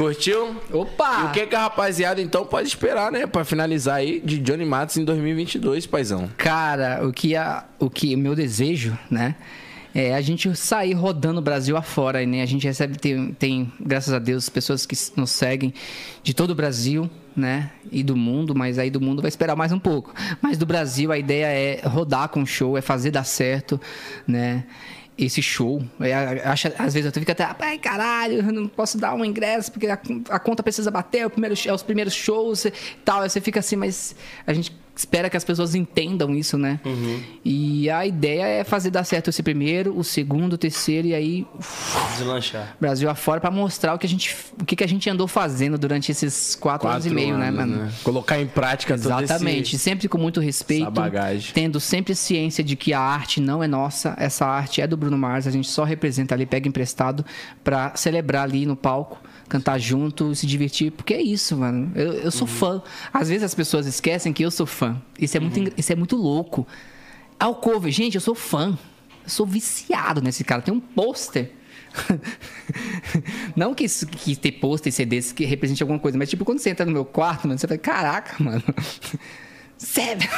Curtiu? 0.00 0.56
Opa! 0.72 1.20
E 1.20 1.24
o 1.26 1.30
que 1.32 1.46
que 1.46 1.54
a 1.54 1.60
rapaziada 1.60 2.22
então 2.22 2.46
pode 2.46 2.66
esperar, 2.66 3.12
né? 3.12 3.26
Pra 3.26 3.44
finalizar 3.44 3.96
aí 3.96 4.18
de 4.24 4.38
Johnny 4.38 4.64
Matos 4.64 4.96
em 4.96 5.04
2022, 5.04 5.86
paizão. 5.86 6.26
Cara, 6.38 7.06
o 7.06 7.12
que 7.12 7.36
a, 7.36 7.66
o 7.78 7.90
que 7.90 8.16
meu 8.16 8.34
desejo, 8.34 8.98
né? 9.10 9.36
É 9.94 10.14
a 10.14 10.20
gente 10.22 10.56
sair 10.56 10.94
rodando 10.94 11.40
o 11.40 11.42
Brasil 11.42 11.76
afora, 11.76 12.24
né? 12.24 12.40
A 12.40 12.46
gente 12.46 12.66
recebe, 12.66 12.96
tem, 12.96 13.34
tem, 13.34 13.70
graças 13.78 14.14
a 14.14 14.18
Deus, 14.18 14.48
pessoas 14.48 14.86
que 14.86 14.96
nos 15.16 15.32
seguem 15.32 15.74
de 16.22 16.32
todo 16.32 16.52
o 16.52 16.54
Brasil, 16.54 17.10
né? 17.36 17.70
E 17.92 18.02
do 18.02 18.16
mundo, 18.16 18.54
mas 18.54 18.78
aí 18.78 18.90
do 18.90 19.02
mundo 19.02 19.20
vai 19.20 19.28
esperar 19.28 19.54
mais 19.54 19.70
um 19.70 19.78
pouco. 19.78 20.14
Mas 20.40 20.56
do 20.56 20.64
Brasil, 20.64 21.12
a 21.12 21.18
ideia 21.18 21.46
é 21.46 21.86
rodar 21.86 22.30
com 22.30 22.40
o 22.40 22.46
show, 22.46 22.78
é 22.78 22.80
fazer 22.80 23.10
dar 23.10 23.24
certo, 23.24 23.78
né? 24.26 24.64
Esse 25.24 25.42
show, 25.42 25.82
é, 26.00 26.14
acho, 26.44 26.68
às 26.78 26.94
vezes 26.94 27.06
eu 27.06 27.20
fico 27.20 27.30
até, 27.30 27.44
ai 27.58 27.78
caralho, 27.78 28.42
não 28.50 28.66
posso 28.66 28.96
dar 28.96 29.14
um 29.14 29.24
ingresso 29.24 29.70
porque 29.70 29.86
a, 29.86 29.98
a 30.30 30.38
conta 30.38 30.62
precisa 30.62 30.90
bater, 30.90 31.26
é, 31.26 31.28
primeiro, 31.28 31.54
é 31.66 31.72
os 31.72 31.82
primeiros 31.82 32.14
shows 32.14 32.64
e 32.64 32.72
tal. 33.04 33.20
Aí 33.20 33.28
você 33.28 33.40
fica 33.40 33.60
assim, 33.60 33.76
mas 33.76 34.14
a 34.46 34.52
gente 34.52 34.72
espera 35.00 35.30
que 35.30 35.36
as 35.36 35.44
pessoas 35.44 35.74
entendam 35.74 36.34
isso, 36.34 36.58
né? 36.58 36.78
E 37.44 37.88
a 37.90 38.06
ideia 38.06 38.44
é 38.44 38.64
fazer 38.64 38.90
dar 38.90 39.04
certo 39.04 39.30
esse 39.30 39.42
primeiro, 39.42 39.98
o 39.98 40.04
segundo, 40.04 40.54
o 40.54 40.58
terceiro 40.58 41.08
e 41.08 41.14
aí 41.14 41.46
Deslanchar. 42.16 42.76
Brasil 42.80 43.08
afora 43.08 43.40
pra 43.40 43.50
mostrar 43.50 43.94
o 43.94 43.98
que 43.98 44.06
a 44.06 44.08
gente, 44.08 44.36
o 44.60 44.64
que, 44.64 44.76
que 44.76 44.84
a 44.84 44.86
gente 44.86 45.08
andou 45.08 45.26
fazendo 45.26 45.78
durante 45.78 46.12
esses 46.12 46.54
quatro, 46.54 46.88
anos 46.88 47.06
e 47.06 47.10
meio, 47.10 47.36
né, 47.38 47.50
mano? 47.50 47.90
Colocar 48.04 48.38
em 48.38 48.46
prática 48.46 48.94
Exatamente, 48.94 49.74
esse... 49.74 49.82
sempre 49.82 50.08
com 50.08 50.18
muito 50.18 50.40
respeito, 50.40 50.82
essa 50.82 50.90
bagagem. 50.90 51.52
tendo 51.54 51.80
sempre 51.80 52.14
ciência 52.14 52.62
de 52.62 52.76
que 52.76 52.92
a 52.92 53.00
arte 53.00 53.40
não 53.40 53.62
é 53.62 53.66
nossa, 53.66 54.14
essa 54.18 54.46
arte 54.46 54.82
é 54.82 54.86
do 54.86 54.96
Bruno 54.96 55.16
Mars, 55.16 55.46
a 55.46 55.50
gente 55.50 55.68
só 55.68 55.84
representa 55.84 56.34
ali, 56.34 56.44
pega 56.44 56.68
emprestado 56.68 57.24
pra 57.64 57.94
celebrar 57.96 58.44
ali 58.44 58.66
no 58.66 58.76
palco, 58.76 59.18
cantar 59.50 59.78
junto, 59.78 60.34
se 60.34 60.46
divertir, 60.46 60.90
porque 60.92 61.12
é 61.12 61.20
isso, 61.20 61.54
mano. 61.56 61.92
Eu, 61.94 62.12
eu 62.14 62.24
Uhum. 62.24 62.30
sou 62.30 62.46
fã. 62.46 62.82
Às 63.12 63.28
vezes 63.28 63.42
as 63.42 63.54
pessoas 63.54 63.86
esquecem 63.86 64.32
que 64.32 64.42
eu 64.42 64.50
sou 64.50 64.64
fã. 64.66 64.96
Isso 65.18 65.36
é 65.36 65.40
muito, 65.40 65.56
Uhum. 65.56 65.62
engra- 65.64 65.74
isso 65.76 65.92
é 65.92 65.96
muito 65.96 66.16
louco. 66.16 66.66
Ao 67.38 67.54
cover, 67.56 67.90
gente, 67.92 68.14
eu 68.14 68.20
sou 68.20 68.34
fã. 68.34 68.78
Eu 69.24 69.28
sou 69.28 69.44
viciado 69.44 70.22
nesse 70.22 70.42
cara. 70.44 70.62
Tem 70.62 70.72
um 70.72 70.80
pôster. 70.80 71.50
Não 73.56 73.74
que, 73.74 73.84
isso, 73.84 74.06
que 74.06 74.36
ter 74.36 74.52
pôster 74.52 74.90
e 74.90 74.92
CDs 74.92 75.32
que 75.32 75.44
represente 75.44 75.82
alguma 75.82 75.98
coisa, 75.98 76.16
mas 76.16 76.30
tipo, 76.30 76.44
quando 76.44 76.58
você 76.60 76.70
entra 76.70 76.86
no 76.86 76.92
meu 76.92 77.04
quarto, 77.04 77.46
mano, 77.48 77.58
você 77.58 77.66
fala, 77.66 77.78
caraca, 77.78 78.42
mano. 78.42 78.62
Sério? 79.80 80.28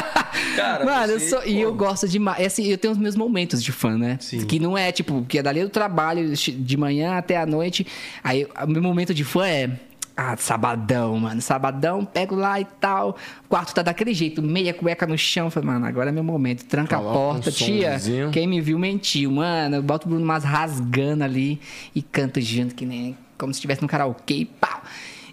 Cara, 0.56 0.84
mano, 0.84 1.12
eu 1.12 1.20
sou, 1.20 1.44
e 1.44 1.60
eu 1.60 1.74
gosto 1.74 2.08
demais. 2.08 2.40
É 2.40 2.46
assim, 2.46 2.64
eu 2.64 2.78
tenho 2.78 2.92
os 2.92 2.98
meus 2.98 3.14
momentos 3.14 3.62
de 3.62 3.70
fã, 3.70 3.96
né? 3.96 4.16
Sim. 4.20 4.46
Que 4.46 4.58
não 4.58 4.76
é 4.76 4.90
tipo, 4.90 5.22
que 5.28 5.38
é 5.38 5.42
dali 5.42 5.62
do 5.62 5.68
trabalho, 5.68 6.32
de 6.34 6.76
manhã 6.78 7.18
até 7.18 7.36
a 7.36 7.44
noite. 7.44 7.86
Aí, 8.24 8.46
o 8.64 8.66
meu 8.66 8.80
momento 8.80 9.12
de 9.12 9.22
fã 9.22 9.46
é. 9.46 9.70
Ah, 10.16 10.34
sabadão, 10.38 11.18
mano. 11.18 11.42
Sabadão, 11.42 12.06
pego 12.06 12.34
lá 12.34 12.58
e 12.58 12.64
tal. 12.64 13.18
O 13.44 13.48
quarto 13.50 13.74
tá 13.74 13.82
daquele 13.82 14.14
jeito, 14.14 14.40
meia 14.40 14.72
cueca 14.72 15.06
no 15.06 15.18
chão. 15.18 15.50
Falei, 15.50 15.68
mano, 15.68 15.84
agora 15.84 16.08
é 16.08 16.12
meu 16.12 16.24
momento. 16.24 16.64
Tranca 16.64 16.96
Coloca 16.96 17.10
a 17.10 17.20
porta, 17.20 17.50
um 17.50 17.52
tia. 17.52 17.98
sonzinho. 17.98 18.30
Quem 18.30 18.46
me 18.46 18.62
viu 18.62 18.78
mentiu, 18.78 19.30
mano. 19.30 19.76
Eu 19.76 19.82
boto 19.82 20.06
o 20.06 20.08
Bruno 20.08 20.24
Mars 20.24 20.42
rasgando 20.42 21.22
ali 21.22 21.60
e 21.94 22.00
canto 22.00 22.40
junto, 22.40 22.74
que 22.74 22.86
nem 22.86 23.14
como 23.36 23.52
se 23.52 23.58
estivesse 23.58 23.82
no 23.82 23.88
karaokê 23.88 24.36
e 24.36 24.44
pau. 24.46 24.82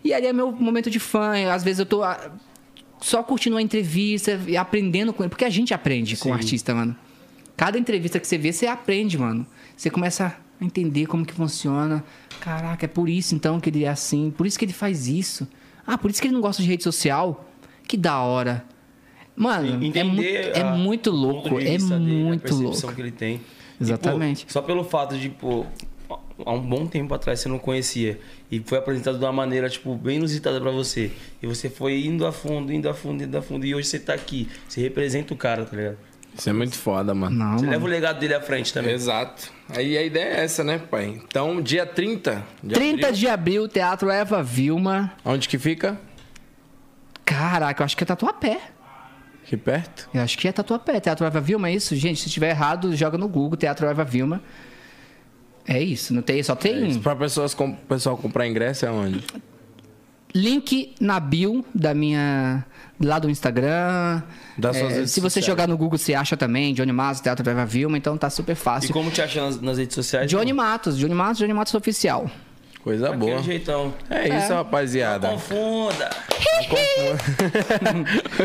E 0.03 0.13
ali 0.13 0.27
é 0.27 0.33
meu 0.33 0.51
momento 0.51 0.91
de 0.91 0.99
fã. 0.99 1.31
Às 1.49 1.63
vezes 1.63 1.79
eu 1.79 1.85
tô 1.85 2.03
ah, 2.03 2.19
só 3.03 3.21
curtindo 3.21 3.55
uma 3.57 3.61
entrevista 3.61 4.39
e 4.47 4.55
aprendendo 4.55 5.11
com 5.11 5.23
ele. 5.23 5.29
Porque 5.29 5.43
a 5.45 5.49
gente 5.49 5.73
aprende 5.73 6.15
com 6.15 6.29
o 6.29 6.33
artista, 6.33 6.73
mano. 6.73 6.95
Cada 7.57 7.77
entrevista 7.77 8.19
que 8.19 8.25
você 8.27 8.37
vê, 8.37 8.51
você 8.53 8.65
aprende, 8.65 9.17
mano. 9.17 9.45
Você 9.75 9.89
começa 9.89 10.37
a 10.61 10.63
entender 10.65 11.05
como 11.05 11.25
que 11.25 11.33
funciona. 11.33 12.03
Caraca, 12.39 12.85
é 12.85 12.87
por 12.87 13.09
isso 13.09 13.35
então 13.35 13.59
que 13.59 13.69
ele 13.69 13.83
é 13.83 13.89
assim. 13.89 14.31
Por 14.35 14.47
isso 14.47 14.57
que 14.57 14.63
ele 14.65 14.71
faz 14.73 15.07
isso. 15.07 15.47
Ah, 15.85 15.97
por 15.97 16.09
isso 16.09 16.21
que 16.21 16.27
ele 16.27 16.33
não 16.33 16.41
gosta 16.41 16.61
de 16.63 16.67
rede 16.69 16.83
social. 16.83 17.49
Que 17.87 17.97
da 17.97 18.19
hora. 18.21 18.63
Mano, 19.35 19.83
é, 19.83 19.85
Entender 19.85 20.51
é 20.55 20.61
a- 20.61 20.75
muito 20.75 21.09
o 21.09 21.13
louco. 21.13 21.49
ponto 21.49 21.59
de 21.59 21.67
É 21.67 21.77
dele, 21.77 21.93
a 21.93 21.99
muito 21.99 22.41
percepção 22.43 22.69
louco. 22.89 22.95
que 22.95 23.01
ele 23.01 23.11
tem. 23.11 23.35
E, 23.35 23.39
pô, 23.39 23.83
Exatamente. 23.83 24.45
só 24.47 24.61
pelo 24.61 24.83
fato 24.85 25.17
de, 25.17 25.29
pô, 25.29 25.65
há 26.45 26.51
um 26.51 26.61
bom 26.61 26.85
tempo 26.87 27.13
atrás 27.13 27.39
você 27.39 27.49
não 27.49 27.59
conhecia 27.59 28.19
e 28.51 28.59
foi 28.65 28.77
apresentado 28.77 29.17
de 29.17 29.23
uma 29.25 29.31
maneira, 29.31 29.69
tipo, 29.69 29.95
bem 29.95 30.17
inusitada 30.17 30.59
pra 30.59 30.71
você. 30.71 31.11
E 31.41 31.47
você 31.47 31.69
foi 31.69 32.05
indo 32.05 32.25
a 32.25 32.31
fundo, 32.31 32.71
indo 32.71 32.89
a 32.89 32.93
fundo, 32.93 33.23
indo 33.23 33.37
a 33.37 33.41
fundo. 33.41 33.65
E 33.65 33.73
hoje 33.75 33.87
você 33.87 33.99
tá 33.99 34.13
aqui. 34.13 34.49
Você 34.67 34.81
representa 34.81 35.33
o 35.33 35.37
cara, 35.37 35.65
tá 35.65 35.75
ligado? 35.75 35.97
Isso 36.35 36.49
é 36.49 36.53
muito 36.53 36.75
foda, 36.75 37.13
mano. 37.13 37.35
Não, 37.35 37.51
Você 37.53 37.65
mano. 37.65 37.71
leva 37.71 37.85
o 37.85 37.87
legado 37.87 38.19
dele 38.19 38.33
à 38.33 38.41
frente 38.41 38.73
também. 38.73 38.93
Exato. 38.93 39.51
Aí 39.69 39.95
a 39.95 40.01
ideia 40.01 40.37
é 40.39 40.43
essa, 40.43 40.63
né, 40.63 40.79
pai? 40.79 41.21
Então, 41.23 41.61
dia 41.61 41.85
30 41.85 42.43
de 42.63 42.73
30 42.73 42.95
abril, 43.07 43.11
de 43.19 43.27
abril, 43.27 43.67
Teatro 43.67 44.09
Eva 44.09 44.41
Vilma. 44.41 45.13
Onde 45.23 45.47
que 45.47 45.59
fica? 45.59 45.99
Caraca, 47.23 47.81
eu 47.81 47.85
acho 47.85 47.95
que 47.95 48.03
é 48.03 48.07
Tatuapé. 48.07 48.59
Aqui 49.45 49.57
perto? 49.57 50.09
Eu 50.13 50.21
acho 50.21 50.37
que 50.37 50.47
é 50.47 50.51
Tatuapé. 50.51 50.99
Teatro 50.99 51.25
Eva 51.25 51.39
Vilma, 51.39 51.69
é 51.69 51.73
isso? 51.73 51.95
Gente, 51.95 52.21
se 52.21 52.29
tiver 52.29 52.49
errado, 52.49 52.95
joga 52.95 53.17
no 53.17 53.27
Google, 53.27 53.57
Teatro 53.57 53.85
Eva 53.87 54.03
Vilma. 54.03 54.41
É 55.67 55.81
isso, 55.81 56.13
não 56.13 56.21
tem, 56.21 56.41
só 56.43 56.55
tem 56.55 56.87
Isso, 56.89 56.99
pra 56.99 57.15
pessoas 57.15 57.53
com, 57.53 57.73
pessoal 57.73 58.17
comprar 58.17 58.47
ingresso 58.47 58.85
é 58.85 58.91
onde? 58.91 59.23
link 60.35 60.95
na 60.99 61.19
bio 61.19 61.63
da 61.75 61.93
minha 61.93 62.65
lá 62.99 63.19
do 63.19 63.29
Instagram. 63.29 64.23
Das 64.57 64.75
É, 64.75 64.79
suas 64.79 64.93
redes 64.95 65.11
se 65.11 65.19
você 65.19 65.39
sociais. 65.39 65.45
jogar 65.45 65.67
no 65.67 65.77
Google, 65.77 65.97
você 65.97 66.13
acha 66.15 66.35
também 66.35 66.73
Johnny 66.73 66.91
Matos, 66.91 67.21
Teatro 67.21 67.47
Eva 67.47 67.65
Vilma, 67.65 67.97
então 67.97 68.17
tá 68.17 68.29
super 68.29 68.53
E 68.53 68.55
fácil. 68.55 68.93
como 68.93 69.11
te 69.11 69.21
acha 69.21 69.41
nas, 69.41 69.61
nas 69.61 69.77
redes 69.77 69.93
sociais? 69.95 70.29
Johnny 70.29 70.51
Matos, 70.51 70.97
Johnny 70.97 71.13
Matos, 71.13 71.37
Johnny 71.37 71.53
Matos 71.53 71.73
oficial. 71.75 72.29
Coisa 72.83 73.09
Daquele 73.11 73.31
boa. 73.31 73.43
jeitão. 73.43 73.93
É 74.09 74.37
isso, 74.39 74.53
rapaziada. 74.53 75.29
Confunda. 75.29 76.09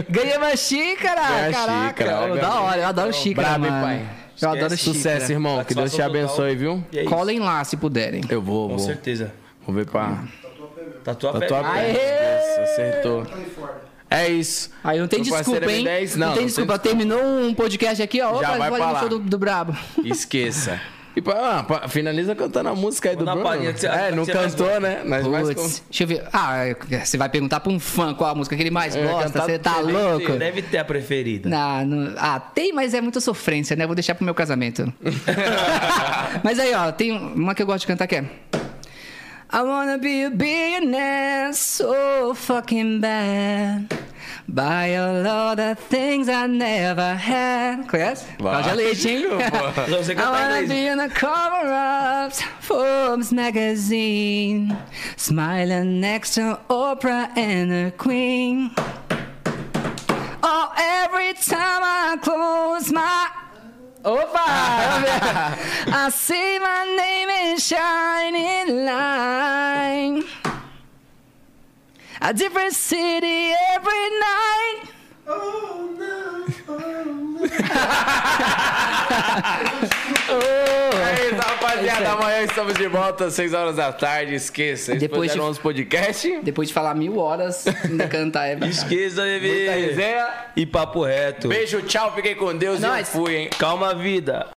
Ganhei 0.08 0.36
uma 0.36 0.56
xícara! 0.56 1.22
Ganhei 1.28 1.52
Caraca, 1.52 2.04
xícara, 2.04 2.34
né, 2.34 2.40
da 2.40 2.60
hora, 2.60 2.80
eu 2.82 2.86
adoro 2.88 3.12
xícara, 3.12 3.48
Brabo, 3.58 3.64
hein, 3.64 3.70
mano. 3.72 3.84
pai? 3.84 4.06
Eu 4.40 4.50
adoro 4.50 4.74
Esquece 4.74 4.98
xícara. 4.98 5.14
Sucesso, 5.18 5.32
irmão. 5.32 5.64
Que 5.64 5.74
Deus 5.74 5.92
te 5.92 6.02
abençoe, 6.02 6.54
viu? 6.56 6.84
É. 6.94 7.04
Colhem 7.04 7.38
lá, 7.40 7.62
se 7.64 7.76
puderem. 7.76 8.22
Eu 8.28 8.40
vou, 8.40 8.68
Com 8.68 8.76
vou. 8.76 8.86
certeza. 8.86 9.32
Vou 9.66 9.74
ver 9.74 9.86
pra. 9.86 10.24
Tatuapé. 11.04 11.40
Tatuapé. 11.46 11.92
Isso, 11.92 12.60
acertou. 12.60 13.26
É 14.10 14.28
isso. 14.28 14.70
Aí 14.82 14.98
não 14.98 15.06
tem 15.06 15.18
Meu 15.22 15.24
desculpa, 15.34 15.60
parceiro 15.60 15.70
hein? 15.70 15.84
M10, 16.06 16.16
não, 16.16 16.26
não, 16.28 16.32
tem 16.34 16.40
não 16.42 16.46
desculpa. 16.46 16.78
tem 16.78 16.92
Terminou 16.96 17.22
um 17.22 17.52
podcast 17.54 18.02
aqui, 18.02 18.20
ó. 18.22 18.40
Já 18.40 18.48
Opa, 18.50 18.58
vai 18.58 18.70
vai 18.70 18.80
pra 18.80 18.90
lá. 18.92 19.00
show 19.00 19.08
do, 19.10 19.18
do 19.18 19.38
Brabo. 19.38 19.76
Esqueça. 20.04 20.80
E 21.16 21.20
pra, 21.20 21.58
ah, 21.58 21.62
pra- 21.64 21.88
finaliza 21.88 22.34
cantando 22.34 22.68
a 22.68 22.74
música 22.76 23.10
aí 23.10 23.16
do 23.16 23.20
Manda 23.24 23.32
a 23.32 23.34
Bruno. 23.34 23.48
palhinha 23.50 23.76
você- 23.76 23.86
é, 23.88 24.12
não 24.12 24.24
cantou, 24.24 24.80
né? 24.80 25.02
Nós 25.04 25.26
mais 25.26 25.48
Putz, 25.48 25.82
deixa 25.90 26.04
eu 26.04 26.06
ver. 26.06 26.22
Ah, 26.32 26.62
você 27.04 27.16
vai 27.16 27.28
perguntar 27.28 27.58
pra 27.60 27.72
um 27.72 27.80
fã 27.80 28.14
qual 28.14 28.30
a 28.30 28.34
música 28.36 28.54
que 28.54 28.62
ele 28.62 28.70
mais 28.70 28.94
ia 28.94 29.04
gosta. 29.04 29.40
Você 29.40 29.58
tá 29.58 29.80
ele 29.80 29.90
louco? 29.92 30.32
Deve 30.32 30.62
ter 30.62 30.78
a 30.78 30.84
preferida. 30.84 31.48
Não, 31.48 31.84
não- 31.84 32.14
ah, 32.18 32.38
tem, 32.38 32.72
mas 32.72 32.94
é 32.94 33.00
muita 33.00 33.20
sofrência, 33.20 33.74
né? 33.74 33.84
Vou 33.86 33.96
deixar 33.96 34.14
pro 34.14 34.24
meu 34.24 34.34
casamento. 34.34 34.92
mas 36.44 36.58
aí, 36.58 36.72
ó, 36.74 36.92
tem 36.92 37.12
uma 37.12 37.54
que 37.54 37.62
eu 37.62 37.66
gosto 37.66 37.80
de 37.80 37.86
cantar 37.88 38.06
que 38.06 38.16
é. 38.16 38.24
I 39.50 39.60
wanna 39.62 39.96
be 39.98 40.24
a 40.26 40.30
billionaire 40.30 41.54
so 41.54 42.34
fucking 42.34 43.00
bad. 43.00 43.86
Buy 44.50 44.96
all 44.96 45.26
of 45.26 45.58
the 45.58 45.74
things 45.74 46.26
I 46.26 46.46
never 46.46 47.14
had. 47.14 47.86
Conhece? 47.86 48.24
Vai. 48.38 48.62
Cláudia 48.62 48.74
Leite, 48.74 49.04
hein? 49.04 50.18
I 50.18 50.30
wanna 50.30 50.66
be 50.66 50.88
on 50.88 50.96
the 50.96 51.10
cover 51.10 51.70
of 51.70 52.32
Forbes 52.60 53.30
magazine, 53.30 54.74
smiling 55.16 56.00
next 56.00 56.34
to 56.34 56.58
Oprah 56.70 57.28
and 57.36 57.70
the 57.70 57.92
Queen. 57.98 58.70
Oh, 60.42 60.72
every 60.78 61.34
time 61.34 61.82
I 61.84 62.16
close 62.22 62.90
my 62.90 63.28
Opa! 64.02 64.32
I 65.92 66.08
see 66.10 66.58
my 66.58 66.84
name 66.96 67.28
in 67.28 67.58
shining 67.58 68.86
line. 68.86 70.24
A 72.20 72.32
different 72.32 72.74
city 72.74 73.52
every 73.74 74.10
night. 74.18 74.94
É 80.28 81.26
isso, 81.26 81.34
rapaziada. 81.36 82.10
Amanhã 82.12 82.42
estamos 82.42 82.74
de 82.74 82.86
volta 82.88 83.26
às 83.26 83.34
6 83.34 83.54
horas 83.54 83.76
da 83.76 83.92
tarde. 83.92 84.34
Esqueça. 84.34 84.94
Depois 84.96 85.32
de- 85.32 85.38
nosso 85.38 85.60
podcast. 85.60 86.40
Depois 86.42 86.68
de 86.68 86.74
falar 86.74 86.94
mil 86.94 87.18
horas, 87.18 87.64
ainda 87.84 88.06
cantar 88.08 88.48
é 88.48 88.54
Esqueça, 88.66 89.22
Muita 89.22 89.40
bebê. 89.40 89.68
resenha. 89.70 90.26
E 90.56 90.66
papo 90.66 91.04
reto. 91.04 91.48
Beijo, 91.48 91.80
tchau. 91.82 92.12
Fiquem 92.14 92.34
com 92.34 92.54
Deus. 92.56 92.82
É 92.82 92.96
e 92.96 93.00
eu 93.00 93.04
fui, 93.06 93.36
hein? 93.36 93.50
Calma, 93.58 93.94
vida. 93.94 94.46